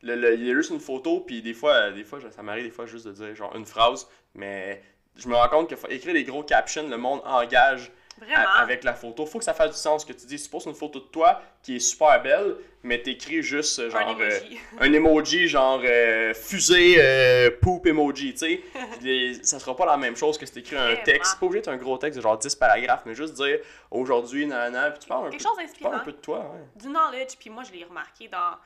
le- 0.02 0.16
le- 0.16 0.34
il 0.34 0.46
y 0.46 0.50
a 0.50 0.54
juste 0.54 0.70
une 0.70 0.80
photo, 0.80 1.20
puis 1.20 1.40
des 1.40 1.54
fois, 1.54 1.72
euh, 1.72 1.92
des 1.92 2.04
fois 2.04 2.18
ça 2.30 2.42
m'arrive 2.42 2.64
des 2.64 2.70
fois 2.70 2.84
juste 2.84 3.06
de 3.06 3.12
dire 3.12 3.34
genre 3.34 3.56
une 3.56 3.64
phrase, 3.64 4.06
mais 4.34 4.82
je 5.16 5.28
me 5.28 5.34
rends 5.34 5.48
compte 5.48 5.68
qu'il 5.68 5.78
faut 5.78 5.88
écrire 5.88 6.12
des 6.12 6.24
gros 6.24 6.42
captions, 6.42 6.86
le 6.88 6.98
monde 6.98 7.22
engage 7.24 7.90
Vraiment. 8.20 8.48
avec 8.58 8.84
la 8.84 8.94
photo. 8.94 9.26
Faut 9.26 9.38
que 9.38 9.44
ça 9.44 9.54
fasse 9.54 9.70
du 9.72 9.76
sens 9.76 10.04
que 10.04 10.12
tu 10.12 10.26
dis. 10.26 10.48
Poses 10.50 10.66
une 10.66 10.74
photo 10.74 11.00
de 11.00 11.04
toi 11.06 11.42
qui 11.62 11.76
est 11.76 11.80
super 11.80 12.22
belle, 12.22 12.56
mais 12.82 13.02
t'écris 13.02 13.42
juste 13.42 13.78
euh, 13.80 13.90
genre 13.90 14.00
un 14.00 14.12
emoji. 14.12 14.56
euh, 14.56 14.76
un 14.80 14.92
emoji 14.92 15.48
genre 15.48 15.80
euh, 15.84 16.32
fusée 16.34 16.94
euh, 16.98 17.50
poop 17.60 17.86
emoji, 17.86 18.32
tu 18.32 18.38
sais. 18.38 18.60
Les- 19.02 19.42
ça 19.42 19.58
sera 19.58 19.74
pas 19.76 19.86
la 19.86 19.96
même 19.96 20.16
chose 20.16 20.38
que 20.38 20.46
si 20.46 20.52
t'écris 20.52 20.76
un 20.76 20.96
texte. 20.96 21.32
C'est 21.32 21.40
pas 21.40 21.46
obligé 21.46 21.60
d'être 21.62 21.68
un 21.74 21.76
gros 21.76 21.98
texte 21.98 22.16
de 22.18 22.22
genre 22.22 22.38
10 22.38 22.54
paragraphes, 22.56 23.02
mais 23.06 23.14
juste 23.14 23.34
dire 23.34 23.58
aujourd'hui, 23.90 24.46
nanana, 24.46 24.90
puis 24.90 25.00
tu 25.00 25.08
parles 25.08 25.26
un 25.26 25.30
Quelque 25.30 25.42
peu, 25.42 25.48
chose 25.48 25.72
tu 25.76 25.82
parles 25.82 25.96
un 25.96 25.98
peu 26.00 26.12
de 26.12 26.16
toi, 26.18 26.38
ouais. 26.38 26.80
du 26.82 26.88
knowledge, 26.88 27.36
puis 27.38 27.50
moi, 27.50 27.62
je 27.64 27.72
l'ai 27.76 27.84
remarqué 27.84 28.28
dans... 28.28 28.56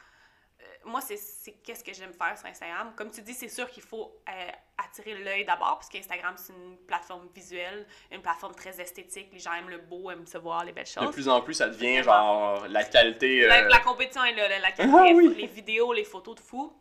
moi, 0.88 1.00
c'est 1.00 1.52
qu'est-ce 1.64 1.84
que 1.84 1.92
j'aime 1.92 2.12
faire 2.12 2.36
sur 2.36 2.46
Instagram. 2.46 2.92
Comme 2.96 3.10
tu 3.10 3.22
dis, 3.22 3.34
c'est 3.34 3.48
sûr 3.48 3.70
qu'il 3.70 3.82
faut 3.82 4.16
euh, 4.28 4.50
attirer 4.78 5.14
l'œil 5.18 5.44
d'abord, 5.44 5.76
parce 5.78 5.88
qu'Instagram, 5.88 6.34
c'est 6.36 6.52
une 6.52 6.76
plateforme 6.86 7.28
visuelle, 7.34 7.86
une 8.10 8.20
plateforme 8.22 8.54
très 8.54 8.80
esthétique. 8.80 9.28
Les 9.32 9.38
gens 9.38 9.52
aiment 9.54 9.68
le 9.70 9.78
beau, 9.78 10.10
aiment 10.10 10.26
se 10.26 10.38
voir 10.38 10.64
les 10.64 10.72
belles 10.72 10.84
De 10.84 10.88
choses. 11.02 11.12
plus 11.12 11.28
en 11.28 11.40
plus, 11.42 11.54
ça 11.54 11.68
devient 11.68 12.02
genre 12.02 12.66
la 12.68 12.84
qualité. 12.84 13.46
La, 13.46 13.62
euh, 13.64 13.68
la 13.68 13.80
compétition 13.80 14.24
est 14.24 14.34
là, 14.34 14.48
la, 14.48 14.58
la 14.58 14.72
qualité, 14.72 14.96
Ah 14.98 15.12
oui. 15.14 15.34
les 15.36 15.46
vidéos, 15.46 15.92
les 15.92 16.04
photos 16.04 16.34
de 16.36 16.40
fou. 16.40 16.72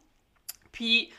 Puis, 0.72 1.12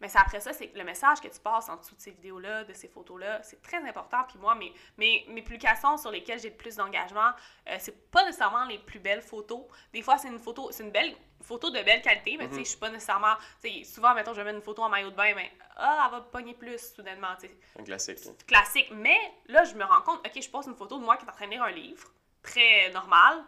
mais 0.00 0.08
c'est 0.08 0.18
après 0.18 0.40
ça, 0.40 0.52
c'est 0.52 0.72
le 0.74 0.84
message 0.84 1.20
que 1.20 1.28
tu 1.28 1.40
passes 1.40 1.68
en 1.68 1.76
dessous 1.76 1.94
de 1.94 2.00
ces 2.00 2.10
vidéos-là, 2.10 2.64
de 2.64 2.72
ces 2.72 2.88
photos-là, 2.88 3.42
c'est 3.42 3.62
très 3.62 3.78
important. 3.88 4.24
Puis 4.28 4.38
moi, 4.38 4.54
mes, 4.54 4.72
mes, 4.98 5.24
mes 5.28 5.42
publications 5.42 5.96
sur 5.96 6.10
lesquelles 6.10 6.38
j'ai 6.40 6.50
le 6.50 6.56
plus 6.56 6.76
d'engagement, 6.76 7.30
euh, 7.68 7.76
c'est 7.78 8.10
pas 8.10 8.24
nécessairement 8.24 8.64
les 8.66 8.78
plus 8.78 8.98
belles 8.98 9.22
photos. 9.22 9.62
Des 9.92 10.02
fois, 10.02 10.18
c'est 10.18 10.28
une 10.28 10.38
photo, 10.38 10.70
c'est 10.70 10.82
une 10.84 10.90
belle 10.90 11.16
photo 11.42 11.70
de 11.70 11.80
belle 11.82 12.02
qualité, 12.02 12.36
mais 12.36 12.46
tu 12.48 12.54
sais, 12.54 12.58
Mhm. 12.60 12.64
je 12.64 12.70
suis 12.70 12.78
pas 12.78 12.90
nécessairement. 12.90 13.34
Tu 13.62 13.70
sais, 13.70 13.84
souvent, 13.84 14.14
mettons, 14.14 14.34
je 14.34 14.40
mettre 14.42 14.56
une 14.56 14.62
photo 14.62 14.82
en 14.82 14.88
maillot 14.88 15.10
de 15.10 15.16
bain, 15.16 15.32
mais 15.34 15.50
ah, 15.76 16.04
elle 16.06 16.10
va 16.18 16.20
pogner 16.22 16.54
plus 16.54 16.94
soudainement, 16.94 17.34
tu 17.40 17.46
sais 17.48 17.56
un 17.78 17.84
classique. 17.84 18.46
classique. 18.46 18.90
Mais 18.92 19.18
là, 19.46 19.64
je 19.64 19.74
me 19.74 19.84
rends 19.84 20.02
compte, 20.02 20.26
ok, 20.26 20.42
je 20.42 20.50
pose 20.50 20.66
une 20.66 20.74
photo 20.76 20.98
de 20.98 21.04
moi 21.04 21.16
qui 21.16 21.24
est 21.24 21.28
en 21.28 21.32
train 21.32 21.46
de 21.46 21.50
lire 21.52 21.62
un 21.62 21.70
livre, 21.70 22.08
très 22.42 22.90
normal, 22.90 23.44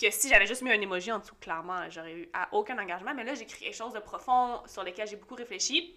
que 0.00 0.10
si 0.10 0.28
j'avais 0.28 0.46
juste 0.46 0.62
mis 0.62 0.70
un 0.70 0.80
emoji 0.80 1.12
en 1.12 1.18
dessous, 1.18 1.34
clairement, 1.40 1.88
j'aurais 1.90 2.14
eu 2.14 2.28
à 2.32 2.48
aucun 2.52 2.78
engagement. 2.78 3.14
Mais 3.14 3.24
là, 3.24 3.34
j'écris 3.34 3.64
quelque 3.64 3.76
chose 3.76 3.92
de 3.92 4.00
profond 4.00 4.62
sur 4.66 4.82
lequel 4.82 5.06
j'ai 5.06 5.16
beaucoup 5.16 5.34
réfléchi. 5.34 5.96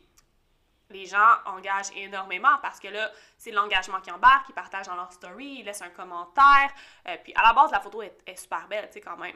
Les 0.89 1.05
gens 1.05 1.38
engagent 1.45 1.95
énormément 1.95 2.57
parce 2.61 2.80
que 2.80 2.88
là, 2.88 3.11
c'est 3.38 3.51
l'engagement 3.51 4.01
qui 4.01 4.11
embarque, 4.11 4.49
ils 4.49 4.53
partagent 4.53 4.88
dans 4.88 4.95
leur 4.95 5.11
story, 5.11 5.57
ils 5.59 5.63
laissent 5.63 5.81
un 5.81 5.89
commentaire. 5.89 6.71
Euh, 7.07 7.17
puis 7.23 7.34
à 7.35 7.43
la 7.43 7.53
base, 7.53 7.71
la 7.71 7.80
photo 7.80 8.01
est, 8.01 8.15
est 8.27 8.35
super 8.35 8.67
belle, 8.67 8.88
tu 8.88 8.93
sais, 8.93 9.01
quand 9.01 9.17
même. 9.17 9.35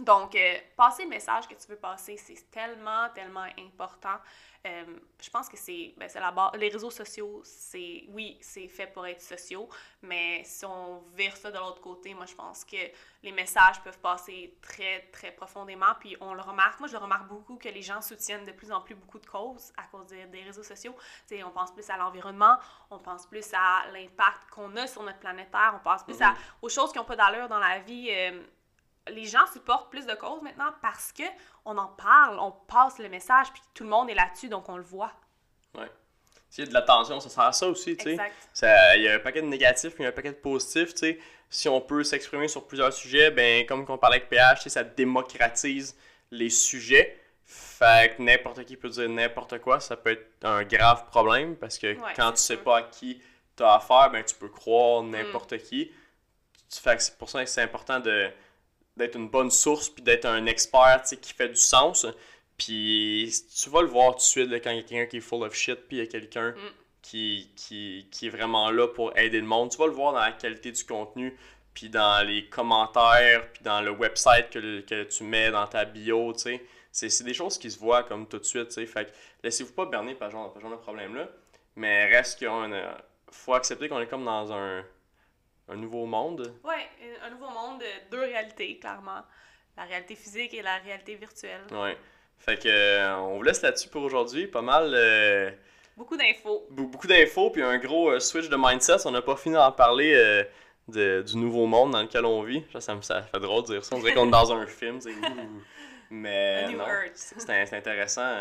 Donc, 0.00 0.34
euh, 0.34 0.58
passer 0.76 1.04
le 1.04 1.08
message 1.08 1.48
que 1.48 1.54
tu 1.54 1.66
veux 1.68 1.76
passer, 1.76 2.18
c'est 2.18 2.50
tellement, 2.50 3.08
tellement 3.14 3.46
important. 3.58 4.18
Euh, 4.66 4.84
je 5.22 5.30
pense 5.30 5.48
que 5.48 5.56
c'est 5.56 5.94
ben, 5.96 6.08
c'est 6.08 6.20
la 6.20 6.32
base. 6.32 6.50
Les 6.58 6.68
réseaux 6.68 6.90
sociaux, 6.90 7.40
c'est 7.44 8.04
oui, 8.08 8.36
c'est 8.42 8.68
fait 8.68 8.88
pour 8.88 9.06
être 9.06 9.22
sociaux, 9.22 9.68
mais 10.02 10.42
si 10.44 10.66
on 10.66 11.02
vire 11.14 11.34
ça 11.36 11.50
de 11.50 11.56
l'autre 11.56 11.80
côté, 11.80 12.12
moi, 12.12 12.26
je 12.26 12.34
pense 12.34 12.64
que 12.64 12.76
les 13.22 13.32
messages 13.32 13.80
peuvent 13.82 13.98
passer 14.00 14.58
très, 14.60 15.08
très 15.12 15.30
profondément. 15.30 15.94
Puis 16.00 16.16
on 16.20 16.34
le 16.34 16.42
remarque, 16.42 16.78
moi, 16.80 16.88
je 16.88 16.94
le 16.94 16.98
remarque 16.98 17.28
beaucoup 17.28 17.56
que 17.56 17.68
les 17.68 17.82
gens 17.82 18.02
soutiennent 18.02 18.44
de 18.44 18.52
plus 18.52 18.72
en 18.72 18.82
plus 18.82 18.96
beaucoup 18.96 19.18
de 19.18 19.26
causes 19.26 19.72
à 19.78 19.84
cause 19.84 20.06
des 20.08 20.42
réseaux 20.42 20.64
sociaux. 20.64 20.94
on 21.32 21.50
pense 21.50 21.72
plus 21.72 21.88
à 21.88 21.96
l'environnement, 21.96 22.58
on 22.90 22.98
pense 22.98 23.26
plus 23.26 23.46
à 23.54 23.86
l'impact 23.92 24.50
qu'on 24.50 24.76
a 24.76 24.86
sur 24.86 25.02
notre 25.04 25.20
planète 25.20 25.50
Terre, 25.50 25.74
on 25.76 25.82
pense 25.82 26.02
plus 26.02 26.20
à, 26.20 26.32
mm-hmm. 26.32 26.36
aux 26.62 26.68
choses 26.68 26.92
qui 26.92 26.98
n'ont 26.98 27.04
pas 27.04 27.16
d'allure 27.16 27.48
dans 27.48 27.60
la 27.60 27.78
vie. 27.78 28.08
Euh, 28.10 28.42
les 29.08 29.24
gens 29.24 29.46
supportent 29.52 29.90
plus 29.90 30.06
de 30.06 30.14
causes 30.14 30.42
maintenant 30.42 30.72
parce 30.82 31.12
que 31.12 31.24
on 31.64 31.76
en 31.78 31.88
parle, 31.88 32.38
on 32.38 32.52
passe 32.52 32.98
le 32.98 33.08
message, 33.08 33.52
puis 33.52 33.62
tout 33.74 33.84
le 33.84 33.90
monde 33.90 34.10
est 34.10 34.14
là-dessus, 34.14 34.48
donc 34.48 34.68
on 34.68 34.76
le 34.76 34.82
voit. 34.82 35.12
Ouais. 35.74 35.90
S'il 36.48 36.64
y 36.64 36.66
a 36.66 36.70
de 36.70 36.74
l'attention, 36.74 37.20
ça 37.20 37.28
sert 37.28 37.44
à 37.44 37.52
ça 37.52 37.68
aussi, 37.68 37.96
tu 37.96 38.16
sais. 38.16 38.96
Il 38.96 39.02
y 39.02 39.08
a 39.08 39.14
un 39.14 39.18
paquet 39.18 39.42
de 39.42 39.46
négatifs, 39.46 39.94
puis 39.94 40.02
il 40.02 40.04
y 40.04 40.06
a 40.06 40.10
un 40.10 40.12
paquet 40.12 40.30
de 40.30 40.36
positifs, 40.36 40.94
tu 40.94 41.00
sais. 41.00 41.18
Si 41.48 41.68
on 41.68 41.80
peut 41.80 42.02
s'exprimer 42.02 42.48
sur 42.48 42.66
plusieurs 42.66 42.92
sujets, 42.92 43.30
ben 43.30 43.64
comme 43.66 43.84
on 43.88 43.98
parlait 43.98 44.16
avec 44.16 44.28
PH, 44.28 44.66
ça 44.68 44.82
démocratise 44.82 45.96
les 46.30 46.50
sujets. 46.50 47.20
Fait 47.44 48.16
que 48.16 48.22
n'importe 48.22 48.64
qui 48.64 48.76
peut 48.76 48.88
dire 48.88 49.08
n'importe 49.08 49.60
quoi, 49.60 49.78
ça 49.78 49.96
peut 49.96 50.10
être 50.10 50.26
un 50.42 50.64
grave 50.64 51.06
problème 51.06 51.54
parce 51.56 51.78
que 51.78 51.96
quand 52.16 52.32
tu 52.32 52.40
sais 52.40 52.56
pas 52.56 52.78
à 52.78 52.82
qui 52.82 53.22
tu 53.56 53.62
as 53.62 53.74
affaire, 53.74 54.10
ben 54.10 54.24
tu 54.24 54.34
peux 54.34 54.48
croire 54.48 55.02
n'importe 55.04 55.52
mm. 55.52 55.58
qui. 55.58 55.92
Fait 56.68 56.96
que 56.96 57.02
c'est 57.02 57.16
pour 57.16 57.30
ça 57.30 57.44
que 57.44 57.50
c'est 57.50 57.62
important 57.62 58.00
de 58.00 58.28
d'être 58.96 59.16
une 59.16 59.28
bonne 59.28 59.50
source 59.50 59.88
puis 59.88 60.02
d'être 60.02 60.24
un 60.26 60.46
expert 60.46 61.02
qui 61.04 61.32
fait 61.32 61.48
du 61.48 61.56
sens. 61.56 62.06
Puis 62.56 63.32
tu 63.54 63.70
vas 63.70 63.82
le 63.82 63.88
voir 63.88 64.12
tout 64.12 64.18
de 64.18 64.22
suite 64.22 64.50
quand 64.62 64.70
il 64.70 64.76
y 64.76 64.80
a 64.80 64.82
quelqu'un 64.82 65.06
qui 65.06 65.18
est 65.18 65.20
full 65.20 65.42
of 65.42 65.54
shit 65.54 65.86
puis 65.88 65.98
il 65.98 66.00
y 66.00 66.02
a 66.02 66.06
quelqu'un 66.06 66.52
mm. 66.52 66.54
qui, 67.02 67.50
qui, 67.54 68.08
qui, 68.10 68.26
est 68.26 68.30
vraiment 68.30 68.70
là 68.70 68.88
pour 68.88 69.16
aider 69.18 69.40
le 69.40 69.46
monde. 69.46 69.70
Tu 69.70 69.76
vas 69.76 69.86
le 69.86 69.92
voir 69.92 70.12
dans 70.12 70.20
la 70.20 70.32
qualité 70.32 70.72
du 70.72 70.84
contenu 70.84 71.36
puis 71.74 71.90
dans 71.90 72.26
les 72.26 72.48
commentaires 72.48 73.52
puis 73.52 73.62
dans 73.62 73.82
le 73.82 73.90
website 73.90 74.48
que, 74.50 74.80
que 74.80 75.04
tu 75.04 75.24
mets 75.24 75.50
dans 75.50 75.66
ta 75.66 75.84
bio, 75.84 76.32
tu 76.32 76.58
sais. 76.90 77.08
C'est 77.10 77.24
des 77.24 77.34
choses 77.34 77.58
qui 77.58 77.70
se 77.70 77.78
voient 77.78 78.04
comme 78.04 78.26
tout 78.26 78.38
de 78.38 78.44
suite, 78.44 78.68
tu 78.68 78.74
sais. 78.74 78.86
Fait 78.86 79.04
que 79.04 79.10
laissez-vous 79.42 79.74
pas 79.74 79.84
berner 79.84 80.14
par 80.14 80.30
ce 80.30 80.32
genre, 80.32 80.54
de 80.54 80.76
problème-là. 80.76 81.28
Mais 81.74 82.06
reste 82.06 82.38
qu'il 82.38 82.48
faut 83.30 83.52
accepter 83.52 83.90
qu'on 83.90 84.00
est 84.00 84.06
comme 84.06 84.24
dans 84.24 84.50
un 84.50 84.82
un 85.68 85.76
nouveau 85.76 86.06
monde. 86.06 86.54
Oui, 86.64 86.74
un 87.24 87.30
nouveau 87.30 87.50
monde, 87.50 87.82
deux 88.10 88.20
réalités, 88.20 88.78
clairement. 88.78 89.22
La 89.76 89.84
réalité 89.84 90.14
physique 90.14 90.54
et 90.54 90.62
la 90.62 90.78
réalité 90.78 91.16
virtuelle. 91.16 91.62
Oui. 91.70 91.90
Fait 92.38 92.56
que 92.56 92.68
euh, 92.68 93.16
on 93.18 93.36
vous 93.36 93.42
laisse 93.42 93.62
là-dessus 93.62 93.88
pour 93.88 94.02
aujourd'hui. 94.02 94.46
Pas 94.46 94.62
mal. 94.62 94.92
Euh, 94.94 95.50
beaucoup 95.96 96.16
d'infos. 96.16 96.66
Beaucoup 96.70 97.06
d'infos, 97.06 97.50
puis 97.50 97.62
un 97.62 97.78
gros 97.78 98.10
euh, 98.10 98.20
switch 98.20 98.48
de 98.48 98.56
mindset. 98.56 99.06
On 99.06 99.10
n'a 99.10 99.22
pas 99.22 99.36
fini 99.36 99.54
d'en 99.54 99.72
parler 99.72 100.14
de, 100.88 101.22
du 101.22 101.36
nouveau 101.36 101.66
monde 101.66 101.92
dans 101.92 102.02
lequel 102.02 102.24
on 102.24 102.42
vit. 102.42 102.64
Ça, 102.72 102.80
ça, 102.80 102.94
me, 102.94 103.02
ça 103.02 103.22
fait 103.22 103.40
drôle 103.40 103.62
de 103.64 103.74
dire 103.74 103.84
ça. 103.84 103.96
On 103.96 103.98
dirait 103.98 104.14
qu'on 104.14 104.28
est 104.28 104.30
dans 104.30 104.52
un 104.52 104.66
film. 104.66 105.00
Mais 106.10 106.70
non, 106.72 106.84
c'est 107.14 107.74
intéressant 107.74 108.32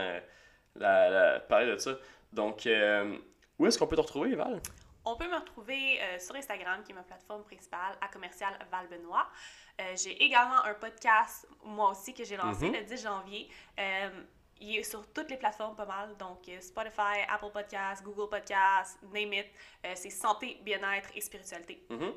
de 0.76 1.40
parler 1.48 1.72
de 1.72 1.78
ça. 1.78 1.98
Donc, 2.32 2.68
où 3.58 3.66
est-ce 3.66 3.80
qu'on 3.80 3.88
peut 3.88 3.96
te 3.96 4.02
retrouver, 4.02 4.36
Val? 4.36 4.62
On 5.06 5.16
peut 5.16 5.30
me 5.30 5.36
retrouver 5.36 6.02
euh, 6.02 6.20
sur 6.20 6.36
Instagram, 6.36 6.82
qui 6.84 6.92
est 6.92 6.96
ma 6.96 7.04
plateforme 7.04 7.44
principale, 7.44 7.96
à 8.02 8.08
commercial 8.08 8.58
Val 8.72 8.88
Benoît. 8.88 9.28
Euh, 9.80 9.96
j'ai 9.96 10.24
également 10.24 10.64
un 10.64 10.74
podcast, 10.74 11.48
moi 11.64 11.92
aussi, 11.92 12.14
que 12.14 12.24
j'ai 12.24 12.38
lancé 12.38 12.68
mhm. 12.68 12.74
le 12.74 12.82
10 12.84 13.04
janvier. 13.04 13.50
Euh, 13.80 14.24
il 14.62 14.78
est 14.78 14.84
sur 14.84 15.06
toutes 15.12 15.30
les 15.30 15.38
plateformes 15.38 15.76
pas 15.76 15.86
mal, 15.86 16.16
donc 16.18 16.50
Spotify, 16.60 17.22
Apple 17.28 17.52
Podcasts, 17.52 18.04
Google 18.04 18.30
Podcasts, 18.30 19.00
name 19.14 19.34
it. 19.34 19.48
c'est 19.96 20.10
santé, 20.10 20.60
bien-être 20.64 21.10
et 21.16 21.22
spiritualité. 21.22 21.86
Mhm. 21.90 22.14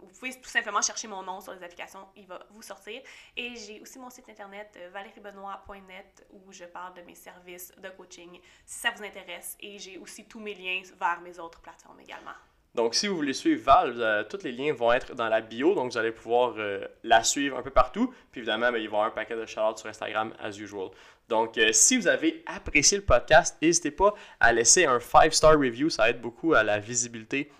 vous 0.00 0.08
pouvez 0.18 0.40
tout 0.40 0.48
simplement 0.48 0.82
chercher 0.82 1.08
mon 1.08 1.22
nom 1.22 1.40
sur 1.40 1.52
les 1.54 1.62
applications, 1.62 2.06
il 2.16 2.26
va 2.26 2.40
vous 2.50 2.62
sortir. 2.62 3.02
Et 3.36 3.54
j'ai 3.56 3.80
aussi 3.80 3.98
mon 3.98 4.10
site 4.10 4.28
internet 4.28 4.78
valeriebenoit.net 4.92 6.26
où 6.30 6.52
je 6.52 6.64
parle 6.64 6.94
de 6.94 7.02
mes 7.02 7.14
services 7.14 7.72
de 7.76 7.88
coaching 7.90 8.40
si 8.64 8.78
ça 8.80 8.90
vous 8.90 9.04
intéresse. 9.04 9.56
Et 9.60 9.78
j'ai 9.78 9.98
aussi 9.98 10.26
tous 10.26 10.40
mes 10.40 10.54
liens 10.54 10.82
vers 10.98 11.20
mes 11.20 11.38
autres 11.38 11.60
plateformes 11.60 12.00
également. 12.00 12.32
Donc, 12.74 12.94
si 12.94 13.06
vous 13.06 13.16
voulez 13.16 13.34
suivre 13.34 13.62
Val, 13.62 13.94
euh, 13.98 14.24
tous 14.24 14.42
les 14.44 14.52
liens 14.52 14.72
vont 14.72 14.92
être 14.92 15.14
dans 15.14 15.28
la 15.28 15.42
bio, 15.42 15.74
donc 15.74 15.92
vous 15.92 15.98
allez 15.98 16.10
pouvoir 16.10 16.54
euh, 16.56 16.86
la 17.04 17.22
suivre 17.22 17.58
un 17.58 17.62
peu 17.62 17.70
partout. 17.70 18.14
Puis 18.30 18.40
évidemment, 18.40 18.72
ben, 18.72 18.78
il 18.78 18.88
va 18.88 18.94
y 18.94 18.96
avoir 18.96 19.04
un 19.04 19.10
paquet 19.10 19.36
de 19.36 19.44
shout 19.44 19.76
sur 19.76 19.88
Instagram, 19.88 20.32
as 20.42 20.58
usual. 20.58 20.88
Donc, 21.28 21.58
euh, 21.58 21.68
si 21.72 21.98
vous 21.98 22.08
avez 22.08 22.42
apprécié 22.46 22.96
le 22.96 23.04
podcast, 23.04 23.58
n'hésitez 23.60 23.90
pas 23.90 24.14
à 24.40 24.54
laisser 24.54 24.86
un 24.86 24.98
5-star 24.98 25.52
review, 25.52 25.90
ça 25.90 26.08
aide 26.08 26.22
beaucoup 26.22 26.54
à 26.54 26.62
la 26.62 26.78
visibilité 26.78 27.50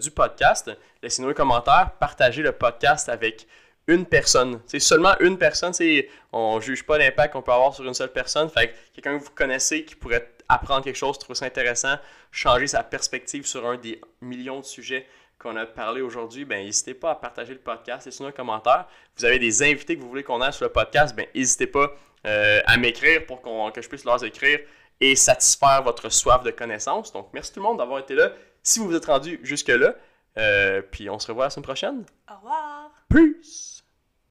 du 0.00 0.12
podcast. 0.12 0.70
Laissez-nous 1.02 1.30
un 1.30 1.34
commentaire, 1.34 1.90
partagez 1.98 2.40
le 2.40 2.52
podcast 2.52 3.08
avec 3.08 3.48
une 3.88 4.06
personne. 4.06 4.60
C'est 4.66 4.78
seulement 4.78 5.18
une 5.18 5.38
personne, 5.38 5.72
on 6.32 6.56
ne 6.56 6.60
juge 6.60 6.86
pas 6.86 6.98
l'impact 6.98 7.32
qu'on 7.32 7.42
peut 7.42 7.50
avoir 7.50 7.74
sur 7.74 7.84
une 7.84 7.92
seule 7.92 8.12
personne. 8.12 8.48
Fait 8.48 8.72
quelqu'un 8.94 9.18
que 9.18 9.24
vous 9.24 9.30
connaissez 9.34 9.84
qui 9.84 9.96
pourrait 9.96 10.35
apprendre 10.48 10.84
quelque 10.84 10.96
chose, 10.96 11.18
trouver 11.18 11.36
ça 11.36 11.46
intéressant, 11.46 11.96
changer 12.30 12.66
sa 12.66 12.82
perspective 12.82 13.46
sur 13.46 13.66
un 13.66 13.76
des 13.76 14.00
millions 14.20 14.60
de 14.60 14.64
sujets 14.64 15.06
qu'on 15.38 15.56
a 15.56 15.66
parlé 15.66 16.00
aujourd'hui, 16.00 16.44
ben 16.44 16.64
n'hésitez 16.64 16.94
pas 16.94 17.10
à 17.10 17.14
partager 17.14 17.52
le 17.52 17.60
podcast, 17.60 18.06
laissez-nous 18.06 18.28
un 18.28 18.32
commentaire. 18.32 18.86
Vous 19.16 19.24
avez 19.24 19.38
des 19.38 19.62
invités 19.62 19.96
que 19.96 20.02
vous 20.02 20.08
voulez 20.08 20.22
qu'on 20.22 20.42
ait 20.42 20.52
sur 20.52 20.64
le 20.64 20.72
podcast, 20.72 21.14
ben 21.14 21.26
n'hésitez 21.34 21.66
pas 21.66 21.92
euh, 22.26 22.60
à 22.64 22.76
m'écrire 22.76 23.26
pour 23.26 23.42
que 23.72 23.82
je 23.82 23.88
puisse 23.88 24.04
leur 24.04 24.22
écrire 24.24 24.60
et 25.00 25.14
satisfaire 25.14 25.82
votre 25.82 26.08
soif 26.10 26.42
de 26.42 26.50
connaissances. 26.50 27.12
Donc 27.12 27.28
merci 27.32 27.52
tout 27.52 27.60
le 27.60 27.66
monde 27.66 27.78
d'avoir 27.78 27.98
été 27.98 28.14
là. 28.14 28.32
Si 28.62 28.78
vous 28.78 28.86
vous 28.86 28.96
êtes 28.96 29.06
rendu 29.06 29.38
jusque-là, 29.42 29.94
euh, 30.38 30.82
puis 30.90 31.08
on 31.10 31.18
se 31.18 31.28
revoit 31.28 31.44
la 31.44 31.50
semaine 31.50 31.64
prochaine. 31.64 32.04
Au 32.30 32.36
revoir. 32.36 32.90
Peace! 33.08 33.75